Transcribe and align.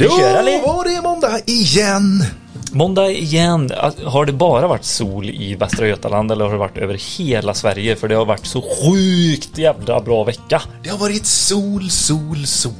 Eller? 0.00 0.66
var 0.66 0.84
det 0.84 1.02
måndag 1.02 1.40
igen! 1.46 2.24
Måndag 2.72 3.10
igen. 3.10 3.70
Har 4.04 4.26
det 4.26 4.32
bara 4.32 4.66
varit 4.66 4.84
sol 4.84 5.30
i 5.30 5.54
Västra 5.54 5.88
Götaland 5.88 6.32
eller 6.32 6.44
har 6.44 6.52
det 6.52 6.58
varit 6.58 6.78
över 6.78 7.18
hela 7.18 7.54
Sverige? 7.54 7.96
För 7.96 8.08
det 8.08 8.14
har 8.14 8.24
varit 8.24 8.46
så 8.46 8.62
sjukt 8.62 9.58
jävla 9.58 10.00
bra 10.00 10.24
vecka. 10.24 10.62
Det 10.82 10.88
har 10.88 10.98
varit 10.98 11.26
sol, 11.26 11.90
sol, 11.90 12.46
sol. 12.46 12.72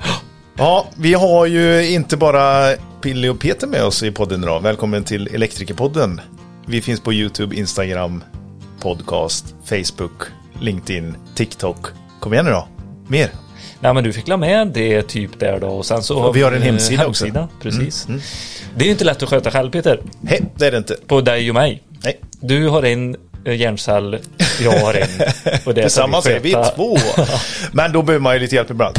Ja, 0.56 0.86
vi 0.96 1.14
har 1.14 1.46
ju 1.46 1.90
inte 1.90 2.16
bara 2.16 2.76
Pille 3.02 3.30
och 3.30 3.40
Peter 3.40 3.66
med 3.66 3.84
oss 3.84 4.02
i 4.02 4.10
podden 4.10 4.42
idag. 4.42 4.62
Välkommen 4.62 5.04
till 5.04 5.28
Elektrikerpodden. 5.34 6.20
Vi 6.66 6.80
finns 6.82 7.00
på 7.00 7.12
YouTube, 7.12 7.56
Instagram, 7.56 8.24
podcast, 8.80 9.54
Facebook, 9.64 10.22
LinkedIn, 10.60 11.16
TikTok. 11.34 11.86
Kom 12.20 12.32
igen 12.32 12.44
nu 12.44 12.50
då. 12.50 12.68
Mer. 13.08 13.30
Nej 13.80 13.94
men 13.94 14.04
du 14.04 14.12
fick 14.12 14.28
la 14.28 14.36
med 14.36 14.68
det 14.68 15.02
typ 15.02 15.40
där 15.40 15.60
då 15.60 15.68
och 15.68 15.86
sen 15.86 16.02
så 16.02 16.18
Och 16.18 16.36
vi 16.36 16.42
har 16.42 16.52
en 16.52 16.56
eh, 16.58 16.62
hemsida 16.64 17.06
också. 17.06 17.24
hemsida, 17.24 17.48
Precis. 17.62 18.06
Det 18.76 18.84
är 18.84 18.86
ju 18.86 18.90
inte 18.92 19.04
lätt 19.04 19.22
att 19.22 19.28
sköta 19.28 19.50
själv 19.50 19.70
Peter. 19.70 20.00
Nej, 20.20 20.42
det 20.56 20.66
är 20.66 20.70
det 20.70 20.78
inte. 20.78 20.96
På 21.06 21.20
dig 21.20 21.48
och 21.48 21.54
mig. 21.54 21.82
Nej. 22.04 22.20
Du 22.40 22.68
har 22.68 22.82
en 22.82 23.16
eh, 23.44 23.54
hjärncell, 23.54 24.18
jag 24.62 24.72
har 24.72 24.94
en. 24.94 25.08
Och 25.64 25.74
det 25.74 25.82
Tillsammans 25.82 26.26
är 26.26 26.40
vi 26.40 26.52
två. 26.76 26.98
Men 27.72 27.92
då 27.92 28.02
behöver 28.02 28.22
man 28.22 28.34
ju 28.34 28.40
lite 28.40 28.54
hjälp 28.54 28.70
ibland. 28.70 28.98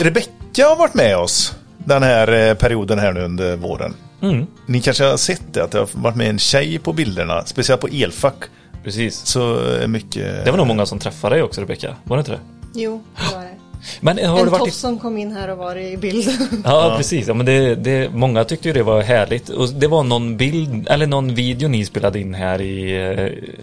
Rebecka 0.00 0.66
har 0.68 0.76
varit 0.76 0.94
med 0.94 1.16
oss 1.16 1.54
den 1.78 2.02
här 2.02 2.48
eh, 2.48 2.54
perioden 2.54 2.98
här 2.98 3.12
nu 3.12 3.20
under 3.20 3.56
våren. 3.56 3.94
Mm. 4.22 4.46
Ni 4.66 4.80
kanske 4.80 5.04
har 5.04 5.16
sett 5.16 5.42
det, 5.52 5.64
att 5.64 5.70
det 5.70 5.78
har 5.78 5.88
varit 5.94 6.16
med 6.16 6.28
en 6.30 6.38
tjej 6.38 6.78
på 6.78 6.92
bilderna, 6.92 7.44
speciellt 7.44 7.80
på 7.80 7.88
elfack. 7.88 8.36
Precis. 8.84 9.26
Så 9.26 9.62
mycket... 9.86 10.44
Det 10.44 10.50
var 10.50 10.58
nog 10.58 10.66
många 10.66 10.86
som 10.86 10.98
träffade 10.98 11.34
dig 11.34 11.42
också 11.42 11.60
Rebecka, 11.60 11.96
var 12.04 12.16
det 12.16 12.20
inte 12.20 12.32
det? 12.32 12.38
Jo, 12.74 13.02
det 13.16 13.34
var 13.34 13.42
det. 13.42 13.59
Men 14.00 14.18
har 14.18 14.38
en 14.38 14.44
du 14.44 14.50
varit 14.50 14.68
i... 14.68 14.70
som 14.70 14.98
kom 14.98 15.18
in 15.18 15.32
här 15.32 15.48
och 15.50 15.58
var 15.58 15.76
i 15.76 15.96
bild. 15.96 16.28
Ja, 16.64 16.94
precis. 16.96 17.28
Ja, 17.28 17.34
men 17.34 17.46
det, 17.46 17.74
det, 17.74 18.10
många 18.14 18.44
tyckte 18.44 18.68
ju 18.68 18.74
det 18.74 18.82
var 18.82 19.02
härligt. 19.02 19.48
Och 19.48 19.68
det 19.68 19.86
var 19.86 20.02
någon 20.02 20.36
bild, 20.36 20.88
eller 20.88 21.06
någon 21.06 21.34
video 21.34 21.68
ni 21.68 21.84
spelade 21.84 22.20
in 22.20 22.34
här 22.34 22.60
i 22.60 23.02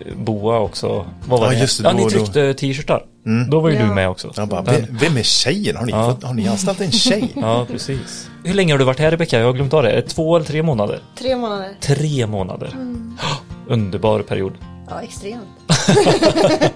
eh, 0.10 0.16
Boa 0.18 0.60
också. 0.60 1.06
Vad 1.28 1.40
var 1.40 1.48
Ja, 1.48 1.54
det? 1.54 1.60
just 1.60 1.84
det, 1.84 1.88
ja, 1.90 1.94
då- 1.94 2.04
ni 2.04 2.10
tryckte 2.12 2.54
t-shirtar. 2.54 3.04
Då 3.50 3.60
var 3.60 3.70
ju 3.70 3.76
Ja. 3.76 3.82
du 3.86 3.94
med 3.94 4.10
också. 4.10 4.32
Jag 4.36 4.48
bara, 4.48 4.62
Men- 4.62 4.76
vem, 4.76 4.98
vem 5.02 5.18
är 5.18 5.24
tjejen? 5.24 5.76
Har 5.76 5.86
ni, 5.86 5.92
Ja. 5.92 6.12
fått, 6.12 6.24
har 6.24 6.34
ni 6.34 6.48
anställt 6.48 6.82
en 6.82 6.92
tjej? 6.92 7.30
Ja, 7.36 7.66
precis. 7.72 8.30
Hur 8.44 8.54
länge 8.54 8.74
har 8.74 8.78
du 8.80 8.86
varit 8.86 9.00
här 9.00 9.12
Rebecka? 9.12 9.40
Jag 9.40 9.46
har 9.46 9.54
glömt 9.54 9.74
av 9.74 9.84
det. 9.84 10.02
Två 10.02 10.36
eller 10.36 10.46
tre 10.46 10.64
månader? 10.64 11.00
Tre 11.20 11.36
månader. 11.36 11.70
Tre 11.82 12.28
månader. 12.28 12.70
Underbar 13.68 14.20
period. 14.20 14.54
Ja, 14.90 15.02
extremt. 15.02 15.48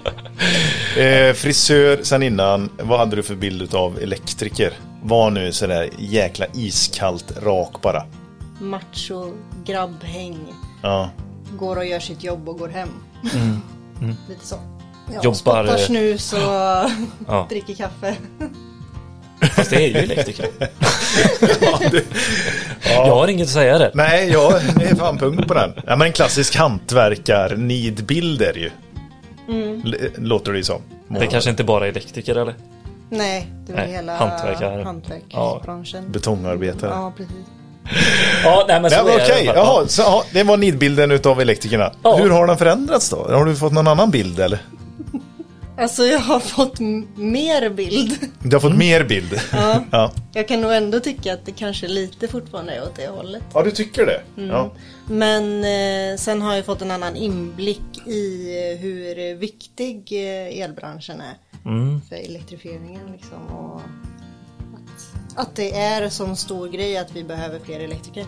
Eh, 0.97 1.33
frisör 1.33 2.03
sen 2.03 2.23
innan, 2.23 2.69
vad 2.83 2.99
hade 2.99 3.15
du 3.15 3.23
för 3.23 3.35
bild 3.35 3.75
av 3.75 3.99
elektriker? 3.99 4.73
Var 5.03 5.29
nu 5.29 5.51
sådär 5.51 5.89
jäkla 5.99 6.45
iskallt 6.53 7.43
rak 7.43 7.81
bara. 7.81 8.03
Macho, 8.59 9.33
grabbhäng. 9.65 10.37
Ja. 10.81 11.09
Går 11.57 11.75
och 11.75 11.85
gör 11.85 11.99
sitt 11.99 12.23
jobb 12.23 12.49
och 12.49 12.59
går 12.59 12.67
hem. 12.69 12.89
Lite 14.29 14.47
så. 14.47 14.55
Ja, 15.13 15.19
Jobbar, 15.23 15.35
Spottar 15.35 15.65
eh, 15.65 15.75
snus 15.77 16.33
och 16.33 16.39
Ja. 17.27 17.45
dricker 17.49 17.73
kaffe. 17.75 18.15
Fast 19.41 19.69
det 19.69 19.75
är 19.75 19.87
ju 19.87 19.95
elektriker. 19.97 20.45
Jag 22.83 23.15
har 23.15 23.27
inget 23.27 23.47
att 23.47 23.53
säga 23.53 23.77
där. 23.77 23.91
Nej, 23.93 24.29
ja, 24.33 24.59
det 24.75 24.85
är 24.85 24.95
fan 24.95 25.17
punkt 25.17 25.47
på 25.47 25.53
den. 25.53 25.73
Ja, 25.87 25.95
men 25.95 26.01
en 26.07 26.13
klassisk 26.13 26.55
hantverkar-nidbild 26.55 28.41
är 28.41 28.53
det 28.53 28.59
ju. 28.59 28.71
L- 29.85 29.95
Låter 30.17 30.51
det 30.51 30.57
ju 30.57 30.63
som. 30.63 30.81
Det 31.07 31.27
kanske 31.27 31.49
inte 31.49 31.63
bara 31.63 31.85
är 31.85 31.89
elektriker 31.89 32.35
eller? 32.35 32.55
Nej, 33.09 33.47
det 33.67 33.73
var 33.73 33.79
Nej, 33.79 33.91
hela 33.91 34.15
hantverksbranschen. 34.15 36.11
Betongarbetare. 36.11 36.91
Ja, 36.93 37.13
precis. 37.17 37.35
Ja, 38.43 38.65
nej 38.67 38.81
men 38.81 38.91
så 38.91 38.97
Ja, 38.97 39.03
men 39.03 39.13
är 39.13 39.17
det 39.17 39.23
okej, 39.23 39.45
fall. 39.45 39.55
jaha, 39.55 39.87
så, 39.87 40.01
ja, 40.01 40.23
det 40.33 40.43
var 40.43 40.57
nidbilden 40.57 41.11
utav 41.11 41.41
elektrikerna. 41.41 41.91
Ja. 42.03 42.15
Hur 42.15 42.29
har 42.29 42.47
den 42.47 42.57
förändrats 42.57 43.09
då? 43.09 43.15
Har 43.29 43.45
du 43.45 43.55
fått 43.55 43.73
någon 43.73 43.87
annan 43.87 44.11
bild 44.11 44.39
eller? 44.39 44.59
Alltså 45.81 46.03
jag 46.03 46.19
har 46.19 46.39
fått 46.39 46.79
mer 47.15 47.69
bild. 47.69 48.17
Du 48.39 48.55
har 48.55 48.61
fått 48.61 48.77
mer 48.77 49.03
bild? 49.03 49.41
Ja. 49.51 49.83
ja. 49.91 50.11
Jag 50.33 50.47
kan 50.47 50.61
nog 50.61 50.73
ändå 50.73 50.99
tycka 50.99 51.33
att 51.33 51.45
det 51.45 51.51
kanske 51.51 51.87
lite 51.87 52.27
fortfarande 52.27 52.73
är 52.73 52.83
åt 52.83 52.95
det 52.95 53.07
hållet. 53.07 53.43
Ja, 53.53 53.63
du 53.63 53.71
tycker 53.71 54.05
det? 54.05 54.21
Ja. 54.35 54.73
Men 55.05 55.63
eh, 55.63 56.17
sen 56.17 56.41
har 56.41 56.55
jag 56.55 56.65
fått 56.65 56.81
en 56.81 56.91
annan 56.91 57.15
inblick 57.15 58.07
i 58.07 58.55
eh, 58.57 58.79
hur 58.79 59.35
viktig 59.35 60.11
eh, 60.11 60.61
elbranschen 60.63 61.21
är 61.21 61.35
för 62.09 62.15
elektrifieringen. 62.15 63.11
Liksom, 63.11 63.47
och 63.47 63.81
att, 65.35 65.47
att 65.47 65.55
det 65.55 65.77
är 65.77 66.09
som 66.09 66.35
stor 66.35 66.67
grej 66.67 66.97
att 66.97 67.15
vi 67.15 67.23
behöver 67.23 67.59
fler 67.59 67.79
elektriker. 67.79 68.25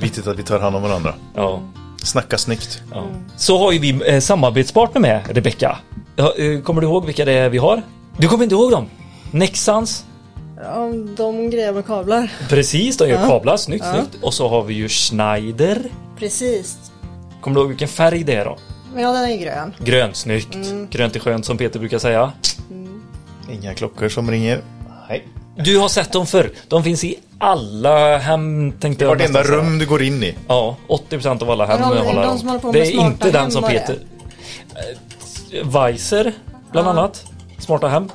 Viktigt 0.00 0.26
att 0.26 0.38
vi 0.38 0.42
tar 0.42 0.60
hand 0.60 0.76
om 0.76 0.82
varandra. 0.82 1.14
Ja. 1.34 1.62
Snacka 2.02 2.38
snyggt. 2.38 2.82
Ja. 2.90 3.06
Så 3.36 3.58
har 3.58 3.72
ju 3.72 3.78
vi 3.78 4.14
eh, 4.14 4.20
samarbetspartner 4.20 5.00
med 5.00 5.36
Rebecka. 5.36 5.78
Ja, 6.16 6.34
eh, 6.38 6.60
kommer 6.60 6.80
du 6.80 6.86
ihåg 6.86 7.06
vilka 7.06 7.24
det 7.24 7.32
är 7.32 7.48
vi 7.48 7.58
har? 7.58 7.82
Du 8.18 8.28
kommer 8.28 8.44
inte 8.44 8.54
ihåg 8.54 8.70
dem? 8.70 8.86
Nexans. 9.30 10.04
Ja, 10.64 10.88
de 11.16 11.50
grejer 11.50 11.72
med 11.72 11.86
kablar. 11.86 12.32
Precis, 12.48 12.96
de 12.96 13.08
gör 13.08 13.20
Ja. 13.20 13.26
kablar. 13.26 13.56
Snyggt, 13.56 13.84
Ja. 13.86 13.92
snyggt. 13.94 14.24
Och 14.24 14.34
så 14.34 14.48
har 14.48 14.62
vi 14.62 14.74
ju 14.74 14.88
Schneider. 14.88 15.82
Precis. 16.18 16.76
Kommer 17.40 17.54
du 17.54 17.60
ihåg 17.60 17.68
vilken 17.68 17.88
färg 17.88 18.24
det 18.24 18.34
är 18.34 18.44
då? 18.44 18.58
Ja, 18.96 19.12
den 19.12 19.24
är 19.30 19.36
grön. 19.36 19.74
Grön, 19.78 20.14
snyggt. 20.14 20.58
Grönt 20.90 21.16
är 21.16 21.20
skönt 21.20 21.44
som 21.46 21.58
Peter 21.58 21.78
brukar 21.78 21.98
säga. 21.98 22.32
Inga 23.52 23.74
klockor 23.74 24.08
som 24.08 24.30
ringer. 24.30 24.60
Nej. 25.08 25.28
Du 25.56 25.78
har 25.78 25.88
sett 25.88 26.12
dem 26.12 26.26
förr. 26.26 26.50
De 26.68 26.84
finns 26.84 27.04
i 27.04 27.14
alla 27.38 28.16
hem, 28.18 28.72
tänkte 28.80 29.04
jag 29.04 29.10
Vartenda 29.10 29.42
rum 29.42 29.78
du 29.78 29.86
går 29.86 30.02
in 30.02 30.22
i. 30.22 30.34
Ja, 30.48 30.76
80% 30.88 31.42
av 31.42 31.50
alla 31.50 31.66
hem 31.66 31.80
de 31.80 31.86
håller 31.86 32.58
på 32.58 32.72
Det 32.72 32.80
är 32.80 32.90
inte 33.00 33.30
den 33.30 33.50
som. 33.50 33.62
Peter... 33.62 33.98
Eh, 34.74 34.98
Weiser, 35.64 36.32
bland 36.72 36.88
annat. 36.88 37.24
Smarta 37.58 37.88
hem. 37.88 38.08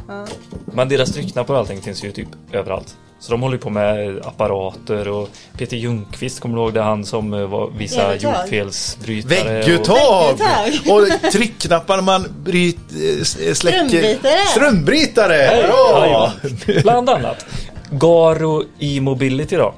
Men 0.66 0.90
deras 0.90 1.14
tryckknappar 1.14 1.54
och 1.54 1.60
allting 1.60 1.82
finns 1.82 2.04
ju 2.04 2.12
typ 2.12 2.28
överallt. 2.52 2.96
Så 3.20 3.32
de 3.32 3.42
håller 3.42 3.58
på 3.58 3.70
med 3.70 4.20
apparater 4.26 5.08
och 5.08 5.30
Peter 5.58 5.78
Ljungqvist, 5.78 6.40
kommer 6.40 6.56
du 6.56 6.62
ihåg 6.62 6.74
det? 6.74 6.82
Han 6.82 7.06
som 7.06 7.34
eh, 7.34 7.48
var 7.48 7.70
vissa 7.78 8.16
jordfelsbrytare. 8.16 9.60
Vägguttag! 9.60 10.38
Vägguttag. 10.38 10.96
Och 11.26 11.32
tryckknappar 11.32 12.02
man 12.02 12.26
bryt, 12.44 12.78
eh, 12.78 13.24
släcker... 13.24 13.54
Strömbrytare. 13.54 14.46
Strömbrytare! 14.46 15.62
Och... 15.62 15.68
Bra! 15.68 16.06
Jajamän. 16.06 16.82
Bland 16.84 17.10
annat. 17.10 17.46
Garo 17.92 18.64
e-mobility 18.80 19.56
då. 19.56 19.74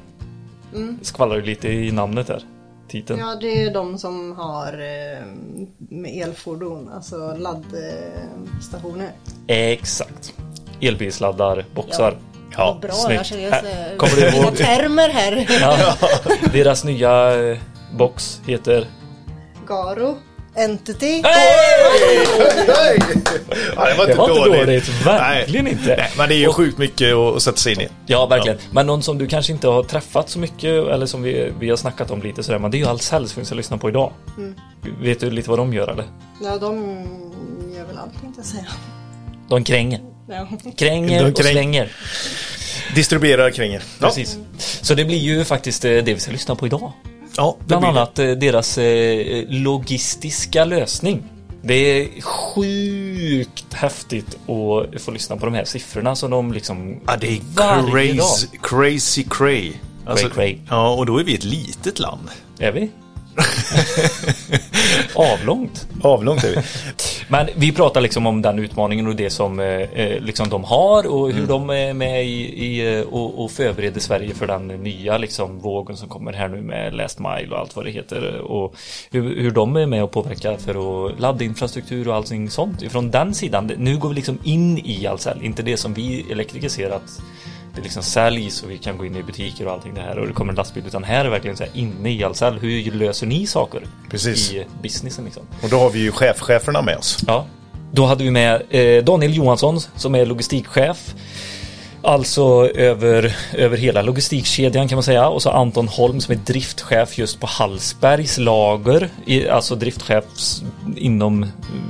Mm. 0.75 0.99
Skvallrar 1.01 1.35
ju 1.35 1.41
lite 1.45 1.67
i 1.67 1.91
namnet 1.91 2.27
där. 2.27 2.43
Titeln. 2.89 3.19
Ja, 3.19 3.35
det 3.41 3.63
är 3.63 3.73
de 3.73 3.97
som 3.97 4.31
har 4.35 4.73
eh, 4.73 5.25
med 5.89 6.27
elfordon, 6.27 6.89
alltså 6.95 7.35
laddstationer. 7.37 9.11
Exakt. 9.47 10.33
Elbilsladdar, 10.81 11.65
boxar. 11.75 12.17
Ja, 12.57 12.77
Bra, 12.81 12.91
snyggt. 12.91 13.15
jag 13.17 13.25
känner 13.25 13.97
kommer 13.97 14.15
du 14.15 14.37
ihåg? 14.37 14.57
termer 14.57 15.09
här. 15.09 15.47
Ja. 15.61 15.95
Deras 16.53 16.83
nya 16.83 17.41
eh, 17.51 17.57
box 17.97 18.41
heter... 18.47 18.87
Garo, 19.67 20.17
Entity. 20.63 21.21
Hej! 21.23 22.99
Ja, 23.75 23.85
det 23.89 23.93
var 23.97 24.05
Det 24.05 24.11
inte 24.11 24.17
var 24.21 24.29
inte 24.29 24.49
dåligt. 24.49 24.65
dåligt, 24.65 25.05
verkligen 25.05 25.65
Nej. 25.65 25.73
inte. 25.73 25.95
Nej, 25.97 26.11
men 26.17 26.29
det 26.29 26.35
är 26.35 26.37
ju 26.39 26.53
sjukt 26.53 26.77
mycket 26.77 27.13
att 27.15 27.41
sätta 27.43 27.57
sig 27.57 27.73
in 27.73 27.81
i. 27.81 27.87
Ja, 28.05 28.25
verkligen. 28.25 28.57
Men 28.71 28.87
någon 28.87 29.03
som 29.03 29.17
du 29.17 29.27
kanske 29.27 29.51
inte 29.53 29.67
har 29.67 29.83
träffat 29.83 30.29
så 30.29 30.39
mycket 30.39 30.63
eller 30.87 31.05
som 31.05 31.21
vi, 31.21 31.51
vi 31.59 31.69
har 31.69 31.77
snackat 31.77 32.11
om 32.11 32.21
lite 32.21 32.43
sådär. 32.43 32.59
Men 32.59 32.71
det 32.71 32.77
är 32.77 32.79
ju 32.79 32.87
Ahlsells 32.87 33.31
som 33.31 33.39
vi 33.41 33.45
ska 33.45 33.55
lyssna 33.55 33.77
på 33.77 33.89
idag. 33.89 34.11
Vet 35.01 35.19
du 35.19 35.31
lite 35.31 35.49
vad 35.49 35.59
de 35.59 35.73
gör 35.73 35.87
eller? 35.87 36.05
Ja, 36.43 36.57
de 36.57 36.85
gör 37.77 37.85
väl 37.85 37.97
allt 37.97 38.21
tänkte 38.21 38.39
jag 38.41 38.45
säga. 38.45 38.65
De 39.49 39.63
kränger. 39.63 39.99
Ja. 40.29 40.47
Kränger 40.77 41.23
De 41.23 41.31
och 41.31 41.37
kräng- 41.39 41.51
slänger. 41.51 41.91
Distribuerar 42.95 43.51
kränger. 43.51 43.83
Ja. 43.99 44.07
Precis. 44.07 44.37
Så 44.81 44.93
det 44.95 45.05
blir 45.05 45.17
ju 45.17 45.43
faktiskt 45.45 45.85
eh, 45.85 45.91
det 45.91 46.13
vi 46.13 46.19
ska 46.19 46.31
lyssna 46.31 46.55
på 46.55 46.65
idag. 46.65 46.91
Ja, 47.37 47.57
Bland 47.67 47.83
det. 47.83 47.87
annat 47.87 48.19
eh, 48.19 48.31
deras 48.31 48.77
eh, 48.77 49.43
logistiska 49.47 50.65
lösning. 50.65 51.23
Det 51.61 51.73
är 51.73 52.21
sjukt 52.21 53.73
häftigt 53.73 54.27
att 54.35 55.01
få 55.01 55.11
lyssna 55.11 55.37
på 55.37 55.45
de 55.45 55.53
här 55.53 55.65
siffrorna 55.65 56.15
som 56.15 56.31
de 56.31 56.53
liksom... 56.53 56.99
Ja, 57.07 57.13
det 57.21 57.27
är 57.27 57.41
crazy, 57.91 58.47
crazy 58.61 59.23
cray. 59.29 59.71
Alltså, 60.05 60.29
cray. 60.29 60.57
Ja, 60.69 60.93
och 60.93 61.05
då 61.05 61.17
är 61.17 61.23
vi 61.23 61.35
ett 61.35 61.43
litet 61.43 61.99
land. 61.99 62.29
Är 62.59 62.71
vi? 62.71 62.89
Avlångt. 65.15 65.87
Avlångt 66.01 66.43
är 66.43 66.49
vi. 66.49 66.61
Men 67.27 67.47
vi 67.55 67.71
pratar 67.71 68.01
liksom 68.01 68.27
om 68.27 68.41
den 68.41 68.59
utmaningen 68.59 69.07
och 69.07 69.15
det 69.15 69.29
som 69.29 69.59
eh, 69.59 69.65
eh, 69.65 70.21
liksom 70.21 70.49
de 70.49 70.63
har 70.63 71.07
och 71.07 71.31
hur 71.31 71.47
de 71.47 71.69
är 71.69 71.93
med 71.93 72.25
i, 72.25 72.65
i 72.65 72.97
eh, 72.97 73.01
och, 73.01 73.43
och 73.43 73.51
förbereder 73.51 73.99
Sverige 73.99 74.33
för 74.33 74.47
den 74.47 74.67
nya 74.67 75.17
liksom 75.17 75.59
vågen 75.59 75.97
som 75.97 76.09
kommer 76.09 76.33
här 76.33 76.47
nu 76.47 76.61
med 76.61 76.95
Last 76.95 77.19
Mile 77.19 77.47
och 77.51 77.59
allt 77.59 77.75
vad 77.75 77.85
det 77.85 77.91
heter 77.91 78.37
och 78.41 78.75
hur, 79.11 79.41
hur 79.41 79.51
de 79.51 79.75
är 79.75 79.85
med 79.85 80.03
och 80.03 80.11
påverkar 80.11 80.57
för 80.57 81.07
att 81.07 81.19
ladda 81.19 81.43
infrastruktur 81.43 82.07
och 82.07 82.15
allting 82.15 82.49
sånt 82.49 82.81
ifrån 82.81 83.11
den 83.11 83.33
sidan. 83.33 83.71
Nu 83.77 83.97
går 83.97 84.09
vi 84.09 84.15
liksom 84.15 84.39
in 84.43 84.77
i 84.77 85.07
Ahlsell, 85.07 85.43
inte 85.43 85.63
det 85.63 85.77
som 85.77 85.93
vi 85.93 86.25
elektriker 86.31 86.69
ser 86.69 86.89
att 86.89 87.21
liksom 87.81 88.03
sälj 88.03 88.49
så 88.49 88.67
vi 88.67 88.77
kan 88.77 88.97
gå 88.97 89.05
in 89.05 89.15
i 89.15 89.23
butiker 89.23 89.65
och 89.67 89.71
allting 89.73 89.93
det 89.93 90.01
här 90.01 90.19
och 90.19 90.27
det 90.27 90.33
kommer 90.33 90.51
en 90.51 90.55
lastbil 90.55 90.83
utan 90.87 91.03
här 91.03 91.25
är 91.25 91.29
verkligen 91.29 91.57
så 91.57 91.63
här 91.63 91.71
inne 91.75 92.11
i 92.11 92.23
Ahlsell. 92.23 92.59
Hur 92.59 92.91
löser 92.91 93.27
ni 93.27 93.47
saker 93.47 93.81
Precis. 94.09 94.51
i 94.51 94.65
businessen 94.81 95.25
liksom? 95.25 95.43
Och 95.63 95.69
då 95.69 95.79
har 95.79 95.89
vi 95.89 95.99
ju 95.99 96.11
chefcheferna 96.11 96.81
med 96.81 96.97
oss. 96.97 97.23
Ja, 97.27 97.45
då 97.91 98.05
hade 98.05 98.23
vi 98.23 98.31
med 98.31 98.61
eh, 98.69 99.03
Daniel 99.03 99.35
Johansson 99.35 99.79
som 99.79 100.15
är 100.15 100.25
logistikchef. 100.25 101.15
Alltså 102.01 102.69
över, 102.75 103.35
över 103.53 103.77
hela 103.77 104.01
logistikkedjan 104.01 104.87
kan 104.87 104.95
man 104.95 105.03
säga. 105.03 105.29
Och 105.29 105.41
så 105.41 105.49
Anton 105.49 105.87
Holm 105.87 106.21
som 106.21 106.33
är 106.33 106.39
driftchef 106.39 107.17
just 107.17 107.39
på 107.39 107.47
Hallsbergs 107.47 108.37
lager. 108.37 109.09
Alltså 109.49 109.75
driftchef 109.75 110.23
inom 110.95 111.45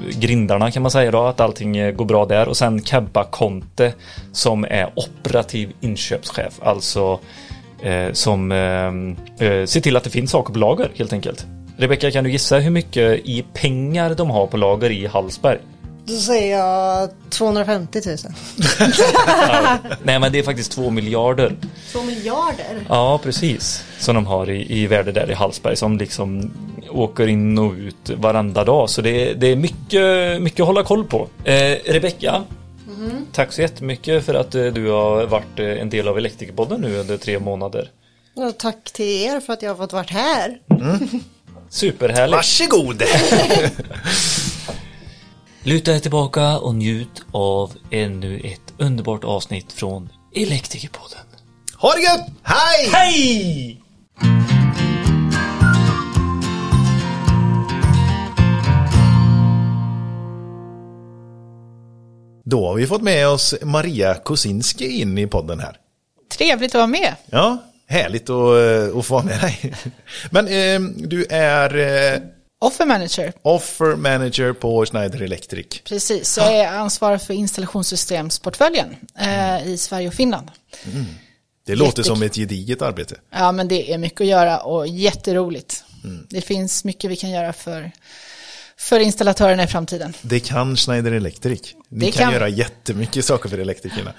grindarna 0.10 0.72
kan 0.72 0.82
man 0.82 0.92
säga 0.92 1.12
då. 1.12 1.26
Att 1.26 1.40
allting 1.40 1.78
eh, 1.78 1.92
går 1.92 2.06
bra 2.06 2.26
där. 2.26 2.48
Och 2.48 2.58
sen 2.58 2.84
Kebba 2.84 3.24
Conte 3.24 3.94
som 4.32 4.64
är 4.64 4.90
operativ 4.96 5.72
inköpschef. 5.82 6.54
Alltså 6.64 7.20
eh, 7.82 8.14
som 8.14 8.52
eh, 8.52 9.48
eh, 9.48 9.66
ser 9.66 9.82
till 9.82 9.98
att 9.98 10.04
det 10.04 10.10
finns 10.10 10.32
saker 10.32 10.54
på 10.54 10.60
lager 10.60 10.92
helt 10.96 11.14
enkelt. 11.14 11.46
Rebecka, 11.78 12.12
kan 12.12 12.24
du 12.24 12.32
gissa 12.32 12.60
hur 12.60 12.72
mycket 12.72 13.20
i 13.26 13.46
pengar 13.54 14.16
de 14.16 14.30
har 14.30 14.48
på 14.48 14.58
lager 14.58 14.90
i 14.90 15.08
Hallsberg? 15.08 15.58
Då 16.10 16.16
säger 16.16 16.58
jag 16.58 17.10
250 17.30 18.02
000. 18.06 18.18
Nej, 20.04 20.20
men 20.20 20.32
det 20.32 20.40
är 20.40 20.44
faktiskt 20.44 20.72
två 20.72 20.90
miljarder. 20.90 21.56
2 21.92 22.04
miljarder? 22.04 22.86
Ja, 22.90 23.20
precis. 23.24 23.84
Som 24.00 24.16
de 24.16 24.26
har 24.26 24.50
i, 24.50 24.82
i 24.82 24.88
värde 24.88 25.12
där 25.12 25.32
i 25.32 25.34
Hallsberg 25.34 25.76
som 25.76 25.98
liksom 25.98 26.52
åker 26.90 27.28
in 27.28 27.58
och 27.58 27.74
ut 27.74 28.10
varenda 28.10 28.64
dag. 28.64 28.90
Så 28.90 29.02
det, 29.02 29.34
det 29.34 29.48
är 29.48 29.56
mycket, 29.56 30.42
mycket 30.42 30.60
att 30.60 30.68
hålla 30.68 30.84
koll 30.84 31.04
på. 31.04 31.28
Eh, 31.44 31.78
Rebecka, 31.86 32.44
tack 33.32 33.52
så 33.52 33.62
jättemycket 33.62 34.26
för 34.26 34.34
att 34.34 34.56
eh, 34.56 34.66
du 34.66 34.90
har 34.90 35.26
varit 35.26 35.60
eh, 35.60 35.66
en 35.66 35.90
del 35.90 36.08
av 36.08 36.18
Elektrikerpodden 36.18 36.82
nu 36.82 36.98
under 36.98 37.18
tre 37.18 37.40
månader. 37.40 37.90
Och 38.36 38.58
tack 38.58 38.92
till 38.92 39.06
er 39.06 39.40
för 39.40 39.54
att 39.54 39.62
jag 39.62 39.70
har 39.70 39.76
fått 39.76 39.94
varit 39.94 40.12
här. 40.12 40.60
Superhärligt. 41.70 42.36
Varsågod! 42.36 43.04
Luta 45.70 45.96
er 45.96 46.00
tillbaka 46.00 46.58
och 46.58 46.76
njut 46.76 47.26
av 47.32 47.74
ännu 47.92 48.40
ett 48.40 48.74
underbart 48.78 49.24
avsnitt 49.24 49.72
från 49.72 50.10
Elektrikerpodden. 50.36 51.26
ha 51.76 51.94
det 51.94 52.02
gött! 52.02 52.26
Hej! 52.44 52.90
Hej! 52.94 53.82
Då 62.46 62.68
har 62.68 62.76
vi 62.76 62.88
fått 62.88 63.02
med 63.02 63.28
oss 63.28 63.56
Maria 63.62 64.14
Kosinski 64.14 65.02
in 65.02 65.18
i 65.18 65.28
podden 65.28 65.60
här. 65.60 65.78
Trevligt 66.38 66.72
att 66.72 66.80
vara 66.80 66.88
med. 66.88 67.16
Ja, 67.26 67.58
härligt 67.88 68.30
att, 68.30 68.92
eh, 68.92 69.00
att 69.00 69.06
få 69.06 69.14
vara 69.14 69.24
med 69.24 69.42
dig. 69.42 69.74
Men 70.32 70.48
eh, 70.48 71.08
du 71.08 71.26
är 71.30 71.78
eh, 71.78 72.20
Offer 72.62 72.86
manager. 72.86 73.34
offer 73.42 73.96
manager 73.96 74.54
på 74.54 74.86
Schneider 74.86 75.22
Electric. 75.22 75.66
Precis, 75.84 76.38
jag 76.38 76.56
är 76.56 76.68
ansvarig 76.68 77.22
för 77.22 77.34
installationssystemsportföljen 77.34 78.96
eh, 79.20 79.68
i 79.68 79.78
Sverige 79.78 80.08
och 80.08 80.14
Finland. 80.14 80.48
Det 81.66 81.76
låter 81.76 81.86
Jättekul. 81.90 82.06
som 82.06 82.22
ett 82.24 82.36
gediget 82.36 82.82
arbete. 82.82 83.16
Ja, 83.32 83.52
men 83.52 83.68
det 83.68 83.94
är 83.94 83.98
mycket 83.98 84.22
att 84.22 84.28
göra 84.28 84.60
och 84.60 84.88
jätteroligt. 84.88 85.84
Det 86.30 86.42
finns 86.42 86.84
mycket 86.84 87.12
vi 87.12 87.16
kan 87.16 87.30
göra 87.30 87.54
för, 87.54 87.92
för 88.78 89.00
installatörerna 89.00 89.64
i 89.64 89.68
framtiden. 89.68 90.14
Det 90.22 90.40
kan 90.40 90.76
Schneider 90.78 91.12
Electric. 91.12 91.62
Ni 91.90 92.06
Det 92.06 92.12
kan, 92.12 92.24
kan. 92.24 92.34
göra 92.34 92.50
jättemycket 92.50 93.26
saker 93.26 93.50
för 93.50 93.58
elektrikerna. 93.58 94.14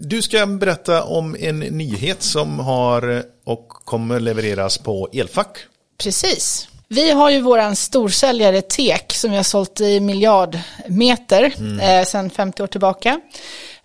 Du 0.00 0.22
ska 0.22 0.46
berätta 0.46 1.02
om 1.04 1.36
en 1.40 1.58
nyhet 1.58 2.22
som 2.22 2.58
har 2.58 3.22
och 3.44 3.68
kommer 3.68 4.20
levereras 4.20 4.78
på 4.78 5.08
Elfack. 5.12 5.58
Precis. 5.98 6.68
Vi 6.88 7.10
har 7.10 7.30
ju 7.30 7.40
våran 7.40 7.76
storsäljare 7.76 8.62
TEK 8.62 9.12
som 9.12 9.30
vi 9.30 9.36
har 9.36 9.44
sålt 9.44 9.80
i 9.80 10.00
miljardmeter 10.00 11.54
eh, 11.82 12.04
sedan 12.04 12.30
50 12.30 12.62
år 12.62 12.66
tillbaka. 12.66 13.20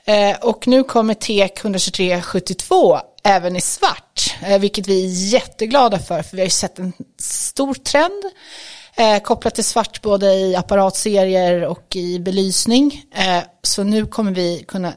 Eh, 0.06 0.38
och 0.42 0.68
nu 0.68 0.84
kommer 0.84 1.14
TEK 1.14 1.62
12372 1.62 3.00
även 3.24 3.56
i 3.56 3.62
svart, 3.62 4.36
eh, 4.44 4.60
vilket 4.60 4.88
vi 4.88 5.06
är 5.06 5.34
jätteglada 5.34 6.00
för, 6.00 6.22
för 6.22 6.36
vi 6.38 6.42
har 6.42 6.46
ju 6.46 6.50
sett 6.50 6.80
en 6.80 6.94
stor 7.20 7.74
trend 7.74 8.24
eh, 8.96 9.20
kopplat 9.20 9.56
till 9.56 9.64
svart 9.64 10.02
både 10.02 10.34
i 10.34 10.56
apparatserier 10.56 11.66
och 11.66 11.96
i 11.96 12.20
belysning. 12.20 13.04
Eh, 13.16 13.44
så 13.64 13.84
nu 13.84 14.06
kommer 14.06 14.32
vi 14.32 14.66
kunna 14.68 14.94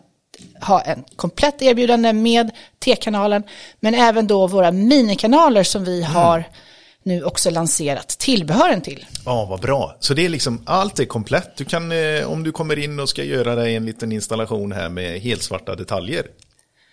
ha 0.60 0.80
en 0.80 1.04
komplett 1.16 1.62
erbjudande 1.62 2.12
med 2.12 2.50
T-kanalen, 2.84 3.42
men 3.80 3.94
även 3.94 4.26
då 4.26 4.46
våra 4.46 4.72
minikanaler 4.72 5.62
som 5.62 5.84
vi 5.84 6.02
har 6.02 6.44
nu 7.04 7.24
också 7.24 7.50
lanserat 7.50 8.08
tillbehören 8.08 8.80
till. 8.80 9.06
Ja, 9.24 9.46
vad 9.50 9.60
bra. 9.60 9.96
Så 10.00 10.14
det 10.14 10.24
är 10.24 10.28
liksom, 10.28 10.62
allt 10.66 10.98
är 10.98 11.04
komplett. 11.04 11.56
Du 11.56 11.64
kan, 11.64 11.92
eh, 11.92 12.30
om 12.30 12.42
du 12.42 12.52
kommer 12.52 12.78
in 12.78 13.00
och 13.00 13.08
ska 13.08 13.24
göra 13.24 13.54
dig 13.54 13.76
en 13.76 13.86
liten 13.86 14.12
installation 14.12 14.72
här 14.72 14.88
med 14.88 15.20
helt 15.20 15.42
svarta 15.42 15.74
detaljer. 15.74 16.26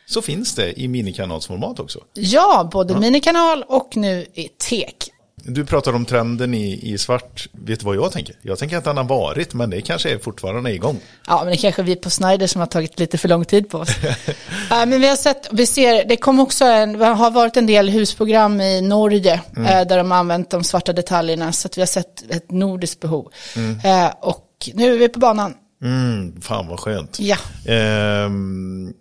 Så 0.05 0.21
finns 0.21 0.55
det 0.55 0.79
i 0.79 0.87
minikanalsformat 0.87 1.79
också. 1.79 1.99
Ja, 2.13 2.69
både 2.73 2.99
minikanal 2.99 3.63
och 3.67 3.97
nu 3.97 4.25
i 4.33 4.47
TEK. 4.69 5.11
Du 5.43 5.65
pratar 5.65 5.93
om 5.93 6.05
trenden 6.05 6.53
i, 6.53 6.93
i 6.93 6.97
svart. 6.97 7.47
Vet 7.51 7.79
du 7.79 7.85
vad 7.85 7.95
jag 7.95 8.11
tänker? 8.11 8.35
Jag 8.41 8.59
tänker 8.59 8.77
att 8.77 8.83
den 8.83 8.97
har 8.97 9.03
varit, 9.03 9.53
men 9.53 9.69
det 9.69 9.81
kanske 9.81 10.11
är 10.11 10.17
fortfarande 10.17 10.73
igång. 10.73 10.99
Ja, 11.27 11.39
men 11.43 11.51
det 11.51 11.57
kanske 11.57 11.81
är 11.81 11.83
vi 11.83 11.95
på 11.95 12.09
Snyder 12.09 12.47
som 12.47 12.59
har 12.59 12.67
tagit 12.67 12.99
lite 12.99 13.17
för 13.17 13.27
lång 13.27 13.45
tid 13.45 13.69
på 13.69 13.77
oss. 13.77 13.89
Ja, 14.69 14.85
men 14.85 15.01
vi 15.01 15.07
har 15.07 15.15
sett, 15.15 15.47
vi 15.51 15.65
ser, 15.65 16.05
det 16.05 16.17
kom 16.17 16.39
också 16.39 16.65
en, 16.65 16.93
det 16.93 17.05
har 17.05 17.31
varit 17.31 17.57
en 17.57 17.65
del 17.65 17.89
husprogram 17.89 18.61
i 18.61 18.81
Norge 18.81 19.33
eh, 19.57 19.63
där 19.87 19.97
de 19.97 20.11
har 20.11 20.17
använt 20.17 20.49
de 20.49 20.63
svarta 20.63 20.93
detaljerna 20.93 21.51
så 21.53 21.67
att 21.67 21.77
vi 21.77 21.81
har 21.81 21.87
sett 21.87 22.31
ett 22.31 22.51
nordiskt 22.51 22.99
behov. 22.99 23.31
Eh, 23.83 24.11
och 24.21 24.47
nu 24.73 24.93
är 24.93 24.97
vi 24.97 25.09
på 25.09 25.19
banan. 25.19 25.53
Mm, 25.83 26.41
fan 26.41 26.67
vad 26.67 26.79
skönt. 26.79 27.19
Ja, 27.19 27.37
Ehm, 27.65 28.93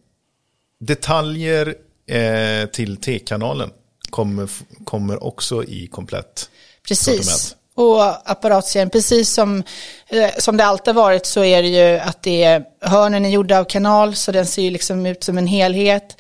detaljer 0.81 1.75
eh, 2.07 2.67
till 2.67 2.97
T-kanalen 2.97 3.71
kommer, 4.11 4.51
kommer 4.85 5.25
också 5.25 5.65
i 5.65 5.87
komplett 5.87 6.51
precis. 6.89 7.05
sortiment. 7.05 7.57
Och 7.75 8.31
apparatserien, 8.31 8.91
precis 8.91 9.35
som, 9.35 9.63
eh, 10.09 10.31
som 10.39 10.57
det 10.57 10.65
alltid 10.65 10.95
har 10.95 11.03
varit 11.03 11.27
så 11.27 11.45
är 11.45 11.63
det 11.63 11.69
ju 11.69 11.99
att 11.99 12.23
det 12.23 12.43
är, 12.45 12.65
hörnen 12.81 13.25
är 13.25 13.31
gjorda 13.31 13.59
av 13.59 13.65
kanal 13.65 14.17
så 14.17 14.33
den 14.33 14.47
ser 14.47 14.63
ju 14.63 14.71
liksom 14.71 15.07
ut 15.07 15.25
som 15.25 15.39
en 15.39 15.47
helhet. 15.47 16.17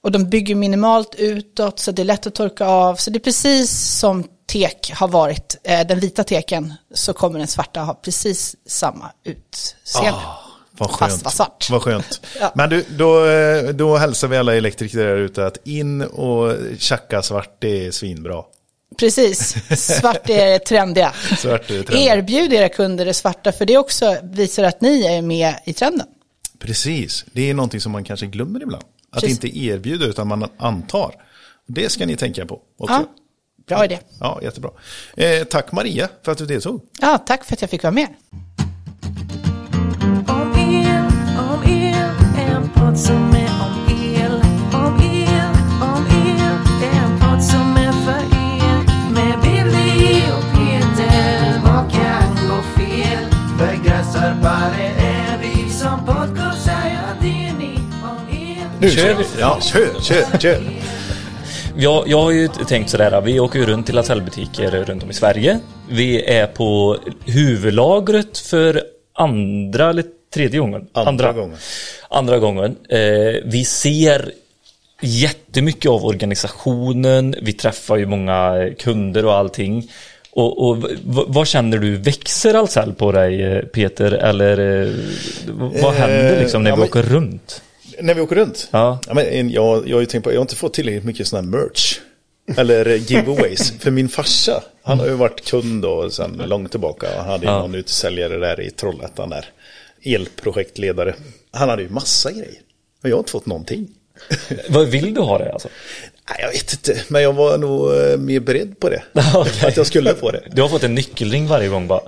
Och 0.00 0.12
de 0.12 0.24
bygger 0.30 0.54
minimalt 0.54 1.14
utåt 1.14 1.78
så 1.78 1.92
det 1.92 2.02
är 2.02 2.04
lätt 2.04 2.26
att 2.26 2.34
torka 2.34 2.66
av. 2.66 2.96
Så 2.96 3.10
det 3.10 3.18
är 3.18 3.20
precis 3.20 3.98
som 3.98 4.24
tek 4.46 4.92
har 4.94 5.08
varit, 5.08 5.56
eh, 5.64 5.86
den 5.86 6.00
vita 6.00 6.24
teken, 6.24 6.74
så 6.94 7.12
kommer 7.12 7.38
den 7.38 7.48
svarta 7.48 7.80
ha 7.80 7.94
precis 7.94 8.56
samma 8.66 9.12
utseende. 9.24 10.20
Vad 10.88 10.98
Fast 10.98 11.12
skönt. 11.12 11.24
var 11.24 11.30
svart. 11.30 11.70
Vad 11.70 11.82
skönt. 11.82 12.20
Ja. 12.40 12.52
Men 12.54 12.70
du, 12.70 12.84
då, 12.90 13.24
då 13.72 13.96
hälsar 13.96 14.28
vi 14.28 14.36
alla 14.36 14.54
elektriker 14.54 14.98
där 14.98 15.16
ute 15.16 15.46
att 15.46 15.66
in 15.66 16.02
och 16.02 16.52
tjacka 16.78 17.22
svart, 17.22 17.56
det 17.58 17.86
är 17.86 17.90
svinbra. 17.90 18.42
Precis, 18.98 19.56
svart 20.00 20.30
är 20.30 20.58
trendiga. 20.58 21.12
Svart 21.38 21.70
är 21.70 21.82
trendiga. 21.82 22.14
Erbjud 22.16 22.52
era 22.52 22.68
kunder 22.68 23.04
det 23.04 23.14
svarta 23.14 23.52
för 23.52 23.64
det 23.66 23.78
också 23.78 24.16
visar 24.22 24.64
att 24.64 24.80
ni 24.80 25.04
är 25.06 25.22
med 25.22 25.54
i 25.64 25.72
trenden. 25.72 26.06
Precis, 26.58 27.24
det 27.32 27.50
är 27.50 27.54
någonting 27.54 27.80
som 27.80 27.92
man 27.92 28.04
kanske 28.04 28.26
glömmer 28.26 28.62
ibland. 28.62 28.84
Att 29.10 29.20
Precis. 29.20 29.44
inte 29.44 29.58
erbjuda 29.58 30.06
utan 30.06 30.28
man 30.28 30.48
antar. 30.58 31.14
Det 31.66 31.88
ska 31.92 32.06
ni 32.06 32.16
tänka 32.16 32.46
på 32.46 32.60
också. 32.78 32.94
Ja, 32.94 33.04
bra 33.66 33.84
idé. 33.84 33.98
Ja, 34.20 34.40
jättebra. 34.42 34.70
Eh, 35.16 35.44
tack 35.44 35.72
Maria 35.72 36.08
för 36.24 36.32
att 36.32 36.38
du 36.38 36.46
deltog. 36.46 36.82
Ja, 37.00 37.18
tack 37.26 37.44
för 37.44 37.54
att 37.54 37.60
jag 37.60 37.70
fick 37.70 37.82
vara 37.82 37.90
med. 37.90 38.06
Podd 42.92 43.00
som 43.00 43.34
är 43.34 43.50
om 43.64 43.94
el. 44.14 44.32
Om 44.72 45.00
el, 45.00 45.52
om 45.80 46.06
el, 46.06 46.56
en 46.94 47.18
podd 47.20 47.44
som 47.44 47.76
är 47.76 47.92
för 47.92 48.24
er. 48.36 48.78
Med 49.14 49.40
Billy 49.42 50.22
och 50.32 50.58
Peter, 50.58 51.60
vad 51.64 51.92
kan 51.92 52.48
gå 52.48 52.62
fel? 52.62 53.24
Begränsarbare 53.58 54.84
är 54.98 55.38
vi 55.42 55.70
som 55.70 56.06
podcastar, 56.06 56.82
ja 56.88 57.14
det 57.20 57.46
är 57.46 57.52
ni. 57.58 57.78
Om 58.02 58.36
el. 58.36 58.68
Nu 58.80 58.90
Kör 58.90 59.14
vi. 59.14 59.24
Ja, 59.40 59.58
kör, 59.60 60.00
kör, 60.00 60.38
kör. 60.38 60.62
Jag, 61.76 62.08
jag 62.08 62.22
har 62.22 62.30
ju 62.30 62.48
tänkt 62.48 62.90
sådär, 62.90 63.20
vi 63.20 63.40
åker 63.40 63.58
ju 63.58 63.66
runt 63.66 63.86
till 63.86 63.94
Latellbutiker 63.94 64.70
runt 64.70 65.02
om 65.02 65.10
i 65.10 65.14
Sverige. 65.14 65.60
Vi 65.88 66.24
är 66.24 66.46
på 66.46 66.98
huvudlagret 67.26 68.38
för 68.38 68.82
andra 69.14 69.90
eller 69.90 70.04
tredje 70.34 70.60
gången. 70.60 70.86
Andra 70.92 71.32
gången. 71.32 71.56
Andra 72.10 72.38
gången. 72.38 72.76
Eh, 72.88 72.98
vi 73.44 73.64
ser 73.64 74.32
jättemycket 75.02 75.90
av 75.90 76.04
organisationen. 76.04 77.34
Vi 77.42 77.52
träffar 77.52 77.96
ju 77.96 78.06
många 78.06 78.68
kunder 78.78 79.24
och 79.24 79.34
allting. 79.34 79.90
Och, 80.34 80.68
och 80.68 80.84
vad 81.26 81.46
känner 81.46 81.78
du, 81.78 81.96
växer 81.96 82.54
Ahlsell 82.54 82.92
på 82.94 83.12
dig 83.12 83.42
eh, 83.42 83.58
Peter? 83.62 84.12
Eller 84.12 84.82
eh, 84.86 84.92
vad 85.82 85.94
händer 85.94 86.40
liksom 86.40 86.62
när 86.62 86.70
ja, 86.70 86.74
vi 86.76 86.80
men- 86.80 86.88
åker 86.88 87.02
runt? 87.02 87.62
När 88.00 88.14
vi 88.14 88.20
åker 88.20 88.36
runt? 88.36 88.68
Ja. 88.70 88.98
men 89.14 89.26
en- 89.26 89.50
jag, 89.50 89.88
jag 89.88 89.96
har 89.98 90.04
tänkt 90.04 90.24
på, 90.24 90.30
jag 90.32 90.36
har 90.36 90.42
inte 90.42 90.56
fått 90.56 90.74
tillräckligt 90.74 91.04
mycket 91.04 91.26
sån 91.26 91.36
här 91.36 91.58
merch. 91.60 91.98
Eller 92.56 92.86
eh, 92.88 92.96
giveaways. 93.12 93.70
För 93.80 93.90
min 93.90 94.08
farsa, 94.08 94.62
han 94.82 94.98
har 94.98 95.06
ju 95.06 95.12
varit 95.14 95.44
kund 95.44 95.82
då 95.82 96.10
sen 96.10 96.42
långt 96.46 96.70
tillbaka. 96.70 97.06
Han 97.16 97.26
hade 97.30 97.46
ju 97.46 97.52
Ja. 97.52 97.58
någon 97.58 97.74
utsäljare 97.74 98.38
där 98.38 98.60
i 98.60 98.70
Trollhättan 98.70 99.30
där. 99.30 99.44
Elprojektledare. 100.02 101.14
Han 101.50 101.68
hade 101.68 101.82
ju 101.82 101.88
massa 101.88 102.30
grejer. 102.30 102.60
Men 103.00 103.10
jag 103.10 103.16
har 103.16 103.20
inte 103.20 103.30
fått 103.32 103.46
någonting. 103.46 103.88
Vad 104.68 104.88
vill 104.88 105.14
du 105.14 105.20
ha 105.20 105.38
det 105.38 105.52
alltså? 105.52 105.68
Nej, 106.30 106.38
jag 106.40 106.52
vet 106.52 106.72
inte, 106.72 107.04
men 107.08 107.22
jag 107.22 107.32
var 107.32 107.58
nog 107.58 107.94
eh, 107.94 108.16
mer 108.18 108.40
beredd 108.40 108.80
på 108.80 108.88
det. 108.88 109.02
Okej. 109.34 109.68
Att 109.68 109.76
jag 109.76 109.86
skulle 109.86 110.14
få 110.14 110.30
det. 110.30 110.42
Du 110.52 110.62
har 110.62 110.68
fått 110.68 110.84
en 110.84 110.94
nyckelring 110.94 111.46
varje 111.46 111.68
gång 111.68 111.86
bara. 111.86 112.02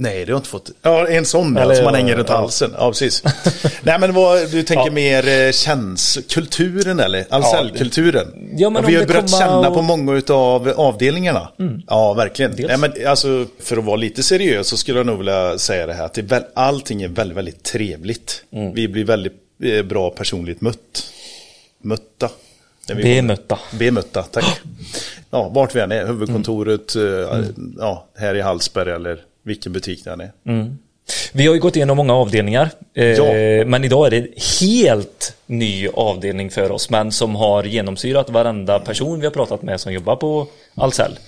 Nej, 0.00 0.24
det 0.24 0.32
har 0.32 0.36
inte 0.36 0.48
fått. 0.48 0.70
Ja, 0.82 1.06
en 1.08 1.24
sån 1.26 1.56
Eller, 1.56 1.74
som 1.74 1.84
man 1.84 1.94
ja, 1.94 2.00
hänger 2.00 2.16
runt 2.16 2.28
ja. 2.28 2.36
halsen. 2.36 2.74
Ja, 2.78 2.90
precis. 2.90 3.22
Nej, 3.82 3.98
men 4.00 4.14
vad, 4.14 4.50
du 4.50 4.62
tänker 4.62 4.86
Ja. 4.86 4.92
mer 4.92 5.28
eh, 5.28 5.52
käns 5.52 6.18
kulturen 6.28 7.00
eller? 7.00 7.24
Ahlsell-kulturen? 7.30 8.48
Ja, 8.56 8.70
men 8.70 8.86
vi 8.86 8.94
har 8.96 9.06
börjat 9.06 9.30
känna 9.30 9.68
och- 9.68 9.74
på 9.74 9.82
många 9.82 10.22
av 10.28 10.72
avdelningarna. 10.76 11.48
Ja, 11.86 12.14
verkligen. 12.14 12.56
Dels. 12.56 12.68
Nej, 12.68 12.78
men 12.78 13.08
alltså, 13.08 13.46
för 13.60 13.76
att 13.76 13.84
vara 13.84 13.96
lite 13.96 14.22
seriös 14.22 14.68
så 14.68 14.76
skulle 14.76 14.98
jag 14.98 15.06
nog 15.06 15.18
vilja 15.18 15.58
säga 15.58 15.86
det 15.86 15.94
här. 15.94 16.04
Att 16.04 16.14
det 16.14 16.20
är 16.20 16.26
väl, 16.26 16.42
allting 16.54 17.02
är 17.02 17.08
väldigt, 17.08 17.36
väldigt 17.38 17.62
trevligt. 17.62 18.42
Vi 18.74 18.88
blir 18.88 19.04
väldigt 19.04 19.32
eh, 19.62 19.82
bra 19.82 20.10
personligt 20.10 20.60
mött. 20.60 21.10
Mötta. 21.82 22.28
Bemötta. 22.86 23.58
Bemötta, 23.78 24.22
tack. 24.22 24.44
Ja, 25.30 25.48
vart 25.48 25.74
vi 25.76 25.80
än 25.80 25.92
är, 25.92 26.06
huvudkontoret, 26.06 26.96
eh, 26.96 27.02
ja, 27.78 28.06
här 28.18 28.34
i 28.34 28.40
Hallsberg 28.40 28.90
eller 28.92 29.20
vilken 29.48 29.72
butik 29.72 30.04
det 30.04 30.10
än 30.10 30.20
är. 30.20 30.32
Vi 31.32 31.46
har 31.46 31.54
ju 31.54 31.60
gått 31.60 31.76
igenom 31.76 31.96
många 31.96 32.14
avdelningar. 32.14 32.70
Eh, 32.94 33.04
Ja. 33.06 33.24
Men 33.66 33.84
idag 33.84 34.06
är 34.06 34.10
det 34.10 34.16
en 34.16 34.28
helt 34.60 35.34
ny 35.46 35.88
avdelning 35.88 36.50
för 36.50 36.70
oss. 36.72 36.90
Men 36.90 37.12
som 37.12 37.34
har 37.34 37.64
genomsyrat 37.64 38.30
varenda 38.30 38.78
person 38.80 39.20
vi 39.20 39.26
har 39.26 39.32
pratat 39.32 39.62
med 39.62 39.80
som 39.80 39.92
jobbar 39.92 40.16
på 40.16 40.46
Ahlsell. 40.74 41.18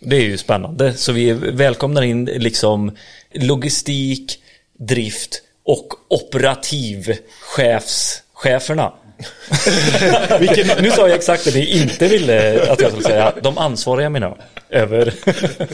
Det 0.00 0.16
är 0.16 0.20
ju 0.20 0.38
spännande. 0.38 0.94
Så 0.94 1.12
vi 1.12 1.32
välkomnar 1.32 2.02
in 2.02 2.24
liksom 2.24 2.96
logistik, 3.34 4.42
drift 4.78 5.42
och 5.64 5.86
operativchefscheferna. 6.08 8.92
Vilken- 10.40 10.82
Nu 10.82 10.90
sa 10.90 11.08
jag 11.08 11.16
exakt 11.16 11.44
det 11.44 11.54
ni 11.54 11.80
inte 11.80 12.08
ville 12.08 12.62
att 12.72 12.80
jag 12.80 12.90
skulle 12.90 13.04
säga. 13.06 13.32
De 13.42 13.58
ansvariga 13.58 14.10
menar 14.10 14.28
jag. 14.28 14.38
Över. 14.82 15.14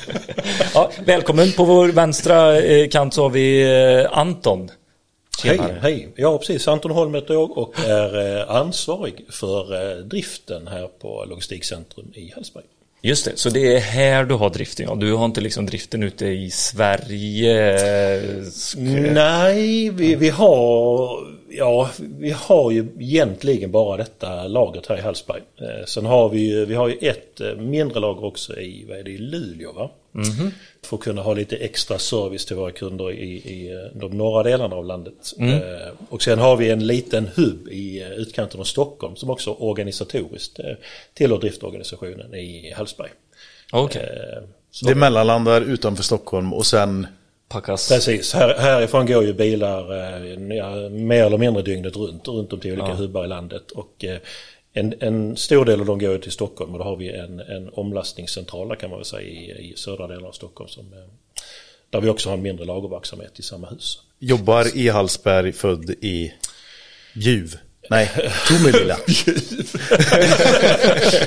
ja, 0.75 0.91
välkommen. 1.05 1.53
På 1.53 1.65
vår 1.65 1.88
vänstra 1.88 2.61
eh, 2.61 2.88
kant 2.88 3.15
så 3.15 3.23
har 3.23 3.31
vi 3.31 3.62
eh, 4.03 4.19
Anton. 4.19 4.71
Hej, 5.45 5.57
Tjenare. 5.57 5.79
hej. 5.83 6.09
Ja, 6.17 6.38
precis. 6.38 6.69
Anton 6.69 6.91
Holm 6.91 7.15
heter 7.15 7.35
jag 7.35 7.59
och 7.59 7.75
är 7.87 8.38
eh, 8.41 8.50
ansvarig 8.57 9.15
för 9.31 10.03
driften 10.03 10.67
här 10.69 10.88
på 11.00 11.25
Logistikcentrum 11.29 12.12
i 12.15 12.33
Hallsberg. 12.35 12.65
Just 13.03 13.25
det, 13.25 13.33
så 13.35 13.50
det 13.50 13.76
är 13.76 13.81
här 13.81 14.25
du 14.25 14.35
har 14.35 14.50
driften. 14.50 14.87
Ja. 14.88 14.95
Du 14.95 15.12
har 15.12 15.25
inte 15.25 15.41
liksom 15.41 15.67
driften 15.67 16.03
ute 16.03 16.26
i 16.26 16.50
Sverige. 16.50 17.81
Nej, 19.12 19.91
vi, 19.91 20.15
vi 20.15 20.29
har 20.29 21.19
ja, 21.50 21.91
vi 21.99 22.31
har 22.31 22.71
ju 22.71 22.87
egentligen 23.00 23.71
bara 23.71 23.97
detta 23.97 24.49
lagret 24.49 24.87
här 24.87 24.99
i 24.99 25.00
Hallsberg. 25.00 25.43
Eh, 25.61 25.85
sen 25.87 26.07
har 26.07 26.29
vi 26.29 26.41
ju, 26.41 26.65
vi 26.65 26.75
har 26.75 26.88
ju 26.88 26.95
ett 27.09 27.41
eh, 27.41 27.55
mindre 27.55 28.00
lager 28.00 28.25
också 28.25 28.61
i, 28.61 28.85
vad 28.88 28.99
är 28.99 29.03
det, 29.03 29.11
i 29.11 29.19
Luleå 29.19 29.73
va? 29.73 29.91
För 30.85 30.97
att 30.97 31.03
kunna 31.03 31.23
ha 31.23 31.35
lite 31.35 31.57
extra 31.57 31.99
service 31.99 32.47
till 32.47 32.57
våra 32.57 32.71
kunder 32.71 33.12
i, 33.12 33.25
i 33.35 33.73
eh, 33.73 33.99
de 34.00 34.19
norra 34.19 34.43
delarna 34.43 34.76
av 34.76 34.85
landet. 34.85 35.33
Eh, 35.38 35.93
och 36.09 36.23
sen 36.23 36.38
har 36.38 36.57
vi 36.57 36.71
en 36.71 36.87
liten 36.87 37.29
hubb 37.35 37.69
i 37.69 38.03
eh, 38.03 38.11
utkanten 38.11 38.61
av 38.61 38.65
Stockholm 38.65 39.17
som 39.17 39.31
också 39.31 39.50
organisatoriskt 39.53 40.59
eh, 40.59 40.65
tillhör 41.15 41.38
driftorganisationen 41.38 42.35
i 42.35 42.73
Hallsberg. 42.76 43.11
Okej, 43.73 44.03
Eh, 44.03 44.43
så- 44.71 44.87
Det 44.87 44.95
mellanlandar 44.95 45.61
utanför 45.61 46.03
Stockholm 46.03 46.53
och 46.53 46.67
sen 46.67 47.07
packas. 47.49 47.88
Precis, 47.88 48.35
här, 48.35 48.55
härifrån 48.59 49.07
går 49.07 49.25
ju 49.25 49.33
bilar 49.33 49.93
eh, 49.95 50.57
ja, 50.57 50.88
mer 50.88 51.25
eller 51.25 51.38
mindre 51.38 51.62
dygnet 51.62 51.97
runt, 51.97 52.29
runt 52.29 52.53
om 52.53 52.61
till 52.61 52.73
olika 52.73 52.95
hubbar 52.95 53.25
i 53.25 53.29
landet. 53.29 53.71
Och 53.71 54.05
eh, 54.05 54.19
en, 54.73 54.95
en 55.00 55.37
stor 55.37 55.65
del 55.65 55.81
av 55.81 55.87
dem 55.87 55.99
går 55.99 56.12
ju 56.12 56.19
till 56.19 56.33
Stockholm 56.33 56.73
och 56.73 56.79
då 56.79 56.85
har 56.85 56.97
vi 56.97 57.11
en, 57.11 57.41
en 57.41 57.69
omlastningscentral 57.73 58.76
kan 58.76 58.91
man 58.91 58.99
väl 58.99 59.07
säga 59.07 59.29
i, 59.29 59.71
i 59.71 59.75
södra 59.76 60.07
delen 60.07 60.25
av 60.25 60.33
Stockholm. 60.33 60.69
Som, 60.69 60.93
eh, 60.93 60.99
där 61.91 62.00
vi 62.00 62.09
också 62.09 62.29
har 62.29 62.37
en 62.37 62.43
mindre 62.43 62.65
lagerverksamhet 62.65 63.38
i 63.38 63.43
samma 63.43 63.67
hus. 63.67 64.03
jobbar 64.19 64.76
i 64.76 64.88
Hallsberg, 64.88 65.53
född 65.53 65.91
i 65.91 66.33
Bjuv. 67.15 67.57
Nej, 67.90 68.11
Tomelilla. 68.49 68.97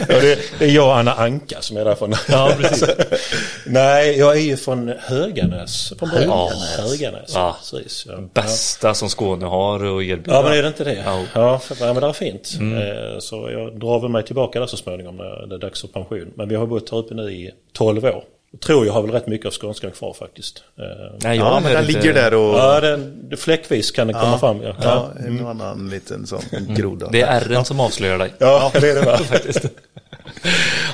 Ja, 0.10 0.20
det, 0.22 0.40
det 0.60 0.66
är 0.66 0.70
jag 0.70 0.86
och 0.88 0.98
Anna 0.98 1.14
Anka 1.14 1.62
som 1.62 1.78
är 1.78 1.86
därifrån. 1.86 2.14
Ja, 2.30 2.52
precis. 2.58 2.90
Nej, 3.66 4.18
jag 4.20 4.36
är 4.38 4.42
ju 4.42 4.58
från 4.58 4.94
Höganäs 5.00 5.94
från. 6.00 6.10
Höganäs. 6.10 6.78
Höganäs, 6.78 7.32
Ja. 7.36 7.58
precis. 7.72 8.06
Ja. 8.10 8.18
Bästa 8.34 8.94
som 8.94 9.10
Skåne 9.10 9.46
har 9.46 9.76
att 9.76 9.82
erbjuda. 10.04 10.34
Ja 10.34 10.42
men 10.42 10.54
är 10.54 10.62
det 10.62 10.68
inte 10.68 10.84
det? 10.84 11.04
Ja. 11.06 11.24
Ja, 11.34 11.60
för, 11.60 11.76
ja 11.80 11.94
men 11.94 12.02
det 12.02 12.08
är 12.10 12.14
fint. 12.14 12.50
Eh, 12.62 13.20
Så 13.20 13.50
jag 13.52 13.80
drar 13.80 14.00
väl 14.00 14.10
mig 14.10 14.24
tillbaka 14.26 14.60
där 14.60 14.68
så 14.68 14.78
småningom 14.78 15.16
när 15.18 15.48
det 15.48 15.56
är 15.56 15.60
dags 15.60 15.82
för 15.82 15.88
pension. 15.88 16.32
Men 16.36 16.50
vi 16.50 16.56
har 16.56 16.66
bott 16.66 16.92
här 16.92 16.98
uppe 16.98 17.14
nu 17.14 17.32
i 17.32 17.52
12 17.74 18.06
år. 18.06 18.24
Jag 18.52 18.62
tror 18.62 18.86
jag 18.86 18.94
har 18.94 19.02
väl 19.02 19.12
rätt 19.12 19.28
mycket 19.28 19.48
av 19.48 19.52
skånskan 19.52 19.92
kvar 19.92 20.14
faktiskt. 20.14 20.64
Eh, 20.78 20.84
Nej, 21.24 21.38
jag 21.38 21.48
Ja, 21.48 21.60
men 21.64 21.74
den 21.74 21.86
ligger 21.86 22.14
där 22.14 22.34
och... 22.34 22.58
Ja, 22.60 22.80
den, 22.82 23.32
fläckvis 23.38 23.92
kan 23.92 24.08
den 24.08 24.16
komma 24.22 24.40
fram. 24.40 24.62
Ja, 24.62 24.76
Ja, 24.82 25.10
ja. 25.20 25.26
en 25.28 25.46
annan 25.48 25.90
liten 25.90 26.28
sån 26.28 26.42
groda. 26.70 27.10
Det 27.12 27.22
är 27.22 27.42
ärren 27.42 27.66
som 27.66 27.80
avslöjar 27.80 28.18
dig. 28.18 28.34
ja 28.40 28.72
det 28.74 28.90
är 28.90 28.96
det 28.96 29.02
va? 29.06 29.18
faktiskt. 29.30 29.66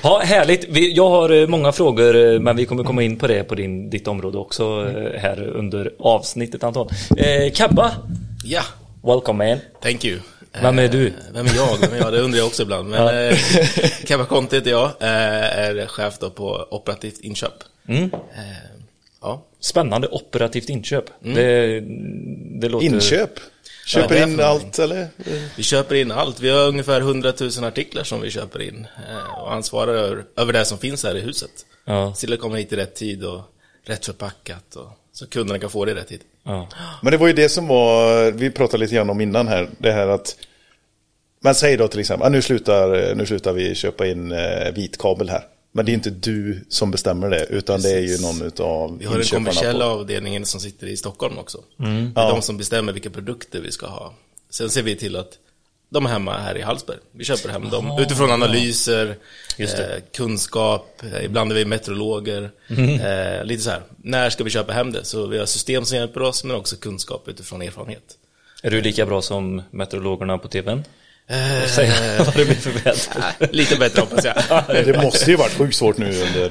Ja, 0.03 0.21
härligt. 0.23 0.65
Vi, 0.69 0.93
jag 0.93 1.09
har 1.09 1.29
eh, 1.29 1.47
många 1.47 1.71
frågor, 1.71 2.15
eh, 2.15 2.39
men 2.39 2.55
vi 2.55 2.65
kommer 2.65 2.83
komma 2.83 3.03
in 3.03 3.17
på 3.17 3.27
det 3.27 3.43
på 3.43 3.55
din, 3.55 3.89
ditt 3.89 4.07
område 4.07 4.37
också 4.37 4.63
eh, 4.95 5.19
här 5.19 5.47
under 5.47 5.91
avsnittet 5.99 6.63
Anton. 6.63 6.89
Eh, 7.17 7.51
Kabba, 7.53 7.91
Ja, 8.45 8.61
welcome 9.03 9.49
man. 9.49 9.59
thank 9.81 10.05
you. 10.05 10.19
Vem 10.61 10.79
är 10.79 10.83
Eh, 10.83 10.89
du? 10.91 11.13
Vem 11.33 11.45
är 11.47 11.55
jag? 11.55 11.77
Vem 11.77 11.93
är 11.93 11.97
jag? 11.97 12.13
Det 12.13 12.19
undrar 12.21 12.37
jag 12.37 12.47
också 12.47 12.63
ibland. 12.63 12.89
Men 12.89 13.01
Ja. 13.01 13.13
eh, 13.13 13.37
Kebba 14.05 14.25
Conte 14.25 14.55
heter 14.55 14.71
jag. 14.71 14.85
Eh, 14.99 15.59
är 15.59 15.87
chef 15.87 16.19
då 16.19 16.29
på 16.29 16.67
operativt 16.71 17.19
inköp. 17.19 17.53
Mm. 17.87 18.03
Eh, 18.13 18.19
ja. 19.21 19.45
Spännande 19.59 20.07
operativt 20.07 20.69
inköp. 20.69 21.05
Det, 21.19 21.79
det 22.61 22.69
låter... 22.69 22.85
Inköp. 22.85 23.31
Köper 23.85 24.15
det 24.15 24.23
in 24.23 24.39
allt 24.39 24.79
eller? 24.79 25.07
Vi 25.57 25.63
köper 25.63 25.95
in 25.95 26.11
allt. 26.11 26.39
Vi 26.39 26.49
har 26.49 26.67
ungefär 26.67 27.01
100 27.01 27.33
000 27.39 27.49
artiklar 27.63 28.03
som 28.03 28.21
vi 28.21 28.31
köper 28.31 28.61
in. 28.61 28.87
Eh, 29.09 29.39
och 29.41 29.53
ansvarar 29.53 29.93
över, 29.93 30.23
över 30.37 30.53
det 30.53 30.65
som 30.65 30.77
finns 30.77 31.03
här 31.03 31.15
i 31.17 31.21
huset. 31.21 31.51
Ja. 31.85 32.13
Till 32.13 32.33
att 32.33 32.39
komma 32.39 32.55
hit 32.55 32.73
i 32.73 32.75
rätt 32.75 32.95
tid 32.95 33.23
och 33.23 33.41
rätt 33.85 34.05
förpackat. 34.05 34.75
Och, 34.75 34.87
så 35.13 35.27
kunderna 35.27 35.59
kan 35.59 35.69
få 35.69 35.85
det 35.85 35.91
i 35.91 35.95
rätt 35.95 36.07
tid. 36.07 36.21
Ja. 36.45 36.67
Men 37.01 37.11
det 37.11 37.17
var 37.17 37.27
ju 37.27 37.33
det 37.33 37.49
som 37.49 37.67
var, 37.67 38.31
vi 38.31 38.49
pratade 38.51 38.77
lite 38.83 38.95
grann 38.95 39.09
om 39.09 39.21
innan 39.21 39.47
här, 39.47 39.69
det 39.77 39.91
här 39.91 40.07
att 40.07 40.35
man 41.43 41.55
säger 41.55 41.77
då 41.77 41.87
till 41.87 41.99
exempel, 41.99 42.25
ah, 42.25 42.29
nu, 42.29 42.41
slutar, 42.41 43.15
nu 43.15 43.25
slutar 43.25 43.53
vi 43.53 43.75
köpa 43.75 44.07
in 44.07 44.31
eh, 44.31 44.71
vitkabel 44.75 45.29
här. 45.29 45.43
Men 45.71 45.85
det 45.85 45.91
är 45.91 45.93
inte 45.93 46.09
du 46.09 46.65
som 46.69 46.91
bestämmer 46.91 47.29
det, 47.29 47.45
utan 47.49 47.81
det 47.81 47.91
är 47.91 47.99
ju 47.99 48.07
Precis. 48.17 48.21
någon 48.57 48.67
av 48.67 48.97
Vi 48.99 49.05
har 49.05 49.15
den 49.17 49.23
kommersiella 49.25 49.85
på- 49.85 49.91
avdelningen 49.91 50.45
som 50.45 50.59
sitter 50.59 50.87
i 50.87 50.97
Stockholm 50.97 51.37
också. 51.37 51.57
Mm. 51.79 52.13
Det 52.13 52.21
är 52.21 52.25
Ja. 52.25 52.31
de 52.31 52.41
som 52.41 52.57
bestämmer 52.57 52.93
vilka 52.93 53.09
produkter 53.09 53.59
vi 53.61 53.71
ska 53.71 53.87
ha. 53.87 54.13
Sen 54.49 54.69
ser 54.69 54.81
vi 54.83 54.95
till 54.95 55.15
att 55.15 55.29
de 55.89 56.05
är 56.05 56.09
hemma 56.09 56.37
här 56.37 56.57
i 56.57 56.61
Hallsberg. 56.61 56.97
Vi 57.11 57.23
köper 57.25 57.49
hem 57.49 57.69
dem 57.69 57.97
utifrån 57.99 58.31
analyser, 58.31 59.15
Just 59.57 59.77
det. 59.77 59.83
eh, 59.95 60.01
kunskap, 60.13 61.01
eh, 61.13 61.25
ibland 61.25 61.51
är 61.51 61.55
vi 61.55 61.65
meteorologer. 61.65 62.51
Mm. 62.69 62.99
Eh, 62.99 63.43
lite 63.45 63.63
så 63.63 63.69
här, 63.69 63.81
när 63.97 64.29
ska 64.29 64.43
vi 64.43 64.49
köpa 64.49 64.73
hem 64.73 64.91
det? 64.91 65.05
Så 65.05 65.27
vi 65.27 65.37
har 65.39 65.45
system 65.45 65.85
som 65.85 65.97
hjälper 65.97 66.21
oss, 66.21 66.43
men 66.43 66.55
också 66.55 66.75
kunskap 66.75 67.27
utifrån 67.27 67.61
erfarenhet. 67.61 68.03
Är 68.63 68.71
du 68.71 68.81
lika 68.81 69.05
bra 69.05 69.21
som 69.21 69.61
meteorologerna 69.71 70.37
på 70.37 70.47
tvn? 70.47 70.83
Eh, 71.27 71.67
Säg 71.67 71.91
vad 72.25 72.35
det 72.35 72.45
blir 72.45 72.55
för 72.55 72.71
väder. 72.71 73.53
lite 73.53 73.75
bättre 73.75 74.01
hoppas 74.01 74.25
jag. 74.25 74.35
Det 74.85 75.01
måste 75.03 75.31
ju 75.31 75.37
varit 75.37 75.53
sjukt 75.53 75.75
svårt 75.77 75.97
nu 75.97 76.05
under 76.21 76.49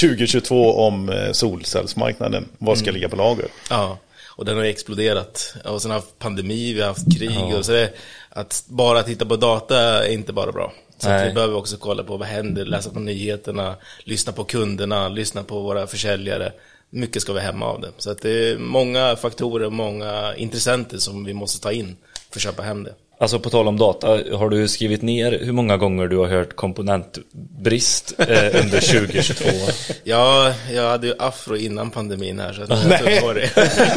2022 0.00 0.72
om 0.74 1.08
eh, 1.08 1.32
solcellsmarknaden. 1.32 2.48
Vad 2.58 2.78
ska 2.78 2.90
ligga 2.90 3.08
på 3.08 3.16
lager? 3.16 3.46
Ja, 3.70 3.98
och 4.36 4.44
den 4.44 4.56
har 4.56 4.64
ju 4.64 4.70
exploderat. 4.70 5.54
Och 5.64 5.82
sen 5.82 5.90
har 5.90 5.98
vi 5.98 6.04
haft 6.04 6.18
pandemi, 6.18 6.72
vi 6.72 6.80
har 6.80 6.88
haft 6.88 7.18
krig 7.18 7.54
och 7.56 7.64
så 7.64 7.72
det, 7.72 7.92
att 8.28 8.64
bara 8.68 9.02
titta 9.02 9.26
på 9.26 9.36
data 9.36 9.78
är 10.06 10.12
inte 10.12 10.32
bara 10.32 10.52
bra. 10.52 10.72
Så 10.98 11.08
vi 11.08 11.32
behöver 11.32 11.54
också 11.54 11.76
kolla 11.76 12.02
på 12.02 12.16
vad 12.16 12.28
händer, 12.28 12.64
läsa 12.64 12.90
på 12.90 13.00
nyheterna, 13.00 13.76
lyssna 14.04 14.32
på 14.32 14.44
kunderna, 14.44 15.08
lyssna 15.08 15.42
på 15.42 15.60
våra 15.60 15.86
försäljare. 15.86 16.52
Mycket 16.90 17.22
ska 17.22 17.32
vi 17.32 17.40
hemma 17.40 17.66
av 17.66 17.80
det. 17.80 17.90
Så 17.98 18.10
att 18.10 18.22
det 18.22 18.50
är 18.50 18.58
många 18.58 19.16
faktorer, 19.16 19.70
många 19.70 20.34
intressenter 20.36 20.98
som 20.98 21.24
vi 21.24 21.34
måste 21.34 21.60
ta 21.60 21.72
in 21.72 21.96
för 22.30 22.38
att 22.38 22.42
köpa 22.42 22.62
hem 22.62 22.84
det. 22.84 22.94
Alltså 23.18 23.38
på 23.38 23.50
tal 23.50 23.68
om 23.68 23.78
data, 23.78 24.06
har 24.32 24.48
du 24.48 24.68
skrivit 24.68 25.02
ner 25.02 25.38
hur 25.42 25.52
många 25.52 25.76
gånger 25.76 26.06
du 26.06 26.16
har 26.16 26.26
hört 26.26 26.56
komponentbrist 26.56 28.14
eh, 28.18 28.26
under 28.28 28.80
2022? 29.02 29.44
Ja, 30.04 30.52
jag 30.72 30.88
hade 30.90 31.06
ju 31.06 31.14
afro 31.18 31.56
innan 31.56 31.90
pandemin 31.90 32.40
här 32.40 32.52
så 32.52 32.62
att 32.62 32.68
jag 32.70 32.88
Nej. 33.04 33.20
var 33.22 33.34
det. 33.34 33.50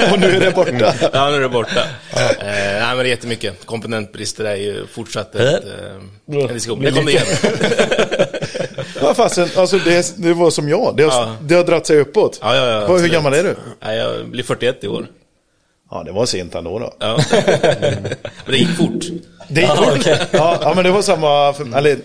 Och 0.13 0.19
nu 0.19 0.27
är 0.35 0.39
det 0.39 0.51
borta. 0.51 0.93
Ja, 1.13 1.29
nu 1.29 1.35
är 1.35 1.41
det 1.41 1.49
borta. 1.49 1.79
Eh, 2.13 2.25
nej, 2.39 2.81
men 2.81 2.97
det 2.97 3.03
är 3.03 3.05
jättemycket. 3.05 3.65
Komponentbrister 3.65 4.45
är 4.45 4.55
ju 4.55 4.85
fortsatt 4.88 5.35
ett, 5.35 5.63
eh, 5.65 6.41
en 6.41 6.53
diskussion. 6.53 6.83
Det 6.83 6.91
kommer 6.91 7.11
igen. 7.11 7.25
Ja, 9.01 9.13
fasen, 9.13 9.49
alltså 9.55 9.77
det, 9.77 10.13
det 10.17 10.33
var 10.33 10.49
som 10.51 10.69
jag. 10.69 10.93
Det 10.97 11.03
har, 11.03 11.11
Ja. 11.11 11.35
det 11.41 11.55
har 11.55 11.63
dratt 11.63 11.88
sig 11.88 11.99
uppåt. 11.99 12.39
Ja, 12.41 12.55
ja, 12.55 12.65
ja, 12.71 12.79
Hur 12.79 12.93
absolut. 12.93 13.11
gammal 13.11 13.33
är 13.33 13.43
du? 13.43 13.55
Nej, 13.83 13.97
jag 13.97 14.27
blir 14.27 14.43
41 14.43 14.83
i 14.83 14.88
år. 14.88 15.05
Ja, 15.91 16.03
det 16.03 16.12
var 16.12 16.25
sent 16.25 16.55
ändå 16.55 16.79
då. 16.79 16.93
Ja. 17.00 17.19
Men 18.46 18.51
det 18.51 18.58
gick 18.58 18.77
fort. 18.77 19.03
Det 19.48 19.62
gick 19.62 19.69
fort. 19.69 20.05
ja, 20.31 20.58
ja, 20.62 20.74
men 20.75 20.84
det 20.84 20.91
var 20.91 21.01
samma, 21.01 21.53
för, 21.53 21.77
eller 21.77 21.98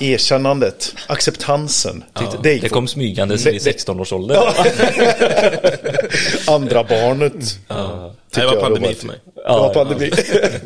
erkännandet, 0.00 0.94
acceptansen. 1.06 2.04
Tyckte, 2.18 2.36
det 2.42 2.58
Det 2.58 2.68
kom 2.68 2.88
smygandes 2.88 3.44
Det- 3.44 3.50
i 3.50 3.58
det- 3.58 3.70
16-årsåldern. 3.86 4.42
Andra 6.48 6.84
barnet. 6.84 7.32
Tycker 8.32 8.48
det 8.48 8.54
var 8.56 8.60
pandemi 8.62 8.94
för 8.94 9.06
mig. 9.06 9.16
Det 9.34 9.42
var 9.48 9.74
pandemi. 9.74 10.10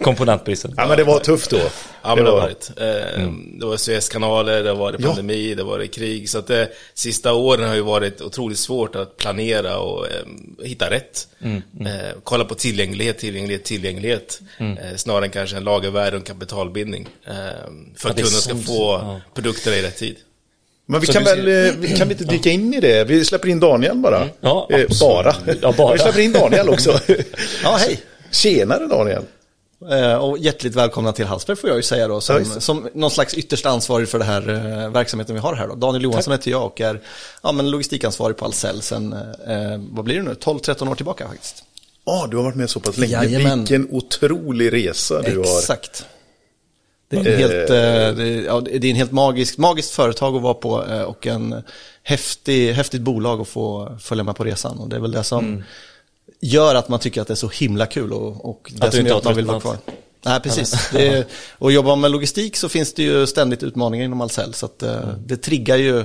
Komponentbristen. 0.03 0.75
Ja, 0.77 0.87
men 0.87 0.97
det 0.97 1.05
var 1.05 1.19
tufft 1.19 1.51
då. 1.51 1.59
Ja, 2.05 2.15
men 2.15 2.25
det 2.25 2.31
har 2.31 2.37
var- 2.37 2.43
varit. 2.43 2.71
Eh, 2.77 3.29
Det 3.61 3.67
var 3.67 3.77
Suezkanaler, 3.77 4.63
det 4.63 4.75
var 4.75 4.93
det 4.93 4.99
pandemi, 5.03 5.55
det 5.55 5.63
var 5.65 5.79
det 5.79 5.87
krig. 5.87 6.29
Så 6.31 6.39
att 6.39 6.47
det 6.47 6.69
sista 6.95 7.33
åren 7.33 7.69
har 7.69 7.75
ju 7.75 7.81
varit 7.81 8.21
otroligt 8.21 8.59
svårt 8.59 8.97
att 8.97 9.17
planera 9.17 9.79
och 9.79 10.07
eh, 10.07 10.13
hitta 10.67 10.91
rätt. 10.91 11.29
Eh, 11.43 11.57
kolla 12.25 12.45
på 12.45 12.55
tillgänglighet, 12.55 13.19
tillgänglighet, 13.19 13.65
tillgänglighet. 13.65 14.41
Eh, 14.59 14.97
snarare 14.97 15.25
än 15.25 15.31
kanske 15.31 15.57
en 15.57 15.65
lagervärde 15.65 16.17
och 16.17 16.21
en 16.21 16.35
kapitalbindning. 16.35 17.09
Eh, 17.27 17.33
för 17.97 18.11
att 18.11 18.19
är 18.19 18.23
kunden 18.23 18.41
ska 18.41 18.57
få 18.57 18.73
Ja. 19.03 19.21
produkterna 19.35 19.77
i 19.77 19.83
rätt 19.83 19.97
tid. 19.97 20.17
Men 20.87 21.01
vi 21.01 21.07
Så 21.07 21.13
kan 21.13 21.25
väl, 21.25 21.39
eh, 21.67 21.73
vi- 21.79 21.97
kan 21.97 22.09
vi 22.09 22.15
inte 22.15 22.25
dyka 22.25 22.51
in 22.51 22.75
i 22.75 22.81
det? 22.81 23.05
Vi 23.05 23.25
släpper 23.25 23.49
in 23.49 23.61
Daniel 23.61 23.97
bara. 23.97 24.29
Ja, 24.41 24.69
Eh, 24.73 24.87
bara. 25.01 25.35
Ja, 25.63 25.73
bara. 25.79 25.93
Vi 25.93 25.99
släpper 25.99 26.21
in 26.21 26.33
Daniel 26.33 26.69
också. 26.69 26.99
Ja, 27.63 27.77
hej. 27.81 28.01
Tjenare 28.31 28.87
Daniel. 28.87 29.23
Eh, 29.91 30.15
Och 30.15 30.39
hjärtligt 30.39 30.75
välkomna 30.75 31.13
till 31.13 31.25
Hallsberg 31.27 31.57
får 31.57 31.71
jag 31.71 31.77
ju 31.77 31.83
säga 31.83 32.09
då, 32.09 32.21
som, 32.21 32.45
som 32.45 32.89
någon 32.95 33.11
slags 33.11 33.35
ytterst 33.35 33.67
ansvarig 33.67 34.09
för 34.09 34.19
den 34.19 34.29
här 34.29 34.49
eh, 34.85 34.91
verksamheten 34.91 35.35
vi 35.35 35.41
har 35.41 35.55
här 35.55 35.69
då. 35.69 35.75
Daniel 35.75 36.03
Johansson 36.05 36.33
heter 36.33 36.51
jag 36.51 36.67
och 36.67 36.81
är 36.81 37.01
ja, 37.43 37.53
men 37.53 37.71
logistikansvarig 37.71 38.37
på 38.37 38.45
Ahlsell 38.45 38.83
sen, 38.83 39.13
eh, 39.13 39.81
vad 39.93 40.05
blir 40.05 40.17
det 40.17 40.23
nu, 40.23 40.35
12-13 40.35 40.91
år 40.91 40.95
tillbaka 40.95 41.29
faktiskt. 41.29 41.65
Ja, 42.07 42.27
du 42.31 42.37
har 42.37 42.45
varit 42.45 42.57
med 42.57 42.71
så 42.71 42.81
pass 42.81 42.97
länge. 42.97 43.13
Jajamän. 43.13 43.59
Vilken 43.59 43.89
otrolig 43.91 44.73
resa 44.73 45.23
du 45.23 45.37
har. 45.37 45.43
Exakt. 45.45 46.07
Det 47.09 47.17
är, 47.17 47.27
Eh. 47.27 47.33
en 47.33 47.39
helt, 47.39 47.71
eh, 47.71 48.25
det, 48.25 48.29
ja, 48.47 48.61
det 48.61 48.77
är 48.77 48.91
en 48.91 48.97
helt 48.97 49.13
magisk, 49.13 49.59
magiskt 49.59 49.91
företag 49.91 50.37
att 50.37 50.43
vara 50.43 50.55
på 50.55 50.85
eh, 50.87 51.03
och 51.03 51.27
en 51.27 51.63
häftig, 52.03 52.73
häftigt 52.73 53.01
bolag 53.01 53.41
att 53.41 53.49
få 53.49 53.97
följa 54.01 54.25
med 54.25 54.37
på 54.37 54.45
resan. 54.45 54.79
Och 54.79 54.89
det 54.89 54.97
är 54.97 55.01
väl 55.01 55.13
det 55.13 55.25
som 55.25 55.63
gör 56.45 56.75
att 56.75 56.89
man 56.89 57.01
tycker 57.01 57.21
att 57.21 57.27
det 57.27 57.35
är 57.35 57.37
så 57.37 57.49
himla 57.49 57.87
kul 57.87 58.13
och, 58.13 58.51
och 58.51 58.73
det 58.75 58.93
som 58.93 59.07
gör 59.07 59.19
att 59.19 59.25
man 59.25 59.37
vill 59.37 59.47
vara 59.47 59.61
kvar. 59.61 59.77
Nej, 60.25 60.41
precis. 60.41 60.91
Det 60.93 61.09
är, 61.09 61.25
och 61.59 61.73
jobbar 61.73 61.91
man 61.91 62.01
med 62.01 62.11
logistik 62.11 62.57
så 62.57 62.69
finns 62.69 62.95
det 62.95 63.03
ju 63.03 63.27
ständigt 63.27 63.63
utmaningar 63.63 64.05
inom 64.05 64.21
Ahlsell. 64.21 64.55
Så 64.55 64.67
att, 64.67 64.83
eh, 64.83 65.09
det 65.27 65.37
triggar 65.37 65.77
ju 65.77 66.05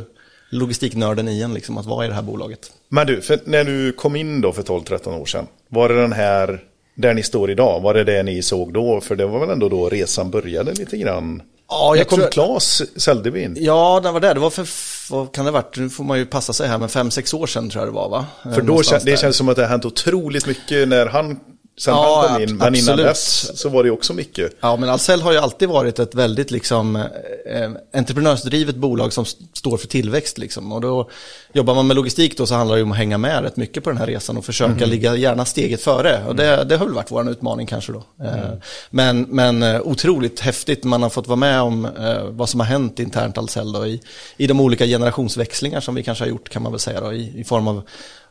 logistiknörden 0.49 1.27
i 1.27 1.41
en 1.41 1.53
liksom, 1.53 1.77
att 1.77 1.85
vara 1.85 2.05
i 2.05 2.07
det 2.07 2.13
här 2.13 2.21
bolaget. 2.21 2.71
Men 2.89 3.07
du, 3.07 3.21
för 3.21 3.39
när 3.45 3.63
du 3.63 3.91
kom 3.91 4.15
in 4.15 4.41
då 4.41 4.51
för 4.51 4.63
12-13 4.63 5.21
år 5.21 5.25
sedan. 5.25 5.47
Var 5.67 5.89
det 5.89 6.01
den 6.01 6.13
här, 6.13 6.63
där 6.95 7.13
ni 7.13 7.23
står 7.23 7.51
idag, 7.51 7.79
var 7.79 7.93
det 7.93 8.03
det 8.03 8.23
ni 8.23 8.41
såg 8.41 8.73
då? 8.73 9.01
För 9.01 9.15
det 9.15 9.25
var 9.25 9.39
väl 9.39 9.49
ändå 9.49 9.69
då 9.69 9.89
resan 9.89 10.31
började 10.31 10.73
lite 10.73 10.97
grann? 10.97 11.41
Ja, 11.69 11.95
jag 11.95 12.07
kom 12.07 12.19
tror- 12.19 12.29
Claes 12.29 13.01
Säldevin? 13.01 13.57
Ja, 13.59 13.99
det 14.03 14.11
var 14.11 14.19
det. 14.19 14.33
Det 14.33 14.39
var 14.39 14.49
för, 14.49 14.67
vad 15.13 15.31
kan 15.35 15.45
det 15.45 15.51
ha 15.51 15.61
varit? 15.61 15.77
Nu 15.77 15.89
får 15.89 16.03
man 16.03 16.17
ju 16.17 16.25
passa 16.25 16.53
sig 16.53 16.67
här, 16.67 16.77
men 16.77 16.89
fem 16.89 17.11
sex 17.11 17.33
år 17.33 17.47
sedan 17.47 17.69
tror 17.69 17.81
jag 17.83 17.87
det 17.93 17.95
var 17.95 18.09
va? 18.09 18.25
Eh, 18.45 18.51
För 18.53 18.61
då 18.61 18.67
Någonstans 18.67 19.03
kän, 19.03 19.11
det 19.11 19.17
känns 19.19 19.35
som 19.35 19.49
att 19.49 19.55
det 19.55 19.61
har 19.61 19.69
hänt 19.69 19.85
otroligt 19.85 20.45
mycket 20.47 20.87
när 20.87 21.05
han, 21.05 21.39
sen 21.79 21.93
Ja, 21.93 22.25
han 22.29 22.33
kom 22.35 22.43
in. 22.43 22.57
Men 22.57 22.75
innan 22.75 22.97
dess 22.97 23.51
så 23.59 23.69
var 23.69 23.83
det 23.83 23.91
också 23.91 24.13
mycket. 24.13 24.51
Ja, 24.59 24.75
men 24.75 24.89
Ahlsell 24.89 25.21
har 25.21 25.31
ju 25.31 25.37
alltid 25.37 25.69
varit 25.69 25.99
ett 25.99 26.15
väldigt 26.15 26.51
liksom, 26.51 26.95
eh, 26.95 27.69
entreprenörsdrivet 27.93 28.75
bolag 28.75 29.13
som 29.13 29.23
st- 29.23 29.43
står 29.53 29.77
för 29.77 29.87
tillväxt. 29.87 30.37
Liksom. 30.37 30.71
Och 30.71 30.81
då 30.81 31.09
jobbar 31.53 31.75
man 31.75 31.87
med 31.87 31.95
logistik 31.95 32.37
då 32.37 32.45
så 32.45 32.55
handlar 32.55 32.75
det 32.77 32.83
om 32.83 32.91
att 32.91 32.97
hänga 32.97 33.17
med 33.17 33.43
rätt 33.43 33.57
mycket 33.57 33.83
på 33.83 33.89
den 33.89 33.97
här 33.97 34.05
resan 34.07 34.37
och 34.37 34.45
försöka 34.45 34.71
Mhm. 34.73 34.89
ligga 34.89 35.15
gärna 35.15 35.45
steget 35.45 35.81
före. 35.81 36.23
Och 36.27 36.35
det, 36.35 36.63
det 36.63 36.75
har 36.77 36.85
väl 36.85 36.93
varit 36.95 37.11
vår 37.11 37.29
utmaning 37.29 37.67
kanske 37.67 37.91
då. 37.91 38.03
Eh, 38.23 38.29
Mm. 38.39 38.59
Men, 38.89 39.21
men 39.29 39.63
eh, 39.63 39.81
otroligt 39.81 40.39
häftigt, 40.39 40.83
man 40.83 41.03
har 41.03 41.09
fått 41.09 41.27
vara 41.27 41.35
med 41.35 41.61
om 41.61 41.85
eh, 41.85 42.23
vad 42.29 42.49
som 42.49 42.59
har 42.59 42.67
hänt 42.67 42.99
internt 42.99 43.37
Ahlsell 43.37 43.71
då, 43.71 43.85
i, 43.87 44.01
i 44.37 44.47
de 44.47 44.59
olika 44.59 44.85
generationsväxlingar 44.85 45.79
som 45.81 45.95
vi 45.95 46.03
kanske 46.03 46.23
har 46.23 46.29
gjort 46.29 46.49
kan 46.49 46.61
man 46.61 46.71
väl 46.71 46.79
säga 46.79 47.01
då, 47.01 47.13
i, 47.13 47.33
i 47.39 47.43
form 47.43 47.67
av 47.67 47.81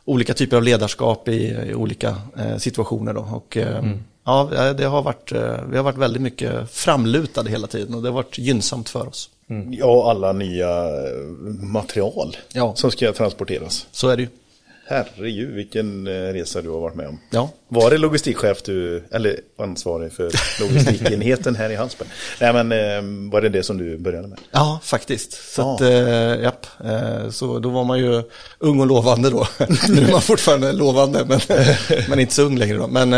olika 0.05 0.33
typer 0.33 0.57
av 0.57 0.63
ledarskap 0.63 1.27
i, 1.27 1.47
i 1.69 1.73
olika 1.73 2.15
eh, 2.37 2.57
situationer 2.57 3.13
då. 3.13 3.21
Och, 3.33 3.57
eh, 3.57 3.85
Ja, 4.25 4.73
det 4.77 4.83
har 4.85 5.01
varit, 5.01 5.31
eh, 5.31 5.55
vi 5.69 5.77
har 5.77 5.83
varit 5.83 5.97
väldigt 5.97 6.21
mycket 6.21 6.71
framlutade 6.71 7.49
hela 7.49 7.67
tiden 7.67 7.95
och 7.95 8.01
det 8.01 8.07
har 8.09 8.13
varit 8.13 8.37
gynnsamt 8.37 8.89
för 8.89 9.07
oss. 9.07 9.29
Ja, 9.69 10.09
alla 10.11 10.31
nya 10.33 10.69
eh, 10.85 11.19
material 11.61 12.37
Ja. 12.53 12.75
som 12.75 12.91
ska 12.91 13.11
transporteras. 13.13 13.87
Så 13.91 14.07
är 14.07 14.17
det 14.17 14.23
ju. 14.23 14.29
Herregud, 14.89 15.55
vilken 15.55 16.07
eh, 16.07 16.11
resa 16.11 16.61
du 16.61 16.69
har 16.69 16.79
varit 16.79 16.95
med 16.95 17.07
om. 17.07 17.19
Ja. 17.29 17.49
Var 17.67 17.91
det 17.91 17.97
logistikchef 17.97 18.61
du, 18.63 19.03
eller 19.11 19.39
ansvarig 19.59 20.13
för 20.13 20.31
logistikenheten 20.61 21.55
här 21.55 21.69
i 21.69 21.75
Hallsberg? 21.75 22.07
Nej, 22.41 22.53
men 22.53 22.71
eh, 22.71 23.31
var 23.31 23.41
det 23.41 23.49
det 23.49 23.63
som 23.63 23.77
du 23.77 23.97
började 23.97 24.27
med? 24.27 24.39
Ja, 24.51 24.79
faktiskt. 24.83 25.53
Så 25.53 25.61
Ja. 25.61 25.75
att, 25.75 25.81
eh, 25.81 26.41
japp. 26.43 26.65
Så 27.33 27.59
då 27.59 27.69
var 27.69 27.83
man 27.83 27.99
ju 27.99 28.23
ung 28.59 28.79
och 28.79 28.87
lovande 28.87 29.29
då. 29.29 29.47
nu 29.89 30.01
är 30.03 30.11
man 30.11 30.21
fortfarande 30.21 30.71
lovande, 30.71 31.25
men, 31.25 31.39
men 32.09 32.19
inte 32.19 32.33
så 32.33 32.41
ung 32.43 32.57
längre 32.57 32.77
då. 32.77 32.87
Men, 32.87 33.11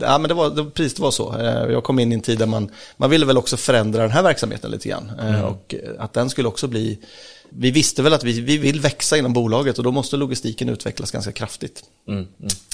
ja, 0.00 0.18
men 0.18 0.28
det 0.28 0.34
var, 0.34 0.50
det, 0.50 0.64
precis 0.70 0.94
det 0.94 1.02
var 1.02 1.10
så. 1.10 1.34
Jag 1.70 1.84
kom 1.84 1.98
in 1.98 2.12
i 2.12 2.14
en 2.14 2.20
tid 2.20 2.38
där 2.38 2.46
man, 2.46 2.70
man 2.96 3.10
ville 3.10 3.26
väl 3.26 3.38
också 3.38 3.56
förändra 3.56 4.02
den 4.02 4.10
här 4.10 4.22
verksamheten 4.22 4.70
lite 4.70 4.88
grann. 4.88 5.12
Eh, 5.22 5.44
Och 5.44 5.74
att 5.98 6.12
den 6.12 6.30
skulle 6.30 6.48
också 6.48 6.66
bli, 6.66 6.98
vi 7.56 7.70
visste 7.70 8.02
väl 8.02 8.12
att 8.12 8.24
vi, 8.24 8.40
vi 8.40 8.58
vill 8.58 8.80
växa 8.80 9.16
inom 9.18 9.32
bolaget 9.32 9.78
och 9.78 9.84
då 9.84 9.90
måste 9.90 10.16
logistiken 10.16 10.68
utvecklas 10.68 11.10
ganska 11.10 11.32
kraftigt. 11.32 11.82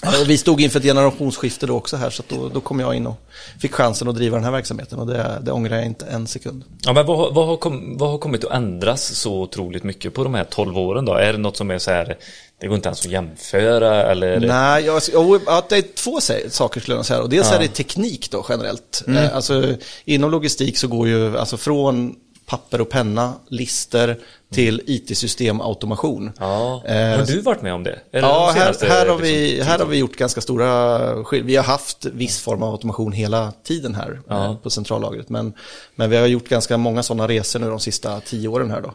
Eh, 0.02 0.10
Vi 0.26 0.38
stod 0.38 0.60
inför 0.60 0.78
ett 0.78 0.84
generationsskifte 0.84 1.66
då 1.66 1.76
också 1.76 1.96
här, 1.96 2.10
så 2.10 2.22
då, 2.28 2.48
då 2.48 2.60
kom 2.60 2.80
jag 2.80 2.94
in 2.94 3.06
och 3.06 3.20
fick 3.60 3.72
chansen 3.74 4.08
att 4.08 4.14
driva 4.16 4.36
den 4.36 4.44
här 4.44 4.50
verksamheten 4.50 4.98
och 4.98 5.06
det, 5.06 5.38
det 5.42 5.52
ångrar 5.52 5.76
jag 5.76 5.86
inte 5.86 6.06
en 6.06 6.26
sekund. 6.26 6.64
Ja, 6.82 6.92
men 6.92 7.06
vad, 7.06 7.18
har- 7.18 7.30
vad, 7.32 7.46
har 7.46 7.56
kom, 7.56 7.98
vad 7.98 8.10
har 8.10 8.18
kommit 8.18 8.44
att 8.44 8.52
ändras 8.52 9.14
så 9.14 9.32
otroligt 9.42 9.82
mycket 9.84 10.14
på 10.14 10.24
de 10.24 10.34
här 10.34 10.44
12 10.44 10.78
åren 10.78 11.04
då? 11.04 11.14
Är 11.14 11.32
det 11.32 11.38
något 11.38 11.56
som 11.56 11.70
är 11.70 11.78
så 11.78 11.90
här, 11.90 12.16
det 12.60 12.66
går 12.66 12.76
inte 12.76 12.88
ens 12.88 13.06
att 13.06 13.12
jämföra 13.12 14.10
eller? 14.10 14.40
Nej, 14.40 14.84
jag, 14.84 15.02
ja, 15.46 15.66
det 15.68 15.76
är 15.76 15.82
två 15.94 16.20
saker 16.50 16.80
skulle 16.80 16.96
jag 16.96 17.06
säga. 17.06 17.22
Och 17.22 17.28
dels 17.28 17.52
är 17.52 17.58
det 17.58 17.68
teknik 17.68 18.30
då 18.30 18.46
generellt. 18.48 19.04
Mm. 19.06 19.24
Eh, 19.24 19.36
Alltså, 19.36 19.74
inom 20.04 20.30
logistik 20.30 20.78
så 20.78 20.88
går 20.88 21.08
ju 21.08 21.38
alltså 21.38 21.56
från 21.56 22.14
papper 22.50 22.80
och 22.80 22.88
penna, 22.88 23.32
lister 23.48 24.18
till 24.52 24.82
IT-system 24.86 25.60
automation. 25.60 26.32
Ja, 26.38 26.82
Eh, 26.86 26.96
har 27.18 27.26
du 27.26 27.40
varit 27.40 27.62
med 27.62 27.74
om 27.74 27.82
det? 27.84 27.98
Det 28.10 28.18
Ja, 28.18 28.46
de 28.52 28.58
här, 28.58 28.64
senaste, 28.64 28.86
här, 28.86 29.06
har 29.06 29.16
vi, 29.16 29.48
liksom, 29.50 29.66
här 29.68 29.78
har 29.78 29.86
vi 29.86 29.96
gjort 29.98 30.16
ganska 30.16 30.40
stora 30.40 31.24
skill- 31.24 31.42
Vi 31.44 31.56
har 31.56 31.64
haft 31.64 32.04
viss 32.04 32.40
form 32.40 32.62
av 32.62 32.70
automation 32.72 33.12
hela 33.12 33.52
tiden 33.64 33.94
här 33.94 34.20
Ja. 34.28 34.44
eh, 34.44 34.56
på 34.56 34.70
centrallagret. 34.70 35.28
Men, 35.28 35.52
men 35.96 36.10
vi 36.10 36.16
har 36.16 36.26
gjort 36.26 36.48
ganska 36.48 36.76
många 36.76 37.02
sådana 37.02 37.28
resor 37.28 37.58
nu 37.60 37.68
de 37.70 37.80
sista 37.80 38.20
tio 38.20 38.48
åren 38.48 38.70
här 38.70 38.80
då. 38.80 38.94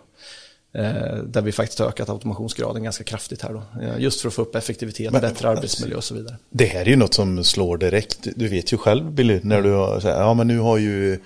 Eh, 0.80 1.15
där 1.24 1.41
vi 1.41 1.52
faktiskt 1.52 1.80
har 1.80 1.88
ökat 1.88 2.10
automationsgraden 2.10 2.84
ganska 2.84 3.04
kraftigt 3.04 3.41
här 3.41 3.54
då. 3.54 3.63
Just 3.98 4.22
för 4.22 4.28
att 4.28 4.34
få 4.34 4.41
upp 4.41 4.56
effektivitet, 4.56 5.12
bättre 5.12 5.50
arbetsmiljö 5.50 5.96
och 5.98 6.04
så 6.04 6.13
vidare. 6.15 6.36
Det 6.50 6.65
här 6.65 6.82
är 6.82 6.86
ju 6.86 6.96
något 6.96 7.13
som 7.13 7.44
slår 7.44 7.78
direkt. 7.78 8.20
Du 8.36 8.48
vet 8.48 8.74
ju 8.74 8.78
själv 8.78 9.12
Billy, 9.12 9.39
när 9.44 9.62
du 9.62 9.70
här, 10.10 10.20
ja 10.22 10.34
men 10.34 10.48
nu 10.48 10.60
har 10.60 10.78
ju 10.78 11.20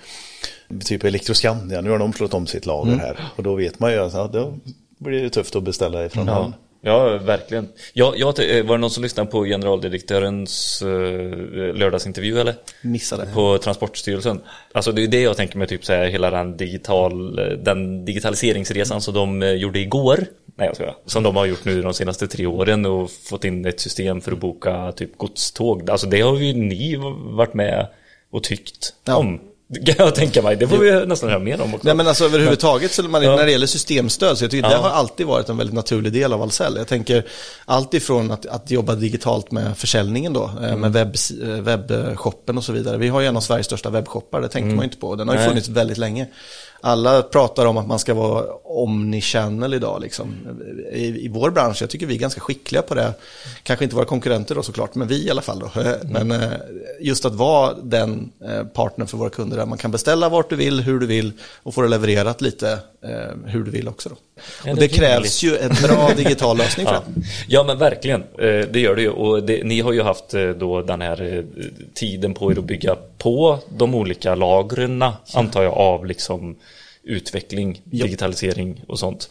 typ 0.85 1.03
Elektroskandia, 1.03 1.81
nu 1.81 1.89
har 1.89 1.99
de 1.99 2.13
slått 2.13 2.33
om 2.33 2.47
sitt 2.47 2.65
lager 2.65 2.91
Mm. 2.91 2.99
här. 3.05 3.17
Och 3.35 3.43
då 3.43 3.55
vet 3.55 3.79
man 3.79 3.91
ju 3.91 3.99
att 3.99 4.13
ja, 4.13 4.29
då 4.33 4.53
blir 4.97 5.23
det 5.23 5.29
tufft 5.29 5.55
att 5.55 5.63
beställa 5.63 6.05
ifrån 6.05 6.27
Ja, 6.27 6.33
han. 6.33 6.53
ja 6.81 7.17
verkligen. 7.17 7.67
Ja, 7.93 8.13
jag, 8.17 8.25
var 8.63 8.75
det 8.75 8.77
någon 8.77 8.89
som 8.89 9.03
lyssnade 9.03 9.31
på 9.31 9.43
generaldirektörens 9.45 10.81
uh, 10.85 11.73
lördagsintervju 11.73 12.39
eller? 12.39 12.55
Missade. 12.81 13.25
På 13.33 13.57
Transportstyrelsen. 13.57 14.41
Alltså 14.71 14.91
det 14.91 15.03
är 15.03 15.07
det 15.07 15.21
jag 15.21 15.37
tänker 15.37 15.57
med 15.57 15.69
typ 15.69 15.85
så 15.85 15.93
här, 15.93 16.07
hela 16.07 16.31
den, 16.31 16.57
digital, 16.57 17.35
den 17.63 18.05
digitaliseringsresan 18.05 19.01
som 19.01 19.13
de 19.13 19.43
eh, 19.43 19.51
gjorde 19.51 19.79
igår. 19.79 20.25
Nej 20.55 20.67
jag 20.67 20.75
skojar. 20.75 20.95
Som 21.05 21.23
de 21.23 21.35
har 21.35 21.45
gjort 21.45 21.65
nu 21.65 21.81
de 21.81 21.93
senaste 21.93 22.27
tre 22.27 22.45
åren 22.45 22.85
och 22.85 23.11
fått 23.11 23.45
in 23.45 23.65
ett 23.65 23.79
system 23.79 24.21
för 24.21 24.31
att 24.31 24.37
boka 24.39 24.91
typ 24.91 25.17
godståg. 25.17 25.89
Alltså 25.89 26.07
det 26.07 26.21
har 26.21 26.37
ju 26.39 26.53
ni 26.53 26.95
varit 27.15 27.53
med 27.53 27.87
och 28.31 28.43
tyckt 28.43 28.93
Ja. 29.05 29.15
om. 29.17 29.39
Det 29.71 29.93
kan 29.93 30.05
jag 30.05 30.15
tänka 30.15 30.41
mig. 30.41 30.55
Det 30.55 30.67
får 30.67 30.77
vi 30.77 31.05
nästan 31.05 31.29
höra 31.29 31.39
mer 31.39 31.61
om 31.61 31.73
också. 31.73 31.87
Nej 31.87 31.95
men 31.95 32.07
alltså 32.07 32.25
överhuvudtaget, 32.25 32.91
så 32.91 33.03
man, 33.03 33.23
Ja. 33.23 33.35
när 33.35 33.45
det 33.45 33.51
gäller 33.51 33.67
systemstöd, 33.67 34.37
så 34.37 34.43
jag 34.43 34.51
tycker 34.51 34.69
Ja. 34.69 34.75
det 34.75 34.81
har 34.81 34.89
alltid 34.89 35.25
varit 35.27 35.49
en 35.49 35.57
väldigt 35.57 35.73
naturlig 35.75 36.13
del 36.13 36.33
av 36.33 36.41
Ahlsell. 36.41 36.75
Jag 36.77 36.87
tänker 36.87 37.25
allt 37.65 37.93
ifrån 37.93 38.31
att, 38.31 38.45
att 38.45 38.71
jobba 38.71 38.95
digitalt 38.95 39.51
med 39.51 39.77
försäljningen 39.77 40.33
då, 40.33 40.43
eh, 40.61 40.67
Mm. 40.67 40.79
med 40.79 40.93
webb, 40.93 41.15
eh, 41.43 41.47
webbshoppen 41.47 42.57
och 42.57 42.63
så 42.63 42.71
vidare. 42.71 42.97
Vi 42.97 43.07
har 43.07 43.21
ju 43.21 43.27
en 43.27 43.37
av 43.37 43.41
Sveriges 43.41 43.65
största 43.65 43.89
webbshoppar, 43.89 44.41
det 44.41 44.47
tänker 44.49 44.65
Mm. 44.65 44.75
man 44.75 44.83
ju 44.83 44.87
inte 44.87 44.97
på. 44.97 45.15
Den 45.15 45.27
har 45.29 45.35
ju 45.35 45.41
funnits 45.47 45.67
väldigt 45.69 45.97
länge. 45.97 46.27
Alla 46.81 47.21
pratar 47.21 47.65
om 47.65 47.77
att 47.77 47.87
man 47.87 47.99
ska 47.99 48.13
vara 48.13 48.45
omnichannel 48.63 49.73
idag 49.73 50.01
liksom. 50.01 50.35
I, 50.91 51.25
I 51.25 51.27
vår 51.27 51.51
bransch, 51.51 51.81
jag 51.81 51.89
tycker 51.89 52.05
vi 52.05 52.15
är 52.15 52.19
ganska 52.19 52.41
skickliga 52.41 52.81
på 52.81 52.95
det. 52.95 53.13
Kanske 53.63 53.85
inte 53.85 53.95
våra 53.95 54.05
konkurrenter 54.05 54.55
då 54.55 54.63
såklart, 54.63 54.95
men 54.95 55.07
vi 55.07 55.25
i 55.25 55.29
alla 55.31 55.41
fall 55.41 55.59
då. 55.59 55.71
Men 56.03 56.31
eh, 56.31 56.51
just 56.99 57.25
att 57.25 57.35
vara 57.35 57.73
den 57.73 58.31
eh, 58.45 58.63
partnern 58.63 59.07
för 59.07 59.17
våra 59.17 59.29
kunder 59.29 59.57
där 59.57 59.65
man 59.65 59.77
kan 59.77 59.91
beställa 59.91 60.29
vart 60.29 60.49
du 60.49 60.55
vill, 60.55 60.79
hur 60.79 60.99
du 60.99 61.05
vill 61.05 61.31
och 61.63 61.73
få 61.73 61.81
det 61.81 61.87
levererat 61.87 62.41
lite 62.41 62.79
hur 63.45 63.63
du 63.63 63.71
vill 63.71 63.87
också 63.87 64.09
då. 64.09 64.15
Ja, 64.65 64.71
Och 64.71 64.77
det 64.77 64.87
krävs 64.87 65.43
ju 65.43 65.57
en 65.57 65.71
bra 65.83 66.09
digital 66.17 66.57
lösning 66.63 66.85
för 66.85 66.93
Ja. 66.93 67.03
det. 67.15 67.21
ja 67.47 67.63
men 67.63 67.77
verkligen, 67.77 68.21
Eh, 68.21 68.65
det 68.71 68.79
gör 68.79 68.95
det 68.95 69.01
ju. 69.01 69.09
Och 69.09 69.43
det, 69.43 69.63
ni 69.63 69.81
har 69.81 69.93
ju 69.93 70.01
haft 70.01 70.33
eh, 70.33 70.49
då 70.49 70.81
den 70.81 71.01
här 71.01 71.37
eh, 71.37 71.43
tiden 71.93 72.33
på 72.33 72.51
er 72.51 72.57
att 72.57 72.63
bygga 72.63 72.95
på 73.17 73.59
de 73.77 73.95
olika 73.95 74.35
lagren, 74.35 75.03
antar 75.33 75.63
jag, 75.63 75.73
av 75.73 76.05
liksom 76.05 76.55
utveckling, 77.03 77.81
digitalisering 77.83 78.83
och 78.87 78.99
sånt. 78.99 79.29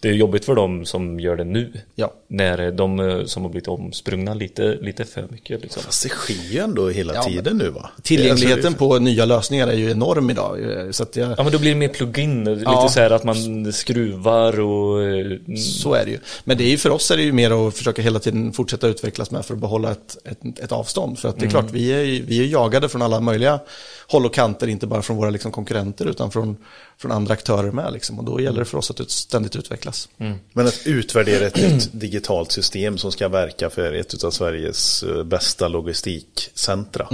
Det 0.00 0.08
är 0.08 0.12
jobbigt 0.12 0.44
för 0.44 0.54
dem 0.54 0.84
som 0.86 1.20
gör 1.20 1.36
det 1.36 1.44
nu. 1.44 1.72
Ja. 1.94 2.12
När 2.28 2.70
de 2.72 3.00
eh, 3.00 3.24
som 3.24 3.42
har 3.42 3.50
blivit 3.50 3.68
omsprungna 3.68 4.34
lite, 4.34 4.62
lite 4.80 5.04
för 5.04 5.26
mycket. 5.30 5.62
Liksom. 5.62 5.82
Fast 5.82 6.02
det 6.02 6.08
sker 6.08 6.52
ju 6.52 6.58
ändå 6.58 6.88
hela 6.88 7.14
Ja, 7.14 7.22
tiden 7.22 7.58
nu 7.58 7.68
va? 7.68 7.90
Tillgängligheten 8.02 8.66
Alltså, 8.66 8.78
på 8.78 8.98
nya 8.98 9.24
lösningar 9.24 9.68
är 9.68 9.76
ju 9.76 9.90
enorm 9.90 10.30
idag. 10.30 10.62
eh, 10.86 10.90
Så 10.90 11.02
att 11.02 11.16
jag, 11.16 11.34
Ja 11.38 11.42
men 11.42 11.52
då 11.52 11.58
blir 11.58 11.70
det 11.70 11.76
mer 11.76 11.88
plugin, 11.88 12.44
lite 12.44 12.62
Ja. 12.64 12.88
så 12.88 13.00
här 13.00 13.10
att 13.10 13.24
man 13.24 13.72
skruvar 13.72 14.60
och... 14.60 15.02
eh, 15.02 15.36
Så 15.56 15.94
är 15.94 16.04
det 16.04 16.10
ju. 16.10 16.18
Men 16.44 16.56
det 16.58 16.64
är 16.64 16.70
ju 16.70 16.78
för 16.78 16.90
oss 16.90 17.10
är 17.10 17.16
det 17.16 17.22
ju 17.22 17.32
mer 17.32 17.68
att 17.68 17.74
försöka 17.76 18.02
hela 18.02 18.18
tiden 18.18 18.52
fortsätta 18.52 18.88
utvecklas 18.88 19.30
med 19.30 19.44
för 19.44 19.54
att 19.54 19.60
behålla 19.60 19.90
ett, 19.90 20.16
ett, 20.24 20.58
ett 20.58 20.72
avstånd. 20.72 21.18
För 21.18 21.28
att 21.28 21.38
det 21.38 21.46
är 21.46 21.50
klart, 21.50 21.70
vi 21.72 21.92
är, 21.92 22.00
ju- 22.02 22.22
vi 22.22 22.40
är 22.40 22.46
jagade 22.46 22.88
från 22.88 23.02
alla 23.02 23.20
möjliga 23.20 23.60
håll 24.10 24.26
och 24.26 24.34
kanter, 24.34 24.66
inte 24.66 24.86
bara 24.86 25.02
från 25.02 25.16
våra 25.16 25.30
liksom, 25.30 25.52
konkurrenter 25.52 26.06
utan 26.06 26.30
från, 26.30 26.56
från 26.98 27.12
andra 27.12 27.32
aktörer 27.32 27.70
med. 27.70 27.92
Liksom. 27.92 28.18
Och 28.18 28.24
då 28.24 28.40
gäller 28.40 28.58
det 28.58 28.64
för 28.64 28.78
oss 28.78 28.90
att 28.90 29.10
ständigt 29.10 29.56
utvecklas. 29.56 30.08
Men 30.52 30.66
att 30.66 30.80
utvärdera 30.84 31.46
ett 31.46 31.56
nytt 31.56 31.88
digitalt 31.92 32.52
system 32.52 32.98
som 32.98 33.12
ska 33.12 33.28
verka 33.28 33.70
för 33.70 33.92
ett 33.92 34.24
av 34.24 34.30
Sveriges 34.30 35.02
eh, 35.02 35.24
bästa 35.24 35.68
logistikcentra. 35.68 37.08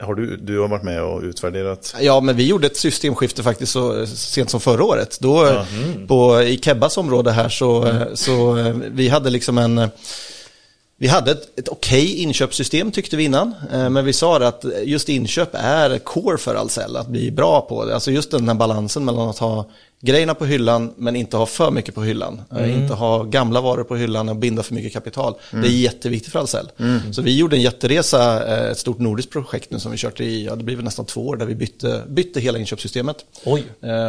Har 0.00 0.14
du, 0.14 0.36
du 0.36 0.58
har 0.58 0.68
varit 0.68 0.82
med 0.82 1.02
och 1.02 1.22
utvärderat? 1.22 1.94
Ja, 2.00 2.20
men 2.20 2.36
vi 2.36 2.46
gjorde 2.46 2.66
ett 2.66 2.76
systemskifte 2.76 3.42
faktiskt 3.42 3.72
så 3.72 4.06
sent 4.06 4.50
som 4.50 4.60
förra 4.60 4.84
året. 4.84 5.18
Då 5.20 5.64
på, 6.08 6.42
i 6.42 6.58
Kebbas 6.58 6.96
område 6.98 7.32
här 7.32 7.48
så, 7.48 8.02
så 8.14 8.56
eh, 8.58 8.74
vi 8.74 9.08
hade 9.08 9.30
liksom 9.30 9.58
en 9.58 9.78
eh, 9.78 9.88
vi 10.98 11.06
hade 11.08 11.30
ett, 11.30 11.58
ett 11.58 11.68
okej 11.68 12.14
inköpssystem 12.22 12.90
tyckte 12.92 13.16
vi 13.16 13.24
innan, 13.24 13.54
eh, 13.72 13.88
men 13.90 14.04
vi 14.04 14.12
sa 14.12 14.36
att 14.46 14.64
just 14.84 15.08
inköp 15.08 15.48
är 15.52 15.98
core 15.98 16.38
för 16.38 16.54
Ahlsell, 16.54 16.96
att 16.96 17.08
bli 17.08 17.30
bra 17.30 17.60
på 17.60 17.84
det. 17.84 17.94
Alltså 17.94 18.10
just 18.10 18.30
den 18.30 18.48
här 18.48 18.54
balansen 18.54 19.04
mellan 19.04 19.28
att 19.28 19.38
ha 19.38 19.70
grejerna 20.00 20.34
på 20.34 20.44
hyllan 20.46 20.94
men 20.96 21.16
inte 21.16 21.36
ha 21.36 21.46
för 21.46 21.70
mycket 21.70 21.94
på 21.94 22.02
hyllan. 22.02 22.42
Eh, 22.56 22.82
Inte 22.82 22.94
ha 22.94 23.22
gamla 23.22 23.60
varor 23.60 23.84
på 23.84 23.96
hyllan 23.96 24.28
och 24.28 24.36
binda 24.36 24.62
för 24.62 24.74
mycket 24.74 24.92
kapital. 24.92 25.34
Det 25.50 25.56
är 25.56 25.70
jätteviktigt 25.70 26.32
för 26.32 26.38
Ahlsell. 26.38 26.68
Så 27.12 27.22
vi 27.22 27.36
gjorde 27.36 27.56
en 27.56 27.62
jätteresa, 27.62 28.46
eh, 28.64 28.70
ett 28.70 28.78
stort 28.78 28.98
nordiskt 28.98 29.32
projekt 29.32 29.70
nu 29.70 29.78
som 29.78 29.90
vi 29.92 29.98
kört 29.98 30.20
i, 30.20 30.44
ja 30.44 30.56
det 30.56 30.64
blir 30.64 30.76
väl 30.76 30.84
nästan 30.84 31.04
två 31.04 31.26
år, 31.26 31.36
där 31.36 31.46
vi 31.46 31.54
bytte, 31.54 32.02
bytte 32.08 32.40
hela 32.40 32.58
inköpssystemet. 32.58 33.16
Oj. 33.44 33.64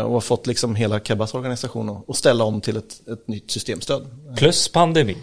Och 0.05 0.11
har 0.13 0.21
fått 0.21 0.47
liksom 0.47 0.75
hela 0.75 0.99
Kebbas 0.99 1.33
organisation 1.33 1.89
att- 1.89 2.09
att 2.09 2.15
ställa 2.15 2.43
om 2.43 2.61
till 2.61 2.77
ett, 2.77 3.07
ett 3.11 3.27
nytt 3.27 3.51
systemstöd. 3.51 4.05
Plus 4.37 4.67
pandemi. 4.67 5.17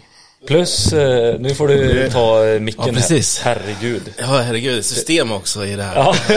Plus, 0.47 0.93
eh, 0.93 1.39
nu 1.39 1.49
får 1.49 1.67
du 1.67 2.09
ta 2.09 2.45
eh, 2.45 2.59
micken 2.59 2.83
Ja, 2.87 2.93
precis. 2.93 3.39
här. 3.39 3.55
Herregud. 3.55 4.13
Ja, 4.17 4.25
herregud, 4.25 4.85
system 4.85 5.31
också 5.31 5.65
i 5.65 5.75
det 5.75 5.83
här. 5.83 5.95
Ja. 5.95 6.15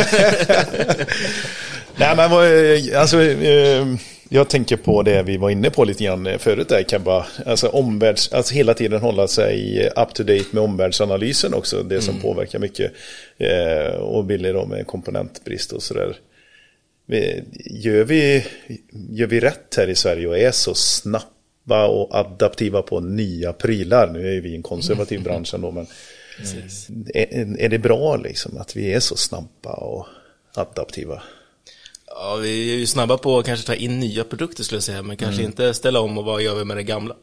Nej 1.96 2.16
men 2.16 2.32
eh, 2.32 3.00
alltså, 3.00 3.22
jag 4.28 4.48
tänker 4.48 4.76
på 4.76 5.02
det 5.02 5.22
vi 5.22 5.36
var 5.36 5.50
inne 5.50 5.70
på 5.70 5.84
lite 5.84 6.04
grann 6.04 6.28
förut 6.38 6.68
där 6.68 6.82
Kebba. 6.82 7.26
Alltså 7.46 7.68
omvärlds, 7.68 8.32
alltså 8.32 8.54
hela 8.54 8.74
tiden 8.74 9.00
hålla 9.00 9.28
sig 9.28 9.88
up 9.96 10.14
to 10.14 10.22
date 10.22 10.44
med 10.50 10.62
omvärldsanalysen 10.62 11.54
också. 11.54 11.82
Det 11.82 12.00
som 12.00 12.20
påverkar 12.20 12.58
mycket. 12.58 12.92
Och 14.00 14.24
Billy 14.24 14.52
då 14.52 14.66
med 14.66 14.86
komponentbrist 14.86 15.72
och 15.72 15.82
sådär. 15.82 16.16
Gör 17.64 18.04
vi, 18.04 18.44
gör 19.10 19.26
vi 19.26 19.40
rätt 19.40 19.74
här 19.76 19.88
i 19.88 19.94
Sverige 19.94 20.28
och 20.28 20.38
är 20.38 20.50
så 20.50 20.74
snabba 21.68 21.86
och 21.86 22.14
adaptiva 22.14 22.82
på 22.82 23.00
nya 23.00 23.52
prylar? 23.52 24.06
Nu 24.06 24.36
är 24.36 24.40
vi 24.40 24.48
i 24.48 24.56
en 24.56 24.62
konservativ 24.62 25.22
bransch 25.22 25.54
ändå 25.54 25.70
men 25.70 25.86
är, 27.14 27.60
är 27.60 27.68
det 27.68 27.78
bra 27.78 28.16
liksom 28.16 28.56
att 28.56 28.76
vi 28.76 28.92
är 28.92 29.00
så 29.00 29.16
snabba 29.16 29.72
och 29.72 30.06
adaptiva? 30.54 31.22
Ja, 32.06 32.36
vi 32.36 32.72
är 32.72 32.76
ju 32.76 32.86
snabba 32.86 33.18
på 33.18 33.38
att 33.38 33.46
kanske 33.46 33.66
ta 33.66 33.74
in 33.74 34.00
nya 34.00 34.24
produkter 34.24 34.64
skulle 34.64 34.76
jag 34.76 34.82
säga, 34.82 35.02
men 35.02 35.16
kanske 35.16 35.42
inte 35.42 35.74
ställa 35.74 36.00
om 36.00 36.18
och 36.18 36.24
vad 36.24 36.42
gör 36.42 36.54
vi 36.54 36.64
med 36.64 36.76
det 36.76 36.82
gamla. 36.82 37.14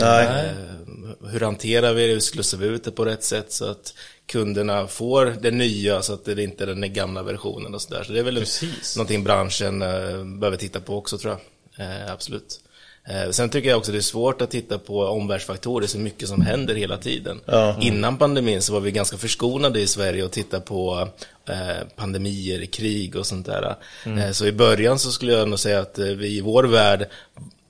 Nej. 0.00 0.26
Eh, 0.26 1.30
hur 1.30 1.40
hanterar 1.40 1.94
vi 1.94 2.06
det, 2.06 2.12
hur 2.12 2.20
slussar 2.20 2.58
vi 2.58 2.66
ut 2.66 2.84
det 2.84 2.90
på 2.90 3.04
rätt 3.04 3.24
sätt 3.24 3.52
så 3.52 3.70
att 3.70 3.94
kunderna 4.26 4.86
får 4.86 5.36
det 5.40 5.50
nya 5.50 6.02
så 6.02 6.14
att 6.14 6.24
det 6.24 6.42
inte 6.42 6.64
är 6.64 6.66
den 6.66 6.92
gamla 6.92 7.22
versionen 7.22 7.74
och 7.74 7.82
sådär. 7.82 8.04
Så 8.04 8.12
det 8.12 8.18
är 8.18 8.24
väl 8.24 8.38
Precis. 8.38 8.96
någonting 8.96 9.24
branschen 9.24 9.82
eh, 9.82 10.24
behöver 10.24 10.56
titta 10.56 10.80
på 10.80 10.96
också 10.96 11.18
tror 11.18 11.32
jag. 11.32 11.40
Eh, 11.86 12.12
absolut. 12.12 12.60
Eh, 13.08 13.30
sen 13.30 13.48
tycker 13.48 13.68
jag 13.68 13.78
också 13.78 13.92
det 13.92 13.98
är 13.98 14.02
svårt 14.02 14.42
att 14.42 14.50
titta 14.50 14.78
på 14.78 15.04
omvärldsfaktorer, 15.04 15.86
så 15.86 15.98
mycket 15.98 16.28
som 16.28 16.42
händer 16.42 16.74
hela 16.74 16.96
tiden. 16.98 17.40
Innan 17.80 18.18
pandemin 18.18 18.62
så 18.62 18.72
var 18.72 18.80
vi 18.80 18.90
ganska 18.90 19.16
förskonade 19.18 19.80
i 19.80 19.86
Sverige 19.86 20.24
och 20.24 20.30
titta 20.32 20.60
på 20.60 21.08
eh, 21.48 21.86
pandemier, 21.96 22.66
krig 22.66 23.16
och 23.16 23.26
sånt 23.26 23.46
där. 23.46 23.76
Eh, 24.18 24.30
så 24.30 24.46
i 24.46 24.52
början 24.52 24.98
så 24.98 25.10
skulle 25.12 25.32
jag 25.32 25.48
nog 25.48 25.58
säga 25.58 25.80
att 25.80 25.98
vi 25.98 26.36
i 26.36 26.40
vår 26.40 26.64
värld 26.64 27.08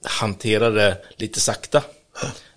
hanterade 0.04 0.98
lite 1.16 1.40
sakta. 1.40 1.82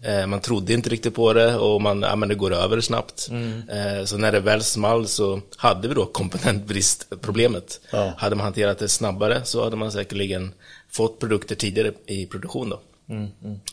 Eh, 0.02 0.28
man 0.28 0.42
trodde 0.42 0.74
inte 0.74 0.90
riktigt 0.90 1.16
på 1.16 1.34
det 1.34 1.56
och 1.56 1.82
man, 1.82 2.02
ja, 2.02 2.16
men 2.16 2.30
det 2.30 2.36
går 2.36 2.54
över 2.54 2.82
snabbt. 2.82 3.30
Eh, 3.72 4.06
så 4.06 4.18
när 4.18 4.32
det 4.32 4.40
väl 4.40 4.64
small 4.64 5.08
så 5.08 5.42
hade 5.58 5.88
vi 5.88 5.94
då 5.94 6.06
komponentbristproblemet. 6.06 7.82
Ja. 7.92 8.14
Hade 8.18 8.36
man 8.36 8.44
hanterat 8.44 8.80
det 8.80 8.88
snabbare 8.90 9.42
så 9.44 9.64
hade 9.64 9.76
man 9.76 9.92
säkerligen 9.92 10.54
fått 10.92 11.20
produkter 11.20 11.56
tidigare 11.56 11.92
i 12.06 12.26
produktion 12.26 12.70
då. 12.70 12.80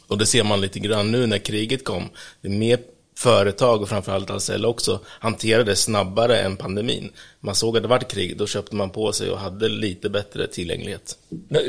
Och 0.06 0.18
det 0.18 0.26
ser 0.26 0.44
man 0.44 0.60
lite 0.60 0.78
grann 0.78 1.10
nu 1.10 1.26
när 1.26 1.38
kriget 1.38 1.84
kom. 1.84 2.08
Det 2.40 2.48
är 2.48 2.52
mer 2.52 2.78
företag 3.16 3.82
och 3.82 3.88
framförallt 3.88 4.30
Ahlsell 4.30 4.66
också 4.66 5.00
hanterade 5.06 5.76
snabbare 5.76 6.38
än 6.38 6.56
pandemin. 6.56 7.12
Man 7.40 7.54
såg 7.54 7.76
att 7.76 7.82
det 7.82 7.88
var 7.88 7.98
krig, 7.98 8.36
då 8.38 8.46
köpte 8.46 8.76
man 8.76 8.90
på 8.90 9.12
sig 9.12 9.30
och 9.30 9.38
hade 9.38 9.68
lite 9.68 10.10
bättre 10.10 10.46
tillgänglighet. 10.46 11.18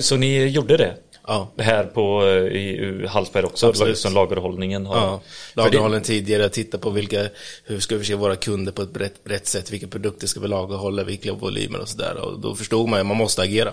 Så 0.01 0.15
ni 0.17 0.47
gjorde 0.47 0.77
det? 0.77 0.97
Ja. 1.27 1.51
Här 1.57 1.83
på 1.83 2.23
eh, 2.25 2.31
i 2.57 3.05
Hallsberg 3.09 3.45
också, 3.45 3.67
Absolut. 3.69 3.97
som 3.97 4.13
lagerhållningen 4.13 4.85
har. 4.85 4.95
Ja, 4.97 5.21
det- 5.55 5.61
lagerhållen 5.61 6.01
tidigare, 6.01 6.49
titta 6.49 6.77
på 6.77 6.89
vilka, 6.89 7.21
hur 7.65 7.79
ska 7.79 7.95
vi 7.95 7.99
förse 7.99 8.15
våra 8.15 8.35
kunder 8.35 8.71
på 8.71 8.81
ett 8.81 8.93
brett, 8.93 9.23
brett 9.23 9.47
sätt, 9.47 9.71
vilka 9.71 9.87
produkter 9.87 10.27
ska 10.27 10.39
vi 10.39 10.47
lagerhålla, 10.47 11.03
vilka 11.03 11.33
volymer 11.33 11.79
och 11.81 11.87
sådär. 11.89 12.17
Och 12.17 12.39
då 12.39 12.55
förstod 12.55 12.89
man 12.89 12.99
ju, 12.99 13.03
man 13.03 13.17
måste 13.17 13.41
agera. 13.41 13.71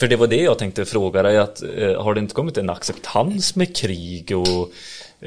För 0.00 0.06
det 0.08 0.16
var 0.16 0.26
det 0.26 0.36
jag 0.42 0.58
tänkte 0.58 0.84
fråga 0.84 1.22
dig, 1.22 1.38
att 1.38 1.62
eh, 1.62 2.02
har 2.02 2.14
det 2.14 2.20
inte 2.20 2.34
kommit 2.34 2.58
en 2.58 2.70
acceptans 2.70 3.56
med 3.56 3.76
krig 3.76 4.32
och 4.36 4.70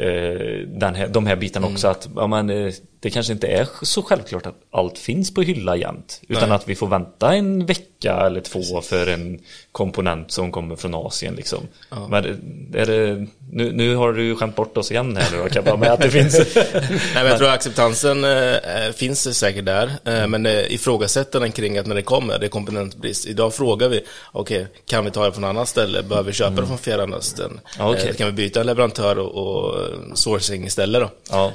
eh, 0.02 0.67
den 0.67 0.95
här, 0.95 1.08
de 1.08 1.26
här 1.26 1.36
bitarna 1.36 1.67
också? 1.67 1.88
Att 1.88 2.10
ja, 2.15 2.28
men, 2.28 2.50
eh, 2.50 2.74
det 2.99 3.09
kanske 3.09 3.33
inte 3.33 3.47
är 3.47 3.67
så 3.81 4.01
självklart 4.01 4.45
att 4.45 4.55
allt 4.71 4.97
finns 4.97 5.33
på 5.33 5.41
hylla 5.41 5.75
jämt. 5.75 6.21
Utan 6.27 6.49
Nej. 6.49 6.55
att 6.55 6.67
vi 6.67 6.75
får 6.75 6.88
vänta 6.88 7.35
en 7.35 7.65
vecka 7.65 8.13
eller 8.25 8.41
två 8.41 8.81
för 8.81 9.07
en 9.07 9.39
komponent 9.71 10.31
som 10.31 10.51
kommer 10.51 10.75
från 10.75 10.95
Asien. 10.95 11.35
Liksom. 11.35 11.67
Men 12.09 12.25
är 12.73 12.85
det, 12.85 13.27
nu, 13.51 13.71
nu 13.71 13.95
har 13.95 14.13
du 14.13 14.35
skämt 14.35 14.55
bort 14.55 14.77
oss 14.77 14.91
igen 14.91 15.17
här 15.17 15.43
nu, 15.43 15.49
Kabba, 15.49 15.75
med 15.75 15.91
att 15.91 16.01
det 16.01 16.09
finns... 16.09 16.55
Nej, 16.55 16.89
men 17.13 17.25
jag 17.25 17.38
tror 17.38 17.49
acceptansen 17.49 18.23
eh, 18.23 18.91
finns 18.95 19.38
säkert 19.38 19.65
där, 19.65 19.91
eh, 20.05 20.27
men 20.27 20.45
eh, 20.45 20.73
ifrågasätter 20.73 21.39
den 21.39 21.51
kring 21.51 21.77
att 21.77 21.85
när 21.85 21.95
det 21.95 22.01
kommer, 22.01 22.39
det 22.39 22.45
är 22.45 22.49
komponentbrist. 22.49 23.27
Idag 23.27 23.53
frågar 23.53 23.89
vi, 23.89 24.01
okej, 24.31 24.67
kan 24.85 25.05
vi 25.05 25.12
ta 25.12 25.25
det 25.25 25.31
från 25.31 25.43
annat 25.43 25.67
ställe? 25.67 26.03
Behöver 26.03 26.27
vi 26.27 26.33
köpa 26.33 26.62
det 26.62 26.67
från 26.67 26.77
Fjärran 26.77 27.13
Östern? 27.13 27.59
Ja, 27.77 27.91
okej. 27.91 28.09
Eh, 28.09 28.15
kan 28.15 28.27
vi 28.27 28.33
byta 28.33 28.63
leverantör 28.63 29.19
och, 29.19 29.47
och 29.47 29.75
sourcing 30.13 30.65
istället 30.65 31.01
då? 31.01 31.09
Ja. 31.29 31.51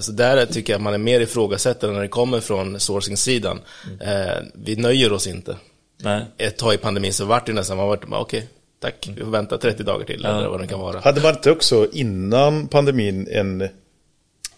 Så 0.00 0.12
där 0.12 0.46
tycker 0.46 0.72
jag 0.72 0.79
man 0.80 0.94
är 0.94 0.98
mer 0.98 1.20
ifrågasättande 1.20 1.94
när 1.94 2.02
det 2.02 2.08
kommer 2.08 2.40
från 2.40 2.80
sourcing-sidan. 2.80 3.60
Eh, 4.00 4.44
vi 4.54 4.76
nöjer 4.76 5.12
oss 5.12 5.26
inte. 5.26 5.56
Nej. 6.02 6.24
Ett 6.38 6.56
tag 6.56 6.74
i 6.74 6.76
pandemin 6.76 7.12
så 7.12 7.24
vart 7.24 7.46
det 7.46 7.52
nästan, 7.52 7.76
man 7.76 7.88
vart, 7.88 8.04
okej, 8.10 8.48
tack, 8.80 9.08
vi 9.16 9.20
får 9.24 9.30
vänta 9.30 9.58
30 9.58 9.82
dagar 9.82 10.04
till 10.04 10.24
eller 10.24 10.48
vad 10.48 10.60
det 10.60 10.66
kan 10.66 10.80
vara. 10.80 11.00
Hade 11.00 11.20
man 11.20 11.34
inte 11.34 11.50
också 11.50 11.88
innan 11.92 12.68
pandemin 12.68 13.28
en 13.30 13.68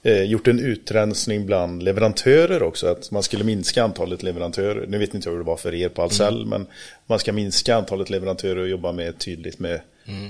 eh, 0.03 0.23
gjort 0.23 0.49
en 0.49 0.59
utrensning 0.59 1.47
bland 1.47 1.83
leverantörer 1.83 2.63
också. 2.63 2.87
Att 2.87 3.11
man 3.11 3.23
skulle 3.23 3.45
minska 3.45 3.85
antalet 3.85 4.23
leverantörer. 4.23 4.87
Nu 4.87 4.99
vet 4.99 5.15
inte 5.15 5.29
jag 5.29 5.33
hur 5.33 5.39
det 5.39 5.47
var 5.47 5.57
för 5.57 5.75
er 5.75 5.89
på 5.89 6.03
Ahlsell. 6.03 6.47
Men 6.47 6.67
man 7.07 7.19
ska 7.19 7.33
minska 7.33 7.77
antalet 7.77 8.11
leverantörer 8.11 8.57
och 8.57 8.69
jobba 8.69 8.93
med 8.93 9.19
tydligt 9.19 9.59
med 9.59 9.81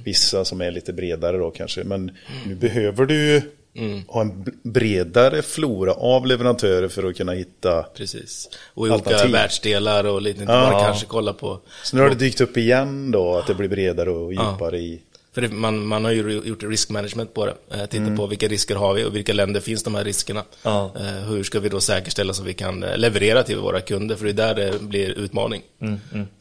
vissa 0.04 0.44
som 0.44 0.60
är 0.60 0.70
lite 0.70 0.92
bredare 0.92 1.38
då 1.38 1.50
kanske. 1.50 1.84
Men 1.84 2.10
nu 2.46 2.54
behöver 2.54 3.06
du 3.06 3.42
ju 3.74 4.02
ha 4.08 4.20
en 4.20 4.44
bredare 4.62 5.42
flora 5.42 5.92
av 5.92 6.26
leverantörer 6.26 6.88
för 6.88 7.04
att 7.10 7.16
kunna 7.16 7.32
hitta. 7.32 7.82
Precis. 7.82 8.48
Och 8.74 8.88
i 8.88 8.90
olika 8.90 9.26
världsdelar 9.26 10.04
och 10.04 10.22
lite 10.22 10.40
inte 10.40 10.52
Ja. 10.52 10.70
bara 10.70 10.84
kanske 10.84 11.06
kolla 11.06 11.32
på... 11.32 11.60
Så 11.84 11.96
nu 11.96 12.02
har 12.02 12.08
det 12.08 12.14
dykt 12.14 12.40
upp 12.40 12.56
igen 12.56 13.10
då 13.10 13.36
att 13.36 13.46
det 13.46 13.54
blir 13.54 13.68
bredare 13.68 14.10
och 14.10 14.32
djupare 14.32 14.78
i. 14.78 15.02
För 15.34 15.40
det, 15.42 15.48
man, 15.48 15.86
man 15.86 16.04
har 16.04 16.12
ju 16.12 16.42
gjort 16.44 16.62
risk 16.62 16.90
management 16.90 17.34
på 17.34 17.46
det. 17.46 17.54
Eh, 17.70 17.84
Titta 17.86 17.96
Mm. 18.02 18.16
på 18.16 18.26
vilka 18.26 18.48
risker 18.48 18.74
har 18.74 18.94
vi 18.94 19.04
och 19.04 19.16
vilka 19.16 19.32
länder 19.32 19.60
finns 19.60 19.82
de 19.82 19.94
här 19.94 20.04
riskerna. 20.04 20.42
Ja. 20.62 20.92
Eh, 20.96 21.02
hur 21.28 21.42
ska 21.44 21.60
vi 21.60 21.68
då 21.68 21.80
säkerställa 21.80 22.32
så 22.32 22.42
vi 22.42 22.54
kan 22.54 22.82
eh, 22.82 22.96
leverera 22.98 23.42
till 23.42 23.58
våra 23.58 23.80
kunder? 23.80 24.16
För 24.16 24.24
det 24.24 24.30
är 24.30 24.54
där 24.54 24.54
det 24.54 24.82
blir 24.82 25.10
utmaning. 25.18 25.62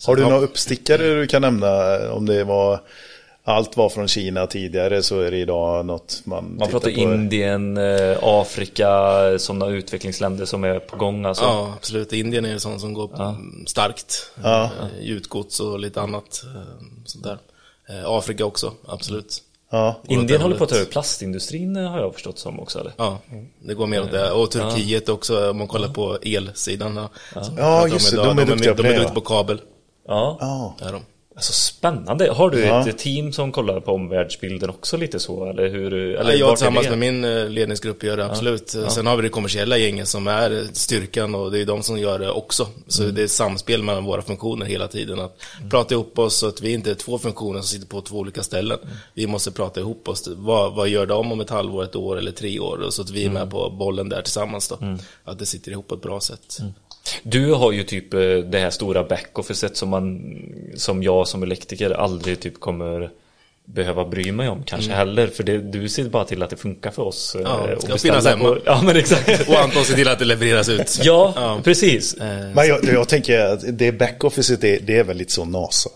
Har 0.06 0.16
du 0.16 0.22
Ja. 0.22 0.30
några 0.30 0.42
uppstickare 0.44 1.20
du 1.20 1.28
kan 1.28 1.42
nämna? 1.42 1.98
Om 2.12 2.26
det 2.26 2.44
var 2.44 2.80
allt 3.44 3.78
var 3.78 3.90
från 3.90 4.08
Kina 4.08 4.48
tidigare 4.48 5.04
så 5.04 5.20
är 5.20 5.32
det 5.32 5.38
idag 5.38 5.86
något 5.86 6.22
man 6.24 6.56
Man 6.60 6.70
pratar 6.70 6.92
på. 6.92 7.00
Indien, 7.00 7.78
eh, 7.78 8.18
Afrika, 8.22 8.90
sådana 9.40 9.68
utvecklingsländer 9.68 10.46
som 10.46 10.64
är 10.64 10.80
på 10.80 10.98
gång 10.98 11.26
alltså. 11.26 11.44
Ja, 11.44 11.74
absolut. 11.78 12.14
Indien 12.14 12.46
är 12.46 12.54
en 12.54 12.60
sån 12.60 12.80
som 12.80 12.94
går 12.94 13.22
mm, 13.22 13.66
starkt. 13.68 14.32
Ja. 14.44 14.64
Eh, 14.64 14.70
Gjutgods 15.02 15.60
och 15.60 15.80
lite 15.80 16.02
annat 16.02 16.44
eh, 16.56 16.86
sånt 17.06 17.24
där. 17.24 17.38
Afrika 18.06 18.46
också, 18.46 18.74
absolut. 18.88 19.44
Ja. 19.72 19.96
Indien 20.08 20.42
håller 20.42 20.58
på 20.58 20.64
att 20.64 20.70
ta 20.70 20.76
över 20.76 20.86
plastindustrin 20.86 21.76
har 21.76 22.00
jag 22.00 22.14
förstått 22.14 22.40
som 22.40 22.60
också 22.60 22.80
eller? 22.80 22.94
Ja, 22.98 23.18
det 23.60 23.74
går 23.74 23.88
mer 23.88 24.02
åt 24.02 24.12
det. 24.12 24.32
Och 24.32 24.52
Turkiet 24.52 25.10
också, 25.10 25.50
om 25.50 25.58
man 25.58 25.68
kollar 25.68 25.88
på 25.88 26.18
elsidan. 26.22 26.96
Ja, 26.96 27.10
Ja, 27.58 27.88
just 27.88 28.12
det. 28.12 28.18
De 28.18 28.40
är 28.40 28.46
duktiga 28.46 28.76
på 28.76 28.82
de 28.82 28.88
det, 28.88 28.96
är 28.96 29.00
duktiga 29.00 29.16
på 29.16 29.22
kabel. 29.22 29.62
Ja. 30.08 30.38
Ja. 30.40 30.76
Är 30.88 30.92
de. 30.92 31.02
Alltså 31.42 31.54
spännande. 31.54 32.32
Har 32.32 32.50
du 32.50 32.60
Ja. 32.66 32.90
ett 32.90 32.98
team 32.98 33.34
som 33.34 33.52
kollar 33.52 33.80
på 33.80 33.92
omvärldsbilden 33.92 34.70
också 34.70 34.98
lite 34.98 35.20
så 35.20 35.46
eller 35.50 35.70
hur? 35.70 35.94
Eller 35.94 36.34
jag 36.34 36.50
tillsammans 36.58 36.90
med 36.90 36.98
min 36.98 37.24
eh, 37.24 37.50
ledningsgrupp 37.50 38.04
gör 38.04 38.18
det 38.18 38.26
absolut. 38.26 38.70
Sen 38.90 39.08
har 39.08 39.16
vi 39.16 39.22
det 39.24 39.30
kommersiella 39.30 39.78
gänget 39.78 40.08
som 40.08 40.28
är 40.28 40.68
styrkan 40.74 41.36
och 41.36 41.52
det 41.52 41.60
är 41.62 41.66
de 41.66 41.84
som 41.84 41.98
gör 42.00 42.20
det 42.20 42.32
också. 42.32 42.68
Så 42.88 43.04
Mm. 43.04 43.16
det 43.16 43.22
är 43.22 43.26
ett 43.26 43.32
samspel 43.32 43.84
mellan 43.84 44.06
våra 44.06 44.22
funktioner 44.22 44.66
hela 44.66 44.88
tiden. 44.88 45.20
Att 45.20 45.38
prata 45.70 45.94
ihop 45.94 46.20
oss 46.20 46.36
så 46.36 46.48
att 46.48 46.62
vi 46.62 46.72
inte 46.74 46.92
är 46.92 46.96
två 46.96 47.18
funktioner 47.20 47.60
som 47.60 47.68
sitter 47.68 47.88
på 47.88 48.02
två 48.02 48.18
olika 48.18 48.44
ställen. 48.44 48.80
Mm. 48.84 48.94
Vi 49.14 49.28
måste 49.28 49.52
prata 49.52 49.80
ihop 49.80 50.08
oss. 50.08 50.28
Vad, 50.36 50.74
vad 50.76 50.90
gör 50.90 51.06
de 51.06 51.32
om 51.32 51.42
ett 51.42 51.50
halvår, 51.50 51.84
ett 51.84 51.96
år 51.96 52.18
eller 52.18 52.32
tre 52.32 52.60
år? 52.60 52.86
Så 52.90 53.02
att 53.02 53.10
vi 53.10 53.22
är 53.22 53.30
Mm. 53.30 53.34
med 53.42 53.52
på 53.52 53.70
bollen 53.70 54.10
där 54.10 54.22
tillsammans 54.22 54.68
då. 54.68 54.78
Att 55.24 55.40
det 55.40 55.46
sitter 55.46 55.72
ihop 55.72 55.88
på 55.88 55.96
ett 55.96 56.02
bra 56.02 56.20
sätt. 56.20 56.58
Mm. 57.04 57.20
Du 57.24 57.54
har 57.54 57.72
ju 57.72 57.84
typ 57.84 58.14
eh, 58.14 58.20
det 58.20 58.60
här 58.60 58.70
stora 58.70 59.04
backofficet 59.04 59.78
som 59.78 59.90
man 59.90 60.22
som 60.76 61.04
jag 61.04 61.28
som 61.28 61.44
elektriker 61.44 61.92
aldrig 61.92 62.40
typ 62.40 62.60
kommer 62.60 63.10
behöva 63.66 64.06
bry 64.06 64.32
mig 64.32 64.50
om 64.50 64.64
kanske 64.64 64.92
heller 64.92 65.28
för 65.28 65.44
det, 65.44 65.58
du 65.58 65.90
ser 65.90 66.04
bara 66.04 66.26
till 66.26 66.44
att 66.44 66.50
det 66.50 66.56
funkar 66.58 66.92
för 66.92 67.04
oss. 67.04 67.36
eh, 67.36 67.42
Mm. 67.42 67.52
Ja, 67.70 67.76
och 67.76 67.82
ska 67.82 67.94
beställa 67.94 68.14
finnas 68.14 68.26
hemma. 68.36 68.44
på- 68.44 68.58
Ja 68.66 68.82
men 68.86 68.98
exakt. 68.98 69.50
Och 69.50 69.60
Anton 69.60 69.86
ser 69.86 69.96
till 69.96 70.08
att 70.08 70.20
det 70.20 70.26
levereras 70.26 70.70
ut. 70.70 71.00
ja, 71.04 71.60
precis. 71.64 72.16
Men 72.56 72.68
jag, 72.68 72.84
jag 72.84 73.08
tänker 73.10 73.40
att 73.40 73.78
det 73.78 73.92
backoffice 73.92 74.58
det, 74.62 74.78
det 74.78 74.98
är 74.98 75.04
väl 75.04 75.18
lite 75.18 75.32
så 75.32 75.46
NASA. 75.46 75.90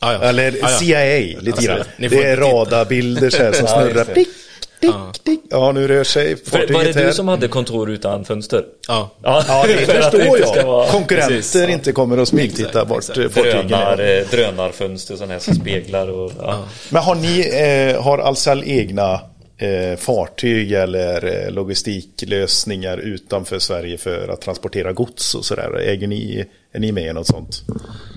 Ja, 0.00 0.12
ja. 0.12 0.22
Eller 0.22 0.52
Ja, 0.52 0.56
ja. 0.60 0.68
CIA 0.68 1.40
lite 1.40 1.62
grann. 1.66 1.80
Det 1.98 2.22
är 2.24 2.36
radarbilder 2.36 3.30
så 3.30 3.36
här 3.36 3.52
som 3.52 3.66
Ja, 3.70 3.80
snurrar. 3.82 4.04
det. 4.14 4.24
Dick, 4.80 4.90
dick, 5.12 5.24
dick. 5.24 5.40
Ja, 5.50 5.72
nu 5.72 5.88
rör 5.88 6.04
sig 6.04 6.36
För, 6.36 6.58
var 6.58 6.66
det 6.66 6.72
fartyget 6.72 6.96
du 6.96 7.02
här. 7.02 7.12
som 7.12 7.28
hade 7.28 7.48
kontor 7.48 7.90
utan 7.90 8.24
fönster? 8.24 8.64
Ja. 8.88 9.10
Ja, 9.22 9.64
det 9.66 9.76
förstår 9.76 10.38
jag. 10.56 10.64
vara- 10.66 10.86
Konkurrenter 10.90 11.34
Precis, 11.36 11.54
ja. 11.62 11.68
inte 11.68 11.92
kommer 11.92 12.18
att 12.18 12.28
smygtitta 12.28 12.84
vart 12.84 13.04
fartygen 13.04 13.72
är. 13.72 14.24
drönarfönster 14.30 15.16
sådana 15.16 15.32
här 15.32 15.40
som 15.40 15.54
speglar 15.54 16.08
och 16.10 16.32
ja. 16.40 16.58
Men 16.88 17.02
har 17.02 17.14
ni, 17.14 17.40
eh, 17.94 18.02
har 18.02 18.18
Ahlsell 18.18 18.62
egna 18.66 19.20
eh, 19.58 19.96
fartyg 19.98 20.72
eller 20.72 21.44
eh, 21.46 21.50
logistiklösningar 21.52 22.98
utanför 22.98 23.58
Sverige 23.58 23.98
för 23.98 24.28
att 24.28 24.40
transportera 24.40 24.92
gods 24.92 25.34
och 25.34 25.44
sådär? 25.44 25.78
Äger 25.80 26.06
ni, 26.06 26.44
är 26.72 26.80
ni 26.80 26.92
med 26.92 27.06
i 27.10 27.12
något 27.12 27.26
sånt? 27.26 27.62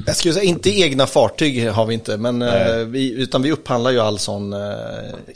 Jag 0.06 0.16
skulle 0.16 0.34
säga 0.34 0.44
inte 0.46 0.70
egna 0.80 1.08
fartyg 1.08 1.70
har 1.70 1.86
vi 1.86 1.94
inte, 1.94 2.18
men, 2.18 2.42
eh, 2.42 2.76
vi, 2.78 3.12
utan 3.12 3.42
vi 3.42 3.52
upphandlar 3.52 3.92
ju 3.92 4.00
all 4.00 4.20
sån 4.20 4.54
eh, 4.54 4.60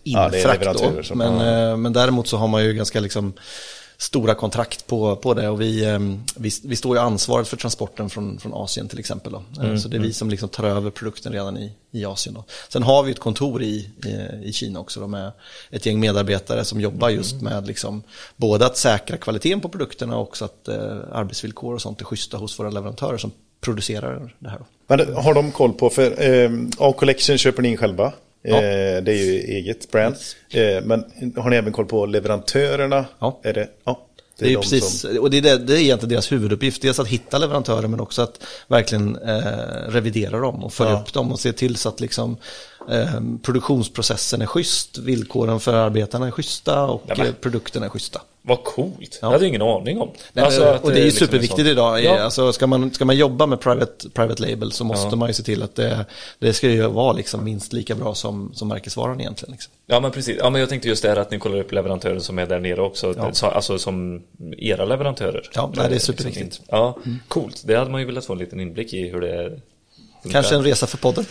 Ja, 0.03 0.25
infrakt 0.35 0.79
som- 0.79 1.17
Men, 1.17 1.69
eh, 1.71 1.77
men 1.77 1.93
däremot 1.93 2.27
så 2.27 2.37
har 2.37 2.47
man 2.47 2.63
ju 2.65 2.73
ganska 2.73 2.99
liksom 2.99 3.33
stora 4.01 4.35
kontrakt 4.35 4.87
på, 4.87 5.15
på 5.15 5.33
det 5.33 5.49
och 5.49 5.61
vi, 5.61 5.85
eh, 5.85 5.99
vi, 6.35 6.51
vi 6.63 6.75
står 6.75 6.95
ju 6.95 7.01
ansvaret 7.01 7.47
för 7.47 7.57
transporten 7.57 8.09
från, 8.09 8.39
från 8.39 8.53
Asien 8.53 8.87
till 8.87 8.99
exempel. 8.99 9.33
Eh, 9.33 9.75
Så 9.75 9.87
det 9.87 9.97
är 9.97 10.01
vi 10.01 10.13
som 10.13 10.29
liksom 10.29 10.49
tar 10.49 10.63
över 10.63 10.89
produkten 10.89 11.33
redan 11.33 11.57
i, 11.57 11.71
i 11.91 12.05
Asien. 12.05 12.35
Då. 12.35 12.43
Sen 12.69 12.83
har 12.83 13.03
vi 13.03 13.11
ett 13.11 13.19
kontor 13.19 13.63
i, 13.63 13.89
i, 14.05 14.47
i 14.47 14.53
Kina 14.53 14.79
också 14.79 14.99
då, 14.99 15.07
med 15.07 15.31
ett 15.69 15.85
gäng 15.85 15.99
medarbetare 15.99 16.65
som 16.65 16.81
jobbar 16.81 17.09
just 17.09 17.41
med 17.41 17.67
liksom, 17.67 18.03
både 18.35 18.65
att 18.65 18.77
säkra 18.77 19.17
kvaliteten 19.17 19.61
på 19.61 19.69
produkterna 19.69 20.15
och 20.15 20.21
också 20.21 20.45
att 20.45 20.67
eh, 20.67 20.97
arbetsvillkor 21.11 21.73
och 21.73 21.81
sånt 21.81 22.01
är 22.01 22.05
schyssta 22.05 22.37
hos 22.37 22.59
våra 22.59 22.69
leverantörer 22.69 23.17
som 23.17 23.31
producerar 23.61 24.35
det 24.39 24.49
här. 24.49 24.57
Då. 24.59 24.65
Men 24.87 25.15
har 25.15 25.33
de 25.33 25.51
koll 25.51 25.73
på, 25.73 25.89
för 25.89 26.23
eh, 26.31 26.51
A-Collection 26.77 27.37
köper 27.37 27.61
ni 27.61 27.69
in 27.69 27.77
själva? 27.77 28.13
Ja. 28.43 28.55
Eh, 28.55 29.03
det 29.03 29.11
är 29.11 29.25
ju 29.25 29.39
eget 29.39 29.91
brand. 29.91 30.15
Eh, 30.49 30.81
men 30.83 31.05
har 31.37 31.49
ni 31.49 31.55
även 31.55 31.73
koll 31.73 31.85
på 31.85 32.05
leverantörerna? 32.05 33.05
Ja. 33.19 33.39
Är 33.43 33.53
det, 33.53 33.67
ja. 33.83 34.07
Det 34.39 34.45
är, 34.45 34.49
ju 34.49 34.55
de 34.55 34.61
precis, 34.61 34.99
som- 35.01 35.19
och 35.19 35.29
det 35.29 35.37
är, 35.37 35.41
det, 35.41 35.57
det 35.57 35.73
är 35.73 35.77
egentligen 35.81 36.09
deras 36.09 36.31
huvuduppgift. 36.31 36.81
Dels 36.81 36.99
att 36.99 37.07
hitta 37.07 37.37
leverantörer 37.37 37.87
men 37.87 37.99
också 37.99 38.21
att 38.21 38.43
verkligen 38.67 39.15
eh, 39.15 39.41
revidera 39.87 40.39
dem 40.39 40.63
och 40.63 40.73
följa 40.73 40.93
Ja. 40.93 40.99
upp 41.01 41.13
dem 41.13 41.31
och 41.31 41.39
se 41.39 41.53
till 41.53 41.75
så 41.75 41.89
att 41.89 41.99
liksom, 41.99 42.37
eh, 42.89 43.21
produktionsprocessen 43.41 44.41
är 44.41 44.45
schysst, 44.45 44.97
villkoren 44.97 45.59
för 45.59 45.73
arbetarna 45.73 46.27
är 46.27 46.31
schyssta 46.31 46.83
och 46.83 47.03
Nämen. 47.07 47.33
produkterna 47.41 47.85
är 47.85 47.89
schyssta. 47.89 48.21
Vad 48.43 48.63
coolt. 48.63 48.97
Ja. 49.21 49.27
Jag 49.27 49.31
hade 49.31 49.47
ingen 49.47 49.61
aning 49.61 50.01
om. 50.01 50.09
Nej, 50.33 50.45
Alltså 50.45 50.79
och 50.81 50.89
det 50.89 50.95
är 50.95 50.99
ju 50.99 51.05
liksom 51.05 51.27
superviktigt 51.27 51.67
idag. 51.67 52.03
Ja. 52.03 52.19
Alltså, 52.19 52.53
ska, 52.53 52.67
man, 52.67 52.91
ska 52.93 53.05
man 53.05 53.15
jobba 53.17 53.45
med 53.45 53.59
private, 53.59 54.09
private 54.09 54.41
label 54.49 54.71
så 54.71 54.83
måste 54.83 55.07
Ja. 55.07 55.15
man 55.15 55.27
ju 55.29 55.33
se 55.33 55.43
till 55.43 55.63
att 55.63 55.75
det, 55.75 56.05
det 56.39 56.53
ska 56.53 56.69
ju 56.69 56.87
vara 56.87 57.13
liksom 57.13 57.43
minst 57.43 57.73
lika 57.73 57.95
bra 57.95 58.15
som, 58.15 58.51
som 58.53 58.67
märkesvaran 58.67 59.19
egentligen. 59.21 59.51
Liksom. 59.51 59.73
Ja 59.87 59.99
men 59.99 60.11
precis, 60.11 60.37
ja 60.39 60.49
men 60.49 60.59
jag 60.61 60.69
tänkte 60.69 60.87
just 60.87 61.03
det 61.03 61.09
här 61.09 61.15
att 61.17 61.31
ni 61.31 61.39
kollar 61.39 61.59
upp 61.59 61.71
leverantörer 61.71 62.19
som 62.19 62.39
är 62.39 62.45
där 62.45 62.59
nere 62.59 62.81
också, 62.81 63.13
Ja. 63.17 63.33
Så, 63.33 63.45
alltså 63.45 63.79
som 63.79 64.23
era 64.57 64.85
leverantörer. 64.85 65.49
Ja, 65.53 65.71
nej, 65.75 65.85
det 65.89 65.93
är 65.93 65.95
Eh, 65.95 65.99
superviktigt. 65.99 66.45
liksom. 66.45 66.65
Ja, 66.69 66.97
coolt. 67.27 67.61
Det 67.65 67.75
hade 67.75 67.91
man 67.91 67.99
ju 68.01 68.07
velat 68.07 68.25
få 68.25 68.33
en 68.33 68.39
liten 68.39 68.59
inblick 68.59 68.93
i 68.93 69.09
hur 69.09 69.21
det 69.21 69.49
funkar. 69.49 69.61
Kanske 70.31 70.55
en 70.55 70.63
resa 70.63 70.87
för 70.87 70.97
podden. 70.97 71.25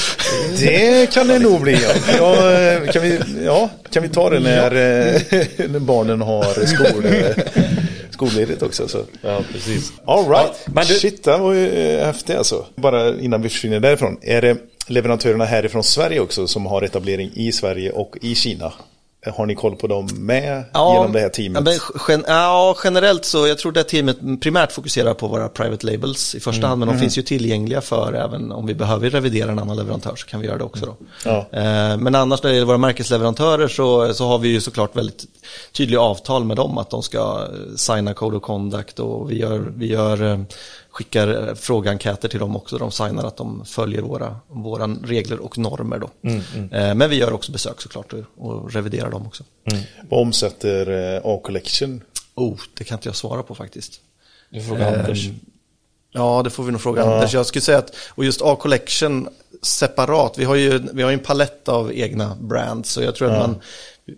Det 0.58 1.12
kan 1.12 1.28
det 1.28 1.38
nog 1.38 1.60
bli. 1.60 1.72
Ja. 1.82 1.90
Ja, 2.18 2.52
eh, 2.52 2.90
kan, 2.92 3.02
vi, 3.02 3.18
ja, 3.44 3.70
kan 3.90 4.02
vi 4.02 4.08
ta 4.08 4.30
det 4.30 4.40
när, 4.40 4.64
eh, 4.74 5.68
när 5.68 5.78
barnen 5.78 6.20
har 6.20 6.66
skol, 6.66 7.04
eh, 7.04 7.36
skolledigt 8.10 8.62
också? 8.62 8.88
Så. 8.88 8.98
Ja, 9.22 9.40
precis. 9.52 9.92
All 10.04 10.28
right. 10.28 10.52
Ja, 10.64 10.72
men 10.74 10.86
du- 10.86 10.94
Shit, 10.94 11.24
det 11.24 11.36
var 11.38 11.52
ju 11.52 11.98
häftigt 12.04 12.36
alltså. 12.36 12.66
Bara 12.76 13.08
innan 13.20 13.42
vi 13.42 13.48
försvinner 13.48 13.80
därifrån. 13.80 14.18
Är 14.22 14.42
det 14.42 14.56
leverantörerna 14.86 15.44
härifrån 15.44 15.84
Sverige 15.84 16.20
också 16.20 16.46
som 16.46 16.66
har 16.66 16.82
etablering 16.82 17.30
i 17.34 17.52
Sverige 17.52 17.90
och 17.92 18.16
i 18.22 18.34
Kina? 18.34 18.72
Har 19.26 19.46
ni 19.46 19.54
koll 19.54 19.76
på 19.76 19.86
dem 19.86 20.08
med 20.12 20.64
genom 20.74 21.12
det 21.12 21.20
här 21.20 21.28
teamet? 21.28 21.62
Ja, 21.66 21.80
men 22.04 22.04
gen, 22.08 22.24
ja, 22.28 22.76
generellt 22.84 23.24
så, 23.24 23.46
jag 23.46 23.58
tror 23.58 23.72
det 23.72 23.82
teamet 23.84 24.18
primärt 24.40 24.72
fokuserar 24.72 25.14
på 25.14 25.26
våra 25.28 25.48
private 25.48 25.86
labels 25.86 26.34
i 26.34 26.40
första 26.40 26.58
Mm. 26.60 26.68
hand, 26.68 26.78
men 26.78 26.88
de 26.88 26.98
finns 27.00 27.18
ju 27.18 27.22
tillgängliga 27.22 27.80
för 27.80 28.12
även 28.12 28.52
om 28.52 28.66
vi 28.66 28.74
behöver 28.74 29.10
revidera 29.10 29.52
en 29.52 29.58
annan 29.58 29.76
leverantör 29.76 30.16
så 30.16 30.26
kan 30.26 30.40
vi 30.40 30.46
göra 30.46 30.58
det 30.58 30.64
också 30.64 30.86
då. 30.86 30.96
Ja. 31.24 31.38
Eh, 31.52 31.96
Men 31.96 32.14
annars 32.14 32.42
när 32.42 32.50
det 32.50 32.54
gäller 32.54 32.66
våra 32.66 32.78
märkesleverantörer 32.78 33.68
så, 33.68 34.14
så 34.14 34.26
har 34.26 34.38
vi 34.38 34.48
ju 34.48 34.60
såklart 34.60 34.96
väldigt 34.96 35.24
tydliga 35.72 36.00
avtal 36.00 36.44
med 36.44 36.56
dem 36.56 36.78
att 36.78 36.90
de 36.90 37.02
ska 37.02 37.18
eh, 37.18 37.76
signa 37.76 38.14
Code 38.14 38.36
of 38.36 38.42
Conduct 38.42 38.98
och 38.98 39.30
vi 39.30 39.38
gör, 39.38 39.72
vi 39.76 39.86
gör 39.86 40.32
eh, 40.32 40.38
skickar 40.90 41.48
eh, 41.48 41.54
frågeenkäter 41.54 42.28
till 42.28 42.38
dem 42.40 42.56
också. 42.56 42.78
De 42.78 42.90
signar 42.90 43.24
att 43.24 43.36
de 43.36 43.64
följer 43.64 44.02
våra, 44.02 44.36
våra 44.48 44.86
regler 44.86 45.38
och 45.38 45.58
normer 45.58 45.98
då. 45.98 46.10
Mm, 46.28 46.40
Eh, 46.72 46.94
Men 46.94 47.10
vi 47.10 47.16
gör 47.16 47.32
också 47.32 47.52
besök 47.52 47.80
såklart 47.80 48.12
och, 48.36 48.72
reviderar 48.72 49.10
dem 49.10 49.26
också. 49.26 49.44
Vad 50.10 50.20
omsätter 50.20 51.14
eh, 51.16 51.20
A-Collection? 51.24 52.02
Oh, 52.34 52.56
det 52.78 52.84
kan 52.84 52.98
inte 52.98 53.08
jag 53.08 53.16
svara 53.16 53.42
på 53.42 53.54
faktiskt. 53.54 54.00
Du 54.50 54.60
frågar 54.62 54.98
Anders. 54.98 55.26
Ehm, 55.28 55.34
Ja, 56.12 56.40
det 56.44 56.50
får 56.50 56.64
vi 56.64 56.72
nog 56.72 56.80
fråga 56.80 57.04
Anders. 57.04 57.34
Jag 57.34 57.46
skulle 57.46 57.62
säga 57.62 57.78
att, 57.78 57.96
och 58.14 58.24
just 58.24 58.42
A-collection 58.42 59.28
separat, 59.62 60.38
vi 60.38 60.44
har 60.44 60.54
ju 60.54 60.78
vi 60.92 61.02
har 61.02 61.10
ju 61.10 61.14
en 61.14 61.20
palett 61.24 61.68
av 61.68 61.92
egna 61.94 62.36
brands. 62.40 62.90
Så 62.90 63.02
jag 63.02 63.14
tror 63.14 63.30
att 63.30 63.38
man, 63.38 63.60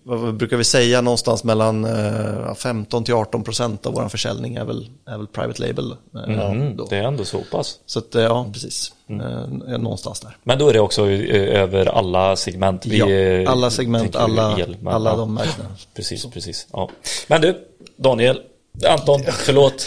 vad 0.02 0.34
brukar 0.34 0.56
vi 0.56 0.64
säga, 0.64 1.00
någonstans 1.00 1.44
mellan 1.44 1.84
eh, 1.84 2.54
15 2.54 3.04
till 3.04 3.14
18 3.14 3.44
procent 3.44 3.86
av 3.86 3.94
vår 3.94 4.08
försäljning 4.08 4.54
är 4.56 4.64
väl, 4.64 4.88
är 5.06 5.16
väl 5.18 5.26
private 5.26 5.66
label. 5.66 5.96
eh, 6.14 6.22
Mm, 6.50 6.76
det 6.90 6.96
är 6.96 7.02
ändå 7.02 7.24
så 7.24 7.38
pass. 7.50 7.78
Så 7.86 7.98
att, 7.98 8.14
eh, 8.14 8.22
ja, 8.22 8.46
precis. 8.52 8.92
Eh, 9.10 9.78
någonstans 9.78 10.20
där. 10.20 10.36
Men 10.42 10.58
då 10.58 10.68
är 10.68 10.72
det 10.72 10.80
också 10.80 11.10
eh, 11.10 11.60
över 11.62 11.86
alla 11.86 12.36
segment. 12.36 12.86
Vi, 12.86 12.98
Ja, 12.98 13.10
eh, 13.10 13.50
alla 13.52 13.70
segment, 13.70 14.16
alla, 14.16 14.58
el, 14.60 14.76
men 14.80 14.94
alla 14.94 15.16
de 15.16 15.34
märkena. 15.34 15.68
Precis, 15.96 16.26
precis. 16.26 16.66
Ja. 16.72 16.90
Men 17.26 17.40
du, 17.40 17.58
Daniel, 17.96 18.40
Anton, 18.88 19.20
förlåt. 19.30 19.86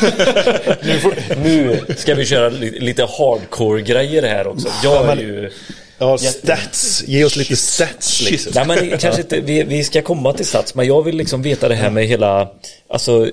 nu, 0.82 0.98
får, 0.98 1.36
nu 1.42 1.80
ska 1.96 2.14
vi 2.14 2.24
köra 2.26 2.48
li- 2.48 2.80
lite 2.80 3.02
hardcore-grejer 3.02 4.22
här 4.22 4.46
också. 4.46 4.68
Jag 4.84 5.06
är 5.08 5.16
ju... 5.16 5.50
Ja, 5.98 6.18
stats. 6.18 7.04
Ge 7.06 7.24
oss 7.24 7.36
lite 7.36 7.56
stats 7.56 8.22
liksom. 8.30 8.52
Nej 8.54 8.66
men 8.66 8.98
kanske 8.98 9.20
inte, 9.22 9.40
vi, 9.40 9.62
vi 9.62 9.84
ska 9.84 10.02
komma 10.02 10.32
till 10.32 10.46
sats, 10.46 10.74
men 10.74 10.86
jag 10.86 11.02
vill 11.02 11.16
liksom 11.16 11.42
veta 11.42 11.68
det 11.68 11.74
här 11.74 11.90
med 11.90 12.06
hela, 12.06 12.48
alltså 12.88 13.26
eh, 13.26 13.30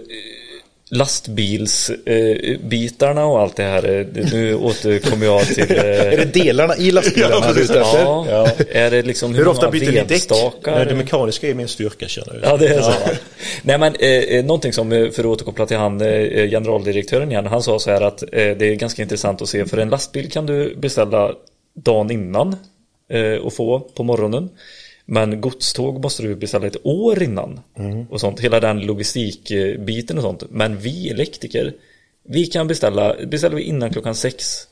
lastbilsbitarna 0.90 3.26
och 3.26 3.40
allt 3.42 3.56
det 3.56 3.64
här. 3.64 4.00
Eh, 4.00 4.06
Nu 4.32 4.56
återkommer 4.62 5.26
jag 5.26 5.46
till... 5.48 5.72
eh, 5.72 5.78
Är 5.78 6.18
det 6.18 6.26
delarna 6.34 6.78
i 6.78 6.92
lastbilarna 6.92 7.54
du 7.54 7.60
är 7.60 7.64
ute 7.64 7.80
efter? 7.80 8.00
Ja, 8.04 8.48
är 8.72 8.92
det 8.92 9.02
liksom 9.02 9.36
Hur 9.36 9.48
ofta 9.48 9.62
många 9.66 9.72
byter 9.72 9.92
ni 9.92 10.04
däck? 10.04 10.30
Nej, 10.66 10.86
det 10.86 10.96
mekaniska 10.96 11.50
är 11.50 11.54
min 11.54 11.68
styrka 11.68 12.08
känner 12.08 12.40
jag. 12.42 12.52
Ja, 12.54 12.58
det 12.58 12.68
är 12.68 12.82
så. 12.82 12.94
Nej, 13.62 13.78
men 13.78 13.96
eh, 13.96 14.10
eh, 14.10 14.46
någonting 14.46 14.74
som, 14.74 14.92
eh, 14.92 15.10
för 15.10 15.20
att 15.24 15.26
återkoppla 15.26 15.66
till 15.66 15.78
han, 15.78 16.02
eh, 16.02 16.50
generaldirektören 16.50 17.32
igen, 17.32 17.46
han 17.46 17.64
sa 17.64 17.80
så 17.80 17.92
här 17.92 18.02
att 18.02 18.24
eh, 18.24 18.28
det 18.32 18.66
är 18.66 18.76
ganska 18.76 19.02
intressant 19.02 19.42
att 19.42 19.50
se, 19.50 19.66
för 19.66 19.78
en 19.78 19.90
lastbil 19.90 20.32
kan 20.32 20.46
du 20.46 20.76
beställa 20.76 21.32
dagen 21.74 22.12
innan 22.12 22.56
eh, 23.10 23.34
och 23.36 23.54
få 23.54 23.80
på 23.80 24.04
morgonen. 24.04 24.50
Men 25.06 25.42
godståg 25.42 26.02
måste 26.04 26.24
du 26.24 26.36
beställa 26.36 26.68
ett 26.68 26.86
år 26.86 27.24
innan. 27.24 27.60
Och 28.10 28.20
sånt, 28.20 28.40
hela 28.40 28.60
den 28.60 28.80
logistikbiten 28.82 30.18
och 30.18 30.24
sånt. 30.24 30.44
Men 30.50 30.78
vi 30.78 31.10
elektriker, 31.10 31.74
vi 32.24 32.46
kan 32.46 32.68
beställa, 32.68 33.16
beställer 33.28 33.56
vi 33.56 33.62
innan 33.64 33.90
klockan 33.94 34.16
sex. 34.16 34.68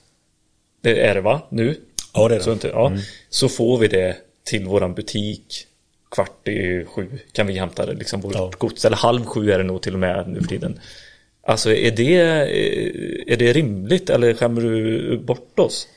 Det 0.81 1.01
är 1.01 1.15
det 1.15 1.21
va, 1.21 1.41
nu? 1.49 1.75
Ja, 2.13 2.27
det 2.27 2.35
är 2.35 2.37
det. 2.39 2.43
Så, 2.43 2.51
inte, 2.53 2.67
ja, 2.67 2.91
så 3.29 3.49
får 3.49 3.77
vi 3.77 3.87
det 3.87 4.17
till 4.43 4.65
våran 4.65 4.93
butik 4.93 5.67
kvart 6.11 6.47
i 6.47 6.85
sju 6.85 7.07
kan 7.31 7.47
vi 7.47 7.53
hämta 7.57 7.85
det, 7.85 7.93
liksom 7.93 8.21
vårt 8.21 8.35
Ja. 8.35 8.51
gods. 8.57 8.85
Eller 8.85 8.97
halv 8.97 9.25
sju 9.25 9.51
är 9.51 9.57
det 9.57 9.63
nog 9.63 9.81
till 9.81 9.93
och 9.93 9.99
med 9.99 10.29
nu 10.29 10.39
för 10.41 10.47
tiden. 10.47 10.79
Alltså 11.43 11.73
är 11.73 11.91
det, 11.91 12.15
är 13.33 13.37
det 13.37 13.53
rimligt 13.53 14.09
eller 14.09 14.33
skämmer 14.33 14.61
du 14.61 15.17
bort 15.17 15.59
oss? 15.59 15.87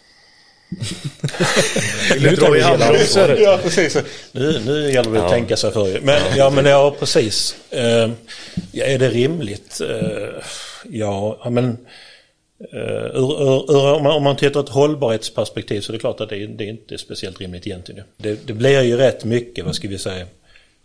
Nu 2.21 2.37
tar 2.37 2.51
vi 2.51 2.61
handbromsen. 2.61 3.37
Ja, 3.43 3.59
precis. 3.63 3.97
Nu, 4.33 4.61
nu 4.67 4.93
gäller 4.93 5.11
det 5.11 5.19
att 5.19 5.25
Ja. 5.25 5.29
tänka 5.31 5.57
sig 5.57 5.73
för. 5.73 6.01
Men, 6.01 6.21
ja, 6.37 6.51
men 6.51 6.65
ja, 6.67 6.97
precis. 6.99 7.57
Eh, 7.71 8.11
är 8.73 8.99
det 8.99 9.09
rimligt? 9.11 9.81
Eh, 9.81 10.29
ja, 10.91 11.47
men 11.51 11.77
eh, 12.73 13.05
ur, 13.15 13.43
ur, 13.43 13.73
ur, 13.77 13.93
om, 13.95 14.03
man, 14.03 14.13
om 14.13 14.23
man 14.23 14.37
tittar 14.37 14.61
ett 14.61 14.69
hållbarhetsperspektiv 14.69 15.81
så 15.81 15.93
är 15.93 15.95
det 15.95 15.99
klart 16.01 16.21
att 16.21 16.29
det, 16.29 16.37
är- 16.37 16.47
det 16.49 16.65
är 16.65 16.69
inte 16.69 16.99
speciellt 16.99 17.41
rimligt 17.41 17.67
egentligen. 17.67 18.05
Det, 18.17 18.47
det 18.47 18.53
blir 18.53 18.83
ju 18.83 18.97
rätt 18.97 19.25
mycket, 19.25 19.65
vad 19.65 19.75
ska 19.75 19.89
vi 19.89 19.99
säga, 19.99 20.27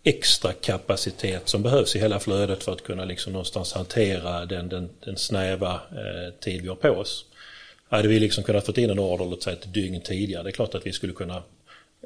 extra 0.04 0.52
kapacitet 0.52 1.42
som 1.48 1.62
behövs 1.62 1.96
i 1.96 1.98
hela 1.98 2.20
flödet 2.20 2.62
för 2.62 2.72
att 2.72 2.82
kunna 2.84 3.04
liksom 3.04 3.32
någonstans 3.32 3.72
hantera 3.72 4.46
den, 4.46 4.68
den, 4.68 4.88
den 5.04 5.16
snäva 5.16 5.70
eh, 5.72 6.34
tid 6.40 6.62
vi 6.62 6.68
har 6.68 6.74
på 6.76 6.88
oss. 6.88 7.24
Hade 7.90 8.08
vi 8.08 8.20
liksom 8.20 8.44
kunnat 8.44 8.66
fått 8.66 8.78
in 8.78 8.90
en 8.90 8.98
order, 8.98 9.24
låt 9.24 9.42
säga 9.42 9.56
ett 9.56 9.74
dygn 9.74 10.00
tidigare, 10.00 10.42
det 10.42 10.50
är 10.50 10.52
klart 10.52 10.74
att 10.74 10.86
vi 10.86 10.92
skulle 10.92 11.12
kunna 11.12 11.42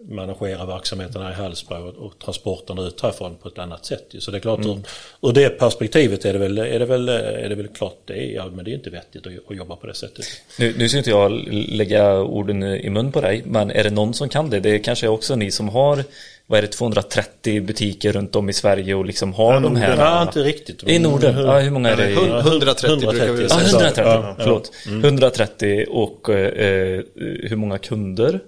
managera 0.09 0.66
verksamheterna 0.66 1.31
i 1.31 1.35
Hallsberg 1.35 1.83
och, 1.83 1.94
och 1.94 2.18
transporterna 2.18 2.83
ut 2.83 3.01
härifrån 3.01 3.37
på 3.42 3.49
ett 3.49 3.59
annat 3.59 3.85
sätt. 3.85 4.14
Så 4.18 4.31
det 4.31 4.38
är 4.38 4.40
klart, 4.40 4.66
ur, 4.66 4.81
ur 5.23 5.33
det 5.33 5.49
perspektivet 5.49 6.25
är 6.25 6.33
det 6.33 6.38
väl, 6.38 6.59
är 6.59 6.79
det 6.79 6.85
väl, 6.87 7.09
är 7.09 7.49
det 7.49 7.55
väl 7.55 7.68
klart, 7.68 7.97
det 8.05 8.14
är, 8.14 8.35
ja, 8.35 8.47
men 8.47 8.64
det 8.64 8.70
är 8.70 8.75
inte 8.75 8.90
vettigt 8.90 9.27
att, 9.27 9.33
att 9.51 9.57
jobba 9.57 9.77
på 9.77 9.87
det 9.87 9.94
sättet. 9.94 10.27
Nu, 10.59 10.75
nu 10.79 10.88
ska 10.88 10.99
inte 10.99 11.11
jag 11.11 11.31
lägga 11.53 12.20
orden 12.20 12.62
i 12.62 12.90
mun 12.90 13.12
på 13.12 13.20
dig, 13.20 13.42
men 13.47 13.70
är 13.70 13.85
det 13.85 13.90
någon 13.90 14.14
som 14.14 14.29
kan 14.29 14.51
det? 14.51 14.61
Det 14.61 14.70
är 14.70 14.79
kanske 14.79 15.09
också 15.09 15.37
ni 15.37 15.51
som 15.51 15.68
har, 15.68 16.05
vad 16.46 16.59
är 16.59 16.62
det, 16.62 16.68
230 16.68 17.61
butiker 17.62 18.12
runt 18.12 18.37
om 18.37 18.48
i 18.48 18.52
Sverige 18.52 18.94
och 18.94 19.04
liksom 19.07 19.33
har 19.35 19.61
de 19.61 19.76
här. 19.76 19.96
Ja, 19.96 20.22
inte 20.22 20.40
riktigt. 20.42 20.83
I 20.88 20.98
Norden? 20.98 21.38
Ja, 21.38 21.59
hur 21.59 21.70
många 21.70 21.90
är 21.90 21.96
det? 21.96 22.11
i- 22.11 22.14
Hund- 22.14 22.38
130 22.48 22.96
brukar 22.96 23.33
vi 23.33 23.42
Ja, 23.42 23.48
säga. 23.48 23.61
130, 23.68 24.02
Ja, 24.07 24.12
ja. 24.14 24.37
förlåt. 24.38 24.72
130 25.04 25.87
och 25.90 26.28
eh, 26.30 27.02
hur 27.42 27.57
många 27.57 27.78
kunder? 27.78 28.40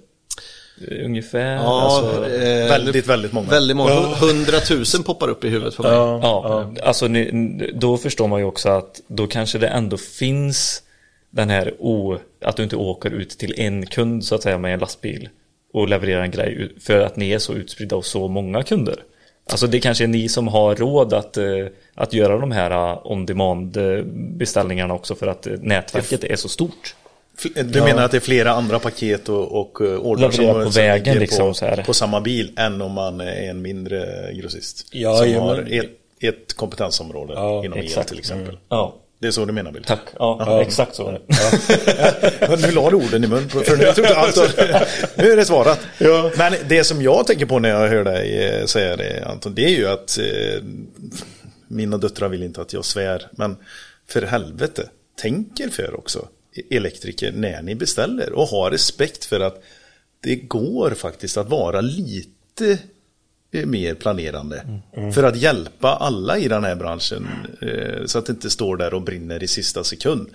Eh, 0.90 1.04
Ungefär? 1.04 1.54
Ja, 1.54 1.82
alltså, 1.82 2.26
eh, 2.34 2.68
Väldigt, 2.68 3.06
väldigt 3.06 3.32
många. 3.32 3.48
Väldigt 3.50 3.76
många. 3.76 3.90
100 3.92 4.52
000 4.70 4.84
poppar 5.04 5.28
upp 5.28 5.44
i 5.44 5.48
huvudet 5.48 5.76
på 5.76 5.82
mig. 5.82 5.92
ja, 5.92 6.72
alltså 6.82 7.06
ni, 7.08 7.30
då 7.74 7.96
förstår 7.96 8.28
man 8.28 8.40
ju 8.40 8.44
också 8.46 8.68
att 8.68 9.00
då 9.08 9.26
kanske 9.26 9.58
det 9.58 9.68
ändå 9.68 9.96
finns 9.96 10.82
den 11.30 11.50
här 11.50 11.74
o, 11.78 12.18
att 12.44 12.56
du 12.56 12.62
inte 12.62 12.76
åker 12.76 13.10
ut 13.10 13.30
till 13.30 13.54
en 13.56 13.86
kund 13.86 14.24
så 14.24 14.34
att 14.34 14.42
säga 14.42 14.58
med 14.58 14.74
en 14.74 14.80
lastbil 14.80 15.28
och 15.72 15.88
levererar 15.88 16.22
en 16.22 16.30
grej 16.30 16.72
för 16.80 17.00
att 17.00 17.16
ni 17.16 17.30
är 17.30 17.38
så 17.38 17.54
utspridda 17.54 17.96
och 17.96 18.04
så 18.04 18.28
många 18.28 18.62
kunder. 18.62 19.02
Alltså 19.50 19.66
det 19.66 19.80
kanske 19.80 20.04
är 20.04 20.08
ni 20.08 20.28
som 20.28 20.48
har 20.48 20.76
råd 20.76 21.12
att, 21.12 21.36
eh, 21.36 21.66
att 21.94 22.12
göra 22.12 22.38
de 22.38 22.52
här 22.52 22.70
eh, 22.70 23.00
on 23.04 23.26
demand 23.26 23.78
beställningarna 24.36 24.94
också 24.94 25.14
för 25.14 25.26
att 25.26 25.46
eh, 25.46 25.52
nätverket 25.52 26.24
är 26.24 26.36
så 26.36 26.48
stort. 26.48 26.94
Du 27.64 27.82
menar 27.82 28.04
att 28.04 28.10
det 28.10 28.16
är 28.16 28.20
flera 28.20 28.50
andra 28.50 28.78
paket 28.78 29.28
och, 29.28 29.60
och 29.60 29.80
ordrar 29.80 30.30
som, 30.30 30.46
på 30.46 30.62
som 30.62 30.82
vägen 30.82 31.04
ligger 31.04 31.20
liksom 31.20 31.50
på, 31.50 31.54
så 31.54 31.64
här. 31.64 31.82
på 31.82 31.94
samma 31.94 32.20
bil 32.20 32.52
än 32.56 32.82
om 32.82 32.92
man 32.92 33.20
är 33.20 33.50
en 33.50 33.62
mindre 33.62 34.30
grossist? 34.32 34.88
Ja, 34.92 35.16
som 35.16 35.30
ja, 35.30 35.40
har 35.40 35.56
men- 35.56 35.72
ett, 35.72 35.90
ett 36.20 36.54
kompetensområde 36.54 37.34
Ja, 37.34 37.64
inom 37.64 37.78
el 37.78 37.88
till 37.88 38.18
exempel. 38.18 38.58
Ja, 38.68 38.96
Det 39.18 39.26
är 39.26 39.30
så 39.30 39.44
du 39.44 39.52
menar 39.52 39.72
Bill? 39.72 39.84
tack. 39.84 40.00
Ja, 40.18 40.62
exakt 40.62 40.94
så 40.94 41.10
det. 41.10 41.20
Men 42.48 42.60
nu 42.60 42.70
la 42.70 42.90
du 42.90 42.96
orden 42.96 43.24
i 43.24 43.26
mun 43.26 43.48
för 43.48 43.76
nu, 43.76 43.88
inte 43.88 44.16
Anton, 44.16 44.46
nu 45.14 45.32
är 45.32 45.36
det 45.36 45.44
svarat. 45.44 45.80
Men 46.36 46.54
det 46.68 46.84
som 46.84 47.02
jag 47.02 47.26
tänker 47.26 47.46
på 47.46 47.58
när 47.58 47.68
jag 47.68 47.88
hör 47.88 48.04
dig 48.04 48.44
eh, 48.44 48.66
säga 48.66 48.96
det 48.96 49.24
Anton, 49.26 49.54
det 49.54 49.64
är 49.64 49.78
ju 49.78 49.88
att 49.88 50.18
eh, 50.18 50.62
mina 51.68 51.98
döttrar 51.98 52.28
vill 52.28 52.42
inte 52.42 52.60
att 52.60 52.72
jag 52.72 52.84
svär, 52.84 53.28
men 53.30 53.56
för 54.08 54.22
helvete, 54.22 54.88
tänk 55.20 55.60
er 55.60 55.68
för 55.68 55.96
också 55.96 56.28
elektriker 56.70 57.32
när 57.32 57.62
ni 57.62 57.74
beställer 57.74 58.32
och 58.32 58.46
ha 58.46 58.70
respekt 58.70 59.24
för 59.24 59.40
att 59.40 59.62
det 60.20 60.36
går 60.36 60.90
faktiskt 60.90 61.36
att 61.36 61.48
vara 61.48 61.80
lite 61.80 62.78
mer 63.64 63.94
planerande. 63.94 64.80
För 65.14 65.22
att 65.22 65.36
hjälpa 65.36 65.88
alla 65.88 66.38
i 66.38 66.48
den 66.48 66.64
här 66.64 66.76
branschen 66.76 67.28
eh, 67.62 68.04
så 68.06 68.18
att 68.18 68.26
det 68.26 68.32
inte 68.32 68.50
står 68.50 68.76
där 68.76 68.94
och 68.94 69.02
brinner 69.02 69.42
i 69.42 69.46
sista 69.46 69.84
sekund. 69.84 70.28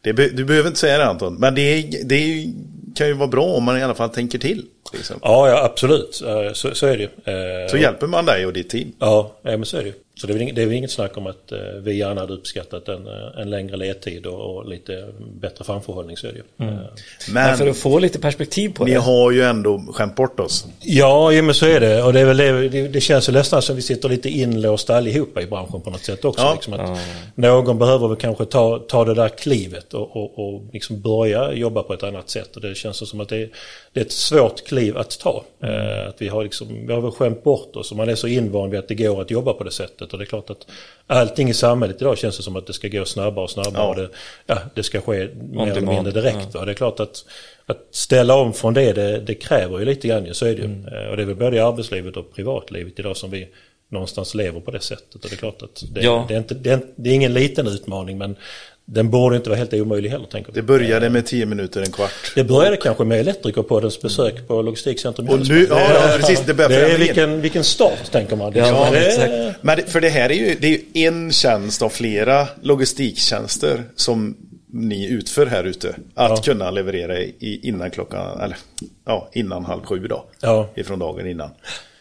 Det 0.00 0.12
be, 0.12 0.28
du 0.28 0.44
behöver 0.44 0.68
inte 0.68 0.80
säga 0.80 0.98
det 0.98 1.06
Anton, 1.06 1.34
men 1.34 1.54
det, 1.54 1.60
är, 1.60 2.04
det 2.04 2.14
är, 2.14 2.52
kan 2.94 3.06
ju 3.06 3.12
vara 3.12 3.28
bra 3.28 3.44
om 3.44 3.64
man 3.64 3.78
i 3.78 3.82
alla 3.82 3.94
fall 3.94 4.10
tänker 4.10 4.38
till. 4.38 4.66
Liksom. 4.94 5.20
Ja, 5.22 5.48
ja 5.48 5.64
absolut. 5.64 6.22
Eh, 6.26 6.52
Så, 6.52 6.74
så 6.74 6.86
är 6.86 6.96
det 6.96 7.02
ju. 7.02 7.32
Eh, 7.62 7.68
Så 7.70 7.76
hjälper 7.76 8.06
man 8.06 8.24
dig 8.26 8.46
och 8.46 8.52
ditt 8.52 8.70
team. 8.70 8.92
Ja, 8.98 9.32
ja, 9.42 9.50
men 9.50 9.64
så 9.66 9.76
är 9.76 9.80
det 9.82 9.86
ju. 9.88 9.94
Så 10.20 10.26
det 10.26 10.30
är 10.32 10.34
väl 10.34 10.42
inget, 10.42 10.56
det 10.56 10.62
är 10.62 10.66
väl 10.66 10.74
inget 10.76 10.90
snack 10.90 11.16
om 11.16 11.26
att 11.26 11.52
eh, 11.52 11.58
vi 11.82 11.94
gärna 11.96 12.20
hade 12.20 12.32
uppskattat 12.32 12.88
en, 12.88 13.06
en 13.38 13.50
längre 13.50 13.76
ledtid 13.76 14.26
och, 14.26 14.56
och 14.56 14.68
lite 14.68 15.04
bättre 15.40 15.64
framförhållning. 15.64 16.16
Så 16.16 16.26
är 16.26 16.32
det 16.32 16.36
ju. 16.38 16.68
Eh, 16.68 16.74
Men 17.30 17.56
för 17.56 17.64
Men 17.64 17.70
att 17.70 17.76
få 17.78 17.98
lite 17.98 18.18
perspektiv 18.18 18.68
på 18.74 18.84
ni 18.84 18.90
det. 18.90 18.98
har 19.00 19.30
ju 19.30 19.42
ändå 19.42 19.78
skämt 19.94 20.14
bort 20.16 20.40
oss. 20.40 20.66
Ja, 20.80 21.32
ja, 21.32 21.42
men 21.42 21.54
så 21.54 21.66
är 21.66 21.80
det. 21.80 22.02
Och 22.02 22.12
det, 22.12 22.20
är 22.20 22.24
väl 22.24 22.36
det, 22.36 22.68
det, 22.68 22.88
det 22.88 23.00
känns 23.00 23.28
ju 23.28 23.32
nästan 23.32 23.62
som 23.62 23.76
vi 23.76 23.82
sitter 23.82 24.08
lite 24.08 24.28
inlåsta 24.28 24.96
allihopa 24.96 25.42
i 25.42 25.46
branschen 25.46 25.80
på 25.80 25.90
något 25.90 26.04
sätt 26.04 26.24
också. 26.24 26.42
Ja. 26.42 26.52
Liksom 26.54 26.72
att 26.72 26.98
Någon 27.34 27.78
behöver 27.78 28.08
väl 28.08 28.16
kanske 28.16 28.44
ta, 28.44 28.78
ta 28.78 29.04
det 29.04 29.14
där 29.14 29.28
klivet 29.28 29.94
och, 29.94 30.16
och, 30.16 30.38
och 30.38 30.62
liksom 30.72 31.00
börja 31.00 31.52
jobba 31.52 31.82
på 31.82 31.94
ett 31.94 32.02
annat 32.02 32.30
sätt. 32.30 32.56
Och 32.56 32.62
det 32.62 32.74
känns 32.74 33.08
som 33.10 33.20
att 33.20 33.28
det, 33.28 33.48
det 33.92 34.00
är 34.00 34.04
ett 34.04 34.12
svårt 34.12 34.64
kliv 34.66 34.75
att 34.96 35.18
ta. 35.18 35.44
Eh, 35.62 36.08
att 36.08 36.22
vi 36.22 36.28
har, 36.28 36.44
liksom, 36.44 36.86
vi 36.86 36.92
har 36.92 37.00
väl 37.00 37.10
skämt 37.10 37.44
bort 37.44 37.76
oss 37.76 37.90
och 37.90 37.96
man 37.96 38.08
är 38.08 38.14
så 38.14 38.26
invand 38.26 38.70
vid 38.70 38.80
att 38.80 38.88
det 38.88 38.94
går 38.94 39.22
att 39.22 39.30
jobba 39.30 39.52
på 39.52 39.64
det 39.64 39.70
sättet. 39.70 40.12
Och 40.12 40.18
det 40.18 40.24
är 40.24 40.26
klart 40.26 40.50
att 40.50 40.66
allting 41.06 41.48
i 41.48 41.54
samhället 41.54 41.96
idag 42.00 42.18
känns 42.18 42.36
det 42.36 42.42
som 42.42 42.56
att 42.56 42.66
det 42.66 42.72
ska 42.72 42.88
gå 42.88 43.04
snabbare 43.04 43.44
och 43.44 43.50
snabbare. 43.50 43.82
Ja. 43.82 43.88
Och 43.88 43.96
det, 43.96 44.08
ja, 44.46 44.58
det 44.74 44.82
ska 44.82 45.00
ske 45.00 45.28
mer 45.50 45.66
eller 45.70 45.80
mindre 45.80 46.12
direkt. 46.12 46.54
Va? 46.54 46.64
Det 46.64 46.72
är 46.72 46.74
klart 46.74 47.00
att, 47.00 47.24
att 47.66 47.86
ställa 47.90 48.34
om 48.34 48.52
från 48.52 48.74
det, 48.74 48.92
det, 48.92 49.18
det 49.20 49.34
kräver 49.34 49.78
ju 49.78 49.84
lite 49.84 50.08
grann 50.08 50.34
så 50.34 50.46
är 50.46 50.50
det 50.54 50.58
ju. 50.58 50.64
Mm. 50.64 50.86
Eh, 50.86 51.10
Och 51.10 51.16
det 51.16 51.22
är 51.22 51.26
väl 51.26 51.36
både 51.36 51.56
i 51.56 51.60
arbetslivet 51.60 52.16
och 52.16 52.34
privatlivet 52.34 52.98
idag 52.98 53.16
som 53.16 53.30
vi 53.30 53.48
någonstans 53.88 54.34
lever 54.34 54.60
på 54.60 54.70
det 54.70 54.80
sättet. 54.80 55.14
Och 55.14 55.20
det 55.30 55.32
är 55.34 55.36
klart 55.36 55.62
att 55.62 55.84
det, 55.90 56.00
Ja. 56.00 56.24
det, 56.28 56.34
är, 56.34 56.38
inte, 56.38 56.54
det, 56.54 56.70
är, 56.70 56.80
det 56.96 57.10
är 57.10 57.14
ingen 57.14 57.32
liten 57.32 57.66
utmaning 57.66 58.18
men 58.18 58.36
den 58.88 59.10
borde 59.10 59.36
inte 59.36 59.50
vara 59.50 59.58
helt 59.58 59.74
omöjlig 59.74 60.10
heller 60.10 60.26
tänker 60.26 60.52
Det 60.52 60.62
började 60.62 61.10
med 61.10 61.26
tio 61.26 61.46
minuter, 61.46 61.80
en 61.80 61.92
kvart. 61.92 62.32
Det 62.34 62.44
började 62.44 62.76
kanske 62.76 63.04
med 63.04 63.20
Elektrikerpoddens 63.20 64.00
besök 64.00 64.48
på 64.48 64.62
Logistikcentrum 64.62 65.28
Och 65.28 65.48
nu, 65.48 65.66
ja, 65.70 65.80
ja 65.94 66.16
precis, 66.16 66.40
det 66.46 66.54
Det 66.54 66.64
är 66.64 66.98
vilken, 66.98 67.40
vilken 67.40 67.64
start 67.64 68.12
tänker 68.12 68.36
man. 68.36 68.52
Ja, 68.54 68.88
det, 68.92 69.06
exakt. 69.06 69.62
Men 69.62 69.76
det, 69.76 69.82
för 69.82 70.00
det 70.00 70.08
här 70.08 70.30
är 70.30 70.34
ju, 70.34 70.56
det 70.60 70.66
är 70.66 70.70
ju 70.70 71.06
en 71.06 71.32
tjänst 71.32 71.82
av 71.82 71.88
flera 71.88 72.48
logistiktjänster 72.62 73.82
som 73.96 74.36
ni 74.70 75.06
utför 75.12 75.46
här 75.46 75.64
ute. 75.64 75.96
Att 76.14 76.44
kunna 76.44 76.70
leverera 76.70 77.18
i, 77.20 77.60
innan 77.62 77.90
klockan, 77.90 78.40
eller 78.40 78.56
ja, 79.04 79.28
innan 79.32 79.64
halv 79.64 79.82
sju 79.82 79.98
då. 79.98 80.24
Ja. 80.40 80.68
Ifrån 80.74 80.98
dagen 80.98 81.26
innan. 81.26 81.50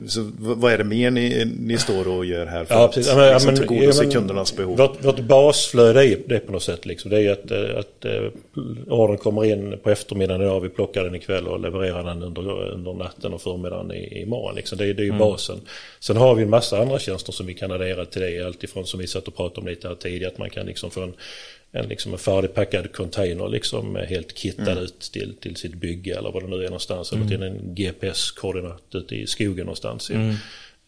Så 0.08 0.32
vad 0.38 0.73
är 0.73 0.78
det 0.78 0.84
mer 0.84 1.12
ni, 1.12 1.45
ni 1.60 1.78
står 1.78 2.08
och 2.08 2.25
gör 2.25 2.45
här 2.45 2.65
för 2.65 2.75
Ja, 2.75 2.86
att 2.86 2.93
precis. 2.93 3.12
Ja, 3.12 3.17
men- 3.17 3.25
ja, 3.28 3.34
liksom, 3.34 3.47
men- 3.54 3.58
tillgodose 3.67 3.97
ja, 3.99 4.04
men- 4.04 4.12
kundernas 4.12 4.56
behov? 4.56 4.78
Vårt, 4.78 5.05
vårt 5.05 5.20
basflöde 5.20 6.05
är 6.07 6.18
det 6.28 6.39
på 6.39 6.51
något 6.51 6.63
sätt. 6.63 6.86
Liksom. 6.86 7.11
Det 7.11 7.22
är 7.22 7.32
att, 7.32 7.51
eh, 7.51 7.80
att 7.80 8.05
eh, 8.05 8.93
ordern 8.93 9.18
kommer 9.18 9.45
in 9.45 9.78
på 9.84 9.89
eftermiddagen 9.89 10.41
idag, 10.41 10.59
vi 10.61 10.70
plockar 10.70 11.03
den 11.03 11.16
ikväll 11.16 11.47
och 11.47 11.59
levererar 11.59 12.03
den 12.03 12.24
under, 12.24 12.72
under 12.74 12.93
natten 12.93 13.34
och 13.34 13.41
förmiddagen 13.41 13.91
i, 13.91 14.22
imorgon. 14.22 14.55
Liksom. 14.55 14.78
Det, 14.78 14.86
är- 14.86 14.93
det 14.93 15.01
är 15.03 15.05
ju 15.05 15.18
basen. 15.18 15.61
Sen 15.99 16.18
har 16.18 16.36
vi 16.36 16.43
en 16.43 16.49
massa 16.49 16.80
andra 16.82 16.99
tjänster 16.99 17.32
som 17.32 17.45
vi 17.45 17.53
kan 17.53 17.72
addera 17.72 18.05
till 18.05 18.22
det. 18.22 18.45
Alltifrån 18.45 18.86
som 18.86 18.99
vi 18.99 19.07
satt 19.07 19.28
och 19.28 19.36
pratade 19.36 19.61
om 19.61 19.68
lite 19.68 19.88
här 19.88 19.95
tidigare, 19.95 20.32
att 20.32 20.38
man 20.38 20.49
kan 20.49 20.66
liksom 20.66 20.91
få 20.91 21.01
en, 21.01 21.13
en, 21.76 21.88
liksom 21.88 22.11
en 22.13 22.17
färdigpackad 22.19 22.93
container 22.93 23.47
liksom 23.49 23.95
eh, 23.95 24.03
helt 24.05 24.38
kittad 24.38 24.80
ut 24.80 24.99
till, 25.13 25.36
till 25.41 25.55
sitt 25.55 25.73
bygge 25.76 26.17
eller 26.17 26.32
vad 26.32 26.43
det 26.43 26.47
nu 26.49 26.55
är 26.55 26.63
någonstans. 26.69 27.11
Eller 27.13 27.26
till 27.28 27.43
en 27.43 27.76
GPS-koordinat 27.76 28.82
ute 28.93 29.15
i 29.15 29.28
skogen 29.28 29.65
någonstans. 29.65 30.09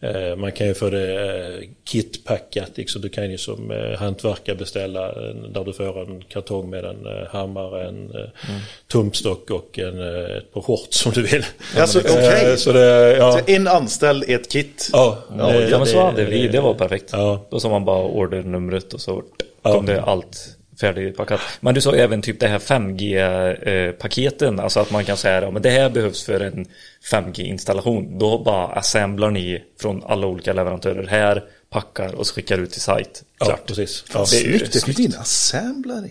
Eh, 0.00 0.36
Man 0.36 0.52
kan 0.52 0.66
ju 0.66 0.74
få 0.74 0.90
det 0.90 1.14
eh, 1.36 1.68
kitpackat, 1.84 2.70
liksom. 2.74 3.02
du 3.02 3.08
kan 3.08 3.30
ju 3.30 3.38
som 3.38 3.72
hantverkare 3.98 4.56
beställa 4.56 5.12
där 5.32 5.64
du 5.64 5.72
får 5.72 6.02
en 6.02 6.22
kartong 6.24 6.70
med 6.70 6.84
en 6.84 7.06
hammare, 7.30 7.88
en 7.88 8.10
eh, 8.14 8.54
tumstock 8.92 9.50
och 9.50 9.78
en, 9.78 10.00
ett 10.36 10.52
par 10.52 10.60
shorts 10.60 10.98
som 10.98 11.12
du 11.12 11.22
vill. 11.22 11.44
Alltså, 11.76 11.98
okej. 12.00 12.56
Så 12.58 12.72
det, 12.72 13.16
ja. 13.16 13.32
Så 13.32 13.52
en 13.52 13.66
anställd, 13.68 14.24
ett 14.28 14.52
kit. 14.52 14.88
Ja, 14.92 15.18
Ja, 15.38 15.46
det- 15.52 15.68
Ja 15.70 15.78
men 15.78 15.86
så 15.86 15.96
det- 15.96 16.02
hade 16.02 16.24
vi, 16.24 16.48
det 16.48 16.60
var 16.60 16.74
perfekt. 16.74 17.08
Ja. 17.12 17.46
Då 17.50 17.60
sa 17.60 17.68
man 17.70 17.84
bara 17.84 18.04
ordernumret 18.04 18.92
och 18.94 19.00
så 19.00 19.22
Ja. 19.62 19.72
kom 19.72 19.86
det 19.86 20.02
allt 20.02 20.54
färdigpackat. 20.80 21.40
Men 21.60 21.74
du 21.74 21.80
sa 21.80 21.94
även 21.94 22.22
typ 22.22 22.40
det 22.40 22.48
här 22.48 22.58
5G-paketen, 22.58 24.58
eh, 24.58 24.64
alltså 24.64 24.80
att 24.80 24.90
man 24.90 25.04
kan 25.04 25.16
säga 25.16 25.48
att 25.48 25.62
det 25.62 25.70
här 25.70 25.90
behövs 25.90 26.24
för 26.24 26.40
en 26.40 26.66
5G-installation. 27.10 28.18
Då 28.18 28.38
bara 28.38 28.66
assemblar 28.66 29.30
ni 29.30 29.62
från 29.80 30.04
alla 30.04 30.26
olika 30.26 30.52
leverantörer 30.52 31.06
här, 31.06 31.44
packar 31.70 32.14
och 32.14 32.26
så 32.26 32.34
skickar 32.34 32.58
ut 32.58 32.70
till 32.72 32.80
sajt. 32.80 33.22
ja, 33.38 33.46
Klart. 33.46 33.66
precis. 33.66 34.04
Ja, 34.12 34.18
Ja. 34.18 34.26
det 34.30 34.36
är 34.36 34.40
snyggt, 34.58 34.72
det 34.72 34.84
finns 34.84 35.00
in 35.00 35.14
assemblar. 35.20 36.04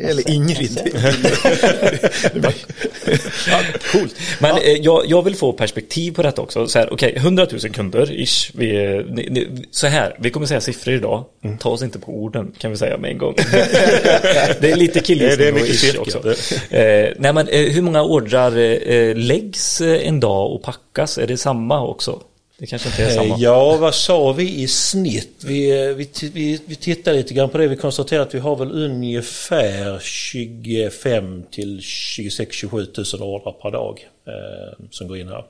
Eller 0.00 0.30
Ingrid. 0.30 0.80
ja, 3.48 3.60
coolt. 3.92 4.14
Men 4.40 4.56
eh, 4.56 4.62
jag, 4.72 5.06
jag 5.06 5.22
vill 5.22 5.36
få 5.36 5.52
perspektiv 5.52 6.12
på 6.12 6.22
detta 6.22 6.42
också. 6.42 6.66
Så 6.68 6.78
här, 6.78 6.92
okej, 6.92 7.12
100 7.16 7.46
000 7.50 7.60
kunder 7.60 8.12
ish. 8.22 8.50
Vi, 8.54 8.84
eh, 8.84 9.04
ni, 9.14 9.28
ni, 9.30 9.66
så 9.70 9.86
här, 9.86 10.16
vi 10.20 10.30
kommer 10.30 10.46
säga 10.46 10.60
siffror 10.60 10.94
idag. 10.94 11.24
Mm. 11.44 11.58
Ta 11.58 11.70
oss 11.70 11.82
inte 11.82 11.98
på 11.98 12.12
orden 12.12 12.52
kan 12.58 12.70
vi 12.70 12.76
säga 12.76 12.98
med 12.98 13.10
en 13.10 13.18
gång. 13.18 13.34
det 14.60 14.70
är 14.70 14.76
lite 14.76 15.00
Det 15.00 15.10
är- 15.10 15.36
det 15.36 15.48
är 15.48 15.52
killgissning 15.52 15.60
och 15.62 15.66
ish 15.68 15.78
styrka. 15.78 16.00
också. 16.00 16.74
Eh, 16.74 17.12
nej 17.18 17.32
men 17.32 17.48
eh, 17.48 17.60
hur 17.72 17.82
många 17.82 18.02
ordrar 18.02 18.56
eh, 18.56 19.16
läggs 19.16 19.80
eh, 19.80 20.08
en 20.08 20.20
dag 20.20 20.52
och 20.52 20.62
packas? 20.62 21.18
Är 21.18 21.26
det 21.26 21.36
samma 21.36 21.86
också? 21.86 22.20
Det 22.58 22.66
kanske 22.66 22.88
inte 22.88 23.02
är 23.04 23.10
samma. 23.10 23.34
Eh, 23.34 23.40
Ja, 23.42 23.76
vad 23.76 23.94
sa 23.94 24.32
vi 24.32 24.62
i 24.62 24.68
snitt? 24.68 25.44
Vi, 25.44 25.88
eh, 25.88 25.94
vi, 25.96 26.08
vi, 26.32 26.60
vi 26.66 26.74
tittar 26.76 27.12
lite 27.12 27.34
grann 27.34 27.48
på 27.48 27.58
det. 27.58 27.68
Vi 27.68 27.76
konstaterar 27.76 28.22
att 28.22 28.34
vi 28.34 28.38
har 28.38 28.56
väl 28.56 28.72
ungefär 28.72 29.98
25 29.98 31.42
till 31.50 31.78
26-27 31.80 33.18
000 33.18 33.28
ordrar 33.28 33.52
per 33.52 33.70
dag 33.70 34.08
eh, 34.26 34.86
som 34.90 35.08
går 35.08 35.18
in 35.18 35.28
här. 35.28 35.44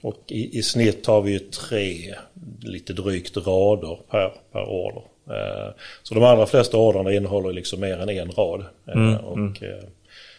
Och 0.00 0.22
i, 0.28 0.58
i 0.58 0.62
snitt 0.62 1.06
har 1.06 1.22
vi 1.22 1.32
ju 1.32 1.38
tre, 1.38 2.14
lite 2.62 2.92
drygt 2.92 3.36
rader 3.36 3.98
per, 4.10 4.32
per 4.52 4.68
order. 4.68 5.02
Eh, 5.30 5.74
så 6.02 6.14
de 6.14 6.24
allra 6.24 6.46
flesta 6.46 6.76
ordrarna 6.76 7.12
innehåller 7.12 7.52
liksom 7.52 7.80
mer 7.80 7.98
än 7.98 8.08
en 8.08 8.30
rad. 8.32 8.64
Eh, 8.88 9.14
och, 9.24 9.62
eh, 9.62 9.84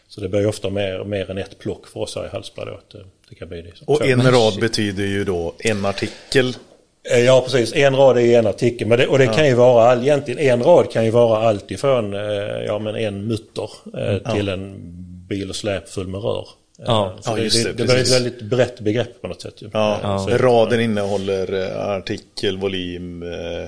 så 0.08 0.22
det 0.22 0.30
blir 0.30 0.40
ju 0.40 0.48
ofta 0.48 0.70
mer, 0.70 1.04
mer 1.04 1.32
än 1.32 1.38
ett 1.38 1.60
plock 1.60 1.88
för 1.88 2.00
oss 2.00 2.16
här 2.16 2.26
i 2.26 2.30
Hallsberg 2.30 2.66
då. 2.66 2.74
Att 2.74 2.90
det, 2.90 3.06
det 3.30 3.36
kan 3.36 3.50
bli 3.50 3.62
det. 3.62 3.72
Och 3.86 4.06
en 4.08 4.32
rad 4.32 4.60
betyder 4.62 5.04
ju 5.06 5.24
då 5.24 5.54
en 5.60 5.86
artikel. 5.86 6.56
Eh, 7.12 7.20
Ja 7.20 7.42
precis, 7.42 7.74
en 7.76 7.96
rad 7.96 8.18
är 8.18 8.40
en 8.40 8.48
artikel. 8.48 8.88
Men 8.88 8.98
det, 9.00 9.08
och 9.08 9.18
det 9.18 9.28
kan 9.28 9.48
ju 9.48 9.54
vara, 9.54 9.90
all, 9.92 10.02
egentligen 10.04 10.40
en 10.40 10.64
rad 10.64 10.92
kan 10.92 11.06
ju 11.06 11.12
vara 11.12 11.48
allt 11.48 11.72
ifrån 11.72 12.14
eh, 12.14 12.22
ja, 12.66 12.80
men 12.80 12.96
en 12.96 13.28
mutter 13.28 13.70
eh, 13.98 14.34
till 14.34 14.50
en 14.50 14.76
bil 15.28 15.50
och 15.50 15.56
släp 15.56 15.90
full 15.90 16.08
med 16.08 16.22
rör. 16.24 16.40
Eh, 16.80 16.86
Ja. 16.86 17.18
så 17.22 17.32
Ja, 17.32 17.36
det, 17.36 17.44
just 17.44 17.64
det, 17.64 17.72
det, 17.74 17.78
det, 17.84 17.84
blir 17.94 18.02
ett 18.02 18.12
väldigt 18.14 18.42
brett 18.42 18.80
begrepp 18.80 19.22
på 19.22 19.28
något 19.28 19.42
sätt. 19.42 19.62
Ja, 19.74 20.00
Eh, 20.04 20.26
så- 20.26 20.38
Raden 20.38 20.80
innehåller 20.82 21.54
eh, 21.54 21.90
artikel, 21.90 22.58
volym, 22.58 23.24
eh, 23.24 23.64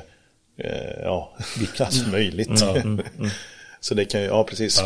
eh, 0.57 0.99
ja, 1.03 1.33
allt 1.79 2.11
möjligt. 2.11 2.49
Så 3.81 3.93
det 3.93 4.05
kan 4.05 4.21
ju, 4.21 4.27
ja 4.27 4.43
precis. 4.43 4.83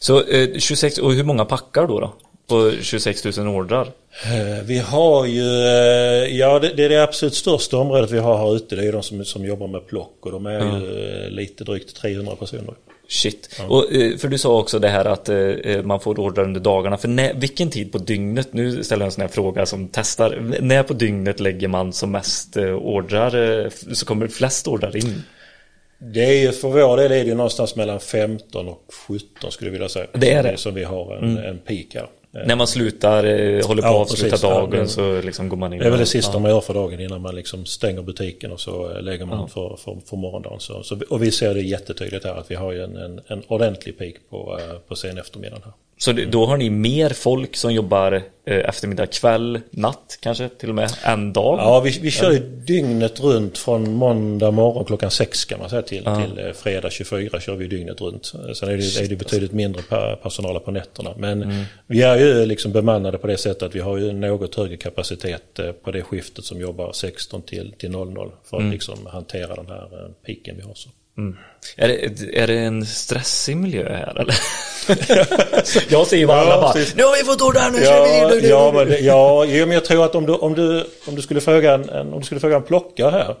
Så 0.00 0.22
eh, 0.24 0.48
26, 0.58 0.98
och 0.98 1.12
hur 1.12 1.24
många 1.24 1.44
packar 1.44 1.86
då? 1.86 2.00
då? 2.00 2.12
På 2.48 2.72
26 2.82 3.36
000 3.38 3.48
ordrar? 3.48 3.86
Eh, 4.24 4.64
Vi 4.64 4.78
har 4.78 5.26
ju, 5.26 5.64
eh, 5.66 6.36
ja 6.36 6.58
det, 6.58 6.72
det 6.76 6.84
är 6.84 6.88
det 6.88 7.02
absolut 7.02 7.34
största 7.34 7.76
området 7.76 8.10
vi 8.10 8.18
har 8.18 8.38
här 8.38 8.56
ute. 8.56 8.76
Det 8.76 8.82
är 8.82 8.86
ju 8.86 8.92
de 8.92 9.02
som, 9.02 9.24
som 9.24 9.44
jobbar 9.44 9.68
med 9.68 9.86
plock 9.86 10.16
och 10.20 10.32
de 10.32 10.46
är 10.46 10.60
ju 10.60 11.24
eh, 11.24 11.30
lite 11.30 11.64
drygt 11.64 11.96
300 11.96 12.36
personer. 12.36 12.74
Shit. 13.08 13.60
Och, 13.68 13.92
eh, 13.92 14.16
för 14.16 14.28
du 14.28 14.38
sa 14.38 14.58
också 14.58 14.78
det 14.78 14.88
här 14.88 15.04
att 15.04 15.30
man 15.84 16.00
får 16.00 16.20
ordrar 16.20 16.44
under 16.44 16.60
dagarna. 16.60 16.96
För 16.96 17.08
när, 17.08 17.34
vilken 17.34 17.70
tid 17.70 17.92
på 17.92 17.98
dygnet, 17.98 18.52
nu 18.52 18.84
ställer 18.84 19.02
jag 19.02 19.06
en 19.06 19.12
sån 19.12 19.20
här 19.22 19.28
fråga 19.28 19.66
som 19.66 19.88
testar. 19.92 20.56
När 20.60 20.82
på 20.82 20.94
dygnet 20.94 21.40
lägger 21.40 21.68
man 21.68 21.92
som 21.92 22.10
mest 22.10 22.56
ordrar, 22.80 23.70
så 23.94 24.06
kommer 24.06 24.28
flest 24.28 24.68
ordrar 24.68 24.96
in? 24.96 25.22
Det 26.04 26.24
är 26.24 26.40
ju 26.42 26.52
för 26.52 26.68
vår 26.68 26.96
del 26.96 27.12
är 27.12 27.24
det 27.24 27.34
någonstans 27.34 27.76
mellan 27.76 28.00
15 28.00 28.68
och 28.68 28.82
17 29.08 29.52
skulle 29.52 29.68
jag 29.68 29.72
vilja 29.72 29.88
säga. 29.88 30.06
Det 30.12 30.32
är 30.32 30.42
det. 30.42 30.56
Som 30.56 30.74
vi 30.74 30.84
har 30.84 31.16
en, 31.16 31.38
en 31.38 31.58
peak 31.58 31.86
här. 31.94 32.06
När 32.46 32.56
man 32.56 32.66
slutar, 32.66 33.24
eh, 33.24 33.66
håller 33.66 33.82
på 33.82 33.88
Ja, 33.88 34.02
att 34.02 34.10
avsluta 34.10 34.30
precis. 34.30 34.42
Ja, 34.42 34.50
dagen 34.50 34.70
men- 34.70 34.88
så 34.88 35.20
liksom 35.20 35.48
går 35.48 35.56
man 35.56 35.72
in. 35.72 35.78
Det 35.78 35.86
är 35.86 35.90
väl 35.90 35.98
det 35.98 36.06
sista 36.06 36.32
ja. 36.32 36.38
man 36.38 36.50
gör 36.50 36.60
för 36.60 36.74
dagen 36.74 37.00
innan 37.00 37.20
man 37.20 37.34
liksom 37.34 37.66
stänger 37.66 38.02
butiken 38.02 38.52
och 38.52 38.60
så 38.60 38.90
eh, 38.90 39.02
lägger 39.02 39.26
man 39.26 39.48
för, 39.48 39.76
för, 39.76 39.96
för 40.06 40.16
morgondagen. 40.16 40.60
Så, 40.60 40.82
så, 40.82 41.00
och 41.08 41.22
vi 41.22 41.30
ser 41.30 41.54
det 41.54 41.60
jättetydligt 41.60 42.24
här 42.24 42.34
att 42.34 42.50
vi 42.50 42.54
har 42.54 42.72
en, 42.72 42.96
en, 42.96 43.20
en 43.26 43.42
ordentlig 43.48 43.98
peak 43.98 44.14
på, 44.30 44.58
eh, 44.60 44.78
på 44.88 44.96
sen 44.96 45.18
eftermiddagen 45.18 45.62
här. 45.64 45.72
Så 45.98 46.12
det, 46.12 46.24
då 46.24 46.46
har 46.46 46.56
ni 46.56 46.70
mer 46.70 47.10
folk 47.10 47.56
som 47.56 47.74
jobbar 47.74 48.12
eh, 48.46 48.68
eftermiddag, 48.68 49.06
kväll, 49.06 49.60
natt 49.70 50.18
kanske 50.20 50.48
till 50.48 50.68
och 50.68 50.74
med, 50.74 50.90
en 51.04 51.32
dag? 51.32 51.58
Ja, 51.58 51.80
vi, 51.80 51.98
vi 52.02 52.10
kör 52.10 52.32
ju 52.32 52.38
dygnet 52.38 53.20
runt 53.20 53.58
från 53.58 53.94
måndag 53.94 54.50
morgon 54.50 54.84
klockan 54.84 55.10
sex 55.10 55.44
kan 55.44 55.58
man 55.58 55.70
säga 55.70 55.82
till, 55.82 56.04
till 56.04 56.46
eh, 56.46 56.52
fredag 56.52 56.90
24 56.90 57.40
kör 57.40 57.56
vi 57.56 57.66
dygnet 57.66 58.00
runt. 58.00 58.24
Sen 58.26 58.68
är 58.68 58.76
det, 58.76 59.04
är 59.04 59.08
det 59.08 59.16
betydligt 59.16 59.52
mindre 59.52 59.82
per, 59.82 60.16
personal 60.16 60.60
på 60.60 60.70
nätterna. 60.70 61.14
Men 61.16 61.64
vi 61.86 62.02
är 62.02 62.16
ju 62.16 62.46
liksom 62.46 62.72
bemannade 62.72 63.18
på 63.18 63.26
det 63.26 63.36
sättet 63.36 63.62
att 63.62 63.74
vi 63.74 63.80
har 63.80 63.98
ju 63.98 64.12
något 64.12 64.54
högre 64.54 64.76
kapacitet 64.76 65.58
eh, 65.58 65.72
på 65.72 65.90
det 65.90 66.02
skiftet 66.02 66.44
som 66.44 66.60
jobbar 66.60 66.92
16 66.92 67.42
till, 67.42 67.74
till 67.78 67.90
00 67.90 68.32
för 68.44 68.56
att 68.56 68.72
liksom 68.72 69.06
hantera 69.06 69.54
den 69.54 69.66
här 69.66 69.82
eh, 69.92 70.10
piken 70.26 70.56
vi 70.56 70.62
har. 70.62 70.74
Så. 70.74 70.88
Är, 71.76 71.88
det, 71.88 72.38
är 72.38 72.46
det 72.46 72.58
en 72.58 72.86
stressig 72.86 73.56
miljö 73.56 73.88
här 73.96 74.20
eller? 74.20 74.34
jag 75.90 76.06
ser 76.06 76.16
ju 76.16 76.26
bara 76.26 76.40
alla 76.40 76.60
bara, 76.60 76.72
precis. 76.72 76.94
nu 76.94 77.02
har 77.02 77.16
vi 77.18 77.24
fått 77.24 77.42
ordrar, 77.42 77.70
nu 77.70 77.78
kör 77.78 78.06
Ja, 78.06 78.28
vi! 78.40 78.48
ja, 78.48 78.72
men, 78.74 78.88
det- 78.88 78.98
ja, 78.98 79.44
men 79.66 79.70
jag 79.70 79.84
tror 79.84 80.04
att 80.04 80.14
om 80.14 80.26
du, 80.26 80.32
om 80.32 80.54
du, 80.54 80.84
om 81.06 81.14
du 81.14 81.22
skulle 81.22 81.40
fråga 81.40 81.72
en, 81.74 82.12
om 82.12 82.18
du 82.20 82.26
skulle 82.26 82.40
fråga 82.40 82.56
en 82.56 82.62
plockare 82.62 83.10
här 83.10 83.36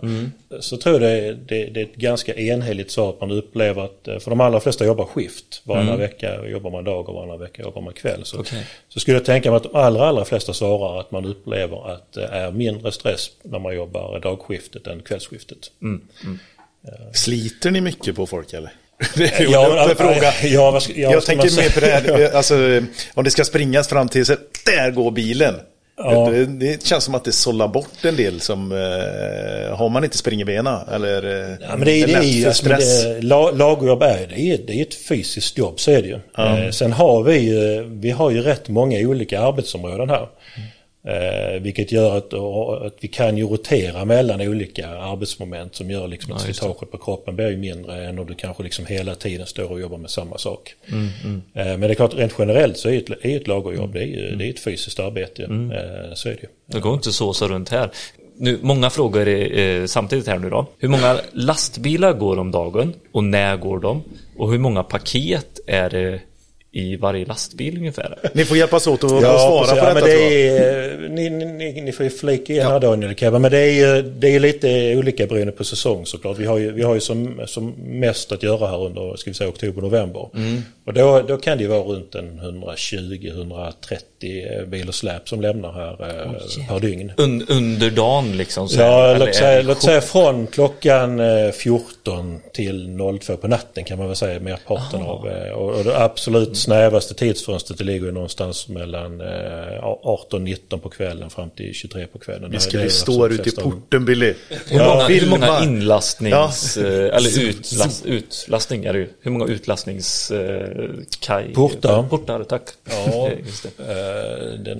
så 0.60 0.76
tror 0.76 0.94
jag 0.94 1.02
det, 1.02 1.32
det, 1.48 1.64
det 1.64 1.80
är 1.80 1.84
ett 1.84 1.94
ganska 1.94 2.34
enhetligt 2.34 2.90
svar 2.90 3.08
att 3.10 3.20
man 3.20 3.30
upplever 3.30 3.82
att, 3.84 4.08
eh, 4.08 4.18
för 4.18 4.30
de 4.30 4.40
allra 4.40 4.60
flesta 4.60 4.84
jobbar 4.86 5.04
skift. 5.04 5.62
Varannan 5.64 5.98
vecka 5.98 6.46
jobbar 6.46 6.70
man 6.70 6.84
dag 6.84 7.08
och 7.08 7.14
varannan 7.14 7.38
vecka 7.40 7.62
jobbar 7.62 7.82
man 7.82 7.92
kväll. 7.94 8.24
Så, 8.24 8.40
Okej. 8.40 8.66
så 8.88 9.00
skulle 9.00 9.16
jag 9.16 9.24
tänka 9.24 9.50
mig 9.50 9.56
att 9.56 9.62
de 9.72 9.76
allra, 9.78 10.06
allra 10.08 10.24
flesta 10.24 10.52
svarar 10.52 11.00
att 11.00 11.10
man 11.10 11.24
upplever 11.24 11.90
att 11.92 12.12
det 12.12 12.24
är 12.26 12.50
mindre 12.50 12.92
stress 12.92 13.30
när 13.42 13.58
man 13.58 13.74
jobbar 13.74 14.20
dagskiftet 14.20 14.86
än 14.86 15.02
kvällsskiftet. 15.02 15.70
Sliter 17.12 17.70
ni 17.70 17.80
mycket 17.80 18.16
på 18.16 18.26
folk 18.26 18.52
eller? 18.52 18.70
Det 19.16 19.24
är 19.24 19.46
Ja, 19.52 19.64
en 19.66 19.70
men- 19.74 19.78
öppen 19.90 19.96
fråga. 19.96 20.32
ja, 20.42 20.80
jag 20.96 21.12
man 21.12 21.20
tänker 21.22 21.56
mer 21.56 21.70
på 21.70 21.80
det 21.80 21.86
här, 21.86 22.30
alltså, 22.36 22.54
om 23.14 23.24
det 23.24 23.30
ska 23.30 23.44
springas 23.44 23.88
fram 23.88 24.08
till 24.08 24.26
så 24.26 24.36
där 24.66 24.90
går 24.90 25.10
bilen. 25.10 25.54
Ja. 25.96 26.30
Det, 26.30 26.46
det 26.46 26.86
känns 26.86 27.04
som 27.04 27.14
att 27.14 27.24
det 27.24 27.32
sållar 27.32 27.68
bort 27.68 28.04
en 28.04 28.16
del 28.16 28.40
som, 28.40 28.72
eh, 28.72 29.76
har 29.76 29.88
man 29.88 30.04
inte 30.04 30.18
springerbena 30.18 30.84
eller 30.92 31.22
eh, 31.50 31.56
Ja, 31.60 31.76
men 31.76 31.84
det, 31.84 31.92
är- 32.02 32.06
det 32.06 32.12
är 32.12 32.22
ju, 32.22 32.46
alltså, 32.46 32.64
stress. 32.64 33.02
det, 33.04 33.20
la- 33.22 33.50
lagerjobb 33.50 34.02
är, 34.02 34.26
det 34.34 34.40
är, 34.40 34.58
det 34.66 34.72
är 34.72 34.82
ett 34.82 34.94
fysiskt 35.08 35.58
jobb, 35.58 35.80
så 35.80 35.90
är 35.90 36.02
det 36.02 36.08
ju. 36.08 36.18
Eh, 36.38 36.70
sen 36.70 36.92
har 36.92 37.22
vi 37.22 37.38
ju, 37.38 37.82
vi 37.88 38.10
har 38.10 38.30
ju 38.30 38.42
rätt 38.42 38.68
många 38.68 38.98
olika 38.98 39.40
arbetsområden 39.40 40.08
här. 40.10 40.28
Eh, 41.04 41.60
vilket 41.60 41.92
gör 41.92 42.16
att, 42.16 42.34
att 42.86 42.96
vi 43.00 43.08
kan 43.08 43.38
ju 43.38 43.46
rotera 43.46 44.04
mellan 44.04 44.40
olika 44.40 44.88
arbetsmoment 44.88 45.74
som 45.74 45.90
gör 45.90 46.08
liksom 46.08 46.32
att 46.32 46.40
slitaget 46.40 46.90
på 46.90 46.98
kroppen 46.98 47.36
blir 47.36 47.56
mindre 47.56 48.06
än 48.06 48.18
om 48.18 48.26
du 48.26 48.34
kanske 48.34 48.62
liksom 48.62 48.86
hela 48.86 49.14
tiden 49.14 49.46
står 49.46 49.72
och 49.72 49.80
jobbar 49.80 49.98
med 49.98 50.10
samma 50.10 50.38
sak. 50.38 50.74
Eh, 51.54 51.64
men 51.64 51.80
det 51.80 51.90
är 51.90 51.94
klart, 51.94 52.14
rent 52.14 52.34
generellt 52.38 52.76
så 52.76 52.88
är 52.88 52.96
ett, 52.96 53.24
är 53.24 53.36
ett 53.36 53.46
lagerjobb, 53.46 53.92
det 53.92 54.02
är 54.02 54.06
ju 54.06 54.36
det 54.36 54.46
är 54.46 54.50
ett 54.50 54.60
fysiskt 54.60 55.00
arbete. 55.00 55.42
Eh, 55.42 56.14
så 56.14 56.28
är 56.28 56.32
det 56.32 56.42
ju. 56.42 56.48
Det 56.66 56.80
går 56.80 56.94
inte 56.94 57.12
så 57.12 57.32
så 57.32 57.48
runt 57.48 57.68
här. 57.68 57.90
nu, 58.36 58.58
många 58.62 58.90
frågor 58.90 59.28
eh, 59.28 59.86
samtidigt 59.86 60.26
här 60.26 60.38
nu 60.38 60.50
då. 60.50 60.66
Hur 60.78 60.88
många 60.88 61.20
lastbilar 61.32 62.12
går 62.12 62.38
om 62.38 62.50
dagen 62.50 62.94
och 63.12 63.24
när 63.24 63.56
går 63.56 63.78
de? 63.80 64.02
Och 64.36 64.52
hur 64.52 64.58
många 64.58 64.82
paket 64.82 65.60
är 65.66 65.90
det 65.90 66.20
i 66.74 66.96
varje 66.96 67.24
lastbil 67.24 67.78
ungefär? 67.78 68.18
Ni 68.32 68.44
får 68.44 68.56
hjälpas 68.56 68.86
åt 68.86 69.04
att 69.04 69.10
Ja, 69.10 69.38
svara 69.38 69.60
precis. 69.60 69.70
på 69.70 69.76
ja, 69.76 69.84
detta. 69.84 69.94
men 69.94 70.04
det 70.04 70.48
är, 70.48 71.08
ni, 71.08 71.30
ni, 71.30 71.44
ni, 71.44 71.80
ni 71.80 71.92
får 71.92 72.04
ju 72.04 72.10
flika 72.10 72.52
in 72.52 72.62
här 72.62 72.80
Daniel 72.80 73.14
Kevin, 73.14 73.42
men 73.42 73.50
det 73.50 73.58
är 73.58 73.72
ju 73.96 74.02
det 74.02 74.28
är 74.34 74.40
lite 74.40 74.96
olika 74.96 75.26
beroende 75.26 75.52
på 75.52 75.64
säsong 75.64 76.06
såklart. 76.06 76.38
Vi 76.38 76.46
har 76.46 76.58
ju, 76.58 76.72
vi 76.72 76.82
har 76.82 76.94
ju 76.94 77.00
som, 77.00 77.40
som 77.46 77.70
mest 77.78 78.32
att 78.32 78.42
göra 78.42 78.66
här 78.66 78.84
under 78.84 79.16
ska 79.16 79.30
vi 79.30 79.34
säga, 79.34 79.50
oktober-november. 79.50 80.30
Mm. 80.34 80.62
Och 80.86 80.92
då, 80.92 81.22
då 81.28 81.36
kan 81.36 81.58
det 81.58 81.64
ju 81.64 81.68
vara 81.70 81.82
runt 81.82 82.14
en 82.14 82.40
120-130 82.40 83.98
bil 84.66 84.88
och 84.88 84.94
släp 84.94 85.28
som 85.28 85.40
lämnar 85.40 85.72
här 85.72 85.92
eh, 85.92 86.66
per 86.68 86.80
dygn. 86.80 87.12
Un, 87.16 87.46
under 87.48 87.90
dagen 87.90 88.36
liksom? 88.36 88.68
Så 88.68 88.76
här, 88.82 89.08
Ja, 89.12 89.18
låt 89.18 89.34
säga, 89.34 89.62
låt 89.62 89.82
säga 89.82 90.00
från 90.00 90.46
klockan 90.46 91.20
eh, 91.20 91.50
14 91.52 92.40
till 92.52 92.98
02 93.22 93.36
på 93.36 93.48
natten 93.48 93.84
kan 93.84 93.98
man 93.98 94.06
väl 94.06 94.16
säga 94.16 94.40
merparten 94.40 95.02
av. 95.02 95.28
eh, 95.28 95.52
Och, 95.52 95.70
och 95.74 95.84
det 95.84 95.98
absolut 96.04 96.56
snävaste 96.56 97.14
tidsfönstret 97.14 97.78
det 97.78 97.84
ligger 97.84 98.06
ju 98.06 98.12
någonstans 98.12 98.68
mellan 98.68 99.20
eh, 99.20 99.26
18-19 99.82 100.78
på 100.78 100.88
kvällen 100.88 101.30
fram 101.30 101.50
till 101.50 101.74
23 101.74 102.06
på 102.06 102.18
kvällen. 102.18 102.50
Vi 102.50 102.58
skulle 102.60 102.90
stå 102.90 103.12
absolut 103.24 103.40
ute 103.46 103.60
i 103.60 103.62
porten 103.62 104.04
Billy. 104.04 104.34
Hur 104.68 104.78
många, 104.78 105.04
hur 105.06 105.26
många 105.30 105.60
inlastnings... 105.62 106.76
eh, 106.76 107.16
Eller 107.16 107.40
utlast, 107.42 108.06
utlastning 108.06 108.84
är 108.84 108.92
det 108.92 108.98
ju. 108.98 109.08
Hur 109.20 109.30
många 109.30 109.46
utlastnings... 109.52 110.30
Eh, 110.30 110.68
kaj, 111.20 111.52
Portar. 111.54 112.02
Portar, 112.02 112.44
tack. 112.44 112.62
Ja, 112.90 113.30
Eh, 114.12 114.38
det. 114.38 114.52
eh, 114.52 114.58
den, 114.58 114.78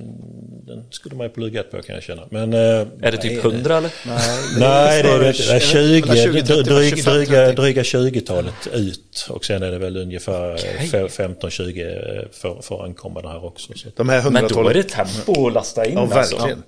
den 0.67 0.83
skulle 0.91 1.15
man 1.15 1.27
ju 1.27 1.33
plugga 1.33 1.63
på 1.63 1.81
kan 1.81 1.95
jag 1.95 2.03
känna. 2.03 2.23
Men, 2.29 2.53
eh, 2.53 2.59
Är 3.01 3.11
det 3.11 3.17
typ 3.17 3.45
100 3.45 3.77
eller? 3.77 3.91
Nej, 4.59 5.03
det 5.03 5.09
är, 5.09 5.19
det 5.19 5.27
är, 5.55 5.59
20, 5.59 6.01
mellan 6.07 6.15
20, 6.33 6.41
30, 6.41 6.61
dryg, 6.63 6.89
25, 6.97 7.13
dryga, 7.13 7.45
30. 7.45 7.61
dryga 7.61 7.81
20-talet 7.81 8.67
ut 8.73 9.27
och 9.29 9.45
sen 9.45 9.63
är 9.63 9.71
det 9.71 9.77
väl 9.77 9.97
ungefär 9.97 10.57
15-20 11.07 12.27
för, 12.31 12.61
för 12.61 12.83
ankommande 12.85 13.29
här 13.29 13.45
också. 13.45 13.73
Så. 13.75 13.87
De 13.95 14.09
här 14.09 14.29
Men 14.29 14.47
då 14.47 14.69
är 14.69 14.73
det 14.73 14.83
tempo 14.83 15.47
att 15.47 15.53
lasta 15.53 15.85
in 15.85 15.93
Ja, 15.93 16.01
alltså. 16.01 16.35
verkligen. 16.37 16.63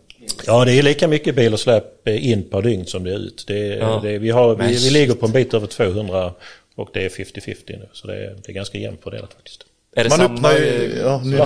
Ja, 0.45 0.65
det 0.65 0.73
är 0.73 0.83
lika 0.83 1.07
mycket 1.07 1.35
bil 1.35 1.53
och 1.53 1.59
släp 1.59 2.07
in 2.07 2.43
per 2.49 2.61
dygn 2.61 2.85
som 2.85 3.03
det 3.03 3.11
är 3.11 3.17
ut. 3.17 3.43
Det, 3.47 3.73
är- 3.73 3.77
Ja. 3.77 3.99
det, 4.03 4.17
vi, 4.17 4.29
har, 4.29 4.55
vi, 4.55 4.67
vi 4.67 4.89
ligger 4.89 5.13
på 5.13 5.25
en 5.25 5.31
bit 5.31 5.53
över 5.53 5.67
200 5.67 6.33
och 6.75 6.89
det 6.93 7.05
är 7.05 7.09
50-50 7.09 7.55
nu. 7.67 7.87
Så 7.93 8.07
det 8.07 8.13
är, 8.15 8.35
det 8.45 8.51
är 8.51 8.53
ganska 8.53 8.77
jämnt 8.77 9.03
fördelat 9.03 9.33
faktiskt. 9.33 9.65
Är 9.97 10.03
det 10.03 10.09
Man 10.09 10.17
samma... 10.19 10.33
öppnar 10.33 10.53
ju... 10.53 10.99
Ja, 11.03 11.21
nu, 11.25 11.37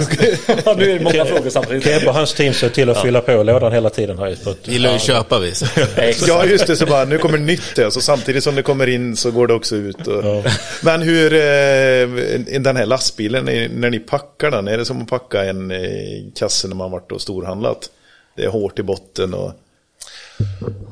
Ja, 0.65 0.75
nu 0.77 0.91
är 0.91 0.99
det 0.99 1.03
många 1.03 1.25
frågor 1.25 1.49
samtidigt. 1.49 1.83
Keb 1.83 2.07
och 2.07 2.13
hans 2.13 2.33
team 2.33 2.53
ser 2.53 2.69
till 2.69 2.89
att 2.89 3.01
fylla 3.01 3.21
på 3.21 3.43
lådan 3.43 3.71
hela 3.73 3.89
tiden. 3.89 4.17
För 4.17 4.51
att, 4.51 4.67
Gillar 4.67 4.89
ju 4.89 4.95
att 4.95 5.01
köpa 5.01 5.39
vi. 5.39 5.53
ja, 6.27 6.45
just 6.45 6.67
det. 6.67 6.75
Så 6.75 6.85
bara, 6.85 7.05
nu 7.05 7.17
kommer 7.17 7.37
nytt 7.37 7.75
det. 7.75 7.91
Så 7.91 8.01
samtidigt 8.01 8.43
som 8.43 8.55
det 8.55 8.61
kommer 8.61 8.87
in 8.87 9.15
så 9.15 9.31
går 9.31 9.47
det 9.47 9.53
också 9.53 9.75
ut. 9.75 10.07
Och... 10.07 10.23
Men 10.83 11.01
hur, 11.01 11.33
eh, 11.33 12.59
den 12.59 12.75
här 12.77 12.85
lastbilen, 12.85 13.47
är- 13.49 13.69
när 13.69 13.89
ni 13.89 13.99
packar 13.99 14.51
den, 14.51 14.67
är 14.67 14.77
det 14.77 14.85
som 14.85 15.01
att 15.01 15.07
packa 15.09 15.43
en 15.45 15.71
eh, 15.71 15.79
kasse 16.35 16.67
när 16.67 16.75
man 16.75 16.91
varit 16.91 17.11
och 17.11 17.21
storhandlat? 17.21 17.89
Det 18.37 18.43
är 18.43 18.49
hårt 18.49 18.79
i 18.79 18.83
botten 18.83 19.33
och... 19.33 19.51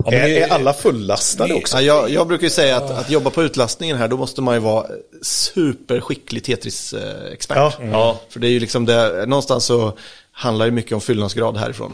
men 0.05 0.13
är, 0.13 0.27
det- 0.27 0.39
är 0.43 0.49
alla 0.49 0.73
fullastade 0.73 1.53
också? 1.53 1.77
Ja, 1.77 1.81
jag, 1.81 2.09
jag 2.09 2.27
brukar 2.27 2.43
ju 2.43 2.49
säga 2.49 2.77
att, 2.77 2.91
att 2.91 3.09
jobba 3.09 3.29
på 3.29 3.43
utlastningen 3.43 3.97
här, 3.97 4.07
då 4.07 4.17
måste 4.17 4.41
man 4.41 4.53
ju 4.55 4.59
vara 4.61 4.85
superskicklig 5.21 6.43
Tetris-expert. 6.43 7.57
Ja. 7.57 7.73
Ja. 7.91 8.19
För 8.29 8.39
det 8.39 8.47
är 8.47 8.51
ju 8.51 8.59
liksom 8.59 8.85
det, 8.85 9.25
någonstans 9.27 9.65
så 9.65 9.97
handlar 10.31 10.65
det 10.65 10.71
mycket 10.71 10.91
om 10.91 11.01
fyllnadsgrad 11.01 11.57
härifrån. 11.57 11.91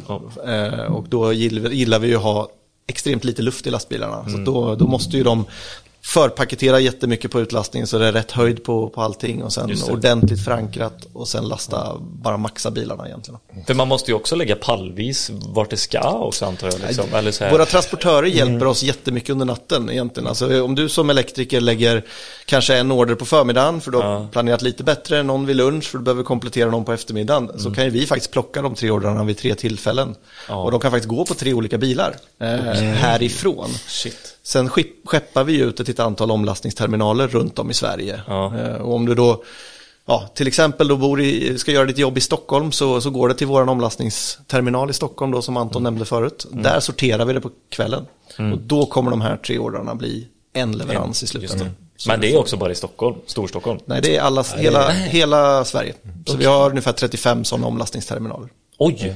Eh, 0.47 0.93
och 0.93 1.10
då 1.10 1.34
gillar, 1.34 1.70
gillar 1.70 1.99
vi 1.99 2.08
ju 2.08 2.16
att 2.16 2.22
ha 2.24 2.49
extremt 2.88 3.24
lite 3.24 3.41
luft 3.41 3.68
i 3.68 3.70
lastbilarna. 3.70 4.26
Så 4.30 4.38
då, 4.38 4.76
då 4.76 4.88
måste 4.88 5.18
ju 5.18 5.24
de 5.24 5.45
förpaketera 6.06 6.80
jättemycket 6.80 7.32
på 7.32 7.41
utlastningen 7.41 7.88
så 7.88 7.97
det 7.97 8.08
är 8.08 8.12
rätt 8.12 8.32
höjd 8.32 8.64
på, 8.64 8.89
på 8.89 9.01
allting 9.01 9.43
och 9.43 9.54
sen 9.54 9.72
ordentligt 9.91 10.43
förankrat 10.45 11.08
och 11.14 11.28
sen 11.28 11.47
lasta, 11.47 11.97
bara 11.99 12.38
maxa 12.38 12.72
bilarna 12.72 13.08
egentligen. 13.08 13.39
För 13.68 13.74
man 13.74 13.88
måste 13.88 14.12
ju 14.12 14.16
också 14.16 14.36
lägga 14.36 14.56
pallvis 14.56 15.32
vart 15.47 15.70
det 15.70 15.78
ska 15.78 16.12
också 16.12 16.45
antar 16.45 16.68
jag. 16.72 16.80
Liksom. 16.80 17.06
Eller 17.14 17.32
så 17.32 17.43
här. 17.43 17.51
Våra 17.51 17.66
transportörer 17.66 18.28
hjälper 18.28 18.66
oss 18.66 18.84
jättemycket 18.84 19.30
under 19.30 19.45
natten 19.45 19.89
egentligen. 19.89 20.28
Alltså, 20.28 20.64
om 20.64 20.76
du 20.76 20.89
som 20.89 21.10
elektriker 21.10 21.62
lägger 21.62 22.06
kanske 22.45 22.76
en 22.78 22.91
order 22.91 23.16
på 23.16 23.26
förmiddagen 23.26 23.82
för 23.82 23.91
du 23.91 23.97
har 23.97 24.04
Ja. 24.14 24.28
planerat 24.32 24.62
lite 24.62 24.84
bättre, 24.84 25.24
någon 25.24 25.45
vid 25.45 25.56
lunch 25.56 25.84
för 25.84 25.97
du 25.97 26.04
behöver 26.04 26.24
komplettera 26.24 26.70
någon 26.72 26.86
på 26.86 26.93
eftermiddagen. 26.93 27.51
Så 27.60 27.72
kan 27.72 27.84
ju 27.84 27.89
vi 27.89 28.06
faktiskt 28.06 28.32
plocka 28.32 28.62
de 28.62 28.76
tre 28.76 28.91
ordrarna 28.91 29.24
vid 29.24 29.38
tre 29.38 29.56
tillfällen. 29.56 30.16
Ja. 30.49 30.56
Och 30.64 30.72
de 30.72 30.80
kan 30.80 30.91
faktiskt 30.91 31.10
gå 31.10 31.26
på 31.26 31.34
tre 31.34 31.54
olika 31.54 31.78
bilar 31.78 32.16
eh, 32.39 32.47
härifrån. 32.47 33.70
Shit. 33.88 34.38
Sen 34.45 34.69
skeppar 34.69 35.43
vi 35.43 35.57
ut 35.57 35.79
ett 35.79 35.89
ett 35.89 35.99
antal 35.99 36.31
omlastningsterminaler 36.31 37.27
runt 37.27 37.59
om 37.59 37.71
i 37.71 37.73
Sverige. 37.73 38.21
Ja. 38.27 38.57
Eh, 38.57 38.75
och 38.75 38.95
om 38.95 39.05
du 39.05 39.15
då 39.15 39.43
Ja, 40.05 40.29
till 40.33 40.47
exempel 40.47 40.87
då 40.87 40.97
bor 40.97 41.21
i, 41.21 41.57
ska 41.57 41.71
göra 41.71 41.85
ditt 41.85 41.97
jobb 41.97 42.17
i 42.17 42.21
Stockholm 42.21 42.71
så, 42.71 43.01
så 43.01 43.09
går 43.09 43.27
det 43.27 43.35
till 43.35 43.47
vår 43.47 43.69
omlastningsterminal 43.69 44.89
i 44.89 44.93
Stockholm 44.93 45.31
då 45.31 45.41
som 45.41 45.57
Anton 45.57 45.83
nämnde 45.83 46.05
förut. 46.05 46.45
Där 46.51 46.79
sorterar 46.79 47.25
vi 47.25 47.33
det 47.33 47.41
på 47.41 47.49
kvällen. 47.69 48.05
Och 48.37 48.57
då 48.57 48.85
kommer 48.85 49.11
de 49.11 49.21
här 49.21 49.37
tre 49.37 49.59
ordrarna 49.59 49.95
bli 49.95 50.27
en 50.53 50.71
leverans 50.71 51.23
i 51.23 51.27
slutändan. 51.27 51.69
Men 52.07 52.21
det 52.21 52.33
är 52.33 52.39
också 52.39 52.57
bara 52.57 52.71
i 52.71 52.75
Stockholm, 52.75 53.15
Storstockholm. 53.25 53.79
Nej, 53.85 54.01
det 54.01 54.15
är 54.15 54.21
alla, 54.21 54.43
hela, 54.57 54.89
hela 54.89 55.65
Sverige. 55.65 55.93
Så 56.25 56.37
vi 56.37 56.45
har 56.45 56.69
ungefär 56.69 56.91
35 56.91 57.43
sådana 57.43 57.67
omlastningsterminaler. 57.67 58.49
Oj! 58.77 59.15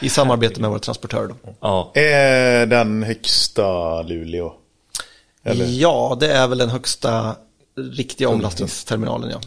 I 0.00 0.08
samarbete 0.08 0.60
med 0.60 0.70
våra 0.70 0.78
transportörer 0.78 1.28
då. 1.28 1.34
Ja. 1.60 1.90
Är 1.94 2.66
den 2.66 3.02
högsta 3.02 4.02
Luleå? 4.02 4.52
Eller? 5.44 5.66
Ja, 5.66 6.16
det 6.20 6.32
är 6.32 6.48
väl 6.48 6.58
den 6.58 6.70
högsta 6.70 7.36
riktiga 7.76 8.28
omlastningsterminalen 8.28 9.30
ja. 9.30 9.40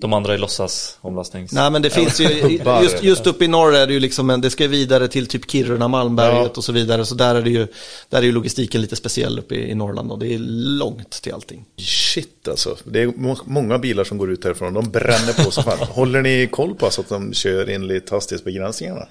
De 0.00 0.12
andra 0.12 0.34
är 0.34 0.38
låtsas 0.38 0.98
omlastnings... 1.00 1.52
Nej 1.52 1.70
men 1.70 1.82
det 1.82 1.90
finns 1.90 2.20
ju, 2.20 2.24
just, 2.82 3.02
just 3.02 3.26
uppe 3.26 3.44
i 3.44 3.48
norr 3.48 3.74
är 3.74 3.86
det 3.86 3.92
ju 3.92 4.00
liksom 4.00 4.30
en, 4.30 4.40
det 4.40 4.50
ska 4.50 4.68
vidare 4.68 5.08
till 5.08 5.26
typ 5.26 5.50
Kiruna, 5.50 5.88
Malmberget 5.88 6.58
och 6.58 6.64
så 6.64 6.72
vidare. 6.72 7.04
Så 7.04 7.14
där 7.14 7.34
är 7.34 7.42
det 7.42 7.50
ju, 7.50 7.66
där 8.08 8.18
är 8.18 8.22
ju 8.22 8.32
logistiken 8.32 8.80
lite 8.80 8.96
speciell 8.96 9.38
uppe 9.38 9.54
i, 9.54 9.70
i 9.70 9.74
Norrland 9.74 10.12
och 10.12 10.18
det 10.18 10.34
är 10.34 10.38
långt 10.78 11.10
till 11.10 11.32
allting. 11.32 11.64
Shit 11.76 12.48
alltså. 12.48 12.76
Det 12.84 13.02
är 13.02 13.06
må- 13.06 13.38
många 13.44 13.78
bilar 13.78 14.04
som 14.04 14.18
går 14.18 14.30
ut 14.30 14.44
härifrån. 14.44 14.74
De 14.74 14.90
bränner 14.90 15.44
på 15.44 15.50
så 15.50 15.62
fan. 15.62 15.78
Håller 15.90 16.22
ni 16.22 16.48
koll 16.52 16.74
på 16.74 16.90
så 16.90 17.00
att 17.00 17.08
de 17.08 17.32
kör 17.32 17.66
enligt 17.66 18.10
hastighetsbegränsningarna? 18.10 19.06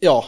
Ja, 0.00 0.24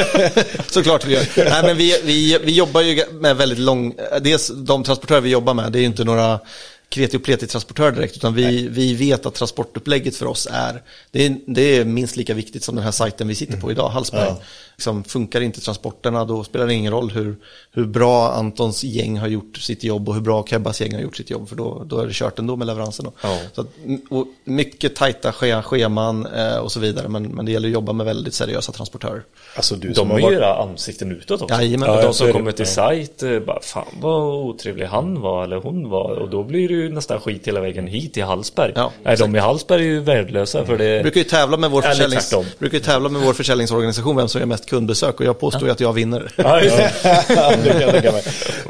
såklart 0.70 1.04
vi 1.06 1.12
gör. 1.14 1.50
Nej, 1.50 1.62
men 1.62 1.76
vi, 1.76 2.00
vi, 2.04 2.38
vi 2.44 2.52
jobbar 2.52 2.80
ju 2.80 3.04
med 3.12 3.36
väldigt 3.36 3.58
lång, 3.58 3.94
dels 4.20 4.50
de 4.54 4.84
transportörer 4.84 5.20
vi 5.20 5.30
jobbar 5.30 5.54
med, 5.54 5.72
det 5.72 5.78
är 5.78 5.80
ju 5.80 5.86
inte 5.86 6.04
några 6.04 6.40
kreti 6.88 7.16
och 7.16 7.22
pleti 7.22 7.46
transportörer 7.46 7.92
direkt, 7.92 8.16
utan 8.16 8.34
vi, 8.34 8.68
vi 8.68 8.94
vet 8.94 9.26
att 9.26 9.34
transportupplägget 9.34 10.16
för 10.16 10.26
oss 10.26 10.48
är, 10.50 10.82
det 11.10 11.26
är, 11.26 11.36
det 11.46 11.62
är 11.62 11.84
minst 11.84 12.16
lika 12.16 12.34
viktigt 12.34 12.64
som 12.64 12.74
den 12.74 12.84
här 12.84 12.90
sajten 12.90 13.28
vi 13.28 13.34
sitter 13.34 13.56
på 13.56 13.70
idag, 13.70 13.88
Hallsberg. 13.88 14.34
Liksom, 14.80 15.04
funkar 15.04 15.40
inte 15.40 15.60
transporterna, 15.60 16.24
då 16.24 16.44
spelar 16.44 16.66
det 16.66 16.74
ingen 16.74 16.92
roll 16.92 17.10
hur, 17.10 17.36
hur 17.72 17.84
bra 17.84 18.32
Antons 18.32 18.84
gäng 18.84 19.18
har 19.18 19.28
gjort 19.28 19.56
sitt 19.56 19.84
jobb 19.84 20.08
och 20.08 20.14
hur 20.14 20.20
bra 20.20 20.44
Kebbas 20.46 20.80
gäng 20.80 20.94
har 20.94 21.00
gjort 21.00 21.16
sitt 21.16 21.30
jobb, 21.30 21.48
för 21.48 21.56
då, 21.56 21.82
då 21.86 21.98
är 21.98 22.06
det 22.06 22.12
kört 22.12 22.38
ändå 22.38 22.56
med 22.56 22.66
leveransen. 22.66 23.04
Då. 23.04 23.12
Ja. 23.22 23.38
Så 23.52 23.60
att, 23.60 23.66
och 24.10 24.26
mycket 24.44 24.96
tajta 24.96 25.32
scheman 25.62 26.26
eh, 26.26 26.56
och 26.56 26.72
så 26.72 26.80
vidare, 26.80 27.08
men, 27.08 27.22
men 27.22 27.46
det 27.46 27.52
gäller 27.52 27.68
att 27.68 27.72
jobba 27.72 27.92
med 27.92 28.06
väldigt 28.06 28.34
seriösa 28.34 28.72
transportörer. 28.72 29.22
Alltså 29.56 29.76
du 29.76 29.92
De 29.92 30.10
har 30.10 30.16
är 30.16 30.20
ju 30.20 30.26
varit... 30.26 30.38
era 30.38 30.62
ansikten 30.62 31.12
utåt 31.12 31.42
också. 31.42 31.54
Jajamän. 31.54 31.88
Ja, 31.88 32.00
de 32.00 32.08
är 32.08 32.12
som 32.12 32.32
kommer 32.32 32.52
till 32.52 32.66
sajt, 32.66 33.22
eh, 33.22 33.38
bara 33.38 33.60
fan 33.62 33.86
vad 34.00 34.22
otrevlig 34.22 34.86
han 34.86 35.20
var 35.20 35.44
eller 35.44 35.56
hon 35.56 35.90
var. 35.90 36.10
Och 36.10 36.30
då 36.30 36.44
blir 36.44 36.68
det 36.68 36.74
ju 36.74 36.92
nästan 36.92 37.20
skit 37.20 37.48
hela 37.48 37.60
vägen 37.60 37.86
hit 37.86 38.14
till 38.14 38.24
Hallsberg. 38.24 38.72
Ja, 38.74 38.92
Nej, 39.02 39.16
de 39.16 39.36
i 39.36 39.38
Hallsberg 39.38 39.80
är 39.82 39.86
ju 39.86 40.00
värdelösa 40.00 40.64
för 40.64 40.78
det... 40.78 41.02
Brukar 41.02 41.20
ju 41.20 41.24
tävla 41.24 41.56
med 41.56 41.70
vår, 41.70 41.82
försäljnings, 41.82 42.34
brukar 42.58 42.78
ju 42.78 42.84
tävla 42.84 43.08
med 43.08 43.22
vår 43.22 43.32
försäljningsorganisation 43.32 44.16
vem 44.16 44.28
som 44.28 44.40
gör 44.40 44.46
mest 44.46 44.69
kundbesök 44.70 45.20
och 45.20 45.26
jag 45.26 45.40
påstår 45.40 45.62
ju 45.62 45.70
att 45.70 45.80
jag 45.80 45.92
vinner. 45.92 46.32
Ja, 46.36 46.60
det. 46.60 48.02
kan. 48.02 48.14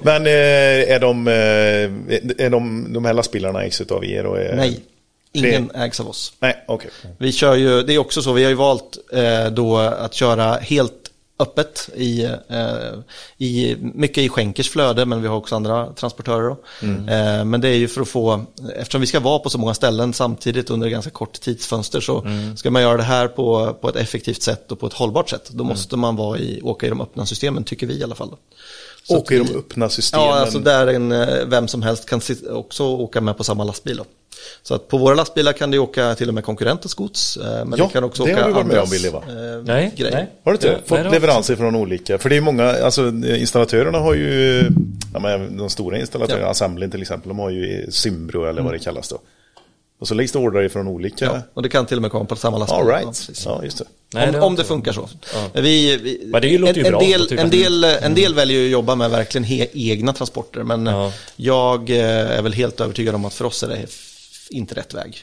Men 0.02 0.26
eh, 0.26 0.94
är, 0.94 1.00
de, 1.00 1.28
eh, 1.28 2.44
är 2.44 2.50
de, 2.50 2.92
de 2.92 3.04
här 3.04 3.12
lastbilarna 3.12 3.62
ägs 3.62 3.80
av 3.80 4.04
er? 4.04 4.26
Och 4.26 4.38
är... 4.38 4.56
Nej, 4.56 4.80
ingen 5.32 5.70
ägs 5.70 6.00
av 6.00 6.08
oss. 6.08 6.32
Nej, 6.40 6.64
okej. 6.66 6.90
Vi 7.18 7.32
kör 7.32 7.54
ju, 7.54 7.82
det 7.82 7.94
är 7.94 7.98
också 7.98 8.22
så, 8.22 8.32
vi 8.32 8.42
har 8.42 8.50
ju 8.50 8.56
valt 8.56 8.98
eh, 9.12 9.46
då 9.46 9.76
att 9.78 10.14
köra 10.14 10.54
helt 10.54 10.99
öppet 11.40 11.90
i, 11.94 12.24
eh, 12.24 12.92
i, 13.38 13.76
mycket 13.80 14.18
i 14.18 14.28
Schenkers 14.28 14.70
flöde, 14.70 15.06
men 15.06 15.22
vi 15.22 15.28
har 15.28 15.36
också 15.36 15.56
andra 15.56 15.92
transportörer. 15.92 16.48
Då. 16.48 16.56
Eh, 17.12 17.44
men 17.44 17.60
det 17.60 17.68
är 17.68 17.76
ju 17.76 17.88
för 17.88 18.00
att 18.00 18.08
få, 18.08 18.44
eftersom 18.76 19.00
vi 19.00 19.06
ska 19.06 19.20
vara 19.20 19.38
på 19.38 19.50
så 19.50 19.58
många 19.58 19.74
ställen 19.74 20.12
samtidigt 20.12 20.70
under 20.70 20.88
ganska 20.88 21.10
kort 21.10 21.40
tidsfönster 21.40 22.00
så 22.00 22.26
ska 22.56 22.70
man 22.70 22.82
göra 22.82 22.96
det 22.96 23.02
här 23.02 23.28
på, 23.28 23.74
på 23.80 23.88
ett 23.88 23.96
effektivt 23.96 24.42
sätt 24.42 24.72
och 24.72 24.80
på 24.80 24.86
ett 24.86 24.92
hållbart 24.92 25.28
sätt. 25.28 25.50
Då 25.50 25.64
måste 25.64 25.96
man 25.96 26.16
vara 26.16 26.38
i, 26.38 26.60
åka 26.62 26.86
i 26.86 26.88
de 26.88 27.00
öppna 27.00 27.26
systemen, 27.26 27.64
tycker 27.64 27.86
vi 27.86 27.98
i 27.98 28.04
alla 28.04 28.14
fall. 28.14 28.34
Så 29.04 29.18
Åker 29.18 29.34
i 29.34 29.38
de 29.38 29.58
öppna 29.58 29.88
systemen? 29.88 30.26
Ja, 30.26 30.34
alltså 30.34 30.58
där 30.58 30.86
en, 30.86 31.12
eh, 31.12 31.28
vem 31.46 31.68
som 31.68 31.82
helst 31.82 32.08
kan 32.08 32.20
också 32.50 32.84
åka 32.84 33.20
med 33.20 33.36
på 33.36 33.44
samma 33.44 33.64
lastbil. 33.64 33.96
Då. 33.96 34.04
Så 34.62 34.74
att 34.74 34.88
på 34.88 34.98
våra 34.98 35.14
lastbilar 35.14 35.52
kan 35.52 35.70
det 35.70 35.78
åka 35.78 36.14
till 36.14 36.28
och 36.28 36.34
med 36.34 36.44
konkurrentens 36.44 36.94
gods. 36.94 37.36
eh, 37.36 37.42
Men 37.64 37.78
Ja, 37.78 37.84
det 37.86 37.92
kan 37.92 38.04
också 38.04 38.24
det 38.24 38.32
åka 38.34 38.42
har 38.42 38.48
du 38.48 38.54
varit 38.54 38.66
med 38.66 38.80
om, 38.80 38.90
Billy, 38.90 39.08
va? 39.08 39.22
eh, 39.28 39.62
Nej, 39.64 39.92
grejer. 39.96 40.12
nej. 40.14 40.30
Har 40.44 40.52
du 40.52 40.56
inte 40.56 40.66
Ja, 40.66 40.72
fått 40.78 40.90
nej, 40.90 40.98
det 40.98 41.04
har- 41.04 41.12
leveranser 41.12 41.56
från 41.56 41.76
olika? 41.76 42.18
För 42.18 42.28
det 42.30 42.36
är 42.36 42.40
många, 42.40 42.64
alltså 42.64 43.08
installatörerna 43.08 43.98
har 43.98 44.14
ju, 44.14 44.62
ja, 45.14 45.20
men 45.20 45.56
de 45.56 45.70
stora 45.70 45.98
installatörerna, 45.98 46.44
Ja. 46.44 46.50
Assemblin 46.50 46.90
till 46.90 47.02
exempel, 47.02 47.28
de 47.28 47.38
har 47.38 47.50
ju 47.50 47.86
Symbro 47.90 48.44
eller 48.44 48.62
vad 48.62 48.72
det 48.72 48.78
kallas 48.78 49.08
då. 49.08 49.18
Och 50.00 50.08
så 50.08 50.14
läggs 50.14 50.32
det 50.32 50.38
ordrar 50.38 50.62
ifrån 50.62 50.88
olika. 50.88 51.24
Ja, 51.24 51.40
och 51.54 51.62
det 51.62 51.68
kan 51.68 51.86
till 51.86 51.96
och 51.98 52.02
med 52.02 52.10
komma 52.10 52.24
på 52.24 52.36
samma 52.36 52.58
lastbil. 52.58 52.80
All 52.80 52.88
Ja, 52.88 52.94
right. 52.96 53.06
precis. 53.08 53.44
Ja, 53.46 53.64
just 53.64 53.78
det. 53.78 53.84
Nej, 54.14 54.26
om, 54.26 54.32
det 54.32 54.40
om 54.40 54.56
det 54.56 54.64
funkar 54.64 54.92
så. 54.92 55.08
Vi, 55.54 55.96
vi, 55.96 56.20
Men 56.26 56.42
det 56.42 56.58
låter 56.58 56.74
ju 56.74 56.84
en, 56.86 56.90
bra. 56.90 57.00
Del, 57.00 57.26
ju 57.30 57.38
en, 57.38 57.48
bra. 57.48 57.58
del, 57.58 57.84
en 57.84 58.14
del 58.14 58.34
väljer 58.34 58.58
ju 58.60 58.64
att 58.66 58.70
jobba 58.72 58.94
med 58.94 59.10
verkligen 59.10 59.44
he, 59.44 59.66
egna 59.72 60.12
transporter. 60.12 60.62
Men 60.62 60.86
Ja. 60.86 61.12
jag 61.36 61.90
eh, 61.90 61.98
är 62.38 62.42
väl 62.42 62.52
helt 62.52 62.80
övertygad 62.80 63.14
om 63.14 63.24
att 63.24 63.34
för 63.34 63.44
oss 63.44 63.62
är 63.62 63.68
det 63.68 63.86
inte 64.50 64.74
rätt 64.74 64.94
väg. 64.94 65.18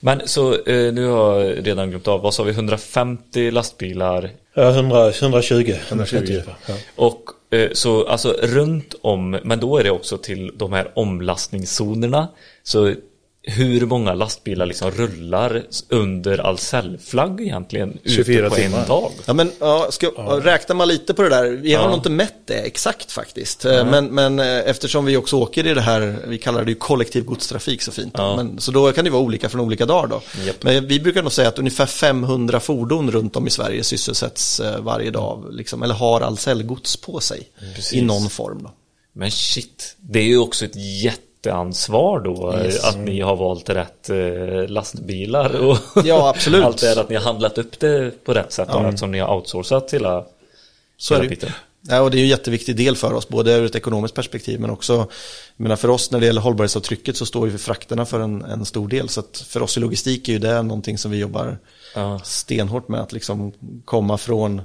Men 0.00 0.22
så 0.24 0.52
eh, 0.54 0.92
nu 0.92 1.06
har 1.06 1.40
jag 1.40 1.66
redan 1.66 1.90
glömt 1.90 2.08
av, 2.08 2.20
vad 2.20 2.34
sa 2.34 2.42
vi, 2.42 2.50
150 2.50 3.50
lastbilar 3.50 4.30
Ja, 4.54 4.68
100, 4.70 5.10
120. 5.10 5.74
120. 5.88 6.40
Ja. 6.66 6.74
och 6.96 7.22
eh, 7.50 7.70
så 7.72 8.06
alltså 8.06 8.36
runt 8.42 8.94
om, 9.02 9.30
men 9.44 9.60
då 9.60 9.78
är 9.78 9.84
det 9.84 9.90
också 9.90 10.18
till 10.18 10.52
de 10.56 10.72
här 10.72 10.92
omlastningszonerna. 10.94 12.28
Så 12.62 12.94
hur 13.48 13.86
många 13.86 14.14
lastbilar 14.14 14.66
liksom 14.66 14.90
rullar 14.90 15.62
under 15.88 16.38
Ahlsell-flagg 16.38 17.40
egentligen 17.40 17.98
24 18.04 18.38
ute 18.46 18.48
på 18.50 18.56
timmar. 18.56 18.82
en 18.82 18.88
dag? 18.88 19.12
Ja, 19.26 19.32
men 19.32 19.52
ja, 19.60 19.86
ska, 19.90 20.06
räknar 20.42 20.76
man 20.76 20.88
lite 20.88 21.14
på 21.14 21.22
det 21.22 21.28
där, 21.28 21.50
vi 21.50 21.74
har 21.74 21.82
Ja. 21.82 21.88
nog 21.88 21.98
inte 21.98 22.10
mätt 22.10 22.34
det 22.46 22.54
exakt 22.54 23.12
faktiskt. 23.12 23.64
Eh, 23.64 23.84
Men, 23.90 24.06
men 24.06 24.38
eh, 24.38 24.46
eftersom 24.70 25.04
vi 25.04 25.16
också 25.16 25.36
åker 25.36 25.66
i 25.66 25.74
det 25.74 25.80
här, 25.80 26.18
vi 26.28 26.38
kallar 26.38 26.64
det 26.64 26.70
ju 26.70 26.74
kollektiv 26.74 27.24
godstrafik 27.24 27.82
så 27.82 27.92
fint. 27.92 28.14
då. 28.14 28.22
Ja. 28.22 28.36
Men, 28.36 28.60
så 28.60 28.70
då 28.72 28.92
kan 28.92 29.04
det 29.04 29.10
vara 29.10 29.22
olika 29.22 29.48
från 29.48 29.60
olika 29.60 29.86
dagar 29.86 30.06
då. 30.08 30.22
Japp. 30.46 30.62
Men 30.62 30.86
vi 30.86 31.00
brukar 31.00 31.22
nog 31.22 31.32
säga 31.32 31.48
att 31.48 31.58
ungefär 31.58 31.86
500 31.86 32.60
fordon 32.60 33.10
runt 33.10 33.36
om 33.36 33.46
i 33.46 33.50
Sverige 33.50 33.84
sysselsätts 33.84 34.60
eh, 34.60 34.80
varje 34.80 35.10
dag, 35.10 35.46
liksom, 35.50 35.82
eller 35.82 35.94
har 35.94 36.20
Ahlsell-gods 36.20 36.96
på 36.96 37.20
sig 37.20 37.42
Precis. 37.74 37.92
i 37.92 38.00
någon 38.02 38.30
form. 38.30 38.62
Då. 38.62 38.70
Men 39.12 39.30
shit, 39.30 39.96
det 39.98 40.18
är 40.18 40.24
ju 40.24 40.38
också 40.38 40.64
ett 40.64 40.76
jätteansvar 41.46 42.20
då 42.20 42.54
Yes. 42.64 42.84
att 42.84 42.98
ni 42.98 43.20
har 43.20 43.36
valt 43.36 43.68
rätt 43.68 44.10
eh, 44.10 44.68
lastbilar 44.68 45.56
och 45.56 45.78
Ja, 46.04 46.28
absolut. 46.28 46.64
allt 46.64 46.80
det 46.80 47.00
att 47.00 47.08
ni 47.08 47.16
har 47.16 47.22
handlat 47.22 47.58
upp 47.58 47.80
det 47.80 48.24
på 48.24 48.34
rätt 48.34 48.52
sätt 48.52 48.68
ja. 48.72 48.88
eftersom 48.88 49.10
ni 49.10 49.18
har 49.18 49.34
outsourcat 49.34 49.94
hela, 49.94 50.24
Så 50.96 51.14
hela 51.14 51.28
biten. 51.28 51.50
Ja, 51.88 52.00
och 52.00 52.10
det 52.10 52.18
är 52.18 52.22
en 52.22 52.28
jätteviktig 52.28 52.76
del 52.76 52.96
för 52.96 53.12
oss, 53.12 53.28
både 53.28 53.52
ur 53.52 53.64
ett 53.64 53.74
ekonomiskt 53.74 54.14
perspektiv 54.14 54.60
men 54.60 54.70
också, 54.70 55.08
menar 55.56 55.76
för 55.76 55.88
oss 55.90 56.10
när 56.10 56.20
det 56.20 56.26
gäller 56.26 56.40
hållbarhetsavtrycket 56.40 57.16
så 57.16 57.26
står 57.26 57.46
ju 57.46 57.50
för 57.52 57.58
frakterna 57.58 58.06
för 58.06 58.20
en, 58.20 58.42
en 58.44 58.64
stor 58.64 58.88
del. 58.88 59.08
Så 59.08 59.20
att 59.20 59.44
för 59.48 59.62
oss 59.62 59.76
i 59.76 59.80
logistik 59.80 60.28
är 60.28 60.32
ju 60.32 60.38
det 60.38 60.62
någonting 60.62 60.98
som 60.98 61.10
vi 61.10 61.18
jobbar 61.18 61.58
Ja. 61.94 62.20
stenhårt 62.24 62.88
med 62.88 63.00
att 63.00 63.12
liksom 63.12 63.52
komma 63.84 64.18
från 64.18 64.62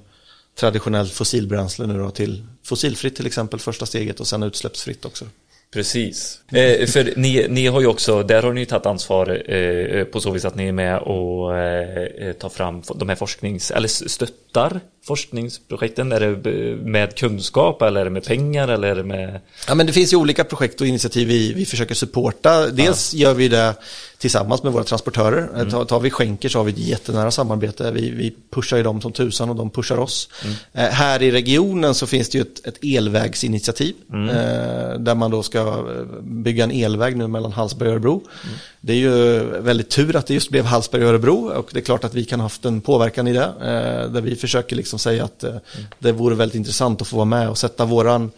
traditionellt 0.59 1.11
fossilbränsle 1.13 1.87
nu 1.87 1.97
då 1.99 2.09
till 2.09 2.45
fossilfritt 2.63 3.15
till 3.15 3.25
exempel 3.27 3.59
första 3.59 3.85
steget 3.85 4.19
och 4.19 4.27
sen 4.27 4.43
utsläppsfritt 4.43 5.05
också. 5.05 5.25
Precis. 5.73 6.41
Eh, 6.51 6.87
för 6.87 7.13
ni, 7.15 7.47
ni 7.49 7.67
har 7.67 7.81
ju 7.81 7.87
också, 7.87 8.23
där 8.23 8.43
har 8.43 8.53
ni 8.53 8.59
ju 8.59 8.65
tagit 8.65 8.85
ansvar 8.85 9.51
eh, 9.51 10.03
på 10.03 10.19
så 10.19 10.31
vis 10.31 10.45
att 10.45 10.55
ni 10.55 10.67
är 10.67 10.71
med 10.71 10.97
och 10.99 11.57
eh, 11.57 12.33
tar 12.33 12.49
fram 12.49 12.81
de 12.95 13.09
här 13.09 13.15
forsknings, 13.15 13.71
eller 13.71 13.87
stöttar 13.87 14.79
forskningsprojekten. 15.03 16.11
Är 16.11 16.19
det 16.19 16.75
med 16.75 17.15
kunskap 17.15 17.81
eller 17.81 18.01
är 18.01 18.05
det 18.05 18.11
med 18.11 18.25
pengar 18.25 18.67
eller 18.67 18.87
är 18.87 18.95
det 18.95 19.03
med 19.03 19.39
Ja, 19.67 19.75
men 19.75 19.85
det 19.85 19.93
finns 19.93 20.13
ju 20.13 20.17
olika 20.17 20.43
projekt 20.43 20.81
och 20.81 20.87
initiativ 20.87 21.27
vi, 21.27 21.53
vi 21.53 21.65
försöker 21.65 21.95
supporta. 21.95 22.67
Dels 22.67 23.13
gör 23.13 23.33
vi 23.33 23.47
det 23.47 23.75
tillsammans 24.17 24.63
med 24.63 24.73
våra 24.73 24.83
transportörer. 24.83 25.49
Mm. 25.55 25.69
Tar, 25.69 25.85
tar 25.85 25.99
vi 25.99 26.09
skänker 26.09 26.49
så 26.49 26.59
har 26.59 26.63
vi 26.63 26.71
ett 26.71 26.77
jättenära 26.77 27.31
samarbete. 27.31 27.91
Vi, 27.91 28.09
vi 28.09 28.35
pushar 28.51 28.77
ju 28.77 28.83
dem 28.83 29.01
som 29.01 29.11
tusan 29.11 29.49
och 29.49 29.55
de 29.55 29.69
pushar 29.69 29.97
oss. 29.97 30.29
Mm. 30.43 30.55
Eh, 30.73 30.93
här 30.93 31.21
i 31.21 31.31
regionen 31.31 31.95
så 31.95 32.07
finns 32.07 32.29
det 32.29 32.37
ju 32.37 32.41
ett, 32.41 32.67
ett 32.67 32.83
elvägsinitiativ. 32.83 33.95
Mm. 34.13 34.29
Eh, 34.29 34.99
där 34.99 35.15
man 35.15 35.31
då 35.31 35.43
ska 35.43 35.59
eh, 35.59 36.21
bygga 36.21 36.63
en 36.63 36.71
elväg 36.71 37.17
nu 37.17 37.27
mellan 37.27 37.51
Hallsberg 37.51 37.89
och 37.89 37.93
Örebro. 37.93 38.13
Mm. 38.13 38.55
Det 38.81 38.93
är 38.93 38.97
ju 38.97 39.39
väldigt 39.61 39.89
tur 39.89 40.15
att 40.15 40.27
det 40.27 40.33
just 40.33 40.49
blev 40.49 40.65
Hallsberg 40.65 41.03
och 41.03 41.09
Örebro 41.09 41.51
och 41.53 41.69
det 41.73 41.79
är 41.79 41.83
klart 41.83 42.03
att 42.03 42.13
vi 42.13 42.25
kan 42.25 42.39
ha 42.39 42.45
haft 42.45 42.65
en 42.65 42.81
påverkan 42.81 43.27
i 43.27 43.33
det. 43.33 43.43
Eh, 43.43 44.11
där 44.11 44.21
vi 44.21 44.35
försöker 44.35 44.75
liksom 44.75 44.90
säga 44.99 45.23
att 45.23 45.43
eh, 45.43 45.55
det 45.99 46.11
vore 46.11 46.35
väldigt 46.35 46.55
intressant 46.55 47.01
att 47.01 47.07
få 47.07 47.15
vara 47.15 47.25
med 47.25 47.49
och 47.49 47.57
sätta 47.57 47.85
våran 47.85 48.31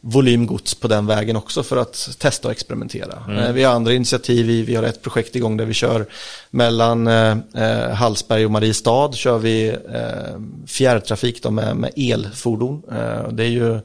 volym 0.00 0.46
gods 0.46 0.74
på 0.74 0.88
den 0.88 1.06
vägen 1.06 1.36
också 1.36 1.62
för 1.62 1.76
att 1.76 2.08
testa 2.18 2.48
och 2.48 2.52
experimentera. 2.52 3.44
Eh, 3.46 3.52
vi 3.52 3.64
har 3.64 3.74
andra 3.74 3.92
initiativ, 3.92 4.46
vi, 4.46 4.62
vi 4.62 4.74
har 4.74 4.82
ett 4.82 5.02
projekt 5.02 5.36
igång 5.36 5.56
där 5.56 5.64
vi 5.64 5.74
kör 5.74 6.06
mellan 6.50 7.06
eh, 7.06 7.36
eh, 7.54 7.90
Hallsberg 7.90 8.44
och 8.44 8.50
Mariestad 8.50 9.12
kör 9.12 9.38
vi 9.38 9.68
eh, 9.68 10.40
fjärrtrafik 10.66 11.42
då 11.42 11.50
med, 11.50 11.76
med 11.76 11.92
elfordon. 11.96 12.82
Eh, 12.90 13.28
det 13.28 13.44
är 13.44 13.48
ju 13.48 13.80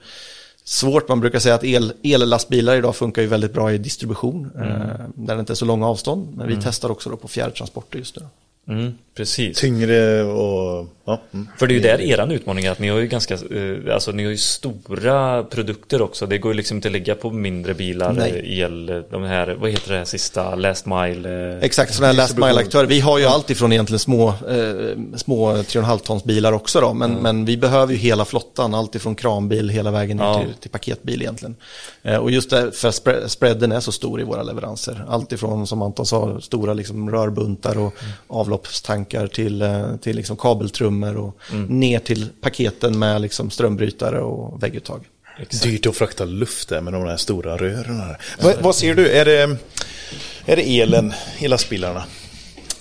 svårt, 0.63 1.07
man 1.07 1.19
brukar 1.19 1.39
säga 1.39 1.55
att 1.55 1.63
el, 1.63 1.93
ellastbilar 2.03 2.75
idag 2.75 2.95
funkar 2.95 3.21
ju 3.21 3.27
väldigt 3.27 3.53
bra 3.53 3.73
i 3.73 3.77
distribution 3.77 4.51
eh, 4.55 5.05
där 5.15 5.35
det 5.35 5.39
inte 5.39 5.53
är 5.53 5.55
så 5.55 5.65
långa 5.65 5.87
avstånd. 5.87 6.37
Men 6.37 6.47
vi 6.47 6.57
testar 6.63 6.91
också 6.91 7.09
då 7.09 7.17
på 7.17 7.27
fjärrtransporter 7.27 7.97
just 7.97 8.15
nu. 8.15 8.25
Mm, 8.67 8.93
precis. 9.15 9.57
Tyngre 9.59 10.23
och... 10.23 10.87
Ja. 11.05 11.21
Mm. 11.33 11.47
För 11.57 11.67
det 11.67 11.73
är 11.73 11.75
ju 11.75 11.81
där 11.81 12.01
eran 12.01 12.31
utmaning 12.31 12.65
är 12.65 12.71
att 12.71 12.79
ni 12.79 12.89
har 12.89 12.99
ju 12.99 13.07
ganska, 13.07 13.33
eh, 13.33 13.93
alltså 13.93 14.11
ni 14.11 14.23
har 14.23 14.31
ju 14.31 14.37
stora 14.37 15.43
produkter 15.43 16.01
också. 16.01 16.25
Det 16.25 16.37
går 16.37 16.51
ju 16.51 16.57
liksom 16.57 16.77
inte 16.77 16.87
att 16.87 16.91
lägga 16.91 17.15
på 17.15 17.29
mindre 17.31 17.73
bilar, 17.73 18.13
Nej. 18.13 18.31
eh, 18.31 18.59
el, 18.59 19.03
de 19.11 19.23
här, 19.23 19.55
vad 19.59 19.69
heter 19.69 19.91
det 19.91 19.97
här 19.97 20.05
sista, 20.05 20.55
last 20.55 20.85
mile? 20.85 21.53
eh, 21.53 21.63
Exakt, 21.63 21.93
sådana 21.93 22.07
här 22.13 22.17
last 22.17 22.37
mile-aktörer. 22.37 22.85
Vi 22.87 22.99
har 22.99 23.17
ju 23.19 23.25
allt 23.25 23.49
ifrån 23.49 23.71
egentligen 23.73 23.99
små, 23.99 24.27
eh, 24.27 24.97
små 25.15 25.53
3,5 25.53 25.97
tons 25.99 26.23
bilar 26.23 26.53
också 26.53 26.81
då, 26.81 26.93
men, 26.93 27.11
men 27.13 27.45
vi 27.45 27.57
behöver 27.57 27.93
ju 27.93 27.99
hela 27.99 28.25
flottan, 28.25 28.73
allt 28.73 28.95
ifrån 28.95 29.15
kranbil 29.15 29.69
hela 29.69 29.91
vägen 29.91 30.17
Ja. 30.17 30.39
till, 30.43 30.53
till 30.53 30.69
paketbil 30.71 31.21
egentligen. 31.21 31.55
Eh, 32.03 32.17
och 32.17 32.31
just 32.31 32.49
det, 32.49 32.71
för 32.71 32.91
spre- 32.91 33.27
spreaden 33.27 33.71
är 33.71 33.79
så 33.79 33.91
stor 33.91 34.21
i 34.21 34.23
våra 34.23 34.43
leveranser. 34.43 35.05
Allt 35.09 35.31
ifrån, 35.31 35.67
som 35.67 35.81
Anton 35.81 36.05
sa, 36.05 36.41
stora 36.41 36.73
liksom 36.73 37.11
rörbuntar 37.11 37.77
och 37.77 37.93
avloppstankar 38.53 39.27
till, 39.27 39.61
eh, 39.61 39.95
till 39.95 40.15
liksom 40.15 40.37
kabeltrummor 40.37 41.17
och 41.17 41.39
ner 41.69 41.99
till 41.99 42.29
paketen 42.41 42.99
med 42.99 43.21
liksom 43.21 43.49
strömbrytare 43.49 44.21
och 44.21 44.63
vägguttag. 44.63 45.05
Dyrt 45.63 45.85
att 45.85 45.95
frakta 45.95 46.25
luft 46.25 46.69
där 46.69 46.81
med 46.81 46.93
de 46.93 47.03
här 47.03 47.17
stora 47.17 47.57
rören. 47.57 47.99
Här. 47.99 48.17
Vad, 48.41 48.55
vad 48.61 48.75
ser 48.75 48.95
du? 48.95 49.09
Är 49.09 49.25
det, 49.25 49.57
är 50.45 50.55
det 50.55 50.79
elen 50.81 51.13
i 51.39 51.47
lastbilarna? 51.47 52.03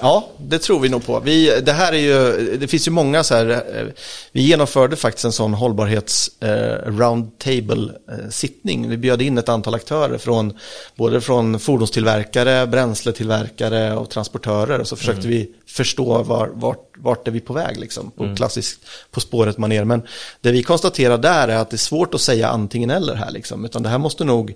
Ja, 0.03 0.28
det 0.38 0.59
tror 0.59 0.80
vi 0.80 0.88
nog 0.88 1.07
på. 1.07 1.20
Vi, 1.20 1.61
det 1.61 1.72
här 1.72 1.92
är 1.92 1.96
ju, 1.96 2.57
det 2.57 2.68
finns 2.68 2.86
ju 2.86 2.90
många 2.90 3.24
så 3.24 3.34
här, 3.34 3.50
eh, 3.50 3.86
vi 4.32 4.42
genomförde 4.42 4.96
faktiskt 4.96 5.24
en 5.24 5.32
sån 5.32 5.55
hållbarhets 5.55 6.42
eh, 6.42 6.90
roundtable 6.90 7.92
eh. 8.32 8.88
Vi 8.88 8.96
bjöd 8.96 9.22
in 9.22 9.38
ett 9.38 9.48
antal 9.48 9.74
aktörer 9.74 10.18
från, 10.18 10.59
både 10.96 11.20
från 11.20 11.59
fordonstillverkare, 11.59 12.66
bränsletillverkare 12.66 13.96
och 13.96 14.11
transportörer. 14.11 14.78
Och 14.78 14.88
så 14.88 14.96
försökte 14.96 15.28
vi 15.28 15.50
förstå 15.66 16.22
var, 16.22 16.50
vart, 16.55 16.90
vart 16.98 17.28
är 17.28 17.32
vi 17.32 17.40
på 17.40 17.53
väg 17.53 17.80
liksom, 17.80 18.11
på 18.11 18.36
klassiskt 18.36 18.80
På 19.11 19.20
spåret 19.20 19.59
manér. 19.59 19.84
Men 19.84 20.03
det 20.40 20.53
vi 20.53 20.62
konstaterar 20.62 21.18
där 21.18 21.48
är 21.48 21.57
att 21.57 21.70
det 21.70 21.76
är 21.76 21.78
svårt 21.78 22.14
att 22.14 22.20
säga 22.20 22.48
antingen 22.48 22.90
eller 22.90 23.14
här 23.14 23.30
liksom, 23.30 23.64
utan 23.64 23.82
det 23.82 23.88
här 23.88 23.98
måste 23.98 24.24
nog 24.24 24.55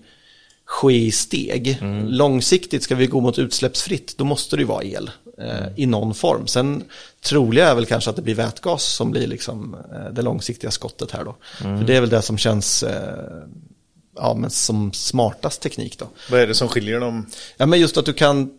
ske 0.65 0.97
i 0.97 1.13
steg. 1.13 1.79
Långsiktigt 2.07 2.83
ska 2.83 2.95
vi 2.95 3.07
gå 3.07 3.21
mot 3.21 3.39
utsläppsfritt, 3.39 4.19
då 4.19 4.25
måste 4.25 4.57
det 4.57 4.61
ju 4.61 4.67
vara 4.67 4.85
el 4.85 5.11
eh, 5.41 5.67
i 5.77 5.87
någon 5.87 6.15
form. 6.15 6.47
Sen 6.47 6.85
troliga 7.25 7.69
är 7.69 7.75
väl 7.75 7.87
kanske 7.87 8.11
att 8.11 8.17
det 8.17 8.23
blir 8.23 8.35
vätgas 8.35 8.83
som 8.85 9.11
blir 9.11 9.27
liksom 9.27 9.77
eh, 9.95 10.13
det 10.13 10.23
långsiktiga 10.23 10.71
skottet 10.71 11.11
här 11.11 11.25
då. 11.25 11.37
För 11.59 11.85
det 11.85 11.97
är 11.97 12.01
väl 12.01 12.11
det 12.11 12.23
som 12.23 12.39
känns 12.39 12.83
eh, 12.83 13.45
ja, 14.17 14.35
men 14.35 14.51
som 14.51 14.93
smartast 14.93 15.63
teknik 15.63 15.99
då. 15.99 16.09
Vad 16.31 16.41
är 16.41 16.47
det 16.47 16.55
som 16.55 16.69
skiljer 16.69 17.01
dem? 17.01 17.27
Ja, 17.57 17.67
men 17.67 17.81
just 17.81 17.97
att 17.97 18.07
du 18.07 18.13
kan, 18.13 18.51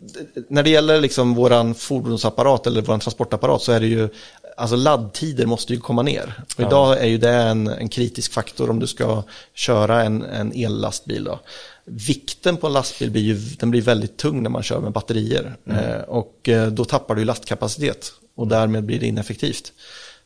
när 0.50 0.64
det 0.64 0.70
gäller 0.70 1.02
liksom 1.02 1.36
våran 1.36 1.76
fordonsapparat 1.76 2.68
eller 2.68 2.82
våran 2.82 3.00
transportapparat 3.00 3.62
så 3.62 3.72
är 3.72 3.80
det 3.80 3.88
ju, 3.88 4.10
alltså 4.58 4.76
laddtider 4.76 5.46
måste 5.46 5.74
ju 5.74 5.80
komma 5.80 6.02
ner. 6.02 6.34
Och 6.58 6.64
idag 6.64 6.98
är 7.02 7.08
ju 7.08 7.18
det 7.18 7.34
en, 7.34 7.68
en 7.68 7.90
kritisk 7.90 8.34
faktor 8.34 8.70
om 8.70 8.80
du 8.80 8.88
ska 8.88 9.24
köra 9.54 10.04
en, 10.04 10.24
en 10.24 10.52
ellastbil 10.56 11.24
då. 11.24 11.40
Vikten 11.86 12.58
på 12.58 12.68
en 12.68 12.74
lastbil 12.74 13.12
blir 13.12 13.22
ju, 13.22 13.36
den 13.36 13.72
blir 13.72 13.82
väldigt 13.82 14.18
tung 14.18 14.44
när 14.44 14.50
man 14.50 14.64
kör 14.64 14.80
med 14.80 14.92
batterier. 14.92 15.56
Eh, 15.66 16.02
och 16.08 16.50
eh, 16.50 16.68
då 16.68 16.86
tappar 16.86 17.16
du 17.16 17.26
lastkapacitet 17.26 18.12
och 18.36 18.48
därmed 18.48 18.84
blir 18.84 19.00
det 19.00 19.08
ineffektivt. 19.08 19.74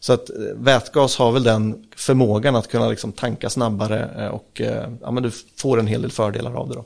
Så 0.02 0.14
att 0.14 0.30
eh, 0.30 0.36
vätgas 0.56 1.18
har 1.18 1.32
väl 1.32 1.44
den 1.44 1.86
förmågan 1.96 2.56
att 2.56 2.68
kunna 2.68 2.90
liksom 2.90 3.12
tanka 3.12 3.50
snabbare 3.50 4.10
eh, 4.18 4.28
och 4.28 4.62
ja, 5.02 5.12
men 5.12 5.24
du 5.24 5.32
får 5.56 5.80
en 5.80 5.88
hel 5.88 6.02
del 6.02 6.12
fördelar 6.12 6.54
av 6.54 6.70
det 6.70 6.76
då. 6.76 6.86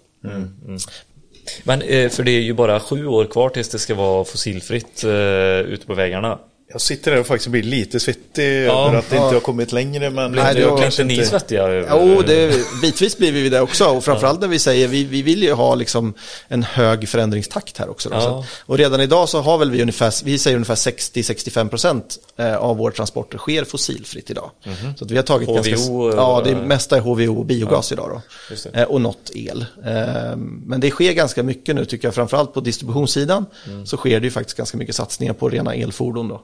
Men 1.64 1.82
eh, 1.82 2.10
för 2.10 2.24
det 2.24 2.32
är 2.32 2.42
ju 2.42 2.54
bara 2.54 2.80
sju 2.80 3.08
år 3.08 3.26
kvar 3.26 3.50
tills 3.50 3.70
det 3.70 3.80
ska 3.80 3.96
vara 3.96 4.26
fossilfritt 4.26 5.04
ute 5.66 5.86
på 5.86 5.94
vägarna. 5.94 6.40
Jag 6.68 6.82
sitter 6.82 7.12
där 7.12 7.20
och 7.20 7.28
faktiskt 7.28 7.50
blir 7.50 7.64
lite 7.64 8.00
svettig 8.00 8.66
Ja, 8.66 8.88
över 8.88 8.98
att 8.98 9.10
det 9.10 9.16
ja. 9.16 9.24
inte 9.24 9.36
har 9.36 9.42
kommit 9.42 9.72
längre. 9.72 10.10
Men 10.10 10.32
Nej, 10.32 10.46
jag 10.46 10.56
det 10.56 10.66
var- 10.66 10.82
Kanske 10.82 11.04
ni 11.04 11.26
svettiga. 11.26 11.86
Jo, 11.92 12.22
det, 12.28 12.54
bitvis 12.82 13.18
blir 13.18 13.32
vi 13.32 13.50
det 13.50 13.62
också. 13.62 13.86
Och 13.86 14.04
framförallt 14.04 14.42
när 14.42 14.48
vi 14.48 14.60
säger, 14.60 14.88
vi, 14.88 15.04
vi 15.04 15.22
vill 15.22 15.44
ju 15.44 15.54
ha 15.54 15.76
liksom 15.76 16.14
en 16.48 16.64
hög 16.64 17.10
förändringstakt 17.10 17.78
här 17.78 17.90
också. 17.90 18.10
Då. 18.10 18.16
Ja. 18.16 18.22
Så, 18.22 18.46
och 18.66 18.78
redan 18.78 19.02
idag 19.02 19.30
så 19.30 19.42
har 19.42 19.58
väl 19.58 19.72
vi 19.72 19.82
ungefär, 19.82 20.26
vi 20.26 20.38
säger 20.38 20.56
ungefär 20.56 20.76
60-65% 20.76 22.02
eh, 22.38 22.56
av 22.56 22.78
våra 22.78 22.92
transporter 22.92 23.38
sker 23.38 23.64
fossilfritt 23.64 24.30
idag. 24.30 24.52
Så 24.98 25.06
att 25.06 25.12
vi 25.12 25.16
har 25.16 25.24
tagit 25.24 25.48
HVO, 25.50 25.56
ganska, 25.56 26.22
ja 26.22 26.42
det 26.46 26.56
mesta 26.56 26.98
är 26.98 27.02
HVO 27.02 27.38
och 27.40 27.46
biogas 27.46 27.92
idag 27.92 28.22
då. 28.50 28.56
Eh, 28.80 28.84
och 28.84 29.02
något 29.02 29.32
el. 29.34 29.66
Eh, 29.86 30.36
men 30.66 30.80
det 30.80 30.90
sker 30.92 31.12
ganska 31.14 31.44
mycket 31.44 31.76
nu 31.76 31.86
tycker 31.86 32.08
jag, 32.08 32.16
framförallt 32.16 32.54
på 32.54 32.60
distributionssidan 32.60 33.46
så 33.86 33.98
sker 33.98 34.20
det 34.20 34.26
ju 34.26 34.32
faktiskt 34.32 34.58
ganska 34.58 34.78
mycket 34.78 34.96
satsningar 34.96 35.34
på 35.34 35.50
rena 35.50 35.74
elfordon 35.76 36.28
då. 36.28 36.42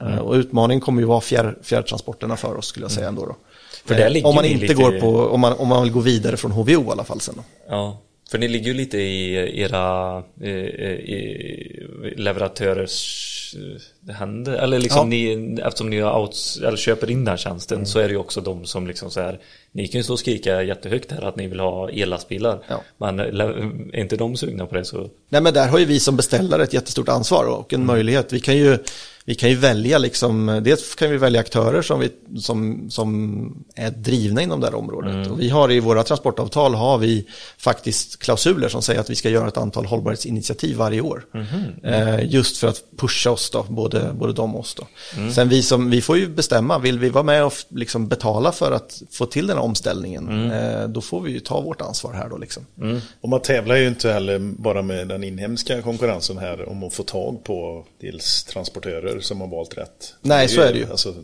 Eh, 0.00 0.18
och 0.18 0.34
utmaningen 0.34 0.80
kommer 0.80 1.00
ju 1.02 1.06
vara 1.06 1.20
fjärr, 1.20 1.58
fjärrtransporterna 1.62 2.36
för 2.36 2.56
oss 2.56 2.66
skulle 2.66 2.84
jag 2.84 2.90
säga 2.90 3.08
ändå 3.08 3.26
då. 3.26 3.36
För 3.84 3.94
där 3.94 4.06
Eh, 4.06 4.10
ligger 4.10 4.28
om 4.28 4.34
man 4.34 4.44
inte 4.44 4.60
lite 4.62 4.74
går 4.74 4.96
i- 4.96 5.00
på, 5.00 5.08
om 5.28 5.40
man, 5.40 5.52
om 5.52 5.68
man 5.68 5.82
vill 5.82 5.92
gå 5.92 6.00
vidare 6.00 6.36
från 6.36 6.52
HVO 6.52 6.88
i 6.88 6.90
alla 6.90 7.04
fall 7.04 7.20
sen 7.20 7.34
då. 7.36 7.42
Ja, 7.68 8.00
för 8.30 8.38
ni 8.38 8.48
ligger 8.48 8.66
ju 8.66 8.74
lite 8.74 8.98
i 8.98 9.60
era 9.60 10.16
eh, 10.42 10.48
i 10.50 12.14
leverantörers 12.16 13.54
eh, 14.08 14.14
händer. 14.14 14.52
Eller 14.52 14.78
liksom 14.78 14.98
Ja. 14.98 15.04
ni, 15.34 15.56
eftersom 15.64 15.90
ni 15.90 16.02
outs, 16.04 16.56
eller 16.56 16.76
köper 16.76 17.10
in 17.10 17.18
den 17.18 17.28
här 17.28 17.36
tjänsten 17.36 17.86
så 17.86 17.98
är 17.98 18.02
det 18.04 18.10
ju 18.10 18.16
också 18.16 18.40
de 18.40 18.64
som 18.64 18.86
liksom 18.86 19.10
så 19.10 19.20
här 19.20 19.38
Ni 19.72 19.88
kan 19.88 19.98
ju 19.98 20.02
stå 20.02 20.12
och 20.12 20.18
skrika 20.18 20.62
jättehögt 20.62 21.12
här 21.12 21.22
att 21.22 21.36
ni 21.36 21.46
vill 21.46 21.60
ha 21.60 21.90
ellastbilar. 21.90 22.58
Ja. 22.68 22.80
Men 22.98 23.20
är 23.20 23.96
inte 24.00 24.16
de 24.16 24.36
sugna 24.36 24.66
på 24.66 24.74
det 24.74 24.84
så 24.84 25.08
Nej 25.28 25.40
men 25.42 25.54
där 25.54 25.68
har 25.68 25.78
ju 25.78 25.84
vi 25.84 26.00
som 26.00 26.16
beställare 26.16 26.62
ett 26.62 26.72
jättestort 26.74 27.08
ansvar 27.08 27.44
och 27.44 27.72
en 27.72 27.86
möjlighet. 27.86 28.32
Vi 28.32 28.40
kan 28.40 28.56
ju, 28.56 28.78
vi 29.26 29.34
kan 29.34 29.50
ju 29.50 29.56
välja 29.56 29.98
liksom, 29.98 30.60
dels 30.64 30.94
kan 30.94 31.10
vi 31.10 31.16
välja 31.16 31.40
aktörer 31.40 31.82
som, 31.82 32.00
vi, 32.00 32.10
som, 32.40 32.90
som 32.90 33.64
är 33.74 33.90
drivna 33.90 34.42
inom 34.42 34.60
det 34.60 34.66
här 34.66 34.74
området. 34.74 35.30
Och 35.30 35.40
vi 35.40 35.48
har 35.48 35.72
i 35.72 35.80
våra 35.80 36.02
transportavtal 36.02 36.74
har 36.74 36.98
vi 36.98 37.26
faktiskt 37.58 38.18
klausuler 38.18 38.68
som 38.68 38.82
säger 38.82 39.00
att 39.00 39.10
vi 39.10 39.14
ska 39.14 39.30
göra 39.30 39.48
ett 39.48 39.56
antal 39.56 39.86
hållbarhetsinitiativ 39.86 40.76
varje 40.76 41.00
år. 41.00 41.24
Eh, 41.82 42.32
just 42.32 42.56
för 42.56 42.68
att 42.68 42.82
pusha 42.96 43.30
oss 43.30 43.50
då, 43.50 43.62
både, 43.68 44.12
både 44.14 44.32
de 44.32 44.54
och 44.54 44.60
oss 44.60 44.74
då. 44.74 44.86
Sen 45.34 45.48
vi 45.48 45.62
som, 45.62 45.90
vi 45.90 46.00
får 46.00 46.18
ju 46.18 46.28
bestämma, 46.28 46.78
vill 46.78 46.98
vi 46.98 47.08
vara 47.08 47.24
med 47.24 47.44
och 47.44 47.52
liksom 47.68 48.08
betala 48.08 48.52
för 48.52 48.72
att 48.72 49.02
få 49.10 49.26
till 49.26 49.46
den 49.46 49.56
här 49.56 49.64
omställningen, 49.64 50.50
eh, 50.50 50.88
då 50.88 51.00
får 51.00 51.20
vi 51.20 51.32
ju 51.32 51.40
ta 51.40 51.60
vårt 51.60 51.80
ansvar 51.80 52.12
här 52.12 52.28
då 52.28 52.36
liksom. 52.36 52.66
Och 53.20 53.28
man 53.28 53.40
tävlar 53.40 53.76
ju 53.76 53.88
inte 53.88 54.12
heller 54.12 54.38
bara 54.38 54.82
med 54.82 55.08
den 55.08 55.24
inhemska 55.24 55.82
konkurrensen 55.82 56.38
här 56.38 56.68
om 56.68 56.82
att 56.82 56.94
få 56.94 57.02
tag 57.02 57.44
på 57.44 57.84
dels 58.00 58.44
transportörer 58.44 59.13
som 59.20 59.40
har 59.40 59.48
valt 59.48 59.78
rätt. 59.78 60.14
Nej, 60.22 60.48
så 60.48 60.60
är 60.60 60.72
det 60.72 60.78
ju. 60.78 60.90
Alltså, 60.90 61.14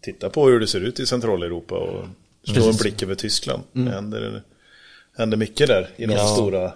titta 0.00 0.30
på 0.30 0.46
hur 0.48 0.60
det 0.60 0.66
ser 0.66 0.80
ut 0.80 1.00
i 1.00 1.06
Centraleuropa 1.06 1.74
och 1.74 2.04
slå 2.44 2.68
en 2.68 2.76
blick 2.76 3.02
över 3.02 3.14
Tyskland. 3.14 3.62
Mm. 3.74 3.86
Det 3.88 3.94
händer, 3.94 4.42
händer 5.18 5.36
mycket 5.36 5.66
där 5.68 5.90
i 5.96 6.06
de 6.06 6.12
Ja. 6.14 6.26
stora 6.26 6.72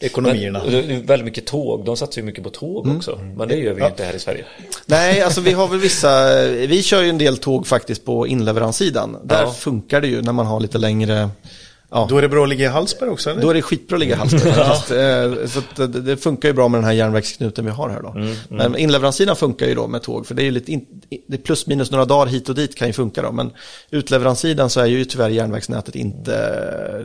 ekonomierna. 0.00 0.62
Men, 0.70 1.06
väldigt 1.06 1.24
mycket 1.24 1.46
tåg, 1.46 1.84
de 1.84 1.96
satsar 1.96 2.20
ju 2.20 2.26
mycket 2.26 2.44
på 2.44 2.50
tåg 2.50 2.84
Mm. 2.86 2.96
också. 2.96 3.18
Men 3.36 3.48
det 3.48 3.56
gör 3.56 3.74
vi 3.74 3.80
ju 3.82 3.86
inte 3.86 4.04
här 4.04 4.14
i 4.14 4.18
Sverige. 4.18 4.44
Nej, 4.86 5.22
alltså 5.22 5.40
vi 5.40 5.52
har 5.52 5.68
väl 5.68 5.78
vissa, 5.78 6.42
vi 6.48 6.82
kör 6.82 7.02
ju 7.02 7.08
en 7.08 7.18
del 7.18 7.38
tåg 7.38 7.66
faktiskt 7.66 8.04
på 8.04 8.26
inleveranssidan. 8.26 9.16
Där 9.24 9.42
Ja. 9.42 9.52
funkar 9.52 10.00
det 10.00 10.08
ju 10.08 10.22
när 10.22 10.32
man 10.32 10.46
har 10.46 10.60
lite 10.60 10.78
längre, 10.78 11.28
ja, 11.90 12.06
Då 12.10 12.18
är 12.18 12.22
det 12.22 12.28
bra 12.28 12.42
att 12.42 12.48
ligga 12.48 12.64
i 12.64 12.68
Hallsberg 12.68 13.10
också 13.10 13.30
eller? 13.30 13.42
då 13.42 13.50
är 13.50 13.54
det 13.54 13.62
skitbra 13.62 13.96
att 13.96 14.00
ligga 14.00 14.14
i 14.14 14.18
Hallsberg 14.18 14.52
faktiskt. 14.54 14.90
Eh, 14.90 15.46
Så 15.76 15.86
det, 15.86 16.00
det 16.00 16.16
funkar 16.16 16.48
ju 16.48 16.52
bra 16.54 16.68
med 16.68 16.78
den 16.78 16.84
här 16.84 16.92
järnvägsknuten 16.92 17.64
vi 17.64 17.70
har 17.70 17.88
här 17.90 18.02
då. 18.02 18.14
Men 18.48 18.76
inleveranssidan 18.76 19.36
funkar 19.36 19.66
ju 19.66 19.74
då 19.74 19.86
med 19.86 20.02
tåg, 20.02 20.26
för 20.26 20.34
det 20.34 20.42
är 20.42 20.44
ju 20.44 20.50
lite, 20.50 20.72
in, 20.72 20.86
det 21.26 21.34
är 21.36 21.42
plus 21.42 21.66
minus 21.66 21.90
några 21.90 22.04
dagar 22.04 22.26
hit 22.26 22.48
och 22.48 22.54
dit 22.54 22.74
kan 22.74 22.86
ju 22.86 22.92
funka 22.92 23.22
då. 23.22 23.32
Men 23.32 23.50
utleveranssidan 23.90 24.70
så 24.70 24.80
är 24.80 24.86
ju 24.86 25.04
tyvärr 25.04 25.28
järnvägsnätet 25.30 25.94
inte 25.94 26.34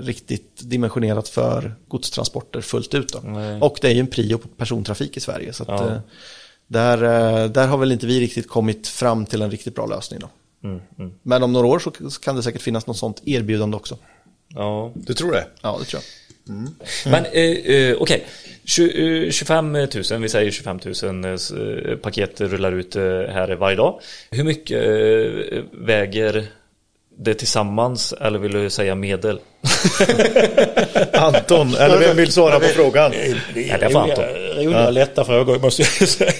riktigt 0.01 0.61
dimensionerat 0.63 1.29
för 1.29 1.75
godstransporter 1.87 2.61
fullt 2.61 2.93
ut 2.93 3.13
då. 3.13 3.19
Nej. 3.23 3.61
Och 3.61 3.77
det 3.81 3.87
är 3.87 3.93
ju 3.93 3.99
en 3.99 4.07
prio 4.07 4.37
på 4.37 4.47
persontrafik 4.47 5.17
i 5.17 5.19
Sverige. 5.19 5.53
Så 5.53 5.63
Ja. 5.67 5.87
eh, 5.87 5.97
där, 6.67 7.03
eh, 7.03 7.49
där 7.49 7.67
har 7.67 7.77
väl 7.77 7.91
inte 7.91 8.07
vi 8.07 8.19
riktigt 8.19 8.47
kommit 8.49 8.87
fram 8.87 9.25
till 9.25 9.41
en 9.41 9.51
riktigt 9.51 9.75
bra 9.75 9.85
lösning 9.85 10.19
då. 10.19 10.29
Mm, 10.67 10.81
mm. 10.99 11.11
Men 11.23 11.43
om 11.43 11.53
några 11.53 11.67
år 11.67 11.79
så 11.79 11.91
så 12.09 12.21
kan 12.21 12.35
det 12.35 12.43
säkert 12.43 12.61
finnas 12.61 12.87
något 12.87 12.97
sånt 12.97 13.21
erbjudande 13.25 13.77
också. 13.77 13.97
Ja, 14.55 14.91
Du 14.95 15.13
tror 15.13 15.31
det? 15.31 15.45
Ja, 15.61 15.77
det 15.79 15.85
tror 15.85 16.01
jag. 16.01 16.09
Men 17.05 17.25
eh, 17.25 17.75
eh, 17.75 17.95
okej, 17.99 18.25
eh, 19.25 19.31
25 19.31 19.71
000, 19.73 19.87
vi 20.19 20.29
säger 20.29 20.51
25 20.51 20.79
000 21.03 21.25
eh, 21.25 21.31
s- 21.33 21.51
eh, 21.51 21.95
paket 21.95 22.41
rullar 22.41 22.71
ut 22.71 22.95
eh, 22.95 23.01
här 23.03 23.55
varje 23.55 23.75
dag. 23.77 23.99
Hur 24.31 24.43
mycket 24.43 24.77
eh, 24.83 25.63
väger 25.71 26.45
det 27.17 27.33
tillsammans 27.33 28.13
eller 28.21 28.39
vill 28.39 28.51
du 28.51 28.69
säga 28.69 28.95
medel? 28.95 29.39
Anton, 31.13 31.75
eller 31.75 31.99
vem 31.99 32.17
vill 32.17 32.31
svara 32.31 32.59
på 32.59 32.65
frågan? 32.65 33.11
Det 33.11 33.69
är 33.69 33.77
det 33.79 33.85
är 33.85 33.89
fan 33.89 34.09
roliga, 34.09 34.63
roliga 34.65 34.89
lätta 34.89 35.25
frågor 35.25 35.59
måste 35.59 35.81
jag 35.81 36.09
säga. 36.09 36.31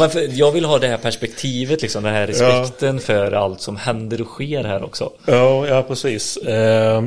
Ja, 0.00 0.04
men 0.06 0.10
för, 0.10 0.38
jag 0.38 0.52
vill 0.52 0.64
ha 0.64 0.78
det 0.78 0.88
här 0.88 0.96
perspektivet, 0.96 1.82
liksom, 1.82 2.02
den 2.02 2.14
här 2.14 2.26
respekten 2.26 2.98
för 3.00 3.32
allt 3.32 3.60
som 3.60 3.76
händer 3.76 4.20
och 4.20 4.26
sker 4.26 4.64
här 4.64 4.82
också. 4.84 5.12
Ja, 5.26 5.66
ja 5.68 5.82
precis. 5.82 6.36
Eh, 6.36 7.04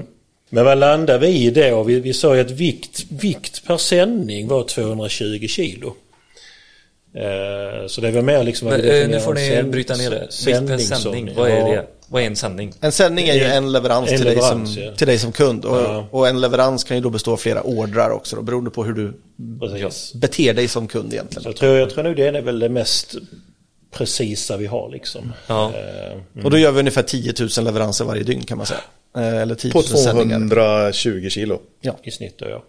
Men 0.49 0.65
vad 0.65 0.77
landar 0.77 1.19
vi 1.19 1.27
i 1.27 1.51
då? 1.51 1.83
Vi, 1.83 1.99
vi 1.99 2.13
sa 2.13 2.35
ju 2.35 2.41
att 2.41 2.51
vikt, 2.51 3.05
vikt 3.09 3.67
per 3.67 3.77
sändning 3.77 4.47
var 4.47 4.63
220 4.63 5.47
kilo. 5.47 5.95
Eh, 7.15 7.87
Så 7.87 8.01
det 8.01 8.11
väl 8.11 8.23
mer 8.23 8.43
liksom... 8.43 8.67
Men, 8.67 8.81
eh, 8.81 9.07
nu 9.07 9.19
får 9.19 9.33
ni 9.33 9.49
sänd- 9.49 9.71
bryta 9.71 9.95
ner 9.95 10.09
det. 10.09 10.27
Vikt 10.45 10.67
per 10.67 10.77
sändning 10.77 11.27
som- 11.27 11.35
vad 11.35 11.49
är 11.49 11.57
ja. 11.59 11.67
det? 11.67 11.85
Vad 12.13 12.21
är 12.21 12.27
en 12.27 12.35
sändning? 12.35 12.73
En 12.81 12.91
sändning 12.91 13.27
är 13.27 13.33
ju 13.33 13.43
en 13.43 13.71
leverans, 13.71 14.11
En 14.11 14.17
till, 14.17 14.25
dig 14.25 14.35
leverans, 14.35 14.73
som, 14.73 14.83
ja. 14.83 14.91
till 14.95 15.07
dig 15.07 15.19
som 15.19 15.31
kund. 15.31 15.65
Och, 15.65 15.77
Ja. 15.77 16.07
och 16.11 16.27
en 16.27 16.41
leverans 16.41 16.83
kan 16.83 16.97
ju 16.97 17.03
då 17.03 17.09
bestå 17.09 17.31
av 17.33 17.37
flera 17.37 17.61
ordrar 17.61 18.09
också, 18.09 18.35
då, 18.35 18.41
beroende 18.41 18.69
på 18.69 18.83
hur 18.83 18.93
du 18.93 19.13
Precis. 19.59 20.13
beter 20.13 20.53
dig 20.53 20.67
som 20.67 20.87
kund 20.87 21.09
Så 21.09 21.15
egentligen. 21.15 21.43
jag 21.45 21.55
tror, 21.55 21.75
jag 21.77 21.89
tror 21.89 22.03
nog 22.03 22.15
det 22.15 22.27
är 22.27 22.41
väl 22.41 22.59
det 22.59 22.69
mest 22.69 23.15
precisa 23.91 24.57
vi 24.57 24.65
har 24.65 24.89
liksom. 24.89 25.33
Ja. 25.47 25.71
Eh, 26.35 26.45
Och 26.45 26.51
då 26.51 26.57
gör 26.57 26.71
vi 26.71 26.79
ungefär 26.79 27.03
10 27.03 27.33
000 27.39 27.49
leveranser 27.65 28.05
varje 28.05 28.23
dygn 28.23 28.43
kan 28.43 28.57
man 28.57 28.67
säga. 28.67 28.79
Eh, 29.17 29.41
Eller 29.41 29.55
10 29.55 29.71
På 29.71 29.77
000 29.79 29.85
sändningar. 29.87 30.39
220 30.91 31.29
kilo. 31.29 31.59
Ja. 31.81 31.97
I 32.03 32.11
snitt 32.11 32.37
då 32.37 32.45
ja. 32.49 32.63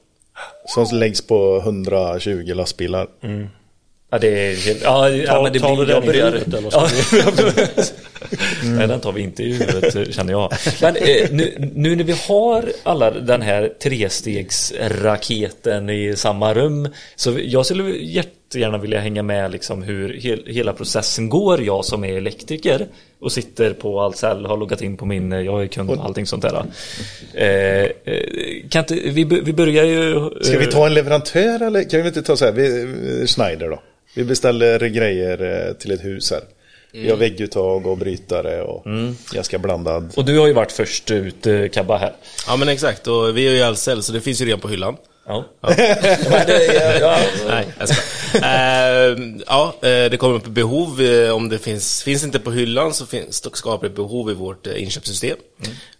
Som 0.66 0.99
läggs 0.99 1.26
på 1.26 1.59
120 1.64 2.53
lastbilar. 2.55 3.07
Ja, 4.11 4.18
det 4.18 4.28
är. 4.53 4.82
Ja, 4.82 5.09
ja 5.11 5.42
men 5.42 5.53
det 5.53 5.61
tar 5.61 5.76
blir... 5.76 5.86
du 5.86 5.92
jag 5.92 6.03
den 6.03 6.64
Mm. 8.62 8.77
Nej, 8.77 8.89
den 8.89 9.01
tar 9.01 9.12
vi 9.12 9.22
inte 9.22 9.43
i 9.43 9.53
huvudet, 9.53 10.14
känner 10.14 10.33
jag. 10.33 10.53
Men 10.83 10.97
eh, 10.97 11.31
nu, 11.31 11.70
nu 11.75 11.97
när 11.97 12.05
vi 12.05 12.14
har 12.29 12.64
alla 12.83 13.11
den 13.11 13.43
här 13.43 13.72
trestegsraketen 13.83 15.91
i 15.91 16.16
samma 16.16 16.55
rum, 16.55 16.89
så 17.16 17.39
jag 17.45 17.66
skulle 17.66 17.97
jättegärna 17.99 18.79
vilja 18.79 19.01
hänga 19.01 19.22
med 19.22 19.51
liksom 19.51 19.83
hur 19.83 20.14
hel, 20.14 20.43
hela 20.47 20.72
processen 20.72 21.29
går, 21.29 21.62
jag 21.62 21.85
som 21.85 22.05
är 22.05 22.16
elektriker 22.16 22.87
och 23.20 23.33
sitter 23.33 23.72
på 23.72 24.01
Ahlsell, 24.01 24.47
har 24.47 24.57
loggat 24.57 24.83
in 24.83 24.97
på 24.97 25.07
min, 25.07 25.33
jag 25.33 25.62
är 25.62 25.66
kund 25.66 25.91
och 25.91 26.05
allting 26.05 26.27
sånt 26.27 26.43
där. 26.43 26.64
Eh, 27.35 27.45
eh, 27.45 27.89
kan 28.70 28.81
inte, 28.81 28.95
vi, 28.95 29.25
vi 29.25 29.53
börjar 29.53 29.85
ju... 29.85 30.31
Ska 30.43 30.59
vi 30.59 30.66
ta 30.66 30.87
en 30.87 30.95
leverantör 30.95 31.66
eller 31.66 31.91
kan 31.91 32.03
vi 32.03 32.09
inte 32.09 32.22
ta 32.22 32.37
så 32.37 32.45
här, 32.45 32.53
vi, 32.53 33.27
Schneider 33.27 33.68
då? 33.68 33.83
Vi 34.16 34.25
beställer 34.25 34.89
grejer 34.89 35.75
till 35.79 35.91
ett 35.91 36.05
hus 36.05 36.31
här. 36.31 36.41
Vi 37.03 37.11
har 37.11 37.16
vägguttag 37.16 37.86
och 37.86 37.99
brytare 37.99 38.62
och 38.62 38.84
ganska 39.32 39.59
blandad. 39.59 40.12
Och 40.16 40.24
du 40.24 40.38
har 40.38 40.47
ju 40.47 40.53
varit 40.53 40.72
först 40.72 41.11
ut, 41.11 41.47
eh, 41.47 41.68
Kabba, 41.68 41.97
här. 41.99 42.12
Ja 42.47 42.57
men 42.57 42.68
exakt, 42.68 43.07
och 43.07 43.36
vi 43.36 43.47
är 43.47 43.51
ju 43.51 43.57
i 43.57 43.62
Ahlsell 43.62 44.03
så 44.03 44.12
det 44.12 44.20
finns 44.20 44.40
ju 44.40 44.45
redan 44.45 44.61
på 44.61 44.68
hyllan. 44.68 44.97
Ja. 45.27 45.45
Men 45.61 46.47
det, 46.47 46.99
ja, 47.01 47.18
Nej, 47.49 47.66
jag 47.79 47.89
ska. 47.89 48.01
uh, 48.39 49.37
Ja, 49.47 49.75
eh, 49.83 50.11
det 50.11 50.16
kommer 50.18 50.35
upp 50.35 50.47
behov. 50.47 51.01
eh, 51.01 51.31
Om 51.35 51.49
det 51.49 51.59
finns, 51.59 52.03
finns 52.03 52.25
inte 52.25 52.39
på 52.39 52.51
hyllan 52.53 52.95
så 52.95 53.07
finns, 53.07 53.57
skapar 53.57 53.89
det 53.89 53.95
behov 53.95 54.31
i 54.31 54.35
vårt 54.35 54.66
eh, 54.66 54.83
inköpssystem. 54.83 55.37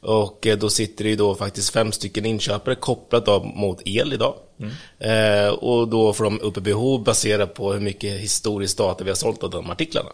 Och 0.01 0.47
eh, 0.47 0.59
då 0.59 0.71
sitter 0.71 1.05
det 1.05 1.11
ju 1.11 1.17
då 1.17 1.35
faktiskt 1.35 1.71
fem 1.73 1.93
stycken 1.93 2.27
inköpare 2.27 2.75
kopplat 2.75 3.27
då 3.27 3.41
mot 3.45 3.81
el 3.85 4.13
idag. 4.13 4.35
Eh, 4.99 5.49
och 5.49 5.89
då 5.89 6.13
får 6.13 6.25
de 6.25 6.41
upp 6.41 6.55
behov 6.55 7.05
baserat 7.05 7.55
på 7.55 7.73
hur 7.73 7.81
mycket 7.81 8.21
historiskt 8.21 8.79
data 8.79 9.05
vi 9.05 9.11
har 9.11 9.17
sålt 9.17 9.43
av 9.43 9.51
de 9.51 9.71
artiklarna. 9.71 10.11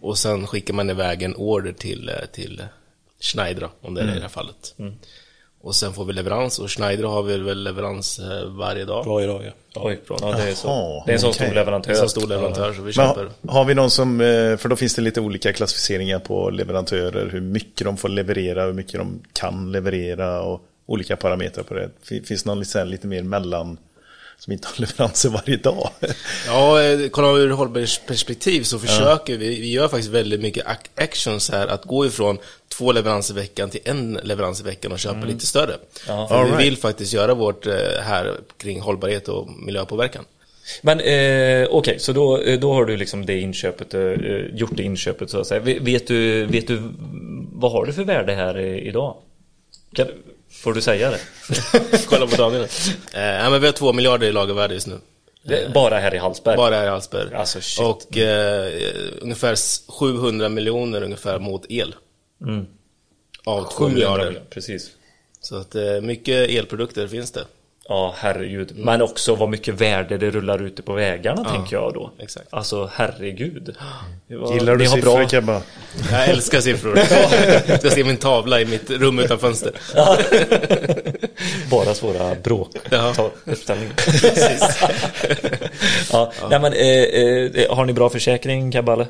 Och 0.00 0.18
sen 0.18 0.46
skickar 0.46 0.74
man 0.74 0.90
iväg 0.90 1.22
en 1.22 1.34
order 1.36 1.72
till, 1.72 2.10
till 2.32 2.62
Schneider, 3.20 3.68
om 3.82 3.94
det 3.94 4.00
är 4.00 4.04
det 4.06 4.12
i 4.12 4.14
det 4.16 4.20
här 4.22 4.28
fallet. 4.28 4.74
Och 5.62 5.74
sen 5.74 5.92
får 5.92 6.04
vi 6.04 6.12
leverans 6.12 6.58
och 6.58 6.70
Schneider 6.70 7.04
har 7.04 7.22
vi 7.22 7.38
väl 7.38 7.62
leverans 7.62 8.18
eh, 8.18 8.44
varje 8.46 8.84
dag. 8.84 9.04
Varje 9.04 9.26
dag 9.26 9.44
ja. 9.44 9.80
Oj, 9.82 10.00
bra. 10.08 10.16
Ja, 10.20 10.32
det 10.36 10.42
är 10.50 10.54
så. 10.54 11.02
Det 11.06 11.12
är 11.12 11.14
en 11.14 11.20
sån 11.20 11.34
stor 11.34 11.54
leverantör. 11.54 11.90
En 11.90 11.96
så 11.96 12.08
stor 12.08 12.26
leverantör 12.28 12.72
så 12.72 12.78
vi 12.82 12.84
Men 12.84 12.92
köper. 12.92 13.24
ha- 13.46 13.52
har 13.52 13.64
vi 13.64 13.74
någon 13.74 13.90
som, 13.90 14.20
eh, 14.20 14.56
för 14.56 14.68
då 14.68 14.76
finns 14.76 14.94
det 14.94 15.02
lite 15.02 15.20
olika 15.20 15.52
klassificeringar 15.52 16.18
på 16.18 16.50
leverantörer, 16.50 17.28
hur 17.32 17.40
mycket 17.40 17.84
de 17.84 17.96
får 17.96 18.08
leverera, 18.08 18.64
hur 18.64 18.72
mycket 18.72 18.92
de 18.94 19.22
kan 19.32 19.72
leverera 19.72 20.42
och 20.42 20.60
olika 20.86 21.16
parametrar 21.16 21.64
på 21.64 21.74
det. 21.74 21.90
Fin- 22.02 22.24
Finns 22.24 22.42
det 22.42 22.50
någon 22.50 22.58
lite, 22.60 22.84
lite 22.84 23.06
mer 23.06 23.22
mellan, 23.22 23.78
som 24.40 24.52
inte 24.52 24.68
har 24.68 24.80
leveranser 24.80 25.28
varje 25.28 25.56
dag. 25.56 25.90
Ja, 26.46 26.82
eh, 26.82 27.08
kollar 27.08 27.32
vi 27.32 27.40
ur 27.42 27.50
hållbarhetsperspektiv 27.50 28.62
så 28.62 28.78
försöker 28.78 29.36
vi, 29.36 29.60
vi 29.60 29.70
gör 29.72 29.88
faktiskt 29.88 30.08
väldigt 30.10 30.40
mycket 30.40 30.66
ac- 30.66 30.90
actions 31.04 31.50
här, 31.50 31.66
att 31.66 31.84
gå 31.84 32.06
ifrån 32.06 32.38
två 32.68 32.92
leveranser 32.92 33.34
i 33.34 33.36
veckan 33.36 33.70
till 33.70 33.80
en 33.84 34.20
leverans 34.22 34.60
i 34.60 34.64
veckan 34.64 34.92
och 34.92 34.98
köpa 34.98 35.26
lite 35.26 35.46
större. 35.46 35.72
För 36.06 36.12
All 36.34 36.44
vi 36.46 36.50
right. 36.52 36.66
vill 36.66 36.76
faktiskt 36.76 37.12
göra 37.12 37.34
vårt 37.34 37.66
eh, 37.66 37.74
här 38.02 38.36
kring 38.58 38.80
hållbarhet 38.80 39.28
och 39.28 39.48
miljöpåverkan. 39.66 40.24
Men 40.82 41.00
eh, 41.00 41.68
okej, 41.70 41.98
så 41.98 42.12
då, 42.12 42.38
eh, 42.42 42.60
då 42.60 42.72
har 42.72 42.84
du 42.84 42.96
liksom 42.96 43.26
det 43.26 43.40
inköpet, 43.40 43.94
eh, 43.94 44.12
gjort 44.54 44.76
det 44.76 44.82
inköpet 44.82 45.30
så 45.30 45.40
att 45.40 45.46
säga. 45.46 45.60
Vet- 45.60 46.06
du, 46.06 46.46
vet 46.46 46.66
du 46.66 46.82
vad 47.52 47.72
har 47.72 47.86
du 47.86 47.92
för 47.92 48.04
värde 48.04 48.34
här 48.34 48.58
idag? 48.58 49.16
Kan, 49.94 50.06
får 50.50 50.72
du 50.74 50.80
säga 50.80 51.10
det? 51.10 51.20
Kolla 52.06 52.26
på 52.26 52.36
dagarna. 52.36 52.64
Eh, 53.12 53.50
men 53.50 53.60
vi 53.60 53.66
har 53.66 53.72
två 53.72 53.92
miljarder 53.92 54.26
i 54.26 54.32
lagervärde 54.32 54.74
just 54.74 54.86
nu. 54.86 54.98
det 55.42 55.70
bara 55.74 55.98
här 55.98 56.14
i 56.14 56.18
Hallsberg? 56.18 56.56
Bara 56.56 56.76
här 56.76 56.86
i 56.86 56.88
Hallsberg. 56.88 57.34
Alltså, 57.34 57.60
shit. 57.60 57.84
och 57.84 58.16
eh, 58.18 58.72
ungefär 59.20 59.56
700 59.90 60.48
miljoner 60.48 61.02
ungefär 61.02 61.38
mot 61.38 61.66
el. 61.68 61.94
Av 63.44 63.62
2 63.62 63.70
700 63.70 63.94
miljarder. 63.94 64.42
Precis. 64.50 64.90
Så 65.40 65.56
att 65.56 65.74
eh, 65.74 66.00
mycket 66.00 66.50
elprodukter 66.50 67.06
finns 67.08 67.32
det. 67.32 67.44
Ja, 67.88 68.14
herregud. 68.18 68.72
Men 68.76 69.02
också 69.02 69.34
vad 69.34 69.48
mycket 69.48 69.74
värde 69.80 70.18
det 70.18 70.30
rullar 70.30 70.62
ute 70.62 70.82
på 70.82 70.92
vägarna, 70.92 71.44
tänker 71.44 71.76
jag 71.76 71.94
då. 71.94 72.12
exakt. 72.18 72.46
Alltså, 72.50 72.90
herregud. 72.94 73.74
Var- 74.28 74.54
Gillar 74.54 74.76
du 74.76 74.86
siffror 74.86 75.00
bra- 75.18 75.28
Kebba? 75.28 75.62
Jag 76.10 76.28
älskar 76.28 76.60
siffror. 76.60 76.98
Jag 77.66 77.80
ska 77.80 77.90
se 77.90 78.04
min 78.04 78.16
tavla 78.16 78.60
i 78.60 78.64
mitt 78.64 78.90
rum 78.90 79.18
utan 79.18 79.38
fönster. 79.38 79.72
Bara 81.70 81.94
svåra 81.94 82.34
bråk. 82.34 82.70
Ja. 82.90 83.30
Uppställning. 83.44 83.90
ja. 86.12 86.32
Nej, 86.50 86.60
men, 86.60 86.72
eh, 86.72 87.62
eh, 87.64 87.76
har 87.76 87.84
ni 87.84 87.92
bra 87.92 88.10
försäkring, 88.10 88.72
Kaballe? 88.72 89.06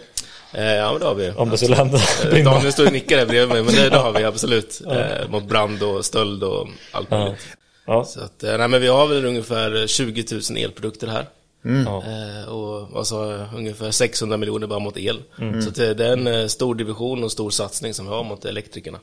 Eh, 0.55 0.64
ja, 0.64 0.91
men 0.93 1.01
det 1.01 1.07
har 1.07 1.14
vi. 1.14 1.31
Om 1.37 1.51
det 1.51 1.59
skulle 1.59 1.77
hända? 1.77 1.99
Eh, 2.33 2.45
Daniel 2.45 2.73
står 2.73 2.87
och 2.87 2.93
nickar 2.93 3.18
här 3.18 3.27
bredvid 3.27 3.49
mig, 3.49 3.62
men 3.62 3.75
det, 3.75 3.89
det 3.91 3.99
har 3.99 4.12
vi 4.12 4.25
absolut. 4.25 4.81
Eh, 4.91 5.29
mot 5.29 5.45
brand 5.45 5.83
och 5.83 6.05
stöld 6.05 6.43
och 6.45 6.68
allt 6.93 7.07
Ja. 7.11 7.18
möjligt. 7.18 7.39
Ja. 7.51 7.57
Så 8.05 8.20
att, 8.20 8.45
eh, 8.45 8.59
nej, 8.59 8.68
men 8.68 8.80
vi 8.80 8.88
har 8.88 9.07
väl 9.07 9.24
ungefär 9.24 9.86
20 9.86 10.24
000 10.51 10.59
elprodukter 10.64 11.07
här. 11.07 11.26
Ja. 11.86 12.03
Eh, 12.07 12.49
och 12.53 12.88
jag, 13.11 13.49
ungefär 13.57 13.91
600 13.91 14.36
miljoner 14.36 14.66
bara 14.66 14.78
mot 14.78 14.97
el. 14.97 15.22
Mm. 15.41 15.62
Så 15.62 15.68
att, 15.68 15.78
eh, 15.78 15.88
det 15.91 16.07
är 16.07 16.12
en 16.12 16.26
eh, 16.26 16.47
stor 16.47 16.74
division 16.74 17.24
och 17.24 17.32
stor 17.32 17.51
satsning 17.51 17.95
som 17.95 18.07
vi 18.07 18.12
har 18.12 18.24
mot 18.24 18.45
elektrikerna. 18.45 18.99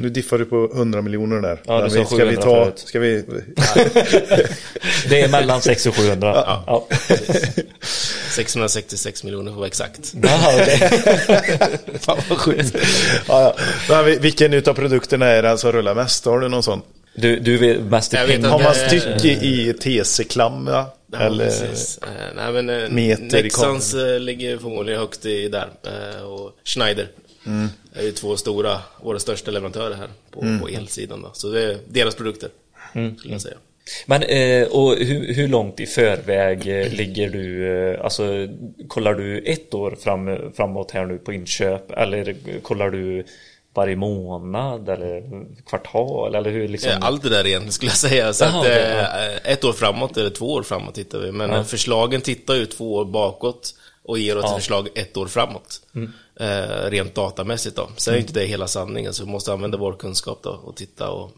Nu 0.00 0.08
diffar 0.10 0.38
du 0.38 0.44
på 0.44 0.70
100 0.74 1.02
miljoner 1.02 1.40
där. 1.40 1.62
Ja, 1.66 1.82
du 1.84 1.90
sa 1.90 1.98
vi- 1.98 2.04
ska 2.06 2.14
vi 2.16 2.20
700 2.36 2.42
ta, 2.42 2.64
förut. 2.64 2.78
ska 2.78 3.00
vi... 3.00 3.24
Det 5.08 5.20
är 5.20 5.28
mellan 5.28 5.60
600 5.62 5.98
och 5.98 6.04
700. 6.04 6.44
Ja. 6.46 6.64
Ja. 6.66 6.86
666 8.30 9.24
miljoner 9.24 9.44
för 9.44 9.50
att 9.52 9.56
vara 9.56 9.66
exakt. 9.66 10.14
Fan 12.00 12.18
vad 12.28 12.38
sjukt. 12.38 12.76
ja, 13.28 13.40
ja. 13.42 13.54
Men 13.88 14.04
vi- 14.04 14.18
vilken 14.18 14.54
utav 14.54 14.74
produkterna 14.74 15.26
är 15.26 15.42
det 15.42 15.58
som 15.58 15.72
rullar 15.72 15.94
mest? 15.94 16.24
Har 16.24 16.40
du 16.40 16.48
någon 16.48 16.62
sån? 16.62 16.82
Du, 17.16 17.38
du 17.38 17.56
vet 17.58 17.80
mest 17.80 18.14
i 18.14 18.16
pengar. 18.16 18.48
Har 18.48 18.62
man 18.62 18.74
stycke 18.74 19.28
i 19.28 19.74
TC-klam? 19.80 20.66
Ja? 20.66 20.96
Eller... 21.18 21.44
precis. 21.44 21.98
Eh, 22.02 22.08
nej, 22.36 22.52
men, 22.52 22.70
eh, 22.70 22.90
meter 22.90 23.38
i 23.38 23.42
Nexans 23.42 23.94
eh, 23.94 24.20
ligger 24.20 24.58
förmodligen 24.58 25.00
högt 25.00 25.26
i 25.26 25.48
där. 25.48 25.68
Och 26.24 26.52
Schneider 26.64 27.08
Mm. 27.46 27.68
är 27.94 28.02
ju 28.02 28.12
två 28.12 28.36
stora, 28.36 28.78
våra 29.02 29.18
största 29.18 29.50
leverantörer 29.50 29.94
här 29.94 30.08
på, 30.30 30.42
Mm. 30.42 30.60
på 30.60 30.68
elsidan. 30.68 31.22
Då. 31.22 31.30
Så 31.32 31.48
det 31.48 31.62
är 31.62 31.78
deras 31.88 32.14
produkter, 32.14 32.48
Mm. 32.94 33.16
skulle 33.18 33.34
jag 33.34 33.40
säga. 33.40 33.56
Men 34.06 34.22
och 34.70 34.96
hur, 34.96 35.34
hur 35.34 35.48
långt 35.48 35.80
i 35.80 35.86
förväg 35.86 36.64
ligger 36.92 37.28
du? 37.28 37.96
Alltså 37.96 38.48
kollar 38.88 39.14
du 39.14 39.38
ett 39.38 39.74
år 39.74 39.96
fram, 40.00 40.52
framåt 40.56 40.90
här 40.90 41.06
nu 41.06 41.18
på 41.18 41.32
inköp 41.32 41.90
eller 41.90 42.36
kollar 42.62 42.90
du 42.90 43.24
varje 43.76 43.96
månad 43.96 44.88
eller 44.88 45.22
kvartal 45.66 46.34
eller 46.34 46.50
hur 46.50 46.68
liksom? 46.68 46.92
Allt 47.00 47.22
det 47.22 47.28
där 47.28 47.46
egentligen 47.46 47.72
skulle 47.72 47.90
jag 47.90 47.98
säga. 47.98 48.32
Så 48.32 48.44
Jaha, 48.44 48.50
att, 48.50 48.60
okej, 48.60 48.98
eh, 49.44 49.52
ett 49.52 49.64
år 49.64 49.72
framåt 49.72 50.16
eller 50.16 50.30
två 50.30 50.52
år 50.52 50.62
framåt 50.62 50.94
tittar 50.94 51.18
vi. 51.18 51.32
Men 51.32 51.50
eh, 51.50 51.62
förslagen 51.62 52.20
tittar 52.20 52.54
ju 52.54 52.66
två 52.66 52.94
år 52.94 53.04
bakåt 53.04 53.74
och 54.04 54.18
ger 54.18 54.38
oss 54.38 54.44
Ja. 54.48 54.54
förslag 54.56 54.88
ett 54.94 55.16
år 55.16 55.26
framåt. 55.26 55.80
Eh, 56.40 56.90
rent 56.90 57.14
datamässigt 57.14 57.76
då. 57.76 57.88
Sen 57.96 58.14
är 58.14 58.18
ju 58.18 58.20
inte 58.22 58.32
det 58.40 58.46
hela 58.46 58.68
sanningen 58.68 59.12
så 59.14 59.24
vi 59.24 59.30
måste 59.30 59.52
använda 59.52 59.78
vår 59.78 59.92
kunskap 59.92 60.38
då 60.42 60.50
och 60.50 60.76
titta 60.76 61.10
och 61.10 61.30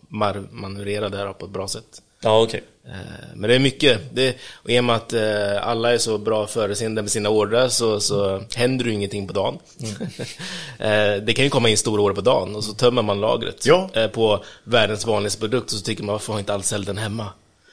manövrera 0.50 1.08
det 1.08 1.16
här 1.16 1.32
på 1.32 1.44
ett 1.46 1.52
bra 1.52 1.68
sätt. 1.68 2.02
Ja 2.20 2.42
okej. 2.42 2.62
Eh, 2.86 2.92
Men 3.34 3.48
det 3.50 3.54
är 3.54 3.58
mycket. 3.58 4.00
Det, 4.12 4.36
och 4.52 4.70
i 4.70 4.80
och 4.80 4.84
med 4.84 4.96
att 4.96 5.12
eh, 5.12 5.68
alla 5.68 5.92
är 5.92 5.98
så 5.98 6.18
bra 6.18 6.46
förutseende 6.46 7.02
med 7.02 7.10
sina 7.10 7.28
ordrar 7.28 7.68
så, 7.68 8.00
så 8.00 8.42
händer 8.54 8.84
ju 8.84 8.92
ingenting 8.92 9.26
på 9.26 9.32
dagen. 9.32 9.58
eh, 10.78 11.22
det 11.22 11.34
kan 11.36 11.44
ju 11.44 11.50
komma 11.50 11.68
in 11.68 11.76
stora 11.76 12.02
order 12.02 12.14
på 12.14 12.20
dagen 12.20 12.56
och 12.56 12.64
så 12.64 12.72
tömmer 12.72 13.02
man 13.02 13.20
lagret 13.20 13.66
Ja. 13.66 13.90
på 14.12 14.44
världens 14.64 15.06
vanligaste 15.06 15.40
produkt 15.40 15.72
och 15.72 15.78
så 15.78 15.84
tycker 15.84 16.02
man 16.04 16.12
varför 16.12 16.32
har 16.32 16.40
inte 16.40 16.54
all 16.54 16.62
sälj 16.62 16.86
den 16.86 16.98
hemma? 16.98 17.26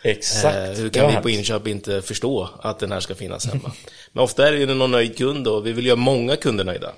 Exakt. 0.03 0.55
Hur 0.79 0.89
kan 0.89 1.11
vi 1.11 1.17
på 1.21 1.29
inköp 1.29 1.67
inte 1.67 2.01
förstå 2.01 2.49
att 2.61 2.79
den 2.79 2.91
här 2.91 2.99
ska 2.99 3.15
finnas 3.15 3.45
hemma? 3.45 3.71
Men 4.11 4.23
ofta 4.23 4.47
är 4.47 4.51
det 4.51 4.57
ju 4.57 4.65
någon 4.65 4.91
nöjd 4.91 5.17
kund 5.17 5.47
och 5.47 5.67
vi 5.67 5.71
vill 5.71 5.85
göra 5.85 5.95
många 5.95 6.35
kunder 6.35 6.63
nöjda. 6.63 6.91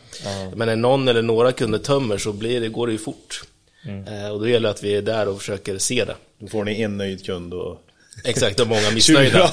Men 0.56 0.68
när 0.68 0.76
någon 0.76 1.08
eller 1.08 1.22
några 1.22 1.52
kunder 1.52 1.80
tömmer 1.80 2.18
så 2.18 2.34
blir 2.34 2.62
det, 2.62 2.70
går 2.70 2.88
det 2.88 2.94
ju 2.94 3.00
fort. 3.00 3.44
Mm. 3.88 4.08
Eh, 4.08 4.30
och 4.30 4.40
då 4.40 4.50
gäller 4.50 4.70
det 4.70 4.74
att 4.74 4.84
vi 4.84 4.96
är 4.96 5.02
där 5.02 5.28
och 5.28 5.40
försöker 5.40 5.78
se 5.78 6.06
det. 6.06 6.16
Då 6.40 6.48
får 6.48 6.64
ni 6.64 6.82
en 6.82 6.98
nöjd 6.98 7.26
kund 7.26 7.54
och... 7.54 7.82
Exakt, 8.24 8.60
och 8.60 8.68
många 8.68 8.92
missnöjda. 8.94 9.52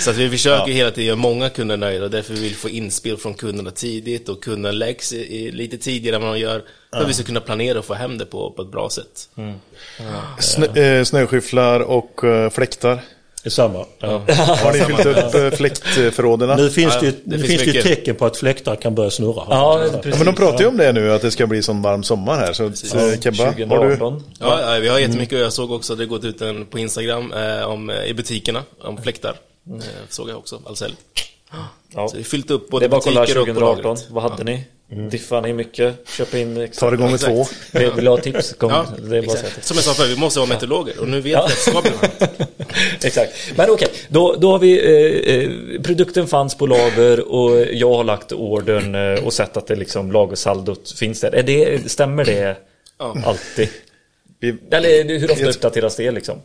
Så 0.00 0.10
att 0.10 0.16
vi 0.16 0.30
försöker 0.30 0.72
hela 0.72 0.90
tiden 0.90 1.04
göra 1.04 1.16
många 1.16 1.50
kunder 1.50 1.76
nöjda 1.76 2.04
och 2.04 2.10
därför 2.10 2.34
vill 2.34 2.42
vi 2.42 2.50
få 2.50 2.68
inspel 2.68 3.16
från 3.16 3.34
kunderna 3.34 3.70
tidigt 3.70 4.28
och 4.28 4.42
kunderna 4.42 4.72
läggs 4.72 5.12
lite 5.52 5.78
tidigare 5.78 6.16
än 6.16 6.22
vad 6.22 6.34
de 6.34 6.40
gör 6.40 6.62
för 6.92 7.02
att 7.02 7.08
vi 7.08 7.14
ska 7.14 7.24
kunna 7.24 7.40
planera 7.40 7.78
och 7.78 7.84
få 7.84 7.94
hem 7.94 8.18
det 8.18 8.26
på, 8.26 8.50
på 8.50 8.62
ett 8.62 8.68
bra 8.68 8.90
sätt. 8.90 9.28
Snö, 10.38 10.66
eh, 10.66 11.04
snöskyfflar 11.04 11.80
och 11.80 12.24
eh, 12.24 12.50
fläktar. 12.50 13.00
Detsamma. 13.44 13.84
Ja. 13.98 14.08
Har 14.08 14.72
ni 14.72 14.78
fyllt 14.78 15.06
upp 15.06 15.34
eh, 15.34 15.50
fläktförråden? 15.50 16.56
Nu 16.56 16.70
finns 16.70 17.00
det 17.00 17.06
ju, 17.06 17.12
det 17.24 17.38
finns 17.38 17.46
finns 17.48 17.62
det 17.62 17.70
ju 17.70 17.82
tecken 17.82 18.16
på 18.16 18.26
att 18.26 18.36
fläktar 18.36 18.76
kan 18.76 18.94
börja 18.94 19.10
snurra. 19.10 19.42
Ja, 19.50 19.84
Ja, 19.92 20.00
men 20.02 20.26
de 20.26 20.34
pratar 20.34 20.60
ju 20.60 20.66
om 20.66 20.76
det 20.76 20.92
nu, 20.92 21.12
att 21.12 21.22
det 21.22 21.30
ska 21.30 21.46
bli 21.46 21.62
sån 21.62 21.82
varm 21.82 22.02
sommar 22.02 22.36
här. 22.36 22.52
Så 22.52 22.64
eh, 22.64 23.20
Kebba, 23.20 23.44
har 23.44 23.52
du... 23.54 23.96
2018. 23.96 24.24
Ja, 24.38 24.74
ja, 24.74 24.80
vi 24.80 24.88
har 24.88 24.98
jättemycket 24.98 25.38
och 25.38 25.44
jag 25.44 25.52
såg 25.52 25.70
också 25.70 25.92
att 25.92 25.98
det 25.98 26.06
gått 26.06 26.24
ut 26.24 26.42
en 26.42 26.66
på 26.66 26.78
Instagram 26.78 27.32
eh, 27.32 27.64
om, 27.64 27.90
eh, 27.90 28.04
i 28.04 28.14
butikerna 28.14 28.62
om 28.82 29.02
fläktar. 29.02 29.34
Eh, 29.70 29.80
såg 30.08 30.30
jag 30.30 30.36
också, 30.36 30.60
Ahlsell. 30.66 30.94
Ja. 31.94 32.08
Så 32.08 32.16
vi 32.16 32.22
har 32.22 32.24
fyllt 32.24 32.50
upp 32.50 32.66
Det 32.66 32.70
både 32.70 32.84
är 32.84 32.88
bara 32.88 32.96
att 32.96 33.04
kolla 33.04 33.20
butiker 33.20 33.40
och 33.40 33.46
på 33.46 33.52
2018. 33.54 33.84
lagret. 33.84 34.10
Vad 34.10 34.22
hade 34.22 34.44
ni? 34.44 34.64
Diffar 35.10 35.40
ni 35.42 35.52
mycket? 35.52 36.08
Köpa 36.08 36.38
in 36.38 36.56
extra? 36.60 36.86
Ta 36.86 36.90
det 36.90 36.96
gånger 36.96 37.14
Exakt. 37.14 37.32
två. 37.32 37.46
Vill 37.78 37.90
vill 37.92 38.06
ha 38.06 38.16
tips? 38.16 38.52
Kom. 38.52 38.70
Ja, 38.70 38.86
det 39.10 39.16
är 39.18 39.22
bara 39.22 39.32
exakt. 39.36 39.64
Som 39.64 39.74
jag 39.76 39.84
sa 39.84 39.94
förut, 39.94 40.10
vi 40.16 40.20
måste 40.20 40.38
vara 40.40 40.48
meteorologer 40.48 41.00
och 41.00 41.08
nu 41.08 41.20
vet 41.20 41.32
jag 41.32 41.42
att 41.44 41.48
det 41.48 41.54
ska 41.56 41.82
bli 41.82 41.90
varmt. 41.90 42.40
Exakt. 43.04 43.32
Men 43.56 43.70
okej, 43.70 43.88
då, 44.08 44.36
då 44.38 44.50
har 44.50 44.58
vi 44.58 44.78
eh, 44.78 45.34
eh, 45.34 45.82
produkten 45.82 46.26
fanns 46.26 46.54
på 46.54 46.66
lager 46.66 47.32
och 47.32 47.66
jag 47.72 47.94
har 47.94 48.04
lagt 48.04 48.32
ordern 48.32 48.94
eh, 48.94 49.24
och 49.24 49.32
sett 49.32 49.56
att 49.56 49.66
det 49.66 49.76
liksom 49.76 50.12
lagersaldot 50.12 50.90
finns 50.98 51.20
där. 51.20 51.34
Är 51.34 51.42
det, 51.42 51.90
stämmer 51.90 52.24
det 52.24 52.56
Ja. 52.98 53.16
alltid? 53.24 53.68
Vi, 54.40 54.56
Eller 54.70 55.18
hur 55.18 55.30
ofta 55.30 55.46
uppdateras 55.46 55.96
det 55.96 56.10
liksom? 56.10 56.38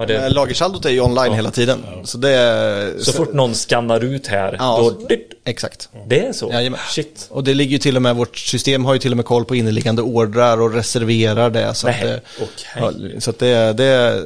Ja, 0.00 0.06
det, 0.06 0.28
Lagersaldot 0.28 0.84
är 0.84 0.90
ju 0.90 1.00
online 1.00 1.32
hela 1.32 1.50
tiden. 1.50 1.84
Så 2.04 2.18
det 2.18 2.94
så 2.98 3.12
fort 3.12 3.32
någon 3.32 3.54
skannar 3.54 4.04
ut 4.04 4.26
här, 4.26 4.56
Ja, 4.58 4.92
då... 5.08 5.16
Exakt. 5.44 5.88
Det 6.06 6.26
är 6.26 6.32
så? 6.32 6.50
Jajamän. 6.52 6.80
Shit. 6.90 7.26
Och 7.30 7.44
det 7.44 7.54
ligger 7.54 7.72
ju 7.72 7.78
till 7.78 7.96
och 7.96 8.02
med, 8.02 8.16
vårt 8.16 8.36
system 8.38 8.84
har 8.84 8.92
ju 8.92 8.98
till 8.98 9.10
och 9.10 9.16
med 9.16 9.26
koll 9.26 9.44
på 9.44 9.54
inneliggande 9.56 10.02
ordrar 10.02 10.60
och 10.60 10.74
reserverar 10.74 11.50
det. 11.50 11.74
Så, 11.74 11.86
Nej, 11.86 11.94
att, 11.96 12.02
det, 12.02 12.20
okej. 12.42 13.12
ja, 13.14 13.20
så 13.20 13.30
att 13.30 13.38
det, 13.38 13.72
det, 13.72 14.22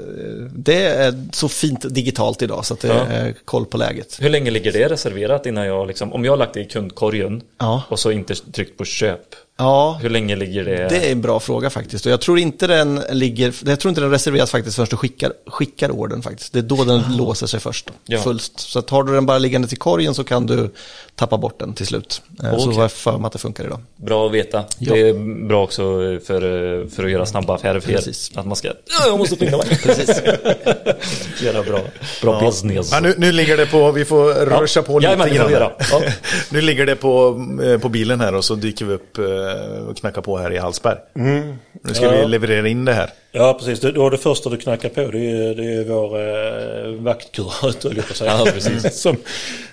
det 0.57 0.85
är 0.85 1.25
så 1.33 1.49
fint 1.49 1.95
digitalt 1.95 2.43
idag 2.43 2.67
så 2.67 2.75
att 2.75 2.81
det 2.81 2.89
Ja. 2.89 3.07
är 3.07 3.35
koll 3.45 3.67
på 3.67 3.77
läget. 3.77 4.17
Hur 4.21 4.31
länge 4.31 4.51
ligger 4.51 4.73
det 4.73 4.89
reserverat 4.89 5.47
innan 5.47 5.67
jag 5.67 5.87
liksom, 5.87 6.13
om 6.13 6.25
jag 6.25 6.33
har 6.33 6.37
lagt 6.37 6.55
det 6.55 6.61
i 6.61 6.65
kundkorgen 6.65 7.43
Ja. 7.59 7.83
och 7.89 7.99
så 7.99 8.11
inte 8.11 8.35
tryckt 8.35 8.79
på 8.79 8.85
köp, 8.85 9.21
Ja, 9.57 9.99
hur 10.03 10.11
länge 10.11 10.37
ligger 10.37 10.65
det? 10.65 10.89
det 10.89 11.09
är 11.09 11.13
en 11.13 11.21
bra 11.21 11.41
fråga 11.41 11.71
faktiskt. 11.71 12.07
Och 12.07 12.13
jag 12.13 12.21
tror 12.21 12.39
inte 12.39 12.67
den 12.67 13.01
ligger, 13.11 13.55
jag 13.65 13.81
tror 13.81 13.89
inte 13.89 14.01
den 14.01 14.11
reserveras 14.11 14.51
faktiskt 14.51 14.77
förrän 14.77 14.89
du 14.91 14.97
skickar, 14.97 15.33
skickar 15.47 15.91
ordern 15.91 16.23
faktiskt. 16.23 16.53
Det 16.53 16.59
är 16.59 16.63
då 16.63 16.85
den 16.85 17.17
låser 17.17 17.47
sig 17.47 17.61
först. 17.61 17.91
Ja. 18.07 18.23
Fullt. 18.23 18.53
Så 18.57 18.79
att 18.79 18.91
har 18.91 19.05
du 19.05 19.13
den 19.13 19.27
bara 19.27 19.39
liggande 19.39 19.69
till 19.69 19.79
korgen 19.79 20.15
så 20.15 20.25
kan 20.25 20.47
du 20.47 20.75
tappa 21.17 21.39
bort 21.39 21.59
den 21.59 21.75
till 21.75 21.87
slut. 21.87 22.23
Eh, 22.45 22.59
Så 22.59 22.73
jag 22.81 22.93
för 22.93 23.19
mig 23.19 23.27
att 23.27 23.33
det 23.33 23.39
funkar 23.39 23.65
idag. 23.65 23.81
Bra 23.97 24.27
att 24.27 24.33
veta. 24.33 24.65
Ja. 24.79 24.95
Det 24.95 25.09
är 25.09 25.47
bra 25.49 25.63
också 25.65 25.83
för, 26.27 26.89
för 26.89 27.05
att 27.05 27.11
göra 27.11 27.27
snabba 27.27 27.55
affärer 27.55 27.81
för 27.81 27.91
er. 27.91 27.97
Precis. 27.97 28.33
Att 28.35 28.47
man 28.47 28.57
ska, 28.57 28.69
ja, 28.69 29.07
jag 29.07 29.19
måste 29.19 29.37
skynda 29.37 29.57
mig. 29.57 29.67
Precis. 29.83 30.23
göra 31.43 31.63
bra, 31.63 31.81
bra 32.23 32.41
business. 32.41 32.93
ja, 32.93 33.01
nu, 33.01 33.15
nu 33.19 33.33
ligger 33.33 33.57
det 33.57 33.67
på, 33.67 33.93
vi 33.93 34.05
får 34.05 34.47
ruscha 34.61 34.83
på 34.83 34.99
lite 34.99 35.17
får 35.17 35.29
grann. 35.29 35.71
Ja. 35.91 36.03
nu 36.51 36.61
ligger 36.61 36.87
det 36.87 36.97
på, 36.97 37.45
eh, 37.65 37.79
på 37.79 37.89
bilen 37.89 38.21
här 38.21 38.35
och 38.35 38.45
så 38.45 38.55
dyker 38.55 38.85
vi 38.85 38.95
upp 38.95 39.19
eh, 39.19 39.89
och 39.89 39.97
knackar 39.97 40.23
på 40.23 40.39
här 40.39 40.53
i 40.53 40.59
Hallsberg. 40.59 40.99
Nu 41.15 41.95
ska 41.95 42.11
vi 42.11 42.27
leverera 42.29 42.69
in 42.69 42.85
det 42.85 42.93
här. 42.93 43.11
Ja 43.37 43.55
precis, 43.55 43.81
det, 43.81 43.93
då 43.93 44.11
det 44.11 44.19
första 44.19 44.51
du 44.51 44.57
knackar 44.57 44.89
på 44.89 45.11
det 45.11 45.19
är, 45.19 45.55
det 45.55 45.65
är 45.65 45.85
vår 45.85 46.21
eh, 46.21 47.03
vaktkurat 47.03 47.83
höll 47.85 47.97
jag 47.97 48.07
på 48.07 48.11
att 48.11 48.17
säga. 48.17 48.39
Ja, 48.39 48.51
precis. 48.53 48.95
Som, 49.01 49.17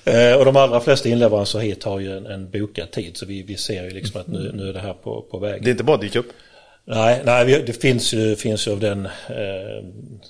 eh, 0.03 0.33
och 0.33 0.45
de 0.45 0.55
allra 0.55 0.79
flesta 0.79 1.09
inleveranser 1.09 1.59
hit 1.59 1.83
har 1.83 1.99
ju 1.99 2.17
en, 2.17 2.25
en 2.25 2.49
bokad 2.49 2.91
tid 2.91 3.17
så 3.17 3.25
vi, 3.25 3.43
vi 3.43 3.57
ser 3.57 3.83
ju 3.83 3.89
liksom 3.89 4.21
att 4.21 4.27
nu, 4.27 4.51
nu 4.53 4.69
är 4.69 4.73
det 4.73 4.79
här 4.79 4.93
på, 4.93 5.21
på 5.21 5.39
väg. 5.39 5.63
Det 5.63 5.69
är 5.69 5.71
inte 5.71 5.83
bara 5.83 5.97
dyka 5.97 6.19
upp. 6.19 6.31
Nej, 6.85 7.21
nej 7.25 7.63
det 7.65 7.73
finns 7.73 8.13
ju, 8.13 8.35
finns 8.35 8.67
ju 8.67 8.71
av 8.71 8.79
den... 8.79 9.05
Eh, 9.05 9.85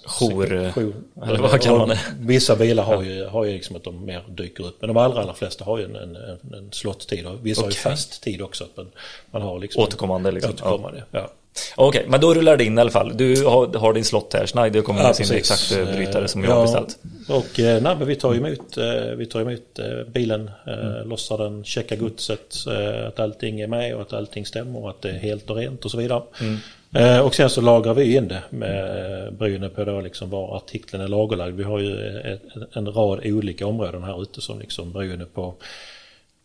Jour, 0.05 0.71
jour- 0.71 0.93
eller 1.25 1.39
vad 1.39 1.61
kallar 1.61 1.79
man 1.79 1.89
det? 1.89 1.99
Vissa 2.19 2.55
bilar 2.55 2.83
har 2.83 3.03
ju, 3.03 3.25
har 3.25 3.45
ju 3.45 3.53
liksom 3.53 3.75
att 3.75 3.83
de 3.83 4.05
mer 4.05 4.23
dyker 4.29 4.65
upp. 4.65 4.77
Men 4.79 4.87
de 4.87 4.97
allra, 4.97 5.21
allra 5.21 5.33
flesta 5.33 5.65
har 5.65 5.77
ju 5.77 5.85
en, 5.85 5.95
en, 5.95 6.15
en, 6.53 6.71
slottid. 6.71 7.25
Och 7.25 7.45
vissa 7.45 7.61
har 7.61 7.69
ju 7.69 7.75
fast 7.75 8.23
tid 8.23 8.41
också. 8.41 8.63
Att 8.63 8.77
man, 8.77 8.87
man 9.31 9.41
har 9.41 9.59
liksom 9.59 9.83
Återkommande 9.83 10.31
liksom. 10.31 10.53
Återkommande, 10.53 11.03
ja. 11.11 11.31
Okej, 11.75 12.05
men 12.07 12.21
då 12.21 12.33
rullar 12.33 12.57
det 12.57 12.63
in 12.63 12.77
i 12.77 12.81
alla 12.81 12.91
fall. 12.91 13.17
Du 13.17 13.45
har, 13.45 13.77
har 13.77 13.93
din 13.93 14.05
slott 14.05 14.33
här. 14.33 14.47
Schneider 14.47 14.81
kommer 14.81 15.03
med 15.03 15.15
sin 15.15 15.37
exakt 15.37 15.69
brytare 15.95 16.27
som 16.27 16.43
Eh, 16.43 16.49
jag 16.49 16.55
har 16.55 16.61
ja, 16.61 16.65
beställt. 16.81 16.97
Och 17.29 17.59
eh, 17.59 17.81
nej, 17.81 17.95
men 17.95 18.07
vi 18.07 18.15
tar 18.15 18.35
emot, 18.35 18.77
eh, 18.77 19.15
vi 19.17 19.25
tar 19.25 19.41
emot 19.41 19.79
eh, 19.79 20.11
bilen, 20.13 20.51
eh, 20.67 20.73
Mm. 20.73 21.09
lossar 21.09 21.37
den, 21.37 21.63
checkar 21.63 21.95
godset, 21.95 22.55
eh, 22.67 23.07
att 23.07 23.19
allting 23.19 23.61
är 23.61 23.67
med 23.67 23.95
och 23.95 24.01
att 24.01 24.13
allting 24.13 24.45
stämmer 24.45 24.83
och 24.83 24.89
att 24.89 25.01
det 25.01 25.09
är 25.09 25.19
helt 25.19 25.49
och 25.49 25.55
rent 25.55 25.85
och 25.85 25.91
så 25.91 25.97
vidare. 25.97 26.23
Mm. 26.41 26.57
Eh, 26.95 27.19
och 27.19 27.35
sen 27.35 27.49
så 27.49 27.61
lagrar 27.61 27.93
vi 27.93 28.15
in 28.15 28.27
det 28.27 28.41
med 28.49 29.25
eh, 29.25 29.31
beroende 29.31 29.69
på 29.69 29.83
då 29.85 30.01
liksom 30.01 30.29
var 30.29 30.57
artikeln 30.57 31.03
är 31.03 31.07
lagerlagd. 31.07 31.55
Vi 31.55 31.63
har 31.63 31.79
ju 31.79 32.19
ett, 32.19 32.41
en 32.73 32.91
rad 32.91 33.19
olika 33.23 33.67
områden 33.67 34.03
här 34.03 34.21
ute 34.21 34.41
som 34.41 34.59
liksom 34.59 34.91
beroende 34.91 35.25
på 35.25 35.53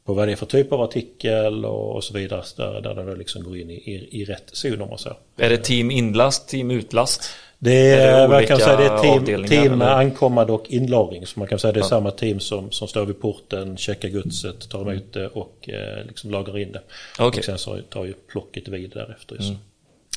på 0.06 0.14
vad 0.14 0.28
det 0.28 0.32
är 0.32 0.36
för 0.36 0.46
typ 0.46 0.72
av 0.72 0.80
artikel 0.80 1.64
och, 1.64 1.96
och 1.96 2.04
så 2.04 2.14
vidare. 2.14 2.42
Där, 2.56 2.80
där 2.80 3.06
då 3.06 3.14
liksom 3.14 3.42
går 3.42 3.58
in 3.58 3.70
i, 3.70 3.74
i, 3.74 4.20
i 4.20 4.24
rätt 4.24 4.50
zon 4.52 4.80
om 4.80 4.88
man 4.88 4.98
så. 4.98 5.16
Är 5.36 5.50
det 5.50 5.56
team 5.56 5.90
inlast, 5.90 6.48
team 6.48 6.70
utlast? 6.70 7.30
Det 7.58 7.90
Är 7.90 7.96
det 7.96 8.02
är, 8.02 8.28
man 8.28 8.36
olika 8.36 8.48
kan 8.48 8.58
säga 8.58 8.76
det 8.76 8.84
är 8.84 9.24
team, 9.24 9.46
team 9.46 9.82
ankommande 9.82 10.52
och 10.52 10.64
inlagring. 10.70 11.26
Så 11.26 11.38
man 11.38 11.48
kan 11.48 11.58
säga 11.58 11.72
det 11.72 11.80
är 11.80 11.84
samma 11.84 12.10
team 12.10 12.40
som, 12.40 12.70
som 12.70 12.88
står 12.88 13.06
vid 13.06 13.20
porten, 13.20 13.76
checkar 13.76 14.08
godset, 14.08 14.70
tar 14.70 14.90
emot 14.90 15.12
det 15.12 15.26
och 15.26 15.68
eh, 15.68 16.06
liksom 16.06 16.30
lagrar 16.30 16.58
in 16.58 16.72
det. 16.72 16.82
Mm. 17.18 17.28
Och 17.28 17.44
sen 17.44 17.58
så 17.58 17.78
tar 17.78 18.04
ju 18.04 18.12
plocket 18.12 18.68
vid 18.68 18.90
därefter. 18.90 19.36
Så. 19.40 19.54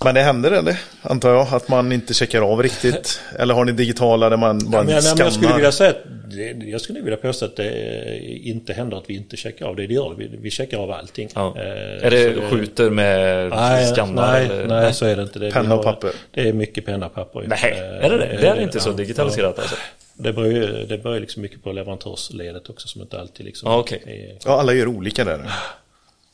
Men 0.05 0.15
det 0.15 0.21
händer 0.21 0.51
eller? 0.51 0.79
Antar 1.01 1.29
jag 1.33 1.47
att 1.53 1.67
man 1.69 1.91
inte 1.91 2.13
checkar 2.13 2.41
av 2.41 2.63
riktigt. 2.63 3.21
Eller 3.39 3.53
har 3.53 3.65
ni 3.65 3.71
digitala 3.71 4.29
där 4.29 4.37
man 4.37 4.59
bara 4.71 4.83
nej, 4.83 4.93
men 4.93 5.01
skannar? 5.01 5.23
jag 5.23 5.33
skulle 5.33 5.55
vilja 5.55 5.71
säga 5.71 5.89
att 5.89 5.97
det, 6.31 6.65
jag 6.69 6.81
skulle 6.81 7.01
vilja 7.01 7.17
påstå 7.17 7.45
att 7.45 7.55
det 7.55 7.69
eh, 7.69 8.47
inte 8.49 8.73
händer 8.73 8.97
att 8.97 9.03
vi 9.07 9.15
inte 9.15 9.37
checkar 9.37 9.65
av 9.65 9.75
det. 9.75 9.87
Det 9.87 9.93
gör. 9.93 10.15
Vi, 10.17 10.29
vi 10.41 10.51
checkar 10.51 10.77
av 10.77 10.91
allting. 10.91 11.29
Ja. 11.35 11.53
Eh, 11.57 12.05
är 12.05 12.11
det 12.11 12.35
så 12.35 12.41
skjuter 12.55 12.89
med 12.89 13.49
Nej, 13.49 13.93
skannar? 13.95 14.31
nej, 14.31 14.45
eller? 14.45 14.67
nej, 14.81 14.93
så 14.93 15.05
är 15.05 15.15
det 15.15 15.21
inte. 15.23 15.39
Det, 15.39 15.51
Penna 15.51 15.75
och 15.75 15.83
har- 15.83 15.93
papper. 15.93 16.11
Det 16.31 16.49
är 16.49 16.53
mycket 16.53 16.85
penna 16.85 17.05
och 17.05 17.13
papper. 17.15 17.43
Nej, 17.47 17.59
Eh, 17.77 18.05
är 18.05 18.09
det 18.09 18.17
det? 18.17 18.37
Det 18.41 18.47
är 18.47 18.61
inte 18.61 18.79
så 18.79 18.89
ja, 18.89 18.93
digitaliserat 18.93 19.53
ja. 19.57 19.61
alltså? 19.61 19.75
Det 20.13 20.33
beror 20.33 20.47
ju 20.53 20.85
det 20.85 20.97
beror 20.97 21.19
liksom 21.19 21.41
mycket 21.41 21.63
på 21.63 21.71
leverantörsledet 21.71 22.69
också 22.69 22.87
som 22.87 23.01
inte 23.01 23.19
alltid 23.19 23.45
liksom 23.45 23.71
Ja, 23.71 23.77
okej. 23.77 24.03
är, 24.05 24.37
Ja, 24.49 24.59
alla 24.59 24.73
gör 24.73 24.87
olika 24.87 25.23
där. 25.25 25.39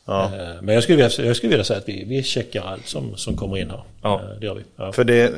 Ja. 0.08 0.24
Eh, 0.26 0.62
Men 0.62 0.74
jag 0.76 0.84
skulle, 0.84 0.95
vilja, 0.95 1.26
jag 1.26 1.36
skulle 1.36 1.49
vilja 1.49 1.64
säga 1.64 1.80
att 1.80 1.89
vi, 1.89 2.03
vi 2.08 2.24
checkar 2.24 2.62
allt 2.64 2.88
som, 2.88 3.18
som 3.18 3.38
kommer 3.38 3.58
in 3.58 3.70
här. 3.70 3.84
Ja. 4.01 4.22
Eh, 4.24 4.39
Det 4.39 4.45
gör 4.45 4.56
vi. 4.56 4.62
Ja. 4.76 4.91
För 4.91 5.03
det, 5.03 5.34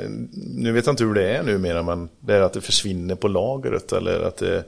nu 0.55 0.71
vet 0.71 0.85
jag 0.85 0.93
inte 0.93 1.03
hur 1.03 1.13
det 1.13 1.29
är 1.29 1.43
numera, 1.43 1.83
men 1.83 2.09
det 2.19 2.33
är 2.33 2.41
att 2.41 2.53
det 2.53 2.61
försvinner 2.61 3.15
på 3.15 3.27
lagret 3.27 3.91
eller 3.93 4.19
att 4.27 4.37
det... 4.37 4.63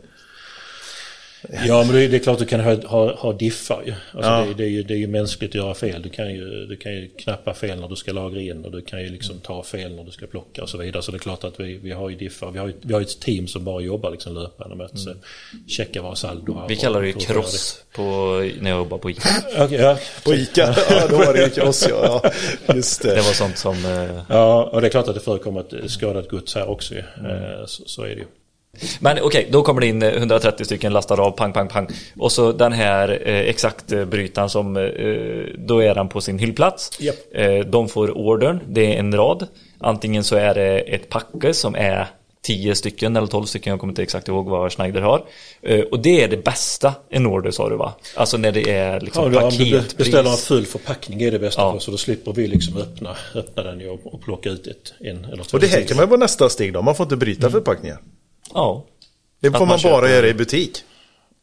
Ja 1.68 1.84
men 1.84 1.96
det 1.96 2.04
är, 2.04 2.10
det 2.10 2.18
är 2.18 2.20
klart 2.20 2.40
du 2.40 2.46
kan 2.46 2.60
ha, 2.60 2.76
ha, 2.88 3.16
ha 3.16 3.34
diffar 3.34 3.84
ju. 3.86 3.94
Alltså 4.12 4.32
Ja. 4.32 4.46
det, 4.46 4.50
är- 4.52 4.54
det, 4.54 4.64
är 4.64 4.68
ju. 4.68 4.84
Det 4.84 4.94
är 4.94 4.98
ju 4.98 5.08
mänskligt 5.08 5.52
att 5.52 5.56
göra 5.56 5.74
fel. 5.74 6.02
Du 6.02 6.10
kan, 6.10 6.34
ju, 6.34 6.66
du 6.66 6.76
kan 6.78 6.92
ju 6.92 7.08
knappa 7.08 7.54
fel 7.54 7.80
när 7.80 7.88
du 7.88 7.96
ska 7.96 8.12
lagra 8.12 8.42
in 8.42 8.66
och 8.66 8.72
du 8.72 8.82
kan 8.82 9.02
ju 9.02 9.10
liksom 9.10 9.40
ta 9.40 9.64
fel 9.64 9.96
när 9.96 10.04
du 10.04 10.12
ska 10.12 10.28
plocka 10.28 10.64
och 10.64 10.70
så 10.70 10.78
vidare. 10.78 11.04
Så 11.04 11.12
det 11.12 11.18
är 11.18 11.20
klart 11.20 11.44
att 11.44 11.60
vi, 11.60 11.78
vi 11.78 11.92
har 11.92 12.10
ju 12.10 12.16
diffar. 12.16 12.52
Vi 12.52 12.60
har 12.60 12.68
ju, 12.68 12.74
vi 12.82 12.94
har 12.94 13.00
ju 13.00 13.06
ett 13.06 13.20
team 13.20 13.48
som 13.48 13.64
bara 13.64 13.82
jobbar 13.82 14.12
liksom 14.12 14.34
löpande 14.34 14.76
med 14.76 14.86
att 14.86 15.06
mm. 15.06 15.18
checka 15.68 16.02
våra 16.02 16.16
saldo. 16.16 16.62
Vi 16.68 16.76
kallar 16.76 17.02
det 17.02 17.08
ju 17.08 17.14
cross 17.14 17.84
på, 17.96 18.04
när 18.60 18.70
jag 18.70 18.78
jobbar 18.78 18.98
på 18.98 19.10
ICA. 19.10 19.30
Okej, 19.58 19.80
ja. 19.80 19.98
På 20.26 20.34
Ica, 20.34 20.76
ja 20.90 21.08
då 21.10 21.18
var 21.18 21.34
det 21.34 21.44
ju 21.44 21.50
cross 21.50 21.88
ja. 21.90 22.22
ja. 22.66 22.76
Just 22.76 23.02
det. 23.02 23.10
Det 23.16 23.22
var 23.22 23.34
sånt 23.34 23.58
som... 23.58 23.86
eh, 23.86 24.22
ja, 24.30 24.64
och 24.64 24.82
det 24.82 24.88
är 24.88 24.92
klart 24.92 25.08
att 25.08 25.16
det 25.16 25.22
förekommer 25.22 25.84
ett 25.84 25.92
skadat 25.92 26.30
gods 26.30 26.56
här 26.56 26.70
också 26.70 26.94
ju. 26.94 27.00
Eh, 27.00 27.66
Så, 27.66 27.84
så 27.86 28.02
är 28.04 28.08
det 28.10 28.16
ju. 28.16 28.26
Men 29.00 29.18
okej, 29.22 29.48
då 29.52 29.62
kommer 29.64 29.82
det 29.82 29.88
in 29.88 30.04
eh, 30.04 30.10
130 30.14 30.66
stycken 30.66 30.94
lastar 30.94 31.20
av, 31.20 31.32
pang, 31.32 31.54
pang, 31.54 31.68
pang. 31.68 31.88
Och 32.18 32.32
så 32.32 32.52
den 32.52 32.74
här 32.74 33.10
eh, 33.28 33.40
exakt 33.40 33.92
eh, 33.92 34.48
som, 34.48 34.78
eh, 34.78 34.84
då 35.58 35.80
är 35.84 35.96
den 35.96 36.10
på 36.10 36.22
sin 36.22 36.40
hyllplats. 36.40 36.92
Japp. 37.00 37.16
Eh, 37.34 37.60
de 37.60 37.90
får 37.90 38.18
ordern, 38.18 38.60
det 38.68 38.96
är 38.96 39.00
en 39.00 39.16
rad. 39.16 39.48
Antingen 39.80 40.24
så 40.24 40.36
är 40.36 40.56
det 40.56 40.80
ett 40.80 41.10
packe 41.10 41.54
som 41.54 41.76
är 41.76 42.08
10 42.42 42.76
stycken 42.76 43.16
eller 43.16 43.28
12 43.28 43.46
stycken, 43.46 43.72
jag 43.72 43.80
kommer 43.80 43.92
inte 43.92 44.04
exakt 44.04 44.28
ihåg 44.28 44.50
vad 44.50 44.74
Schneider 44.74 45.02
har. 45.02 45.24
Eh, 45.62 45.80
och 45.82 46.00
det 46.00 46.24
är 46.24 46.28
det 46.28 46.38
bästa 46.44 46.94
en 47.10 47.26
order 47.28 47.52
sa 47.52 47.70
du 47.70 47.76
va? 47.76 47.94
Alltså 48.16 48.38
när 48.38 48.52
det 48.52 48.72
är 48.72 49.00
liksom 49.00 49.24
Ja, 49.24 49.30
du, 49.30 49.38
om 49.46 49.50
du 49.52 49.58
paketpris. 49.72 49.98
beställer 49.98 50.32
en 50.32 50.38
full 50.38 50.66
förpackning 50.66 51.22
är 51.22 51.32
det 51.32 51.40
bästa 51.40 51.62
Ja. 51.62 51.72
för 51.72 51.80
så 51.80 51.92
då 51.92 51.98
slipper 51.98 52.34
vi 52.34 52.48
liksom 52.48 52.78
öppna, 52.78 53.16
öppna 53.36 53.64
den 53.64 53.90
och 54.04 54.22
plocka 54.22 54.50
ut 54.50 54.68
ett, 54.68 54.94
en 55.00 55.26
eller 55.26 55.44
två. 55.44 55.56
Och 55.56 55.60
det 55.62 55.68
här 55.68 55.82
kan 55.82 55.98
man 55.98 56.10
vara 56.10 56.20
nästa 56.20 56.50
steg 56.50 56.74
då, 56.74 56.82
man 56.82 56.96
får 56.96 57.04
inte 57.04 57.16
bryta 57.16 57.40
Mm. 57.48 57.52
förpackningar. 57.52 57.98
Ja. 58.54 58.86
Det 59.40 59.48
Att 59.48 59.54
får 59.58 59.66
man 59.66 59.80
man 59.84 59.92
bara 59.92 60.10
göra 60.10 60.28
i 60.28 60.34
butik. 60.34 60.78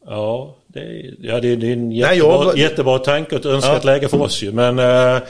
Ja, 0.06 0.56
det 0.66 0.80
är, 0.80 1.14
ja, 1.20 1.40
det 1.40 1.48
är, 1.48 1.56
det 1.56 1.72
en 1.72 1.88
Nej, 1.88 1.98
jättebra, 1.98 2.44
jag- 2.44 2.58
jättebra 2.58 2.98
tanke 2.98 3.34
och 3.34 3.40
ett 3.40 3.46
önskat 3.46 3.84
Ja. 3.84 3.90
läge 3.92 4.08
för 4.08 4.20
oss 4.22 4.42
ju. 4.42 4.52
Men, 4.52 4.78
eh, 4.78 4.84
men 4.84 5.22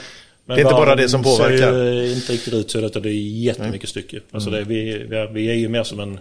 Det 0.45 0.53
är 0.53 0.59
inte 0.59 0.63
bara 0.73 0.95
det 0.95 1.09
som 1.09 1.23
påverkar. 1.23 1.71
ser 1.71 1.93
ju 1.93 2.13
inte 2.13 2.33
riktigt 2.33 2.53
ut 2.53 2.71
så 2.71 2.79
det 2.81 2.95
är 3.09 3.41
jättemycket 3.43 3.89
stycke. 3.89 4.19
Alltså 4.31 4.49
Mm. 4.49 4.59
det, 4.63 4.69
vi, 4.69 5.05
vi, 5.09 5.15
är, 5.15 5.27
vi 5.27 5.49
är 5.49 5.53
ju 5.53 5.69
mer 5.69 5.83
som 5.83 5.99
en 5.99 6.19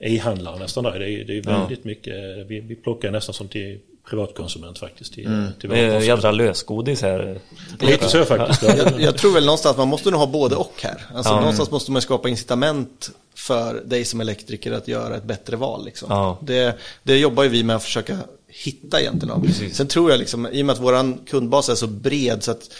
e-handlare 0.00 0.58
nästan 0.58 0.84
där. 0.84 0.98
Det 0.98 1.10
är, 1.10 1.24
det 1.24 1.38
är 1.38 1.42
väldigt 1.42 1.84
mycket, 1.84 2.14
vi, 2.46 2.60
vi 2.60 2.74
plockar 2.74 3.10
nästan 3.10 3.34
som 3.34 3.48
till 3.48 3.78
privatkonsument 4.10 4.78
faktiskt. 4.78 5.14
Till, 5.14 5.26
Mm. 5.26 5.46
till 5.60 5.70
Det 5.70 6.04
jädra 6.04 6.30
lösgodis 6.32 7.02
här. 7.02 7.38
Lite 7.80 8.08
så 8.08 8.24
faktiskt. 8.24 8.62
Ja. 8.62 8.74
Jag, 8.76 9.00
jag 9.00 9.16
tror 9.16 9.32
väl 9.34 9.44
någonstans 9.44 9.76
man 9.76 9.88
måste 9.88 10.10
nog 10.10 10.20
ha 10.20 10.26
både 10.26 10.56
och 10.56 10.72
här. 10.82 10.96
Alltså 11.14 11.32
Ja. 11.32 11.36
någonstans 11.40 11.70
måste 11.70 11.90
man 11.92 12.02
skapa 12.02 12.28
incitament 12.28 13.10
för 13.34 13.82
dig 13.84 14.04
som 14.04 14.20
elektriker 14.20 14.72
att 14.72 14.88
göra 14.88 15.16
ett 15.16 15.24
bättre 15.24 15.56
val. 15.56 15.84
Liksom. 15.84 16.06
Ja. 16.10 16.38
Det, 16.42 16.78
det 17.02 17.18
jobbar 17.18 17.42
ju 17.42 17.48
vi 17.48 17.62
med 17.62 17.76
att 17.76 17.82
försöka 17.82 18.18
hitta 18.48 19.00
egentligen. 19.00 19.42
Då. 19.42 19.52
Sen 19.72 19.86
tror 19.86 20.10
jag 20.10 20.18
liksom, 20.18 20.46
i 20.52 20.62
och 20.62 20.66
med 20.66 20.72
att 20.72 20.80
våran 20.80 21.18
kundbas 21.26 21.68
är 21.68 21.74
så 21.74 21.86
bred 21.86 22.42
så 22.42 22.50
att 22.50 22.70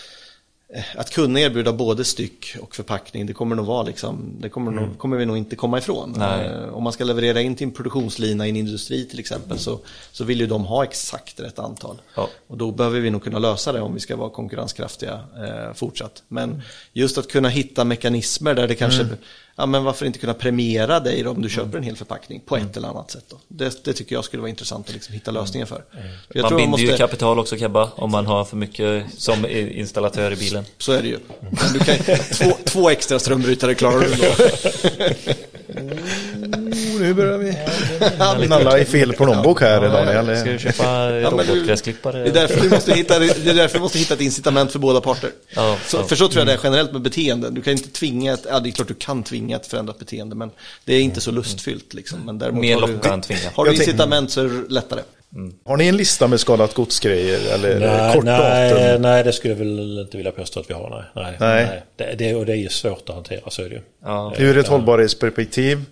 eh, 0.74 0.82
att 0.96 1.10
kunna 1.10 1.40
erbjuda 1.40 1.72
både 1.72 2.04
styck 2.04 2.56
och 2.60 2.74
förpackning, 2.74 3.26
det 3.26 3.32
kommer 3.32 3.56
nog 3.56 3.66
vara 3.66 3.82
liksom, 3.82 4.36
det 4.40 4.48
kommer, 4.48 4.72
nog, 4.72 4.98
kommer 4.98 5.16
vi 5.16 5.26
nog 5.26 5.36
inte 5.36 5.56
komma 5.56 5.78
ifrån. 5.78 6.14
Nej. 6.16 6.46
Eh, 6.46 6.74
Om 6.74 6.82
man 6.82 6.92
ska 6.92 7.04
leverera 7.04 7.40
in 7.40 7.56
till 7.56 7.66
en 7.66 7.72
produktionslina 7.72 8.46
i 8.46 8.50
en 8.50 8.56
industri 8.56 9.04
till 9.04 9.18
exempel 9.18 9.58
så, 9.58 9.78
så 10.12 10.24
vill 10.24 10.40
ju 10.40 10.46
de 10.46 10.64
ha 10.64 10.84
exakt 10.84 11.40
rätt 11.40 11.58
antal. 11.58 12.00
Ja. 12.14 12.28
Och 12.46 12.58
då 12.58 12.70
behöver 12.70 13.00
vi 13.00 13.10
nog 13.10 13.24
kunna 13.24 13.38
lösa 13.38 13.72
det 13.72 13.80
om 13.80 13.94
vi 13.94 14.00
ska 14.00 14.16
vara 14.16 14.30
konkurrenskraftiga 14.30 15.20
eh, 15.36 15.74
fortsatt. 15.74 16.22
Men 16.28 16.62
just 16.92 17.18
att 17.18 17.28
kunna 17.28 17.48
hitta 17.48 17.84
mekanismer 17.84 18.54
där 18.54 18.68
det 18.68 18.74
kanske, 18.74 19.06
ja 19.56 19.66
men 19.66 19.84
varför 19.84 20.06
inte 20.06 20.18
kunna 20.18 20.34
premiera 20.34 21.00
dig 21.00 21.26
om 21.26 21.42
du 21.42 21.48
köper 21.48 21.78
en 21.78 21.84
hel 21.84 21.96
förpackning 21.96 22.40
på 22.46 22.56
ett 22.56 22.76
eller 22.76 22.88
annat 22.88 23.10
sätt 23.10 23.24
då. 23.28 23.36
Det, 23.48 23.84
det 23.84 23.92
tycker 23.92 24.14
jag 24.14 24.24
skulle 24.24 24.40
vara 24.40 24.50
intressant 24.50 24.88
att 24.88 24.94
liksom 24.94 25.14
hitta 25.14 25.30
lösningar 25.30 25.66
för. 25.66 25.84
för 26.28 26.38
jag 26.38 26.42
man 26.42 26.56
binder 26.56 26.70
man 26.70 26.80
ju 26.80 26.86
måste, 26.86 26.98
kapital 26.98 27.38
också 27.38 27.56
Kebba 27.58 27.90
om 27.94 28.10
man 28.10 28.26
har 28.26 28.44
för 28.44 28.56
mycket 28.56 29.04
som 29.18 29.46
installatör 29.46 30.32
i 30.32 30.36
bilen. 30.36 30.64
så 30.78 30.92
är 30.92 31.02
det 31.02 31.08
ju. 31.08 31.18
Du 31.72 31.78
kan, 31.78 31.96
två, 32.32 32.56
två 32.64 32.90
extra 32.90 33.18
strömbrytare 33.18 33.74
klarar 33.74 34.00
du 34.00 34.14
då. 34.14 35.32
Nu 37.02 37.14
börjar 37.14 37.38
vi 37.38 38.48
nalla 38.48 38.78
i 38.78 38.84
fel 38.84 39.12
plånbok 39.12 39.60
här 39.60 39.80
Daniel. 39.80 40.36
Ska 40.40 40.50
du 40.50 40.58
köpa 40.58 41.10
du- 41.10 41.20
robotgräsklippare? 41.20 42.18
Det 42.22 42.28
är, 42.28 42.32
därför 42.32 42.60
vi 42.60 42.68
måste 42.68 42.92
hitta, 42.92 43.18
det 43.18 43.26
är 43.50 43.54
därför 43.54 43.78
vi 43.78 43.82
måste 43.82 43.98
hitta 43.98 44.14
ett 44.14 44.20
incitament 44.20 44.72
för 44.72 44.78
båda 44.78 45.00
parter. 45.00 45.30
Ja, 45.54 45.76
så, 45.86 45.96
ja. 45.96 46.02
För 46.04 46.16
så 46.16 46.28
tror 46.28 46.40
jag 46.40 46.46
det 46.46 46.52
är 46.52 46.60
generellt 46.64 46.92
med 46.92 47.00
beteenden. 47.02 47.54
Du 47.54 47.62
kan 47.62 47.72
inte 47.72 47.88
tvinga 47.88 48.32
ett, 48.32 48.46
ja 48.50 48.60
det 48.60 48.68
är 48.68 48.70
klart 48.70 48.88
du 48.88 48.94
kan 48.94 49.22
tvinga 49.22 49.56
ett 49.56 49.66
förändrat 49.66 49.98
beteende, 49.98 50.36
men 50.36 50.50
det 50.84 50.94
är 50.94 51.00
inte 51.00 51.20
så 51.20 51.30
lustfyllt. 51.30 51.94
Liksom. 51.94 52.18
Men 52.26 52.38
däremot 52.38 52.60
Mer 52.60 52.74
har 52.74 52.86
du, 52.86 52.92
lockande 52.92 53.26
tvinga. 53.26 53.50
Har 53.54 53.64
du 53.64 53.72
incitament 53.74 54.30
så 54.30 54.40
är 54.40 54.44
det 54.44 54.74
lättare. 54.74 55.00
Har 55.64 55.76
ni 55.76 55.86
en 55.86 55.96
lista 55.96 56.28
med 56.28 56.40
skadat 56.40 56.74
godsgrejer 56.74 57.40
eller 57.54 57.80
Nej, 57.80 58.14
kort 58.14 58.24
nej, 58.24 58.70
datum? 58.70 59.02
nej, 59.02 59.24
det 59.24 59.32
skulle 59.32 59.54
jag 59.54 59.58
väl 59.58 59.98
inte 59.98 60.16
vilja 60.16 60.32
påstå 60.32 60.60
att 60.60 60.70
vi 60.70 60.74
har. 60.74 60.90
Nej, 61.14 61.24
nej, 61.24 61.36
Nej. 61.40 61.66
nej. 61.66 61.82
Det, 61.96 62.24
det, 62.24 62.34
och 62.34 62.46
det 62.46 62.52
är 62.52 62.56
ju 62.56 62.68
svårt 62.68 63.08
att 63.08 63.14
hantera, 63.14 63.50
så 63.50 63.62
är 63.62 63.68
det 63.68 63.74
ju. 63.74 63.80
Ja. 64.04 64.34
Ur 64.38 64.58
ett 64.58 64.68
hållbarhetsperspektiv? 64.68 65.84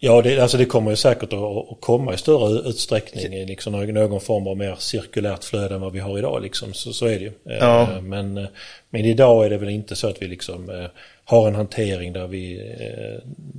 Ja, 0.00 0.22
det, 0.22 0.38
alltså 0.38 0.56
det 0.56 0.64
kommer 0.64 0.90
ju 0.90 0.96
säkert 0.96 1.32
att, 1.32 1.80
komma 1.80 2.14
i 2.14 2.16
större 2.16 2.68
utsträckning 2.68 3.34
i 3.34 3.46
liksom 3.46 3.72
någon, 3.72 4.20
form 4.20 4.46
av 4.46 4.56
mer 4.56 4.76
cirkulärt 4.78 5.44
flöde 5.44 5.74
än 5.74 5.80
vad 5.80 5.92
vi 5.92 5.98
har 5.98 6.18
idag. 6.18 6.42
Liksom. 6.42 6.74
Så, 6.74 6.92
så 6.92 7.06
är 7.06 7.18
det 7.18 7.24
ju. 7.24 7.32
Ja. 7.42 7.82
Eh, 7.82 8.02
Men, 8.02 8.36
eh, 8.36 8.46
men 8.90 9.04
idag 9.04 9.46
är 9.46 9.50
det 9.50 9.58
väl 9.58 9.68
inte 9.68 9.96
så 9.96 10.08
att 10.08 10.22
vi 10.22 10.28
liksom 10.28 10.70
eh, 10.70 10.86
har 11.24 11.48
en 11.48 11.54
hantering 11.54 12.12
där 12.12 12.26
vi 12.26 12.74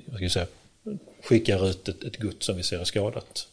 vad 0.05 0.15
ska 0.15 0.23
jag 0.23 0.31
säga, 0.31 0.45
skickar 1.23 1.69
ut 1.69 1.89
ett, 1.89 2.03
ett 2.03 2.17
gods 2.17 2.45
som 2.45 2.57
vi 2.57 2.63
ser 2.63 2.79
är 2.79 2.83
skadat 2.83 3.47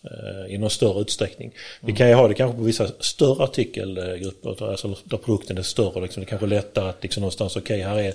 i 0.49 0.59
någon 0.59 0.71
större 0.71 1.01
utsträckning. 1.01 1.53
Vi 1.81 1.93
kan 1.93 2.09
ju 2.09 2.15
ha 2.15 2.29
det 2.29 2.35
kanske 2.35 2.57
på 2.57 2.63
vissa 2.63 2.89
större 3.01 3.45
artikelgrupper, 3.45 4.71
alltså 4.71 4.97
där 5.05 5.17
produkten 5.17 5.59
är 5.59 5.63
större. 5.63 6.01
Liksom, 6.01 6.21
det 6.21 6.27
kanske 6.27 6.47
är 6.47 6.49
lättare 6.49 6.89
att 6.89 7.03
liksom 7.03 7.21
någonstans, 7.21 7.57
okej 7.57 7.81
här 7.81 7.99
är 7.99 8.15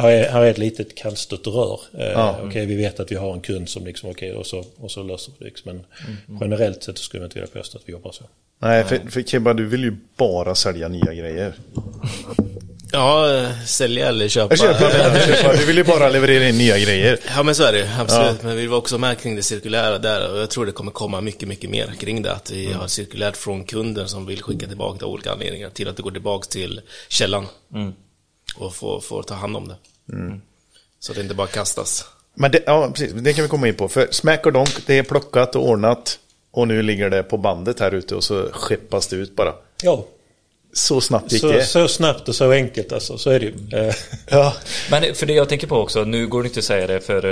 här 0.00 0.10
är, 0.10 0.28
här 0.30 0.42
är 0.42 0.50
ett 0.50 0.58
litet 0.58 0.94
kantstött 0.94 1.46
rör. 1.46 1.80
Eh, 1.98 2.06
Ja. 2.06 2.38
Okej, 2.44 2.66
vi 2.66 2.74
vet 2.76 3.00
att 3.00 3.12
vi 3.12 3.16
har 3.16 3.32
en 3.32 3.40
kund 3.40 3.68
som 3.68 3.84
liksom, 3.86 4.10
okej, 4.10 4.32
och, 4.32 4.46
så, 4.46 4.64
och 4.76 4.90
så 4.90 5.02
löser 5.02 5.32
vi 5.38 5.44
det. 5.44 5.44
liksom. 5.44 5.70
Men 6.26 6.38
generellt 6.40 6.82
sett 6.82 6.98
så 6.98 7.04
skulle 7.04 7.22
jag 7.22 7.26
inte 7.26 7.40
vilja 7.40 7.60
påstå 7.60 7.78
att 7.78 7.84
vi 7.86 7.92
jobbar 7.92 8.12
så. 8.12 8.24
Nej, 8.62 8.84
för, 8.84 8.98
för 9.10 9.22
Kebba, 9.22 9.52
du 9.52 9.66
vill 9.66 9.84
ju 9.84 9.96
bara 10.16 10.54
sälja 10.54 10.88
nya 10.88 11.14
grejer. 11.14 11.54
Ja, 12.92 13.46
sälja 13.66 14.08
eller 14.08 14.28
köpa. 14.28 14.54
Jag 14.56 14.58
köper. 14.58 15.58
Du 15.58 15.64
vill 15.66 15.76
ju 15.76 15.84
bara 15.84 16.08
leverera 16.08 16.48
in 16.48 16.58
nya 16.58 16.78
grejer. 16.78 17.18
Ja 17.36 17.42
men 17.42 17.54
så 17.54 17.62
är 17.62 17.72
det 17.72 17.78
ju, 17.78 17.86
absolut. 17.98 18.42
Men 18.42 18.56
vi 18.56 18.66
var 18.66 18.78
också 18.78 18.98
med 18.98 19.18
kring 19.18 19.36
det 19.36 19.42
cirkulära 19.42 19.98
där 19.98 20.32
och 20.32 20.38
jag 20.38 20.50
tror 20.50 20.66
det 20.66 20.72
kommer 20.72 20.90
komma 20.92 21.20
mycket, 21.20 21.48
mycket 21.48 21.70
mer 21.70 21.92
kring 22.00 22.22
det. 22.22 22.32
Att 22.32 22.50
vi 22.50 22.72
har 22.72 22.86
cirkulärt 22.86 23.36
från 23.36 23.64
kunden 23.64 24.08
som 24.08 24.26
vill 24.26 24.42
skicka 24.42 24.66
tillbaka 24.66 24.98
det 24.98 25.04
av 25.04 25.12
olika 25.12 25.32
anledningar 25.32 25.70
till 25.70 25.88
att 25.88 25.96
det 25.96 26.02
går 26.02 26.10
tillbaka 26.10 26.46
till 26.50 26.80
källan. 27.08 27.46
Och 28.56 28.74
får, 28.74 29.00
får 29.00 29.22
ta 29.22 29.34
hand 29.34 29.56
om 29.56 29.68
det. 29.68 29.74
Så 30.98 31.12
det 31.12 31.20
inte 31.20 31.34
bara 31.34 31.46
kastas. 31.46 32.04
Men 32.34 32.50
det, 32.50 32.62
ja, 32.66 32.90
precis. 32.94 33.12
Det 33.12 33.32
kan 33.32 33.42
vi 33.42 33.48
komma 33.48 33.68
in 33.68 33.74
på. 33.74 33.88
För 33.88 34.08
smack 34.10 34.46
och 34.46 34.52
donk, 34.52 34.86
det 34.86 34.98
är 34.98 35.02
plockat 35.02 35.56
och 35.56 35.68
ordnat. 35.68 36.18
Och 36.50 36.68
nu 36.68 36.82
ligger 36.82 37.10
det 37.10 37.22
på 37.22 37.36
bandet 37.36 37.80
här 37.80 37.94
ute 37.94 38.14
och 38.14 38.24
så 38.24 38.48
skeppas 38.52 39.06
det 39.08 39.16
ut 39.16 39.36
bara. 39.36 39.54
Ja, 39.82 40.06
Så 40.72 41.00
snabbt 41.00 41.32
gick 41.32 41.40
så, 41.40 41.52
det. 41.52 41.64
så 41.64 41.88
snabbt 41.88 42.28
och 42.28 42.34
så 42.34 42.50
enkelt 42.50 42.92
alltså, 42.92 43.18
så 43.18 43.30
är 43.30 43.40
det 43.40 43.46
ju. 43.46 43.78
Eh, 43.78 43.94
Ja. 44.30 44.54
Men 44.90 45.14
för 45.14 45.26
det 45.26 45.32
jag 45.32 45.48
tänker 45.48 45.66
på 45.66 45.76
också, 45.76 46.04
nu 46.04 46.26
går 46.26 46.42
det 46.42 46.46
inte 46.46 46.58
att 46.58 46.64
säga 46.64 46.86
det 46.86 47.00
för 47.00 47.24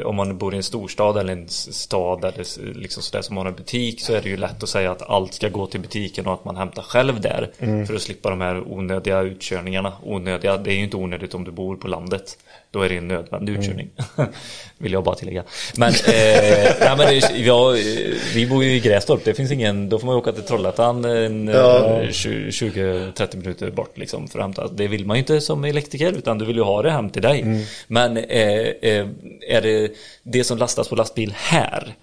eh, 0.00 0.06
om 0.06 0.16
man 0.16 0.38
bor 0.38 0.54
i 0.54 0.56
en 0.56 0.62
storstad 0.62 1.16
eller 1.16 1.32
en 1.32 1.48
stad 1.48 2.24
eller 2.24 2.74
liksom 2.74 3.02
sådär 3.02 3.22
som 3.22 3.36
har 3.36 3.46
en 3.46 3.54
butik 3.54 4.00
så 4.00 4.12
är 4.12 4.22
det 4.22 4.28
ju 4.28 4.36
lätt 4.36 4.62
att 4.62 4.68
säga 4.68 4.90
att 4.90 5.02
allt 5.02 5.34
ska 5.34 5.48
gå 5.48 5.66
till 5.66 5.80
butiken 5.80 6.26
och 6.26 6.34
att 6.34 6.44
man 6.44 6.56
hämtar 6.56 6.82
själv 6.82 7.20
där 7.20 7.50
för 7.86 7.94
att 7.94 8.02
slippa 8.02 8.30
de 8.30 8.40
här 8.40 8.72
onödiga 8.72 9.20
utkörningarna. 9.20 9.92
Onödiga, 10.02 10.56
det 10.56 10.70
är 10.70 10.74
ju 10.74 10.84
inte 10.84 10.96
onödigt 10.96 11.34
om 11.34 11.44
du 11.44 11.50
bor 11.50 11.76
på 11.76 11.88
landet. 11.88 12.38
Då 12.72 12.82
är 12.82 12.88
det 12.88 12.96
en 12.96 13.08
nödvändig 13.08 13.52
utkörning. 13.58 13.90
Vill 14.78 14.92
jag 14.92 15.04
bara 15.04 15.14
tillägga. 15.14 15.44
Men, 15.76 15.88
eh, 15.88 15.94
nej, 16.80 16.94
men 16.98 17.20
ja, 17.44 17.76
eh, 17.76 18.14
vi 18.34 18.46
bor 18.50 18.64
ju 18.64 18.74
i 18.74 18.80
Grästorp. 18.80 19.24
Det 19.24 19.34
finns 19.34 19.50
ingen, 19.52 19.88
då 19.88 19.98
får 19.98 20.06
man 20.06 20.16
åka 20.16 20.32
till 20.32 20.42
Trollhättan 20.42 21.04
en, 21.04 21.48
Ja. 21.48 22.00
eh, 22.02 22.08
20-30 22.08 23.36
minuter 23.36 23.70
bort 23.70 23.98
liksom 23.98 24.28
för 24.28 24.38
att 24.38 24.44
hämta. 24.44 24.68
Det 24.68 24.88
vill 24.88 25.06
man 25.06 25.16
ju 25.16 25.20
inte 25.20 25.40
som 25.40 25.64
elektriker 25.64 26.12
utan 26.12 26.38
du 26.38 26.44
vill 26.44 26.56
ju 26.56 26.62
ha 26.62 26.82
det 26.82 26.90
hem 26.90 27.10
till 27.10 27.22
dig. 27.22 27.40
Mm. 27.40 27.62
Men 27.86 28.16
eh, 28.16 28.42
eh, 28.82 29.06
är 29.48 29.60
det 29.62 29.90
det 30.22 30.44
som 30.44 30.58
lastas 30.58 30.88
på 30.88 30.96
lastbil 30.96 31.34
här? 31.36 31.94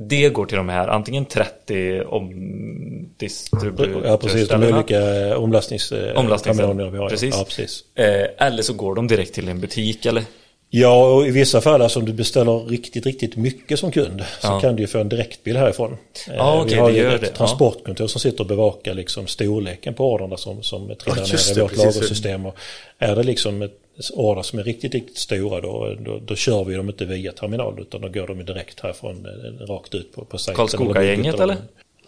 Det 0.00 0.28
går 0.28 0.46
till 0.46 0.56
de 0.56 0.68
här 0.68 0.88
antingen 0.88 1.24
30 1.24 2.00
omdistributörställena. 2.02 4.08
ja, 4.08 4.16
precis. 4.16 4.48
De 4.48 4.62
olika 4.74 5.38
omlastnings... 5.38 5.92
eh, 5.92 6.20
vi 6.90 6.98
har. 6.98 7.08
Precis. 7.08 7.34
Ja, 7.38 7.44
precis. 7.44 7.84
Eh, 7.94 8.46
eller 8.46 8.62
så 8.62 8.72
går 8.72 8.94
de 8.94 9.06
direkt 9.08 9.34
till 9.34 9.48
en 9.48 9.60
butik 9.60 10.06
eller? 10.06 10.22
Ja, 10.70 11.14
och 11.14 11.26
i 11.26 11.30
vissa 11.30 11.60
fall, 11.60 11.82
alltså 11.82 11.98
om 11.98 12.04
du 12.04 12.12
beställer 12.12 12.58
riktigt, 12.66 13.06
riktigt 13.06 13.36
mycket 13.36 13.78
som 13.78 13.92
kund 13.92 14.24
så 14.40 14.46
Ja. 14.46 14.60
kan 14.60 14.76
du 14.76 14.82
ju 14.82 14.86
få 14.86 14.98
en 14.98 15.08
direktbil 15.08 15.56
härifrån. 15.56 15.92
Eh, 16.28 16.34
Ja, 16.36 16.60
okej, 16.62 16.74
vi 16.74 16.80
har 16.80 16.90
ju 16.90 17.14
ett 17.14 17.20
det. 17.20 17.26
Transportkontor 17.26 18.06
som 18.06 18.20
sitter 18.20 18.40
och 18.40 18.46
bevakar 18.46 18.94
liksom 18.94 19.26
storleken 19.26 19.94
på 19.94 20.12
ordrarna 20.12 20.36
som, 20.36 20.62
som 20.62 20.94
trillar 20.96 21.18
Ja, 21.18 21.24
ner 21.24 21.58
i 21.58 21.60
vårt 21.60 21.76
lagersystem. 21.76 22.46
Och 22.46 22.56
är 22.98 23.16
det 23.16 23.22
liksom 23.22 23.62
ett 23.62 23.72
order 24.14 24.42
som 24.42 24.58
är 24.58 24.62
riktigt, 24.64 24.94
riktigt 24.94 25.18
stora 25.18 25.60
då, 25.60 25.94
då, 26.00 26.18
då 26.26 26.34
kör 26.36 26.64
vi 26.64 26.74
dem 26.74 26.88
inte 26.88 27.04
via 27.04 27.32
terminal 27.32 27.80
utan 27.80 28.00
då 28.00 28.08
går 28.08 28.26
de 28.26 28.44
direkt 28.44 28.80
härifrån 28.80 29.26
eh, 29.26 29.66
rakt 29.66 29.94
ut 29.94 30.14
på, 30.14 30.24
på 30.24 30.38
sajten. 30.38 30.56
Karlskoga-gänget, 30.56 31.40
eller? 31.40 31.56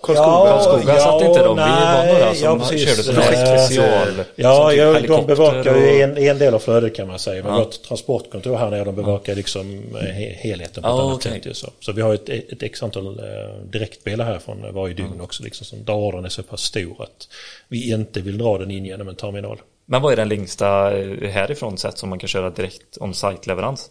Karlskoga. 0.02 0.50
Karlskoga 0.50 0.98
satt 0.98 1.22
inte 1.22 1.42
de? 1.42 1.56
Vi 1.56 1.62
var 1.62 2.06
några 2.12 2.34
som 2.34 2.58
precis. 2.60 2.88
körde 2.88 3.02
sådana 3.02 3.22
Eh, 3.22 3.38
här 3.38 3.58
special. 3.66 4.24
Ja, 4.36 4.60
som 4.62 4.70
typ 5.00 5.08
ja 5.10 5.16
de 5.16 5.26
bevakar 5.26 5.76
ju 5.76 5.86
och- 5.86 6.00
en, 6.00 6.18
en 6.18 6.38
del 6.38 6.54
av 6.54 6.58
flödet 6.58 6.94
kan 6.96 7.08
man 7.08 7.18
säga. 7.18 7.42
Men 7.42 7.52
Ja. 7.52 7.58
vårt 7.58 7.82
transportkontor 7.82 8.56
här 8.56 8.70
nere, 8.70 8.84
de 8.84 8.94
bevakar 8.96 9.34
liksom 9.34 9.82
eh, 9.96 10.00
he, 10.06 10.34
helheten 10.38 10.82
på 10.82 10.88
ett 10.88 10.94
Ja, 10.94 11.02
annat 11.02 11.26
okej. 11.26 11.40
sätt. 11.44 11.56
Så. 11.56 11.70
så 11.80 11.92
vi 11.92 12.02
har 12.02 12.14
ett, 12.14 12.28
ett 12.28 12.62
x 12.62 12.82
antal 12.82 13.06
eh, 13.18 13.24
direktbilar 13.72 14.24
härifrån 14.24 14.64
varje 14.72 14.94
dygn 14.94 15.20
också. 15.20 15.42
Liksom, 15.42 15.66
som, 15.66 15.84
där 15.84 15.94
ordern 15.94 16.24
är 16.24 16.28
så 16.28 16.42
pass 16.42 16.60
stor 16.62 17.02
att 17.02 17.28
vi 17.68 17.90
inte 17.92 18.20
vill 18.20 18.38
dra 18.38 18.58
den 18.58 18.70
in 18.70 18.84
genom 18.84 19.08
en 19.08 19.16
terminal. 19.16 19.58
Men 19.90 20.02
vad 20.02 20.12
är 20.12 20.16
den 20.16 20.28
längsta 20.28 20.66
härifrån 21.22 21.78
sett 21.78 21.98
som 21.98 22.08
man 22.08 22.18
kan 22.18 22.28
köra 22.28 22.50
direkt 22.50 22.98
on-site-leverans? 23.00 23.90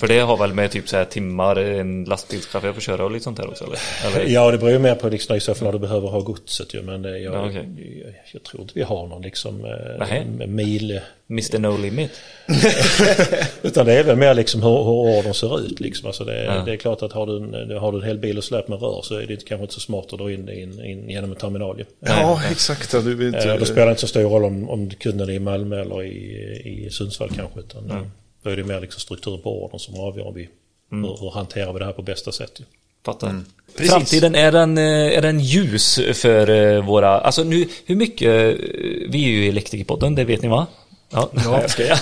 För 0.00 0.08
det 0.08 0.18
har 0.18 0.36
väl 0.36 0.54
med 0.54 0.70
typ 0.70 0.88
så 0.88 0.96
här 0.96 1.04
timmar 1.04 1.56
en 1.56 2.04
lastbilschaufför 2.04 2.72
får 2.72 2.80
köra 2.80 3.04
och 3.04 3.10
lite 3.10 3.24
sånt 3.24 3.36
där 3.36 3.48
också 3.48 3.64
eller? 3.64 3.78
eller? 4.06 4.32
Ja, 4.32 4.50
det 4.50 4.58
beror 4.58 4.72
ju 4.72 4.78
mer 4.78 4.94
på 4.94 5.08
liksom, 5.08 5.36
i 5.36 5.40
så 5.40 5.54
fall 5.54 5.64
när 5.64 5.72
du 5.72 5.78
behöver 5.78 6.08
ha 6.08 6.20
godset 6.20 6.74
ju. 6.74 6.82
Men 6.82 7.02
det, 7.02 7.18
jag, 7.18 7.34
Ja, 7.34 7.46
okej. 7.48 7.68
jag, 8.04 8.12
jag 8.32 8.42
tror 8.42 8.62
inte 8.62 8.72
vi 8.76 8.82
har 8.82 9.06
någon 9.06 9.22
liksom 9.22 9.64
eh, 9.64 10.46
mil. 10.46 11.00
Mr 11.30 11.58
No 11.58 11.76
Limit? 11.76 12.10
Utan 13.62 13.86
det 13.86 13.92
är 13.98 14.04
väl 14.04 14.16
mer 14.16 14.34
liksom 14.34 14.62
hur, 14.62 14.70
hur 14.70 15.18
ordern 15.18 15.34
ser 15.34 15.60
ut. 15.60 15.80
Liksom. 15.80 16.06
Alltså 16.06 16.24
det, 16.24 16.44
Ja. 16.44 16.62
det 16.66 16.72
är 16.72 16.76
klart 16.76 17.02
att 17.02 17.12
har 17.12 17.26
du 17.26 17.36
en, 17.36 17.70
har 17.78 17.92
du 17.92 17.98
en 17.98 18.04
hel 18.04 18.18
bil 18.18 18.38
och 18.38 18.44
släp 18.44 18.68
med 18.68 18.80
rör 18.82 19.00
så 19.02 19.14
är 19.14 19.26
det 19.26 19.44
kanske 19.44 19.62
inte 19.62 19.74
så 19.74 19.80
smart 19.80 20.12
att 20.12 20.18
dra 20.18 20.32
in, 20.32 20.48
in, 20.48 20.84
in 20.84 21.10
genom 21.10 21.30
en 21.30 21.36
terminal. 21.36 21.78
ju. 21.78 21.84
Ja, 22.00 22.40
exakt. 22.50 22.92
Ja, 22.92 23.00
Du 23.00 23.14
vill 23.14 23.34
Eh, 23.34 23.44
Då 23.46 23.52
inte... 23.52 23.66
spelar 23.66 23.86
det 23.86 23.90
inte 23.90 24.00
så 24.00 24.06
stor 24.06 24.22
roll 24.22 24.44
om, 24.44 24.68
om 24.70 24.90
kunden 24.90 25.28
är 25.28 25.32
i 25.32 25.38
Malmö 25.38 25.80
eller 25.80 26.02
i, 26.02 26.84
i 26.86 26.90
Sundsvall 26.90 27.30
kanske. 27.36 27.60
Utan 27.60 27.90
eh, 27.90 28.02
Då 28.46 28.52
är 28.52 28.56
det 28.56 28.64
mer 28.64 28.80
liksom 28.80 29.00
struktur 29.00 29.36
på 29.38 29.64
ordern 29.64 29.78
som 29.78 30.00
avgör 30.00 30.26
om 30.26 30.34
vi, 30.34 30.48
hur, 30.90 31.20
hur 31.20 31.30
hanterar 31.30 31.72
vi 31.72 31.78
det 31.78 31.84
här 31.84 31.92
på 31.92 32.02
bästa 32.02 32.32
sätt. 32.32 32.52
ju. 32.60 32.64
Fattar. 33.04 33.40
Precis. 33.76 33.92
Framtiden, 33.92 34.34
är 34.34 34.52
den, 34.52 34.78
eh, 34.78 34.84
är 35.18 35.22
den 35.22 35.40
ljus 35.40 36.00
för 36.14 36.50
eh, 36.50 36.84
våra... 36.84 37.18
Alltså 37.20 37.44
nu, 37.44 37.68
hur 37.86 37.96
mycket... 37.96 38.28
eh, 38.28 38.64
Vi 39.08 39.24
är 39.24 39.28
ju 39.28 39.44
i 39.44 39.48
Elektrikerpodden, 39.48 40.14
det 40.14 40.24
vet 40.24 40.42
ni 40.42 40.48
va? 40.48 40.66
Ja, 41.10 41.30
ja. 41.44 41.60
jag 41.60 41.70
skojar. 41.70 41.98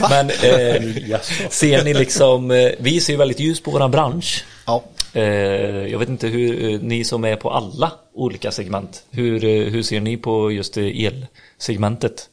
Men 0.10 0.30
eh, 0.30 1.20
ser 1.50 1.84
ni 1.84 1.94
liksom... 1.94 2.48
Vi 2.78 3.00
ser 3.00 3.12
ju 3.12 3.16
väldigt 3.16 3.40
ljus 3.40 3.60
på 3.62 3.70
våran 3.70 3.90
bransch. 3.90 4.44
Ja. 4.66 4.84
Eh, 5.12 5.22
Jag 5.86 5.98
vet 5.98 6.08
inte 6.08 6.26
hur 6.28 6.78
ni 6.78 7.04
som 7.04 7.24
är 7.24 7.36
på 7.36 7.50
alla 7.50 7.92
olika 8.14 8.50
segment. 8.50 9.04
Hur, 9.10 9.40
hur 9.70 9.82
ser 9.82 10.00
ni 10.00 10.16
på 10.16 10.52
just 10.52 10.76
elsegmentet? 10.76 12.28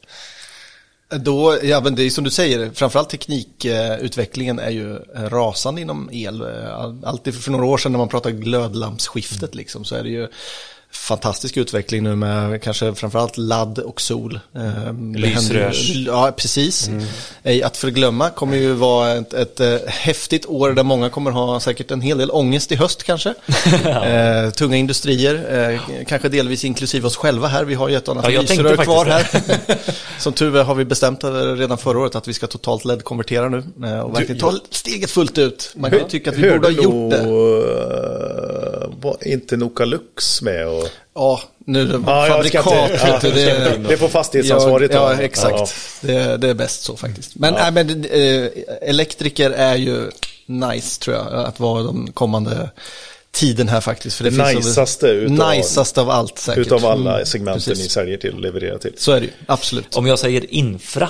Då, 1.20 1.58
ja 1.62 1.80
men 1.80 1.94
det 1.94 2.02
är 2.02 2.10
som 2.10 2.24
du 2.24 2.30
säger, 2.30 2.70
framförallt 2.74 3.10
teknikutvecklingen 3.10 4.58
är 4.58 4.70
ju 4.70 4.98
rasande 5.14 5.80
inom 5.80 6.10
el. 6.12 6.42
Alltid 7.04 7.34
för 7.34 7.50
några 7.50 7.64
år 7.64 7.78
sedan 7.78 7.92
när 7.92 7.98
man 7.98 8.08
pratade 8.08 8.34
glödlampsskiftet 8.34 9.54
liksom, 9.54 9.84
så 9.84 9.94
är 9.94 10.02
det 10.02 10.08
ju 10.08 10.28
fantastisk 10.92 11.56
utveckling 11.56 12.02
nu 12.02 12.16
med 12.16 12.62
kanske 12.62 12.94
framförallt 12.94 13.36
ladd 13.36 13.78
och 13.78 14.00
sol. 14.00 14.40
Eh, 14.56 14.62
ju- 14.92 15.18
Lysrörs. 15.18 15.90
Ja, 16.06 16.32
precis. 16.36 16.90
Ej 17.42 17.62
att 17.62 17.76
förglömma 17.76 18.30
kommer 18.30 18.56
ju 18.56 18.72
vara 18.72 19.12
ett, 19.12 19.34
ett 19.34 19.60
eh, 19.60 19.76
häftigt 19.86 20.46
år 20.46 20.70
där 20.70 20.82
många 20.82 21.10
kommer 21.10 21.30
ha 21.30 21.60
säkert 21.60 21.90
en 21.90 22.00
hel 22.00 22.18
del 22.18 22.30
ångest 22.30 22.72
i 22.72 22.76
höst 22.76 23.02
kanske. 23.02 23.28
eh, 23.84 24.50
tunga 24.50 24.76
industrier, 24.76 25.70
eh, 25.70 25.80
kanske 26.06 26.28
delvis 26.28 26.64
inklusive 26.64 27.06
oss 27.06 27.16
själva 27.16 27.48
här. 27.48 27.64
Vi 27.64 27.74
har 27.74 27.88
ju 27.88 27.96
ett 27.96 28.08
annat 28.08 28.32
Ja, 28.32 28.40
lysrör 28.40 28.76
kvar 28.76 29.06
här. 29.06 29.26
Som 30.18 30.32
tur 30.32 30.56
är 30.56 30.64
har 30.64 30.74
vi 30.74 30.84
bestämt 30.84 31.24
redan 31.56 31.78
förra 31.78 31.98
året 31.98 32.14
att 32.14 32.28
vi 32.28 32.34
ska 32.34 32.46
totalt 32.46 32.84
LED-konvertera 32.84 33.48
nu 33.48 33.64
eh, 33.84 34.00
och 34.00 34.16
verkligen 34.16 34.40
ta 34.40 34.54
steget 34.70 35.10
fullt 35.10 35.38
ut. 35.38 35.72
Man 35.76 35.90
kan 35.90 35.98
ju 36.00 36.08
tycka 36.08 36.30
att 36.30 36.36
vi 36.36 36.50
borde 36.50 36.66
ha 36.66 36.72
gjort 36.72 37.10
det. 37.10 37.16
det. 37.16 38.90
Var 39.00 39.16
inte 39.20 39.56
Nokalux 39.56 40.42
med 40.42 40.68
och... 40.68 40.81
Ja, 41.14 41.40
nu 41.66 41.86
det 41.86 42.00
Ja, 42.06 42.26
jag 42.28 42.46
ska 42.46 42.58
inte- 42.58 42.70
fabrikat. 42.70 43.00
ja, 43.06 43.12
vet 43.12 43.20
du, 43.22 43.30
det, 43.30 43.88
Det 43.88 43.96
får 43.96 44.08
fastighetsansvarigt 44.08 44.94
ja, 44.94 45.20
exakt. 45.20 45.74
Det, 46.00 46.36
det 46.36 46.48
är 46.48 46.54
bäst 46.54 46.82
så 46.82 46.96
faktiskt. 46.96 47.34
Men, 47.36 47.54
nej, 47.54 47.72
men 47.72 48.04
eh, 48.04 48.48
elektriker 48.82 49.50
är 49.50 49.76
ju 49.76 50.10
nice 50.46 51.00
tror 51.00 51.16
jag, 51.16 51.32
att 51.34 51.60
vara 51.60 51.82
de 51.82 52.12
kommande 52.12 52.70
tiden 53.30 53.68
här 53.68 53.80
faktiskt. 53.80 54.16
För 54.16 54.24
det 54.24 54.30
finns 54.30 54.38
Najsaste 54.38 55.06
utav- 55.96 56.00
av 56.00 56.10
allt 56.10 56.38
säkert. 56.38 56.66
Utav 56.66 56.86
alla 56.86 57.12
Mm, 57.14 57.26
segmenten 57.26 57.62
precis. 57.62 57.84
ni 57.84 57.88
säljer 57.90 58.16
till 58.16 58.34
och 58.34 58.40
levererar 58.40 58.78
till. 58.78 58.92
Så 58.96 59.12
är 59.12 59.20
det 59.20 59.26
ju, 59.26 59.32
absolut. 59.46 59.96
Om 59.96 60.06
jag 60.06 60.18
säger 60.18 60.54
infra. 60.54 61.08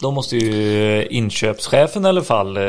Då 0.00 0.10
måste 0.10 0.36
ju 0.36 1.06
inköpschefen 1.10 2.04
i 2.04 2.08
alla 2.08 2.22
fall 2.22 2.56
eh, 2.56 2.62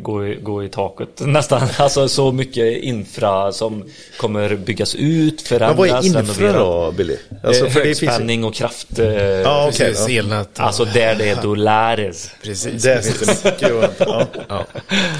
gå, 0.00 0.26
i, 0.26 0.34
gå 0.42 0.64
i 0.64 0.68
taket 0.68 1.08
nästan. 1.20 1.68
Alltså 1.76 2.08
så 2.08 2.32
mycket 2.32 2.82
infra 2.82 3.52
som 3.52 3.84
kommer 4.16 4.56
byggas 4.56 4.94
ut, 4.94 5.50
Men 5.50 5.60
vad 5.76 5.76
förändras, 5.88 6.06
är 6.16 6.20
infra 6.20 6.52
då, 6.52 6.92
Billy? 6.96 7.16
Alltså, 7.44 7.64
Eh, 7.66 7.70
för 7.70 7.80
det 7.80 7.84
finns 7.86 8.02
ju- 8.02 8.06
Högspänning 8.06 8.44
och 8.44 8.54
kraft. 8.54 8.98
Eh, 8.98 9.06
Ja, 9.14 9.68
okej. 9.68 9.88
Precis, 9.88 10.08
ja. 10.08 10.18
elnät. 10.18 10.60
Alltså 10.60 10.84
där 10.84 11.14
det 11.14 11.28
är 11.28 11.42
dollares. 11.42 12.30
Precis. 12.42 12.82
Det 12.82 13.04
finns 13.04 13.42
det 13.42 13.50
mycket 13.50 13.70
ja. 13.98 14.26
Ja. 14.48 14.64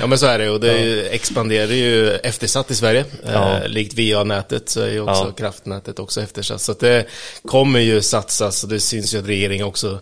ja 0.01 0.07
men 0.07 0.19
så 0.19 0.27
är 0.27 0.39
det 0.39 0.51
och 0.51 0.61
det 0.61 1.01
expanderar 1.15 1.73
ju 1.73 2.13
eftersatt 2.15 2.71
i 2.71 2.75
Sverige. 2.75 3.05
Ja. 3.33 3.57
Eh, 3.59 3.69
likt 3.69 3.95
VA-nätet 3.99 4.69
så 4.69 4.81
är 4.81 4.91
ju 4.91 5.01
också 5.01 5.25
Ja. 5.27 5.33
kraftnätet 5.33 5.99
också 5.99 6.21
eftersatt. 6.21 6.61
Så 6.61 6.73
att 6.73 6.81
det 6.81 7.05
kommer 7.49 7.81
ju 7.81 8.03
satsas 8.03 8.63
och 8.65 8.69
det 8.71 8.81
syns 8.81 9.15
ju 9.15 9.19
att 9.19 9.27
regeringen 9.29 9.67
också 9.67 9.99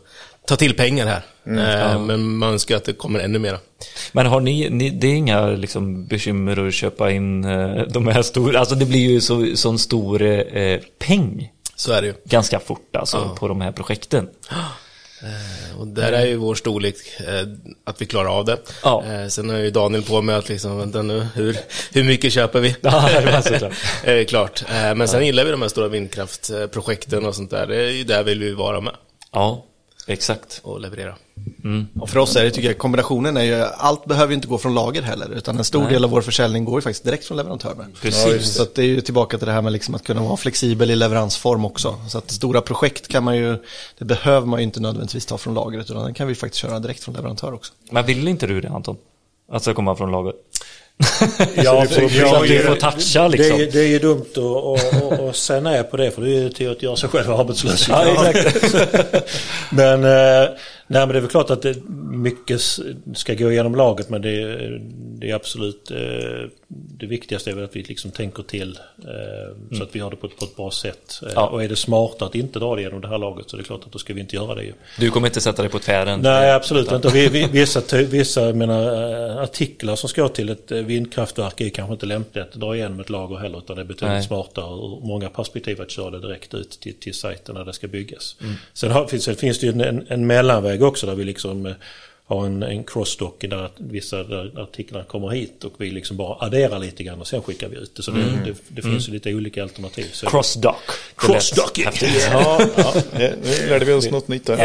tar 0.46 0.56
till 0.56 0.74
pengar 0.76 1.06
här. 1.06 1.22
eh, 1.94 2.00
Men 2.00 2.36
man 2.36 2.52
önskar 2.52 2.76
att 2.76 2.84
det 2.84 2.92
kommer 2.92 3.20
ännu 3.20 3.38
mera. 3.38 3.58
Men 4.12 4.26
har 4.26 4.40
ni, 4.40 4.70
ni 4.70 4.90
det 4.90 5.06
är 5.06 5.14
inga 5.14 5.46
liksom, 5.46 6.06
bekymmer 6.06 6.66
att 6.68 6.74
köpa 6.74 7.10
in 7.10 7.44
eh, 7.44 7.82
de 7.82 8.08
här 8.08 8.22
stora, 8.22 8.58
alltså 8.60 8.74
det 8.74 8.84
blir 8.86 9.10
ju 9.10 9.20
så, 9.20 9.46
sån 9.56 9.78
stor 9.78 10.22
eh, 10.22 10.80
peng 10.98 11.52
Så 11.76 11.92
är 11.92 12.00
det 12.02 12.06
ju. 12.08 12.14
ganska 12.24 12.60
fort 12.60 12.96
alltså 12.96 13.16
Ja. 13.16 13.36
på 13.38 13.48
de 13.48 13.60
här 13.60 13.72
projekten. 13.72 14.28
Eh, 15.22 15.80
Och 15.80 15.86
där 15.86 16.12
är 16.12 16.26
ju 16.26 16.36
vår 16.36 16.54
storlek 16.54 16.94
att 17.84 18.02
vi 18.02 18.06
klarar 18.06 18.38
av 18.38 18.44
det. 18.44 18.58
Ja. 18.82 19.04
Sen 19.28 19.50
har 19.50 19.56
ju 19.56 19.70
Daniel 19.70 20.02
på 20.02 20.22
med 20.22 20.36
att 20.38 20.48
liksom, 20.48 20.78
vänta 20.78 21.02
nu, 21.02 21.26
hur, 21.34 21.56
hur 21.92 22.04
mycket 22.04 22.32
köper 22.32 22.60
vi? 22.60 22.76
Ja, 22.80 23.08
det. 23.20 23.70
Eh, 24.20 24.24
Klart. 24.26 24.64
Men 24.70 25.08
sen 25.08 25.26
gillar 25.26 25.44
vi 25.44 25.50
de 25.50 25.62
här 25.62 25.68
stora 25.68 25.88
vindkraftprojekten 25.88 27.26
och 27.26 27.34
sånt 27.34 27.50
där. 27.50 27.66
Det 27.66 27.76
är 27.76 27.90
ju 27.90 28.04
där 28.04 28.22
vill 28.22 28.40
vi 28.40 28.52
vara 28.52 28.80
med 28.80 28.94
Ja, 29.32 29.64
exakt. 30.06 30.60
och 30.62 30.80
leverera. 30.80 31.14
Och 32.00 32.10
för 32.10 32.18
oss 32.18 32.36
är 32.36 32.44
det, 32.44 32.50
tycker 32.50 32.68
jag, 32.68 32.78
kombinationen 32.78 33.36
är 33.36 33.42
ju, 33.42 33.62
allt 33.62 34.04
behöver 34.04 34.30
ju 34.30 34.34
inte 34.34 34.48
gå 34.48 34.58
från 34.58 34.74
lager 34.74 35.02
heller, 35.02 35.30
utan 35.30 35.58
en 35.58 35.64
stor 35.64 35.88
del 35.88 36.04
av 36.04 36.10
vår 36.10 36.20
försäljning 36.20 36.64
går 36.64 36.78
ju 36.78 36.82
faktiskt 36.82 37.04
direkt 37.04 37.24
från 37.24 37.36
leverantörerna. 37.36 37.86
Precis. 38.02 38.54
Så 38.54 38.62
att 38.62 38.74
det 38.74 38.82
är 38.82 38.86
ju 38.86 39.00
tillbaka 39.00 39.38
till 39.38 39.46
det 39.46 39.52
här 39.52 39.62
med 39.62 39.72
liksom 39.72 39.94
att 39.94 40.04
kunna 40.04 40.22
vara 40.22 40.36
flexibel 40.36 40.90
i 40.90 40.96
leveransform 40.96 41.64
också. 41.64 41.96
Så 42.08 42.18
att 42.18 42.30
stora 42.30 42.60
projekt 42.60 43.08
kan 43.08 43.24
man 43.24 43.36
ju, 43.36 43.56
det 43.98 44.04
behöver 44.04 44.46
man 44.46 44.60
ju 44.60 44.64
inte 44.64 44.80
nödvändigtvis 44.80 45.26
ta 45.26 45.38
från 45.38 45.54
lagret, 45.54 45.90
utan 45.90 46.06
det 46.06 46.14
kan 46.14 46.26
vi 46.28 46.34
faktiskt 46.34 46.60
köra 46.60 46.78
direkt 46.78 47.04
från 47.04 47.14
leverantör 47.14 47.54
också. 47.54 47.72
Men 47.90 48.06
vill 48.06 48.28
inte 48.28 48.46
du 48.46 48.60
det 48.60 48.68
Anton? 48.68 48.96
Att 49.48 49.54
det 49.54 49.60
ska 49.60 49.74
komma 49.74 49.96
från 49.96 50.10
lager? 50.10 50.32
Ja, 51.56 51.86
Så 51.88 51.94
för- 51.94 52.08
Så 52.28 52.34
att 52.36 52.42
du 52.48 52.58
det- 52.58 52.64
får 52.64 52.74
toucha 52.76 53.22
Det 53.28 53.36
liksom. 53.36 53.60
är, 53.60 53.66
det 53.72 53.80
är 53.80 53.86
ju 53.88 53.98
dumt 53.98 54.24
att 54.30 54.36
och, 54.38 54.72
och, 55.02 55.28
och 55.28 55.36
säga 55.36 55.60
nej 55.60 55.82
på 55.82 55.96
det 55.96 56.10
för 56.10 56.22
det 56.22 56.28
är 56.28 56.40
ju 56.40 56.48
till 56.50 56.70
att 56.70 56.82
göra 56.82 56.96
sig 56.96 57.08
själv 57.08 57.32
arbetslös. 57.32 57.88
Ja, 57.88 58.26
exakt. 58.30 58.74
men, 59.70 60.04
eh, 60.04 60.48
nej, 60.86 61.00
men 61.00 61.08
det 61.08 61.16
är 61.16 61.20
väl 61.20 61.30
klart 61.30 61.50
att 61.50 61.62
det, 61.62 61.76
mycket 62.10 62.60
ska 63.14 63.34
gå 63.34 63.52
igenom 63.52 63.74
laget 63.74 64.08
men 64.10 64.22
det, 64.22 64.42
är- 64.42 64.80
det 65.18 65.30
är 65.30 65.34
absolut 65.34 65.90
eh, 65.90 66.48
det 66.98 67.06
viktigaste 67.06 67.50
är 67.50 67.54
väl 67.54 67.64
att 67.64 67.76
vi 67.76 67.82
liksom 67.82 68.10
tänker 68.10 68.42
till 68.42 68.78
eh, 68.98 69.76
så 69.76 69.82
att 69.82 69.88
vi 69.96 70.00
har 70.00 70.10
det 70.10 70.16
på 70.16 70.26
ett, 70.26 70.36
på 70.38 70.44
ett 70.44 70.56
bra 70.56 70.70
sätt. 70.70 71.20
Eh, 71.22 71.28
Ja. 71.34 71.46
Och 71.46 71.64
är 71.64 71.68
det 71.68 71.76
smart 71.76 72.22
att 72.22 72.34
inte 72.34 72.58
dra 72.58 72.76
det 72.76 72.82
genom 72.82 73.00
det 73.00 73.08
här 73.08 73.18
laget 73.18 73.50
så 73.50 73.56
är 73.56 73.58
det 73.58 73.64
klart 73.64 73.84
att 73.86 73.92
då 73.92 73.98
ska 73.98 74.14
vi 74.14 74.20
inte 74.20 74.36
göra 74.36 74.54
det. 74.54 74.72
Du 74.98 75.10
kommer 75.10 75.26
inte 75.28 75.40
sätta 75.40 75.62
dig 75.62 75.70
på 75.70 75.78
tvären? 75.78 76.20
Nej, 76.22 76.52
absolut 76.52 76.92
inte. 76.92 77.08
Vi, 77.08 77.28
vi, 77.28 77.46
vissa 77.52 77.80
vissa 77.96 78.52
menar, 78.52 78.82
artiklar 79.42 79.96
som 79.96 80.08
ska 80.08 80.28
till 80.28 80.48
ett 80.48 80.70
vindkraftverk 80.70 81.60
är 81.60 81.68
kanske 81.68 81.92
inte 81.92 82.06
lämpligt 82.06 82.44
att 82.44 82.52
dra 82.52 82.76
igenom 82.76 83.00
ett 83.00 83.10
lager 83.10 83.36
heller 83.36 83.58
utan 83.58 83.76
det 83.76 83.82
är 83.82 83.86
betydligt 83.86 84.08
Nej. 84.14 84.22
smartare 84.22 84.64
ur 84.74 85.06
många 85.06 85.28
perspektiv 85.28 85.80
att 85.82 85.90
köra 85.90 86.10
det 86.10 86.20
direkt 86.20 86.54
ut 86.54 86.70
till, 86.70 86.94
till 86.94 87.14
sajten 87.14 87.54
när 87.54 87.64
det 87.64 87.72
ska 87.72 87.88
byggas. 87.88 88.36
Mm. 88.42 88.54
Sen 88.72 88.90
har, 88.90 89.06
finns, 89.06 89.28
finns 89.28 89.58
det 89.58 89.66
ju 89.66 89.82
en, 89.82 90.06
en 90.08 90.26
mellanväg 90.26 90.73
också 90.82 91.06
där 91.06 91.14
vi 91.14 91.24
liksom 91.24 91.66
eh, 91.66 91.74
har 92.26 92.46
en, 92.46 92.62
en 92.62 92.84
crossdock 92.84 93.40
där 93.40 93.64
att 93.64 93.74
vissa 93.76 94.22
där 94.22 94.62
artiklarna 94.62 95.04
kommer 95.04 95.28
hit 95.28 95.64
och 95.64 95.72
vi 95.78 95.90
liksom 95.90 96.16
bara 96.16 96.44
adderar 96.46 96.78
lite 96.78 97.02
grann 97.04 97.20
och 97.20 97.26
sen 97.26 97.42
skickar 97.42 97.68
vi 97.68 97.76
ut 97.76 97.96
det. 97.96 98.02
Så 98.02 98.10
det, 98.10 98.20
det, 98.44 98.54
det 98.68 98.82
finns 98.82 99.08
ju 99.08 99.12
lite 99.12 99.34
olika 99.34 99.62
alternativ. 99.62 100.06
Så 100.12 100.26
Mm. 100.26 100.30
Crossdock. 101.16 101.78
Häftigt. 101.78 102.28
Ja, 102.32 102.60
ja, 102.76 102.94
nu 103.42 103.68
lärde 103.68 103.84
vi 103.84 103.92
oss 103.92 104.10
något 104.10 104.28
nytt 104.28 104.46
där. 104.46 104.56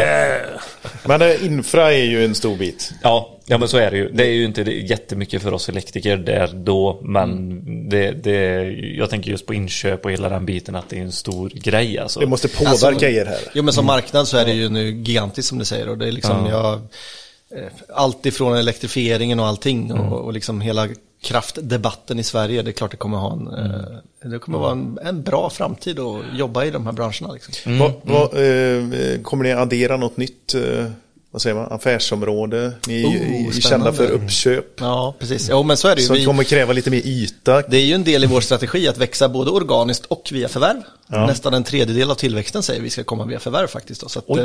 Men 1.06 1.22
eh, 1.22 1.44
infra 1.46 1.92
är 1.92 2.04
ju 2.04 2.24
en 2.24 2.34
stor 2.34 2.56
bit. 2.56 2.92
Ja, 3.02 3.38
ja 3.46 3.58
men 3.58 3.68
så 3.68 3.76
är 3.76 3.90
det 3.90 3.96
ju. 3.96 4.08
Det 4.12 4.22
är 4.26 4.32
ju 4.32 4.44
inte 4.44 4.62
jättemycket 4.62 5.42
för 5.42 5.52
oss 5.54 5.68
elektriker 5.68 6.16
där 6.16 6.50
då, 6.54 7.00
men 7.02 7.60
det, 7.88 8.10
det, 8.10 8.62
jag 8.96 9.10
tänker 9.10 9.30
just 9.30 9.46
på 9.46 9.54
inköp 9.54 10.04
och 10.04 10.12
hela 10.12 10.28
den 10.28 10.46
biten 10.46 10.74
att 10.76 10.88
det 10.88 10.96
är 10.96 11.02
en 11.02 11.12
stor 11.12 11.48
grej 11.54 11.98
alltså. 11.98 12.20
Det 12.20 12.26
måste 12.26 12.48
påverka 12.48 13.08
er 13.10 13.24
här. 13.26 13.38
Jo 13.54 13.62
men 13.62 13.74
som 13.74 13.86
marknad 13.86 14.28
så 14.28 14.36
är 14.36 14.44
det 14.44 14.52
ju 14.52 14.68
nu 14.68 14.90
gigantiskt 14.90 15.48
som 15.48 15.58
du 15.58 15.64
säger 15.64 15.88
och 15.88 15.98
det 15.98 16.06
är 16.06 16.12
liksom, 16.12 16.46
jag, 16.46 16.72
eh, 16.74 16.80
allt 17.88 18.26
ifrån 18.26 18.56
elektrifieringen 18.56 19.40
och 19.40 19.46
allting 19.46 19.92
och, 19.92 20.20
och 20.20 20.32
liksom 20.32 20.60
hela 20.60 20.88
kraftdebatten 21.22 22.18
i 22.18 22.22
Sverige, 22.22 22.62
det 22.62 22.70
är 22.70 22.72
klart 22.72 22.90
det 22.90 22.96
kommer 22.96 23.18
ha 23.18 23.32
en, 23.32 23.48
eh, 23.48 24.30
det 24.30 24.38
kommer 24.38 24.58
vara 24.58 24.72
en, 24.72 24.98
en 25.02 25.22
bra 25.22 25.50
framtid 25.50 25.98
att 26.00 26.22
jobba 26.34 26.64
i 26.64 26.70
de 26.70 26.86
här 26.86 26.92
branscherna. 26.92 27.32
Liksom. 27.32 27.78
Vad, 27.78 27.92
vad, 28.02 28.24
eh, 28.24 29.20
kommer 29.22 29.44
ni 29.44 29.52
addera 29.52 29.96
något 29.96 30.16
nytt 30.16 30.54
eh, 30.54 30.86
vad 31.32 31.42
säger 31.42 31.56
man, 31.56 31.72
affärsområde? 31.72 32.72
Ni 32.86 33.02
är 33.02 33.06
Oh, 33.06 33.52
kända 33.52 33.60
spännande. 33.60 33.92
för 33.92 34.10
uppköp. 34.10 34.64
Ja, 34.80 35.14
precis. 35.18 35.48
Jo 35.50 35.62
men 35.62 35.76
så 35.76 35.88
är 35.88 35.94
det 35.94 36.00
ju. 36.00 36.06
Som 36.06 36.16
Vi, 36.16 36.24
kommer 36.24 36.44
kräva 36.44 36.72
lite 36.72 36.90
mer 36.90 37.06
yta. 37.06 37.62
det 37.62 37.76
är 37.76 37.84
ju 37.84 37.94
en 37.94 38.04
del 38.04 38.24
i 38.24 38.26
vår 38.26 38.40
strategi 38.40 38.88
att 38.88 38.98
växa 38.98 39.28
både 39.28 39.50
organiskt 39.50 40.04
och 40.06 40.28
via 40.32 40.48
förvärv. 40.48 40.82
Nästan 41.06 41.54
en 41.54 41.64
tredjedel 41.64 42.10
av 42.10 42.14
tillväxten 42.14 42.62
säger 42.62 42.80
vi 42.82 42.90
ska 42.90 43.04
komma 43.04 43.24
via 43.24 43.38
förvärv 43.38 43.66
faktiskt. 43.66 44.00
Då. 44.00 44.08
Så 44.08 44.18
att, 44.18 44.28
eh, 44.28 44.36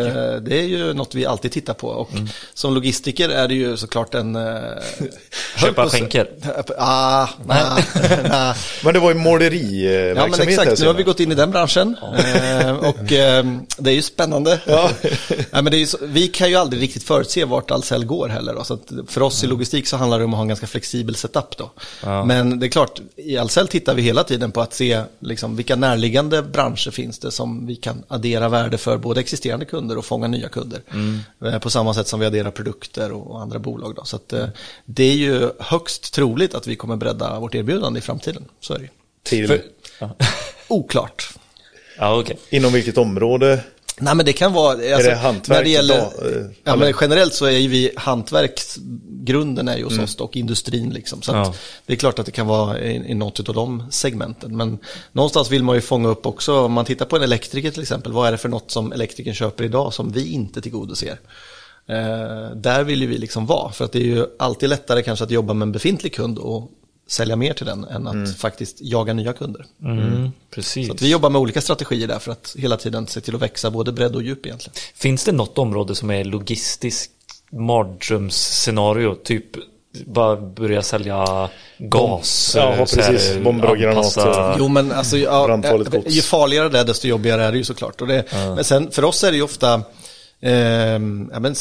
det 0.42 0.60
är 0.60 0.64
ju 0.64 0.94
något 0.94 1.16
vi 1.16 1.26
alltid 1.26 1.52
tittar 1.52 1.74
på. 1.74 1.88
Och 1.88 2.10
som 2.54 2.74
logistiker 2.74 3.30
är 3.30 3.48
det 3.48 3.54
ju 3.54 3.78
såklart 3.78 4.14
en... 4.16 4.36
Eh, 4.36 4.62
Köpa 5.58 5.90
skänker. 5.90 6.30
Ah, 6.78 7.28
nah, 7.46 7.80
nah. 8.30 8.56
Men 8.84 8.94
det 8.94 9.00
var 9.00 9.10
ju 9.12 9.16
Ja 9.18 9.22
måleriverksamhet 9.24 10.38
men 10.38 10.50
exakt, 10.50 10.80
nu 10.82 10.88
har 10.88 10.94
vi 10.94 11.04
gått 11.04 11.20
in 11.20 11.32
i 11.32 11.36
den 11.36 11.52
branschen 11.52 11.98
eh, 12.18 12.72
och 12.72 13.12
eh, 13.12 13.46
det 13.78 13.90
är 13.90 13.96
ju 13.96 14.02
spännande. 14.02 14.60
Ja. 14.66 14.90
men 15.52 15.66
det 15.66 15.78
är 15.78 15.80
ju 15.80 15.86
så, 15.86 15.98
vi 16.02 16.28
kan 16.28 16.50
ju 16.50 16.56
aldrig 16.56 16.75
riktigt 16.80 17.04
förutse 17.04 17.46
vart 17.46 17.72
Ahlsell 17.72 18.06
går 18.06 18.28
heller. 18.30 18.54
Då, 18.54 18.64
så 18.64 18.74
att 18.74 18.92
för 19.08 19.22
oss 19.22 19.44
i 19.44 19.48
logistik 19.48 19.88
så 19.88 19.98
handlar 19.98 20.20
det 20.20 20.26
om 20.26 20.34
att 20.34 20.38
ha 20.38 20.42
en 20.42 20.48
ganska 20.48 20.68
flexibel 20.68 21.16
setup. 21.16 21.58
Då. 21.58 21.72
Men 22.26 22.60
det 22.60 22.66
är 22.66 22.70
klart, 22.70 23.02
i 23.16 23.38
Ahlsell 23.38 23.68
tittar 23.68 23.94
vi 23.96 24.02
hela 24.02 24.24
tiden 24.24 24.52
på 24.52 24.62
att 24.62 24.74
se 24.74 25.02
liksom, 25.20 25.56
vilka 25.56 25.76
närliggande 25.76 26.42
branscher 26.42 26.92
finns 26.92 27.20
det 27.20 27.32
som 27.32 27.66
vi 27.68 27.76
kan 27.76 28.04
addera 28.08 28.50
värde 28.50 28.78
för 28.78 28.98
både 28.98 29.20
existerande 29.20 29.66
kunder 29.66 29.98
och 29.98 30.06
fånga 30.06 30.28
nya 30.28 30.50
kunder. 30.50 30.82
Eh, 31.46 31.60
På 31.60 31.70
samma 31.70 31.94
sätt 31.94 32.08
som 32.08 32.20
vi 32.20 32.26
adderar 32.26 32.52
produkter 32.52 33.12
och 33.12 33.42
andra 33.42 33.60
bolag. 33.60 33.96
Då. 33.96 34.04
Så 34.06 34.16
att, 34.16 34.34
eh, 34.34 34.46
det 34.86 35.04
är 35.04 35.16
ju 35.16 35.50
högst 35.60 36.14
troligt 36.14 36.56
att 36.56 36.68
vi 36.68 36.76
kommer 36.76 36.96
bredda 36.96 37.40
vårt 37.40 37.56
erbjudande 37.56 37.98
i 38.00 38.02
framtiden. 38.02 38.46
Så 38.60 38.74
är 38.74 38.80
det. 38.80 38.90
Till, 39.24 39.48
För- 39.48 39.62
Oklart. 40.68 41.30
Ja, 41.98 42.20
okej. 42.20 42.38
inom 42.50 42.74
vilket 42.74 42.98
område? 42.98 43.64
Nej 44.00 44.16
men 44.16 44.26
det 44.26 44.34
kan 44.34 44.54
vara, 44.54 44.72
alltså, 44.72 45.10
det 45.10 45.16
hantverk 45.16 45.58
när 45.58 45.64
det 45.64 45.70
gäller, 45.70 45.98
då, 45.98 46.28
eh, 46.28 46.46
ja, 46.64 46.76
men 46.76 46.94
generellt 47.02 47.34
så 47.34 47.46
är 47.46 47.52
ju 47.52 47.68
vi, 47.68 47.92
hantverksgrunden 47.96 49.68
är 49.68 49.78
ju 49.78 49.84
hos 49.84 50.00
oss 50.00 50.16
och 50.16 50.36
industrin 50.38 50.90
liksom. 50.90 51.22
Så 51.22 51.32
Ja. 51.32 51.54
det 51.86 51.94
är 51.94 51.98
klart 51.98 52.20
att 52.20 52.26
det 52.26 52.32
kan 52.32 52.48
vara 52.48 52.80
i, 52.80 52.96
i 52.96 53.14
något 53.14 53.50
av 53.50 53.56
de 53.56 53.84
segmenten. 53.92 54.58
Men 54.58 54.78
någonstans 55.12 55.52
vill 55.52 55.64
man 55.64 55.76
ju 55.76 55.82
fånga 55.82 56.10
upp 56.10 56.26
också, 56.26 56.60
om 56.60 56.72
man 56.72 56.86
tittar 56.86 57.06
på 57.06 57.16
en 57.16 57.24
elektriker 57.24 57.72
till 57.72 57.82
exempel, 57.82 58.12
vad 58.12 58.28
är 58.28 58.32
det 58.32 58.38
för 58.38 58.50
något 58.50 58.72
som 58.72 58.92
elektrikern 58.94 59.34
köper 59.34 59.64
idag 59.64 59.94
som 59.94 60.12
vi 60.12 60.32
inte 60.32 60.62
tillgodoser? 60.62 61.20
Eh, 61.88 62.56
där 62.56 62.84
vill 62.84 63.02
ju 63.02 63.08
vi 63.08 63.18
liksom 63.18 63.46
vara, 63.46 63.72
för 63.72 63.86
att 63.86 63.92
det 63.92 64.00
är 64.00 64.04
ju 64.06 64.26
alltid 64.40 64.70
lättare 64.70 65.02
kanske 65.04 65.26
att 65.26 65.32
jobba 65.32 65.54
med 65.54 65.66
en 65.66 65.72
befintlig 65.72 66.14
kund 66.16 66.38
och 66.38 66.72
sälja 67.08 67.36
mer 67.36 67.54
till 67.54 67.66
den 67.66 67.84
än 67.84 68.08
att 68.08 68.38
faktiskt 68.38 68.78
jaga 68.82 69.14
nya 69.14 69.34
kunder. 69.34 69.66
Mm, 69.84 70.32
precis. 70.50 70.88
Så 70.88 70.94
att 70.94 71.02
vi 71.02 71.12
jobbar 71.12 71.30
med 71.30 71.42
olika 71.42 71.62
strategier 71.62 72.08
där 72.08 72.20
för 72.20 72.32
att 72.32 72.56
hela 72.58 72.78
tiden 72.78 73.08
se 73.08 73.22
till 73.22 73.36
att 73.36 73.42
växa 73.42 73.72
både 73.72 73.92
bredd 73.92 74.16
och 74.16 74.24
djup 74.24 74.46
egentligen. 74.46 74.76
Finns 74.96 75.24
det 75.24 75.32
något 75.32 75.58
område 75.58 75.96
som 75.96 76.12
är 76.12 76.24
logistiskt 76.24 77.12
mardrömsscenario? 77.52 79.16
Typ 79.16 79.46
bara 80.06 80.36
börja 80.36 80.82
sälja 80.82 81.50
gas? 81.78 82.54
Ja, 82.58 82.72
här, 82.72 82.78
precis. 82.78 83.38
Bomber 83.44 83.70
och 83.70 83.78
granater. 83.78 84.56
Jo 84.60 84.68
men 84.68 84.92
alltså, 84.92 85.18
ja, 85.18 85.54
eh, 85.64 86.02
ju 86.08 86.22
farligare 86.22 86.70
det 86.70 86.80
är 86.80 86.86
desto 86.86 87.08
jobbigare 87.08 87.44
är 87.44 87.52
det 87.52 87.58
ju 87.58 87.64
såklart. 87.64 88.02
Och 88.02 88.08
det, 88.08 88.24
Men 88.32 88.64
sen 88.64 88.92
för 88.92 89.04
oss 89.04 89.24
är 89.24 89.32
det 89.32 89.38
ju 89.38 89.44
ofta 89.44 89.82
ehm, 90.46 91.30
ja, 91.34 91.40
men 91.40 91.56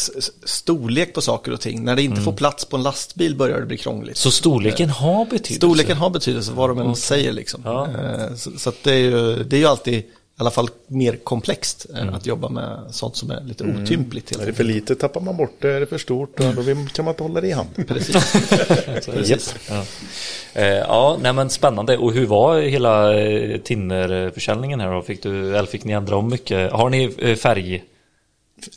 storlek 0.44 1.15
på 1.15 1.20
saker 1.20 1.52
och 1.52 1.61
ting. 1.61 1.85
När 1.85 1.97
det 1.97 2.02
inte 2.02 2.20
får 2.20 2.32
plats 2.32 2.65
på 2.65 2.77
en 2.77 2.82
lastbil 2.82 3.36
börjar 3.36 3.61
det 3.61 3.66
bli 3.66 3.77
krångligt. 3.78 4.16
Så 4.16 4.31
storleken 4.31 4.90
har 4.90 5.24
betydelse? 5.24 5.55
Storleken 5.55 5.97
har 5.97 6.11
betydelse 6.11 6.52
vad 6.52 6.70
de 6.70 6.78
än 6.78 6.97
säger 6.97 7.32
liksom. 7.32 7.62
Eh, 7.66 8.35
Så, 8.36 8.51
så 8.59 8.69
att 8.69 8.82
det, 8.82 8.93
är 8.93 8.98
ju, 8.98 9.44
det 9.44 9.56
är 9.56 9.61
ju 9.61 9.66
alltid 9.66 9.94
i 9.94 10.40
alla 10.40 10.51
fall 10.51 10.69
mer 10.86 11.16
komplext 11.16 11.86
än 11.94 12.15
att 12.15 12.27
jobba 12.27 12.48
med 12.48 12.78
sånt 12.90 13.16
som 13.16 13.31
är 13.31 13.40
lite 13.40 13.65
otympligt. 13.65 14.31
Helt 14.31 14.43
Är 14.43 14.47
det 14.47 14.52
för 14.52 14.65
lite 14.65 14.94
tappar 14.94 15.20
man 15.20 15.36
bort 15.36 15.56
det, 15.59 15.73
är 15.73 15.81
det 15.81 15.86
för 15.86 15.98
stort 15.98 16.39
då 16.39 16.44
kan 16.93 17.05
man 17.05 17.12
inte 17.12 17.23
hålla 17.23 17.40
det 17.40 17.48
i 17.48 17.52
hand. 17.52 17.69
Precis. 17.89 18.15
Japp. 19.28 19.40
Ja. 19.69 19.85
Eh, 20.61 20.66
ja, 20.66 21.19
nej 21.23 21.32
men 21.32 21.51
spännande. 21.51 21.97
Och 21.98 22.12
hur 22.12 22.27
var 22.27 22.61
hela 22.61 23.20
eh, 23.20 23.59
Tinner-försäljningen 23.61 24.81
här 24.81 24.93
då? 24.93 25.02
Fick, 25.02 25.23
du, 25.23 25.56
eller 25.56 25.69
fick 25.69 25.85
ni 25.85 25.93
ändra 25.93 26.16
om 26.16 26.28
mycket? 26.28 26.73
Har 26.73 26.90
ni 26.90 27.15
eh, 27.19 27.36
färg? 27.36 27.85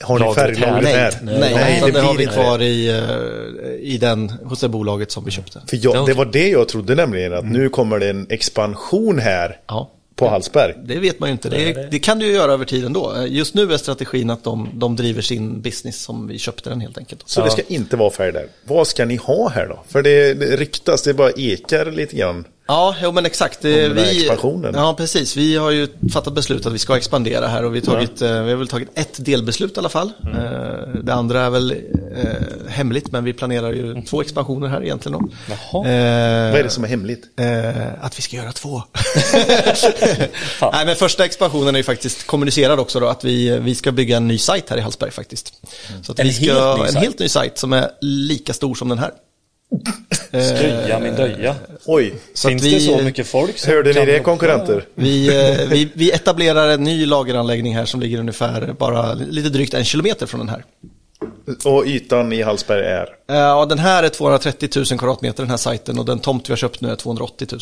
Har 0.02 0.20
ni 0.20 0.26
Lagret 0.26 0.36
färglagret 0.36 0.84
Nej, 0.84 0.94
här? 0.94 1.14
nej, 1.22 1.40
nej, 1.56 1.78
utan 1.78 1.94
det, 1.94 2.02
har 2.02 2.12
vi 2.12 2.18
blir 2.18 2.28
kvar 2.28 2.62
i, 2.62 2.90
eh, 2.90 3.94
i 3.94 3.98
den, 3.98 4.30
hos 4.30 4.60
det 4.60 4.70
bolaget 4.70 5.12
som 5.12 5.26
vi 5.26 5.32
köpte. 5.32 5.62
För 5.68 5.80
jag, 5.82 5.96
Ja, 5.96 6.06
det 6.06 6.14
var 6.14 6.26
det 6.26 6.50
jag 6.50 6.68
trodde 6.68 6.96
nämligen, 6.96 7.34
att 7.34 7.46
nu 7.46 7.70
kommer 7.70 8.00
det 8.00 8.10
en 8.10 8.28
expansion 8.30 9.20
här 9.20 9.60
Ja. 9.68 9.92
på 10.16 10.30
Hallsberg. 10.30 10.74
Det 10.86 11.00
vet 11.00 11.20
man 11.20 11.30
ju 11.30 11.32
inte. 11.34 11.50
Det, 11.50 11.92
det 11.92 12.00
kan 12.00 12.20
du 12.20 12.26
ju 12.26 12.34
göra 12.34 12.52
över 12.54 12.66
tiden 12.66 12.94
då. 12.94 13.26
Just 13.28 13.54
nu 13.54 13.74
är 13.74 13.78
strategin 13.78 14.30
att 14.30 14.44
de, 14.44 14.70
de 14.74 14.96
driver 14.96 15.22
sin 15.22 15.62
business 15.62 16.02
som 16.04 16.28
vi 16.28 16.38
köpte 16.40 16.70
den 16.70 16.82
helt 16.82 16.98
enkelt. 16.98 17.24
Så 17.26 17.44
det 17.44 17.52
ska 17.52 17.62
inte 17.68 17.96
vara 17.96 18.10
färg 18.12 18.32
där. 18.32 18.48
Vad 18.64 18.88
ska 18.88 19.06
ni 19.06 19.16
ha 19.16 19.50
här 19.50 19.68
då? 19.68 19.84
För 19.88 20.02
det, 20.02 20.34
det 20.34 20.56
ryktas, 20.56 21.02
det 21.04 21.14
bara 21.14 21.32
ekar 21.32 21.92
lite 21.92 22.16
grann. 22.16 22.46
Ja, 22.68 22.96
jo, 23.04 23.12
men 23.12 23.26
exakt. 23.26 23.62
Det, 23.62 23.72
här 24.00 24.12
expansionen. 24.18 24.74
Ja, 24.76 24.94
precis. 24.98 25.36
Vi 25.38 25.56
har 25.56 25.72
ju 25.72 25.88
fattat 26.14 26.34
beslut 26.34 26.66
att 26.66 26.74
vi 26.74 26.80
ska 26.80 26.98
expandera 26.98 27.48
här 27.48 27.66
och 27.66 27.76
vi, 27.76 27.80
har 27.80 27.86
tagit, 27.86 28.22
eh, 28.22 28.42
vi 28.44 28.50
har 28.52 28.58
väl 28.58 28.68
tagit 28.68 28.90
ett 28.96 29.26
delbeslut 29.26 29.78
i 29.78 29.80
alla 29.80 29.90
fall. 29.90 30.12
Mm. 30.24 30.36
Eh, 30.38 30.80
Det 31.04 31.14
andra 31.14 31.42
är 31.42 31.50
väl 31.50 31.72
eh, 31.72 31.78
hemligt, 32.70 33.12
men 33.12 33.24
vi 33.24 33.34
planerar 33.34 33.74
ju 33.74 34.02
två 34.02 34.22
expansioner 34.22 34.68
här 34.68 34.84
egentligen. 34.84 35.32
Jaha. 35.48 35.58
Eh, 35.88 36.52
Vad 36.52 36.60
är 36.60 36.64
det 36.64 36.70
som 36.70 36.84
är 36.84 36.88
hemligt? 36.88 37.24
Eh, 37.40 38.06
att 38.06 38.18
vi 38.18 38.22
ska 38.22 38.36
göra 38.36 38.52
två. 38.52 38.84
Nej, 40.74 40.86
men 40.86 40.96
första 40.96 41.26
expansionen 41.26 41.76
är 41.76 41.80
ju 41.80 41.84
faktiskt 41.84 42.28
kommunicerad 42.28 42.80
också 42.80 43.00
då, 43.00 43.08
att 43.08 43.24
vi, 43.24 43.60
vi 43.60 43.76
ska 43.76 43.92
bygga 43.92 44.18
en 44.18 44.28
ny 44.28 44.38
sajt 44.38 44.70
här 44.70 44.78
i 44.78 44.82
Hallsberg 44.82 45.12
faktiskt. 45.12 45.54
Så 46.04 46.12
att 46.12 46.20
En 46.20 46.28
vi 46.28 46.34
ska, 46.34 46.44
helt 46.46 46.78
ny 46.80 46.86
en 46.86 46.92
sajt? 46.94 47.04
helt 47.04 47.20
ny 47.20 47.30
sajt 47.30 47.58
som 47.58 47.74
är 47.74 47.90
lika 48.02 48.54
stor 48.54 48.76
som 48.76 48.90
den 48.90 49.00
här. 49.00 49.12
Skrya 50.30 51.00
min 51.00 51.16
döja. 51.16 51.56
Oj, 51.86 52.14
Så 52.34 52.50
Finns 52.50 52.64
vi, 52.64 52.74
det 52.74 52.80
så 52.80 53.04
mycket 53.04 53.28
folk 53.28 53.58
som 53.58 53.74
hörde 53.74 53.94
ni 53.94 54.06
det 54.06 54.20
konkurrenter? 54.20 54.86
Vi, 54.96 55.28
eh, 55.28 55.68
vi, 55.70 55.90
vi 55.94 56.12
etablerar 56.12 56.70
en 56.70 56.84
ny 56.84 57.06
lageranläggning 57.06 57.76
här 57.76 57.86
som 57.86 58.00
ligger 58.00 58.20
ungefär 58.20 58.76
bara 58.80 59.14
lite 59.14 59.50
drygt 59.50 59.74
en 59.74 59.86
kilometer 59.86 60.26
från 60.26 60.40
den 60.40 60.50
här. 60.50 60.64
Och 61.66 61.86
ytan 61.86 62.34
i 62.34 62.42
Hallsberg 62.42 62.86
är? 62.86 63.08
Eh, 63.30 63.36
Ja, 63.36 63.66
den 63.66 63.80
här 63.80 64.04
är 64.04 64.10
230 64.10 64.70
000 64.76 64.86
kvadratmeter 64.86 65.44
den 65.44 65.50
här 65.50 65.58
sajten 65.58 66.00
och 66.00 66.06
den 66.06 66.20
tomt 66.20 66.50
vi 66.50 66.52
har 66.52 66.58
köpt 66.58 66.82
nu 66.82 66.90
är 66.90 66.96
280 66.96 67.48
000. 67.52 67.60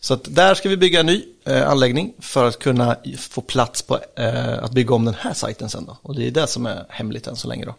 Så 0.00 0.14
att 0.14 0.34
där 0.34 0.54
ska 0.54 0.68
vi 0.68 0.76
bygga 0.76 1.00
en 1.00 1.06
ny 1.06 1.22
eh, 1.46 1.70
anläggning 1.70 2.14
för 2.20 2.44
att 2.44 2.58
kunna 2.58 2.96
få 3.18 3.40
plats 3.40 3.82
på 3.82 3.98
eh, 4.16 4.64
att 4.64 4.72
bygga 4.72 4.94
om 4.94 5.04
den 5.04 5.14
här 5.18 5.34
sajten 5.34 5.68
sen 5.68 5.84
då. 5.84 5.98
Och 6.02 6.14
det 6.16 6.26
är 6.26 6.30
det 6.30 6.46
som 6.46 6.66
är 6.66 6.84
hemligt 6.88 7.26
än 7.26 7.36
så 7.36 7.48
länge 7.48 7.64
då. 7.64 7.74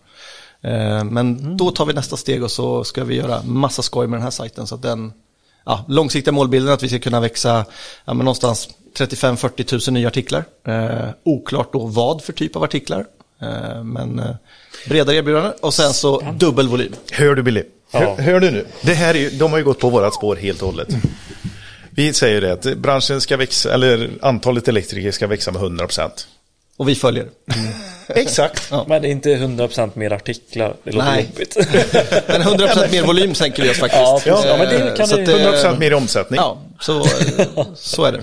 Eh, 0.61 1.03
men 1.03 1.57
då 1.57 1.71
tar 1.71 1.85
vi 1.85 1.93
nästa 1.93 2.17
steg 2.17 2.43
och 2.43 2.51
så 2.51 2.83
ska 2.83 3.03
vi 3.03 3.15
göra 3.15 3.43
massa 3.43 3.81
skoj 3.81 4.07
med 4.07 4.17
den 4.17 4.23
här 4.23 4.31
sajten 4.31 4.67
så 4.67 4.75
att 4.75 4.81
den 4.81 5.13
ja, 5.65 5.85
långsiktiga 5.87 6.31
målbilden 6.31 6.69
är 6.69 6.73
att 6.73 6.83
vi 6.83 6.89
ska 6.89 6.99
kunna 6.99 7.19
växa 7.19 7.65
ja, 8.05 8.13
men 8.13 8.17
någonstans 8.17 8.69
35-40 8.97 9.89
000 9.89 9.93
nya 9.93 10.07
artiklar. 10.07 10.45
Eh, 10.67 11.09
oklart 11.23 11.73
då 11.73 11.85
vad 11.85 12.21
för 12.21 12.33
typ 12.33 12.55
av 12.55 12.63
artiklar. 12.63 13.05
Eh, 13.41 13.83
men 13.83 14.19
eh, 14.19 14.35
bredare 14.87 15.15
erbjudande 15.15 15.51
och 15.61 15.73
sen 15.73 15.93
så 15.93 16.33
dubbel 16.39 16.67
volym. 16.67 16.93
Hör 17.11 17.35
du 17.35 17.43
Billy? 17.43 17.63
Ja. 17.91 17.99
Hör, 17.99 18.15
hör 18.15 18.39
du 18.39 18.51
nu? 18.51 18.65
Det 18.81 18.93
här 18.93 19.13
är 19.13 19.19
ju, 19.19 19.29
de 19.29 19.51
har 19.51 19.57
ju 19.57 19.63
gått 19.63 19.79
på 19.79 19.89
vårat 19.89 20.13
spår 20.13 20.35
helt 20.35 20.61
och 20.61 20.67
hållet. 20.67 20.87
Vi 21.89 22.13
säger 22.13 22.41
det 22.41 22.53
att 22.53 22.77
branschen 22.77 23.21
ska 23.21 23.37
växa, 23.37 23.73
eller 23.73 24.09
antalet 24.21 24.67
elektriker 24.67 25.11
ska 25.11 25.27
växa 25.27 25.51
med 25.51 25.61
100%. 25.61 26.09
Och 26.79 26.89
vi 26.89 26.95
följer. 26.95 27.25
Exakt. 28.07 28.71
Men 28.87 29.01
det 29.01 29.07
är 29.07 29.11
inte 29.11 29.29
100% 29.29 29.91
mer 29.93 30.13
artiklar. 30.13 30.73
Det 30.83 30.91
låter 30.91 31.11
Nej. 31.11 31.29
jobbigt. 31.33 31.57
Men 32.27 32.41
100% 32.41 32.91
mer 32.91 33.03
volym 33.03 33.35
sänker 33.35 33.63
vi 33.63 33.69
oss 33.69 33.77
faktiskt. 33.77 34.01
Ja. 34.01 34.21
Ja, 34.25 34.57
men 34.57 34.69
det 34.69 34.75
Eh, 34.89 34.95
kan 34.95 35.07
så 35.07 35.15
det- 35.15 35.21
att 35.21 35.27
det- 35.27 35.61
100% 35.71 35.79
mer 35.79 35.91
i 35.91 35.93
omsättning. 35.93 36.37
Ja, 36.37 36.61
så, 36.79 37.05
så 37.75 38.05
är 38.05 38.11
det. 38.11 38.21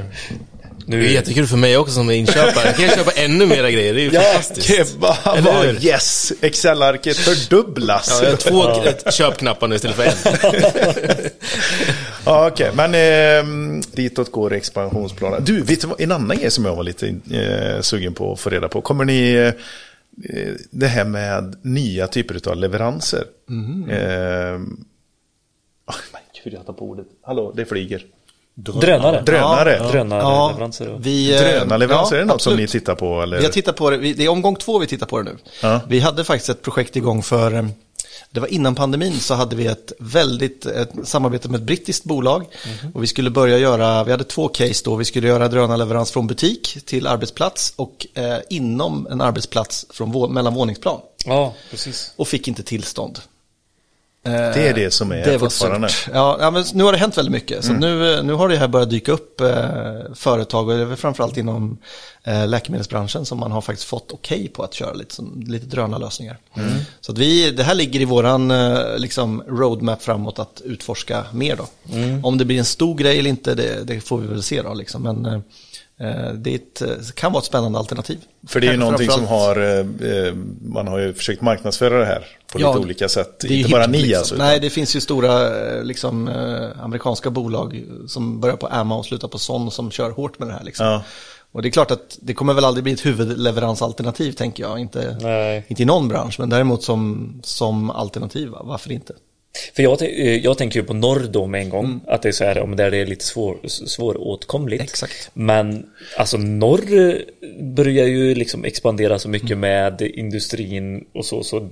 Det 0.89 0.97
är 0.97 1.01
jättekul 1.01 1.47
för 1.47 1.57
mig 1.57 1.77
också 1.77 1.95
som 1.95 2.11
är 2.11 2.15
inköpare. 2.15 2.65
Jag 2.67 2.77
kan 2.77 2.89
köpa 2.89 3.11
ännu 3.11 3.47
mera 3.47 3.71
grejer, 3.71 3.95
det 3.95 4.01
är 4.01 4.03
ju 4.05 4.11
fantastiskt. 4.11 4.67
Kebab, 4.67 5.77
yes! 5.81 6.33
Excel-arket 6.41 7.17
fördubblas. 7.17 8.09
Ja, 8.11 8.25
jag 8.25 8.31
har 8.31 8.37
två 8.37 8.71
eh, 9.07 9.13
köpknappar 9.13 9.69
nu 9.69 9.77
istället 9.77 9.97
för 9.97 10.05
en. 10.05 10.13
Ja, 12.27 12.49
okej. 12.49 12.71
Men 12.75 12.95
eh, 12.95 13.83
ditåt 13.93 14.33
går 14.33 14.53
expansionsplanen. 14.53 15.45
Du, 15.45 15.63
vet 15.63 15.81
du 15.81 15.87
vad, 15.87 16.01
en 16.01 16.13
annan 16.13 16.37
grej 16.37 16.51
som 16.51 16.65
jag 16.65 16.77
var 16.77 16.83
lite 16.83 17.09
eh, 17.31 17.81
sugen 17.81 18.15
på 18.15 18.33
att 18.33 18.41
få 18.41 18.51
reda 18.51 18.69
på. 18.69 18.81
Kommer 18.81 19.05
ni... 19.05 19.33
Eh, 19.33 19.53
det 20.71 20.87
här 20.87 21.05
med 21.05 21.57
nya 21.63 22.07
typer 22.07 22.49
av 22.49 22.57
leveranser. 22.57 23.25
Eh, 23.89 24.57
oh, 25.87 25.97
men 26.13 26.23
gud, 26.45 26.55
jag 26.55 26.67
tar 26.67 26.73
på 26.73 26.85
ordet. 26.85 27.07
Hallå, 27.23 27.53
det 27.57 27.65
flyger. 27.65 28.03
Drönare. 28.55 29.23
Drönare. 29.23 29.77
Ja, 29.81 29.91
Drönarleveranser. 29.91 30.87
Ja. 30.87 30.97
vi, 31.01 31.35
eh, 31.35 31.41
Drönarleveranser, 31.41 32.17
är 32.17 32.21
det 32.21 32.27
något 32.27 32.43
som 32.43 32.57
ni 32.57 32.63
absolut. 32.63 32.71
tittar 32.71 32.95
på? 32.95 33.23
Eller? 33.23 33.39
Vi 33.39 33.45
har 33.45 33.53
tittat 33.53 33.77
på 33.77 33.91
det, 33.91 33.97
det 33.97 34.25
är 34.25 34.29
omgång 34.29 34.57
två 34.57 34.79
vi 34.79 34.87
tittar 34.87 35.07
på 35.07 35.19
det 35.19 35.25
nu. 35.25 35.37
Ja. 35.63 35.81
Vi 35.89 36.01
hade 36.01 36.25
faktiskt 36.25 36.51
ett 36.51 36.63
projekt 36.63 36.97
igång 36.97 37.23
för, 37.23 37.55
eh, 37.55 37.67
det 38.31 38.41
var 38.41 38.49
innan 38.49 38.75
pandemin 38.75 39.21
så 39.21 39.35
hade 39.35 39.57
vi 39.57 39.67
ett 39.67 39.93
väldigt 39.99 40.67
ett 40.67 40.91
samarbete 41.05 41.49
med 41.49 41.61
ett 41.61 41.67
brittiskt 41.67 42.05
bolag. 42.05 42.47
Mhm. 42.83 42.93
Och 42.95 43.03
vi 43.03 43.07
skulle 43.07 43.31
börja 43.31 43.59
göra, 43.59 44.05
vi 44.05 44.11
hade 44.11 44.25
två 44.25 44.49
case 44.49 44.83
då, 44.85 44.97
vi 44.97 45.05
skulle 45.05 45.29
göra 45.29 45.49
drönarleverans 45.49 46.11
från 46.11 46.27
butik 46.27 46.79
till 46.85 47.07
arbetsplats 47.07 47.73
och 47.77 48.07
eh, 48.15 48.39
inom 48.51 49.07
en 49.11 49.21
arbetsplats 49.21 49.87
från 49.91 50.33
mellan 50.33 50.55
våningsplan. 50.55 51.01
ja, 51.25 51.55
precis. 51.71 52.13
Och 52.17 52.29
fick 52.29 52.49
inte 52.49 52.63
tillstånd. 52.63 53.19
Det 54.31 54.69
är 54.69 54.75
det 54.75 54.91
som 54.91 55.13
är 55.13 55.25
Det 55.25 55.39
fortfarande. 55.39 55.89
Ja, 56.13 56.37
ja, 56.41 56.51
men 56.51 56.65
nu 56.75 56.85
har 56.85 56.93
det 56.93 56.99
hänt 56.99 57.19
väldigt 57.19 57.33
mycket. 57.33 57.65
Så 57.65 57.73
nu, 57.73 58.23
nu 58.23 58.33
har 58.33 58.49
det 58.49 58.57
här 58.57 58.69
börjat 58.69 58.91
dyka 58.91 59.13
upp 59.13 59.41
eh, 59.41 59.47
företag, 60.15 60.69
och 60.69 60.75
det 60.75 60.81
är 60.81 60.85
väl 60.85 60.97
framförallt 60.97 61.37
inom 61.37 61.79
eh, 62.25 62.49
läkemedelsbranschen 62.49 63.27
som 63.27 63.39
man 63.39 63.53
har 63.53 63.61
faktiskt 63.61 63.89
fått 63.89 64.13
okej 64.13 64.49
på 64.49 64.63
att 64.63 64.75
köra 64.75 64.93
lite, 64.93 65.15
som, 65.15 65.45
lite 65.47 65.67
drönarlösningar. 65.67 66.39
Så 67.01 67.13
att 67.13 67.19
vi, 67.19 67.51
det 67.51 67.63
här 67.63 67.75
ligger 67.75 68.01
i 68.01 68.05
våran 68.05 68.51
eh, 68.51 68.99
liksom 68.99 69.43
roadmap 69.49 70.03
framåt 70.03 70.39
att 70.39 70.63
utforska 70.65 71.25
mer 71.33 71.57
då. 71.57 71.67
Om 72.23 72.39
det 72.39 72.45
blir 72.45 72.59
en 72.59 72.65
stor 72.65 72.95
grej 72.95 73.19
eller 73.19 73.31
inte, 73.31 73.55
det, 73.55 73.85
det 73.85 74.01
får 74.01 74.19
vi 74.19 74.27
väl 74.27 74.43
se 74.43 74.63
då. 74.63 74.75
Liksom. 74.75 75.03
Men 75.03 75.27
eh, 75.27 75.33
eh, 75.35 75.41
det 76.35 76.51
är 76.51 76.55
ett, 76.55 76.83
eh, 76.83 76.89
kan 77.15 77.33
vara 77.33 77.41
ett 77.41 77.47
spännande 77.47 77.79
alternativ. 77.79 78.19
För 78.49 78.61
det 78.61 78.67
är 78.67 78.73
ju 78.73 78.79
Kanske 78.81 78.85
någonting 79.07 79.11
som 79.11 79.27
har, 79.27 79.57
eh, 79.57 80.27
eh, 80.27 80.35
man 80.63 80.89
har 80.89 80.99
ju 80.99 81.15
försökt 81.15 81.43
marknadsföra 81.43 81.99
det 81.99 82.05
här 82.07 82.27
på 82.53 82.61
Ja, 82.61 82.69
lite 82.73 82.85
olika 82.85 83.09
sätt. 83.09 83.41
Det 83.41 83.49
Inte 83.57 83.71
bara 83.71 83.87
ni 83.87 83.99
liksom. 84.03 84.19
alltså. 84.19 84.35
utan- 84.35 84.47
Nej, 84.47 84.61
det 84.61 84.71
finns 84.71 84.97
ju 84.97 85.01
stora 85.01 85.59
eh, 85.77 85.85
liksom, 85.85 86.29
eh, 86.29 86.85
amerikanska 86.85 87.31
bolag 87.31 87.85
som 88.09 88.41
börjar 88.41 88.57
på 88.57 88.67
AMA 88.67 88.97
och 88.97 89.07
slutar 89.07 89.29
på 89.29 89.39
SON 89.39 89.71
som 89.71 89.91
kör 89.91 90.11
hårt 90.11 90.39
med 90.39 90.49
det 90.49 90.55
här. 90.55 90.65
Liksom. 90.65 90.87
Ja. 90.87 91.03
Och 91.53 91.63
det 91.63 91.69
är 91.69 91.71
klart 91.71 91.91
att 91.91 92.19
det 92.23 92.35
kommer 92.35 92.55
väl 92.55 92.65
aldrig 92.65 92.85
bli 92.85 92.93
ett 92.93 93.07
huvudleveransalternativ 93.07 94.33
tänker 94.33 94.63
jag. 94.63 94.79
Inte, 94.79 95.17
Nej. 95.21 95.65
inte 95.69 95.83
i 95.83 95.87
någon 95.87 96.09
bransch, 96.09 96.41
men 96.41 96.49
däremot 96.49 96.83
som, 96.83 97.33
som 97.45 97.91
alternativ, 97.91 98.49
va? 98.49 98.61
varför 98.65 98.93
inte? 98.93 99.15
För 99.75 99.83
jag, 99.83 100.03
eh, 100.03 100.37
jag 100.37 100.59
tänker 100.59 100.81
ju 100.81 100.87
på 100.87 100.95
norr 100.95 101.29
då 101.31 101.47
med 101.47 101.61
en 101.61 101.71
gång. 101.71 102.01
Att 102.07 102.23
det 102.23 102.29
är 102.29 102.33
så 102.33 102.45
här, 102.45 102.59
om 102.59 102.77
där 102.77 102.91
det 102.91 102.97
är 102.97 103.07
lite 103.07 103.25
svår, 103.25 103.59
svåråtkomligt. 103.69 104.83
Exakt. 104.83 105.31
Men 105.35 105.87
alltså 106.17 106.37
norr 106.37 107.11
eh, 107.11 107.15
börjar 107.61 108.07
ju 108.07 108.35
liksom 108.35 108.65
expandera 108.65 109.19
så 109.19 109.29
mycket 109.29 109.59
med 109.59 110.01
industrin 110.03 111.05
och 111.15 111.25
så. 111.25 111.43
Så 111.43 111.69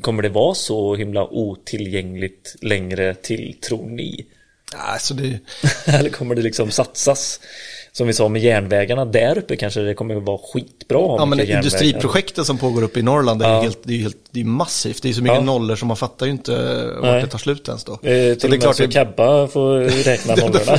kommer 0.00 0.22
det 0.22 0.28
vara 0.28 0.54
så 0.54 0.94
himla 0.94 1.26
otillgängligt 1.26 2.56
längre 2.60 3.14
till, 3.14 3.56
tror 3.60 3.86
ni? 3.86 4.26
Alltså 4.74 5.14
det, 5.14 5.38
Eller 5.86 6.10
kommer 6.10 6.34
det 6.34 6.42
liksom 6.42 6.70
satsas? 6.70 7.40
Som 7.98 8.06
vi 8.06 8.12
sa 8.12 8.28
med 8.28 8.42
järnvägarna 8.42 9.04
där 9.04 9.38
uppe 9.38 9.56
kanske 9.56 9.80
det 9.80 9.94
kommer 9.94 10.14
vara 10.14 10.38
skitbra. 10.52 10.98
att 11.14 11.20
ja, 11.20 11.24
men 11.24 11.40
industriprojekten 11.40 12.44
som 12.44 12.58
pågår 12.58 12.82
uppe 12.82 13.00
i 13.00 13.02
Norrland, 13.02 13.42
är, 13.42 13.48
Ja. 13.48 13.56
ju 13.56 13.62
helt, 13.62 13.78
det 13.82 13.92
är 13.94 13.98
helt, 13.98 14.16
det 14.30 14.40
är 14.40 14.44
massivt. 14.44 15.02
Det 15.02 15.08
är 15.08 15.12
så 15.12 15.22
mycket 15.22 15.36
Ja. 15.38 15.42
nollor 15.44 15.76
som 15.76 15.88
man 15.88 15.96
fattar 15.96 16.26
ju 16.26 16.32
inte 16.32 16.52
vart 17.02 17.22
det 17.22 17.26
tar 17.26 17.38
slut 17.38 17.68
ens 17.68 17.84
då. 17.84 17.92
Eh, 17.92 17.98
så 17.98 18.08
det 18.08 18.34
till 18.36 18.52
är 18.52 18.56
och 18.56 18.62
klart, 18.62 18.66
med 18.66 18.76
så 18.76 18.82
det, 18.86 18.92
Kabba 18.92 19.48
får 19.48 19.80
räkna 20.04 20.34
nollorna. 20.36 20.78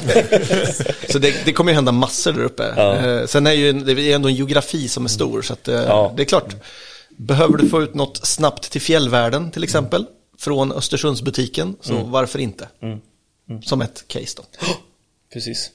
Så 1.10 1.20
det, 1.20 1.46
det 1.46 1.54
kommer 1.54 1.72
ju 1.72 1.76
hända 1.76 1.92
massor 1.92 2.34
där 2.34 2.44
uppe. 2.44 2.74
Ja. 2.78 2.96
Eh, 2.96 3.26
sen 3.26 3.48
är 3.48 3.52
ju 3.52 3.74
det 3.74 4.02
är 4.12 4.16
ändå 4.16 4.30
en 4.30 4.36
geografi 4.36 4.88
som 4.88 5.06
är 5.06 5.10
stor. 5.10 5.42
Så 5.42 5.54
att, 5.54 5.68
eh, 5.68 5.76
Ja. 5.76 6.14
det 6.18 6.24
är 6.24 6.26
klart, 6.26 6.56
behöver 7.18 7.58
du 7.58 7.70
få 7.70 7.82
ut 7.82 7.94
något 7.94 8.28
snabbt 8.28 8.72
till 8.72 8.82
fjällvärlden 8.82 9.52
till 9.52 9.64
exempel, 9.64 10.06
från 10.40 10.72
Östersundsbutiken, 10.72 11.76
så 11.82 11.94
varför 11.94 12.40
inte? 12.40 12.68
Som 13.64 13.82
ett 13.82 14.04
case 14.08 14.38
då. 14.38 14.44
Precis. 15.34 15.72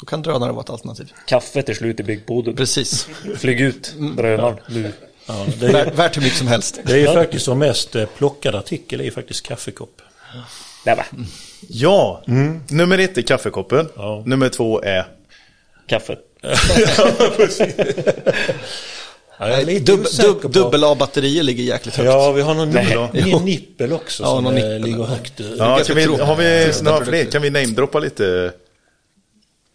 Då 0.00 0.06
kan 0.06 0.22
drönare 0.22 0.52
vara 0.52 0.60
ett 0.62 0.70
alternativ. 0.70 1.12
Kaffet 1.26 1.68
är 1.68 1.74
slut 1.74 2.00
i 2.00 2.02
byggboden. 2.02 2.56
Precis. 2.56 3.08
Flyg 3.38 3.60
ut 3.60 3.94
drönaren 4.16 4.56
nu. 4.68 4.92
Ja, 5.26 5.46
det, 5.60 5.66
är, 5.66 5.90
Värt, 5.90 6.16
hur 6.16 6.22
mycket 6.22 6.38
som 6.38 6.46
helst. 6.48 6.78
det 6.84 6.92
är 6.92 6.96
ju 6.96 7.06
faktiskt 7.06 7.48
vår 7.48 7.54
mest 7.54 7.96
eh, 7.96 8.06
plockade 8.06 8.58
artikel, 8.58 9.00
är 9.00 9.04
ju 9.04 9.10
faktiskt 9.10 9.46
kaffekopp. 9.46 10.02
Nej, 10.86 10.96
va? 10.96 11.04
Ja, 11.68 12.22
nummer 12.68 12.98
ett 12.98 13.18
är 13.18 13.22
kaffekoppen. 13.22 13.88
Ja. 13.96 14.22
Nummer 14.26 14.48
två 14.48 14.82
är... 14.82 15.06
Kaffet. 15.86 16.18
Ja, 19.38 19.46
är 19.46 19.64
lite 19.64 19.92
Dub, 19.92 20.06
dub, 20.22 20.42
på- 20.42 20.48
dubbel 20.48 20.84
A-batterier 20.84 21.42
ligger 21.42 21.64
jäkligt 21.64 21.96
högt. 21.96 22.06
Ja, 22.06 22.32
vi 22.32 22.42
har 22.42 22.54
någon 22.54 22.68
nippel, 22.70 22.98
en 23.32 23.44
nippel 23.44 23.92
också 23.92 24.22
Ja, 24.22 24.28
som 24.36 24.46
eh, 24.46 24.52
nippel. 24.52 24.82
ligger 24.82 25.04
högt. 25.04 25.32
Ja, 25.58 25.80
vi, 25.94 26.04
har 26.04 26.36
vi 26.36 26.72
några 26.82 27.04
fler? 27.04 27.24
Kan 27.24 27.42
vi 27.42 27.50
namedroppa 27.50 27.98
lite? 27.98 28.52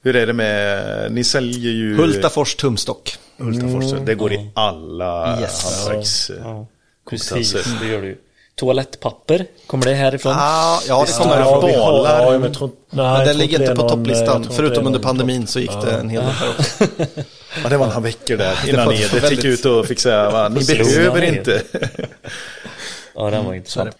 Hur 0.03 0.15
är 0.15 0.27
det 0.27 0.33
med... 0.33 1.11
Ni 1.11 1.23
säljer 1.23 1.71
ju... 1.71 1.95
Hultafors 1.97 2.55
tumstock. 2.55 3.17
Hultafors. 3.37 3.93
Det 4.05 4.15
går 4.15 4.33
i 4.33 4.49
alla 4.53 5.39
Yes. 5.41 5.63
hantverks... 5.63 6.31
Ja, 6.43 6.67
Kompetenser. 7.03 7.35
precis. 7.57 7.79
Det 7.81 7.87
gör 7.87 8.01
det 8.01 8.07
ju. 8.07 8.17
Toalettpapper, 8.55 9.45
kommer 9.67 9.85
det 9.85 9.93
härifrån? 9.93 10.33
Ah, 10.35 10.79
ja, 10.87 11.05
det 11.07 11.13
kommer 11.23 11.37
har, 11.37 11.61
balar. 11.61 12.33
ja, 12.33 12.39
men 12.39 12.53
tror, 12.53 12.69
nej, 12.89 13.17
Men 13.17 13.27
den 13.27 13.37
ligger 13.37 13.61
inte 13.61 13.75
på 13.75 13.81
någon, 13.81 13.89
eh, 13.91 13.95
topplistan. 13.95 14.43
inte 14.43 14.55
Förutom 14.55 14.87
under 14.87 14.99
pandemin 14.99 15.47
så 15.47 15.59
gick 15.59 15.71
det 15.85 15.91
en 15.91 16.09
hel 16.09 16.21
del 16.23 16.31
här 16.31 16.49
också. 16.49 16.83
Ja, 17.63 17.69
det 17.69 17.77
var 17.77 17.87
några 17.87 17.99
veckor 17.99 18.37
där 18.37 18.69
innan 18.69 18.89
ni 18.89 19.07
det 19.11 19.31
gick 19.31 19.45
ut 19.45 19.65
och 19.65 19.85
fick 19.85 19.99
säga 19.99 20.49
ni 20.49 20.65
behöver 20.65 21.21
inte. 21.21 21.61
Ja, 23.15 23.29
den 23.29 23.45
var 23.45 23.51
Så 23.51 23.51
är 23.51 23.55
intressant. 23.55 23.97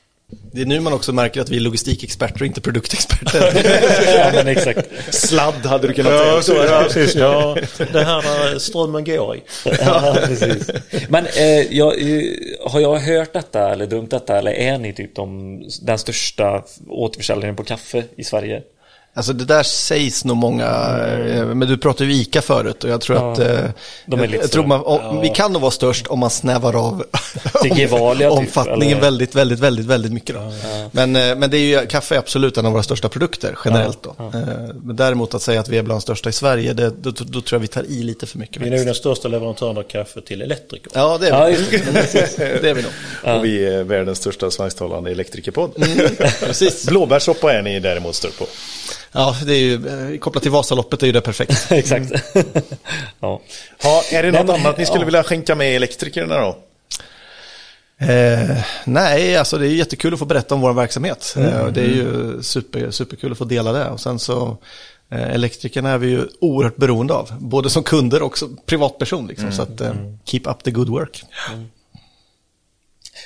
Det. 0.52 0.62
Är 0.62 0.66
nu 0.66 0.80
man 0.80 0.94
också 0.94 1.14
märker 1.14 1.42
att 1.42 1.50
vi 1.50 1.56
är 1.56 1.60
logistikexperter 1.60 2.42
och 2.42 2.46
inte 2.48 2.62
produktexperter. 2.62 3.52
ja, 4.18 4.32
men 4.34 4.48
exakt. 4.48 4.90
Sladd 5.16 5.66
hade 5.66 5.88
du 5.88 5.94
kunnat 5.94 6.12
Ja, 6.12 6.42
säga. 6.42 6.66
ja, 6.66 6.84
precis. 6.84 7.16
Ja, 7.16 7.58
det 7.94 8.04
här 8.04 8.22
där 8.22 8.60
strömmen 8.60 9.04
går 9.04 9.36
i. 9.36 9.42
Ja, 9.80 10.18
precis. 10.28 10.72
Men 11.10 11.26
eh, 11.26 11.74
jag, 11.78 12.02
eh, 12.02 12.24
har 12.66 12.80
jag 12.80 13.00
hört 13.00 13.34
detta 13.34 13.72
eller 13.72 13.86
drömt 13.86 14.12
detta 14.12 14.38
eller 14.38 14.52
är 14.52 14.78
ni 14.78 14.94
typ 14.94 15.16
de, 15.16 15.58
den 15.82 16.00
största 16.00 16.64
återförsäljaren 16.90 17.56
på 17.56 17.64
kaffe 17.64 18.04
i 18.16 18.24
Sverige? 18.24 18.62
Alltså 19.14 19.34
det 19.34 19.46
där 19.46 19.64
sägs 19.64 20.26
nog 20.26 20.38
många, 20.38 20.66
eh, 21.28 21.46
men 21.46 21.60
du 21.68 21.78
pratade 21.78 22.10
ju 22.14 22.22
ICA 22.22 22.42
förut 22.42 22.84
och 22.84 22.90
jag 22.90 23.02
tror 23.02 23.18
Ja, 23.18 23.32
att 23.32 23.40
eh, 23.40 23.46
de 24.06 24.20
är 24.20 24.24
jag, 24.24 24.32
lite 24.32 24.44
jag 24.44 24.52
tror 24.52 24.66
man, 24.68 24.82
och, 24.82 25.24
vi 25.24 25.30
kan 25.30 25.54
nog 25.54 25.62
vara 25.62 25.72
störst 25.72 26.08
om 26.08 26.20
man 26.20 26.30
snävar 26.30 26.74
av 26.88 27.04
typ, 27.64 27.92
omfattningen 28.32 28.98
eller? 28.98 29.02
väldigt, 29.02 29.36
väldigt, 29.36 29.60
väldigt, 29.60 29.86
väldigt 29.86 30.14
mycket. 30.14 30.36
Då. 30.36 30.52
Men, 30.92 31.16
eh, 31.16 31.36
men 31.36 31.50
det 31.50 31.58
är 31.58 31.82
ju, 31.82 31.88
kaffe 31.88 32.16
är 32.16 32.20
absolut 32.20 32.58
en 32.58 32.66
av 32.66 32.72
våra 32.72 32.84
största 32.84 33.10
produkter 33.10 33.58
generellt. 33.66 34.04
Då. 34.04 34.10
Eh, 34.34 34.40
Men 34.84 34.96
däremot 34.96 35.34
att 35.34 35.42
säga 35.42 35.60
att 35.60 35.70
vi 35.70 35.78
är 35.78 35.84
bland 35.84 35.98
de 35.98 36.02
största 36.02 36.30
i 36.30 36.34
Sverige, 36.34 36.74
det, 36.74 36.90
då, 37.02 37.12
då 37.12 37.42
tror 37.42 37.46
jag 37.52 37.60
vi 37.60 37.68
tar 37.68 37.84
i 37.84 38.04
lite 38.04 38.26
för 38.26 38.38
mycket. 38.38 38.62
Vi 38.62 38.68
är 38.68 38.72
nu 38.72 38.84
den 38.86 38.96
största 38.96 39.28
leverantören 39.28 39.78
av 39.78 39.84
kaffe 39.84 40.22
till 40.22 40.42
elektriker. 40.42 40.92
Ja, 40.96 41.18
det 41.22 41.28
Ja, 41.28 41.50
är 41.50 41.58
vi. 41.72 41.78
det. 42.62 42.70
är 42.70 42.74
vi 42.74 42.82
nog. 42.82 42.92
Och 43.38 43.46
vi 43.46 43.66
är 43.66 43.84
världens 43.84 44.18
största 44.18 44.52
svensktalande 44.52 45.12
elektrikerpodd. 45.12 45.72
Precis. 46.40 46.86
Blåbärssoppa 46.86 47.54
är 47.54 47.62
ni 47.62 47.80
däremot 47.80 48.16
större 48.16 48.32
på. 48.32 48.46
Ja, 49.12 49.36
det 49.46 49.54
är 49.54 49.60
ju, 49.60 49.88
eh, 50.14 50.20
kopplat 50.20 50.42
till 50.44 50.52
Vasaloppet 50.52 51.02
är 51.04 51.08
ju 51.08 51.12
det 51.14 51.22
perfekt. 51.22 51.68
Exakt. 51.72 52.12
ja. 53.20 53.42
Ja, 53.84 54.04
är 54.12 54.24
det 54.24 54.32
Nej, 54.32 54.42
något 54.44 54.48
men- 54.52 54.66
annat 54.66 54.78
ni 54.78 54.86
skulle 54.86 55.02
ja. 55.02 55.06
vilja 55.06 55.24
skänka 55.24 55.56
med 55.56 55.76
elektrikerna 55.76 56.38
då? 56.38 56.58
Eh, 57.98 58.58
nej, 58.86 59.38
alltså 59.38 59.58
det 59.58 59.68
är 59.68 59.70
jättekul 59.70 60.14
att 60.14 60.20
få 60.20 60.26
berätta 60.26 60.56
om 60.56 60.62
vår 60.62 60.74
verksamhet. 60.74 61.36
Eh, 61.38 61.60
och 61.62 61.74
det 61.74 61.82
är 61.82 61.86
ju 61.88 62.38
super, 62.44 62.92
superkul 62.92 63.32
att 63.32 63.38
få 63.38 63.46
dela 63.46 63.72
det. 63.72 63.90
Och 63.90 64.00
sen 64.00 64.20
så 64.20 64.58
eh, 65.12 65.32
elektrikerna 65.34 65.90
är 65.90 65.98
vi 65.98 66.08
ju 66.08 66.28
oerhört 66.42 66.76
beroende 66.76 67.14
av. 67.14 67.32
Både 67.40 67.70
som 67.70 67.84
kunder 67.84 68.22
och 68.22 68.38
som 68.38 68.58
privatperson. 68.66 69.28
Liksom, 69.28 69.52
Så 69.52 69.62
att 69.62 69.82
eh, 69.82 69.94
keep 70.26 70.42
up 70.46 70.64
the 70.64 70.72
good 70.72 70.90
work. 70.90 71.24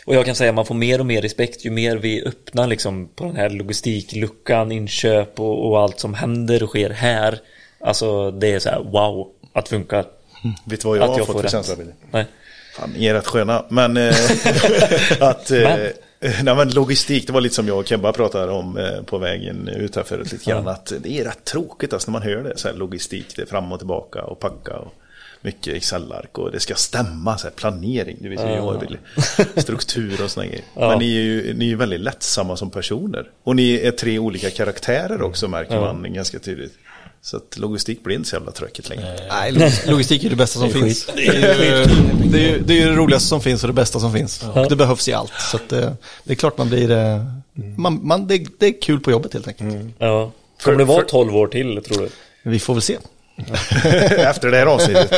Och 0.06 0.16
jag 0.16 0.26
kan 0.26 0.36
säga 0.36 0.50
att 0.50 0.56
man 0.56 0.66
får 0.66 0.76
mer 0.76 1.00
och 1.00 1.06
mer 1.06 1.22
respekt 1.22 1.66
ju 1.66 1.70
mer 1.70 1.98
vi 1.98 2.24
öppnar 2.24 2.68
liksom 2.68 3.08
på 3.08 3.24
den 3.24 3.36
här 3.36 3.50
logistikluckan, 3.50 4.72
inköp 4.72 5.40
och, 5.40 5.70
och 5.70 5.80
allt 5.80 6.00
som 6.00 6.14
händer 6.14 6.64
och 6.64 6.70
sker 6.70 6.90
här. 6.90 7.40
Alltså 7.80 8.32
det 8.32 8.52
är 8.52 8.60
så 8.60 8.70
här 8.70 8.80
wow, 8.80 9.32
att 9.54 9.70
funka. 9.70 9.98
Vet 10.66 10.82
du 10.82 10.88
vad 10.88 10.98
jag 10.98 11.04
Att 11.04 11.10
har 11.10 11.18
jag 11.18 11.28
fått 11.28 11.42
för 11.42 11.50
känsla? 11.50 11.76
Nej. 12.12 12.26
Fan, 12.76 12.90
ni 12.98 13.06
är 13.06 13.14
rätt 13.14 13.28
sköna. 13.28 13.66
Men 13.70 13.98
eh, 13.98 14.16
att... 15.20 15.52
Eh, 15.52 15.60
Men. 15.60 15.92
Nej, 16.44 16.56
men 16.56 16.70
logistik, 16.70 17.28
det 17.28 17.34
var 17.34 17.42
lite 17.42 17.56
som 17.56 17.68
jag 17.68 17.78
och 17.78 17.88
Kebba 17.88 18.14
pratade 18.14 18.52
om 18.52 18.78
eh, 18.78 19.04
på 19.04 19.18
vägen 19.18 19.68
ut 19.68 19.96
här 19.96 20.04
förut 20.04 20.32
lite 20.32 20.52
grann. 20.52 20.68
Att 20.68 20.94
det 21.00 21.20
är 21.20 21.24
rätt 21.24 21.44
tråkigt 21.44 21.94
alltså, 21.94 22.12
när 22.12 22.20
man 22.20 22.30
hör 22.30 22.44
det. 22.44 22.58
Så 22.58 22.68
här, 22.68 22.76
logistik, 22.76 23.36
det 23.36 23.42
är 23.42 23.46
fram 23.46 23.72
och 23.72 23.80
tillbaka 23.80 24.22
och 24.22 24.40
packa. 24.40 24.74
Och 24.74 24.94
mycket 25.46 25.74
Excel-ark 25.74 26.38
och 26.38 26.52
det 26.52 26.60
ska 26.60 26.76
stämma, 26.76 27.38
så 27.38 27.44
här, 27.48 27.52
planering. 27.52 28.18
Du 28.20 28.30
vet 28.30 28.40
hur 28.40 28.50
jag 28.50 28.80
vill. 28.80 28.98
Struktur 29.56 30.24
och 30.24 30.32
sådana 30.32 30.50
grejer. 30.50 30.66
Men 30.76 31.00
ni 31.00 31.18
är 31.18 31.22
ju 31.22 31.54
ni 31.54 31.66
är 31.66 31.70
ju 31.70 31.76
väldigt 31.76 32.00
lättsamma 32.00 32.58
som 32.58 32.70
personer. 32.70 33.30
Och 33.44 33.56
ni 33.56 33.74
är 33.80 33.92
tre 33.92 34.20
olika 34.20 34.50
karaktärer 34.50 35.22
också 35.22 35.48
märker 35.48 35.80
man 35.82 36.14
ganska 36.14 36.40
tydligt. 36.40 36.74
Så 37.22 37.38
att 37.38 37.58
logistik 37.58 38.04
blir 38.04 38.16
inte 38.16 38.30
så 38.30 38.36
jävla 38.36 38.52
tråkigt 38.52 38.90
längre. 38.90 39.20
Nej, 39.30 39.52
log- 39.52 39.72
logistik 39.92 40.24
är 40.24 40.30
det 40.30 40.36
bästa 40.36 40.60
som 40.60 40.70
finns. 40.70 41.06
Det 41.16 41.28
är, 41.28 41.34
ju, 41.34 41.86
det, 42.30 42.38
är 42.40 42.52
ju, 42.52 42.60
det 42.60 42.74
är 42.74 42.78
ju 42.80 42.90
det 42.90 42.96
roligaste 42.96 43.28
som 43.30 43.42
finns 43.42 43.64
och 43.64 43.68
det 43.68 43.74
bästa 43.74 44.00
som 44.00 44.14
finns. 44.14 44.44
Och 44.54 44.70
det 44.70 44.76
behövs 44.76 45.08
i 45.10 45.14
allt. 45.14 45.34
Så 45.52 45.58
att, 45.58 45.72
eh, 45.74 45.92
det 46.24 46.32
är 46.34 46.36
klart 46.36 46.58
man 46.58 46.70
blir... 46.70 46.92
eh, 46.92 47.24
Man, 47.78 48.00
man, 48.08 48.28
det, 48.28 48.46
det 48.60 48.66
är 48.68 48.82
kul 48.82 49.00
på 49.00 49.12
jobbet 49.12 49.34
helt 49.34 49.48
enkelt. 49.48 49.94
Ja. 50.00 50.32
Kommer 50.64 50.78
det 50.78 50.84
vara 50.86 51.04
12 51.06 51.36
år 51.36 51.48
till 51.48 51.82
tror 51.84 51.98
du? 51.98 52.10
Vi 52.50 52.60
får 52.60 52.74
väl 52.74 52.82
se. 52.82 52.98
Efter 54.18 54.52
det 54.52 54.58
här 54.58 54.66
avsnittet. 54.66 55.12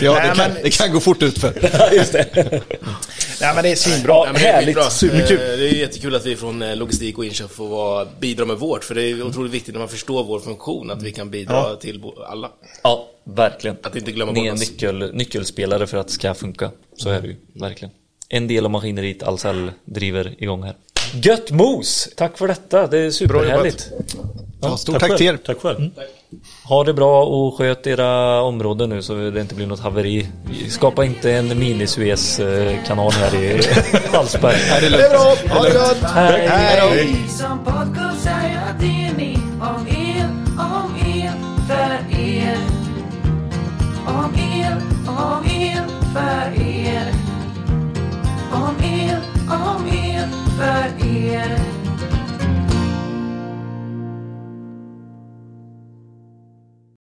Ja, 0.00 0.12
Nej, 0.12 0.28
det, 0.28 0.34
kan, 0.34 0.52
men- 0.52 0.62
det 0.62 0.70
kan 0.78 0.92
gå 0.92 1.00
fort 1.00 1.22
ut 1.22 1.38
för. 1.38 1.52
Just 1.94 2.12
det. 2.12 2.26
Nej 3.40 3.54
men 3.54 3.64
det 3.64 3.70
är 3.70 3.76
svinbra. 3.76 4.12
Ja, 4.14 4.32
det 4.34 4.46
är 4.48 4.52
härligt. 4.52 4.92
Superkul. 4.92 5.40
Eh, 5.40 5.46
Det 5.58 5.68
är 5.68 5.74
jättekul 5.74 6.14
att 6.14 6.26
vi 6.26 6.36
från 6.36 6.62
eh, 6.62 6.76
logistik 6.76 7.18
och 7.18 7.24
inköp 7.24 7.50
får 7.50 7.68
vara, 7.68 8.06
bidra 8.20 8.44
med 8.44 8.56
vårt. 8.56 8.84
För 8.84 8.94
det 8.94 9.02
är 9.02 9.22
otroligt 9.22 9.52
viktigt 9.52 9.74
när 9.74 9.78
man 9.78 9.88
förstår 9.88 10.24
vår 10.24 10.40
funktion 10.40 10.90
att 10.90 11.02
vi 11.02 11.12
kan 11.12 11.30
bidra 11.30 11.76
till 11.76 12.00
bo- 12.00 12.22
alla. 12.22 12.50
Ja, 12.82 13.08
verkligen. 13.24 13.76
Att 13.82 13.96
inte 13.96 14.12
glömma 14.12 14.32
Ni 14.32 14.40
bort 14.40 14.48
är 14.48 14.52
oss. 14.52 14.60
nyckel, 14.60 15.14
nyckelspelare 15.14 15.86
för 15.86 15.96
att 15.98 16.06
det 16.06 16.12
ska 16.12 16.34
funka. 16.34 16.70
Så 16.96 17.08
är 17.10 17.20
det 17.20 17.26
ju, 17.28 17.36
verkligen. 17.54 17.94
En 18.28 18.48
del 18.48 18.64
av 18.64 18.70
maskineriet 18.70 19.22
Ahlsell 19.22 19.70
driver 19.84 20.34
igång 20.38 20.62
här. 20.62 20.74
Gött 21.14 21.50
mos! 21.50 22.08
Tack 22.16 22.38
för 22.38 22.48
detta, 22.48 22.86
det 22.86 22.98
är 22.98 23.10
superhärligt. 23.10 23.88
Ja, 24.62 24.76
stort 24.76 25.00
tack 25.00 25.16
till 25.16 25.26
er. 25.26 25.36
Tack 25.36 25.58
själv. 25.60 25.90
Ha 26.64 26.84
det 26.84 26.94
bra 26.94 27.24
och 27.24 27.58
sköt 27.58 27.86
era 27.86 28.42
områden 28.42 28.90
nu 28.90 29.02
så 29.02 29.14
det 29.14 29.40
inte 29.40 29.54
blir 29.54 29.66
något 29.66 29.80
haveri. 29.80 30.28
Skapa 30.68 31.04
inte 31.04 31.32
en 31.32 31.58
mini 31.58 31.86
Suez 31.86 32.40
kanal 32.86 33.12
här 33.12 33.34
i 33.34 33.60
Hallsberg. 34.12 34.56
det, 34.80 34.88
det 34.88 35.06
är 35.06 35.10
bra! 35.10 35.54
Ha 35.54 35.64
det 35.64 35.72
gott! 35.72 36.10
Hej! 36.10 36.48
Hej. 36.48 36.90
Hej. 36.90 37.16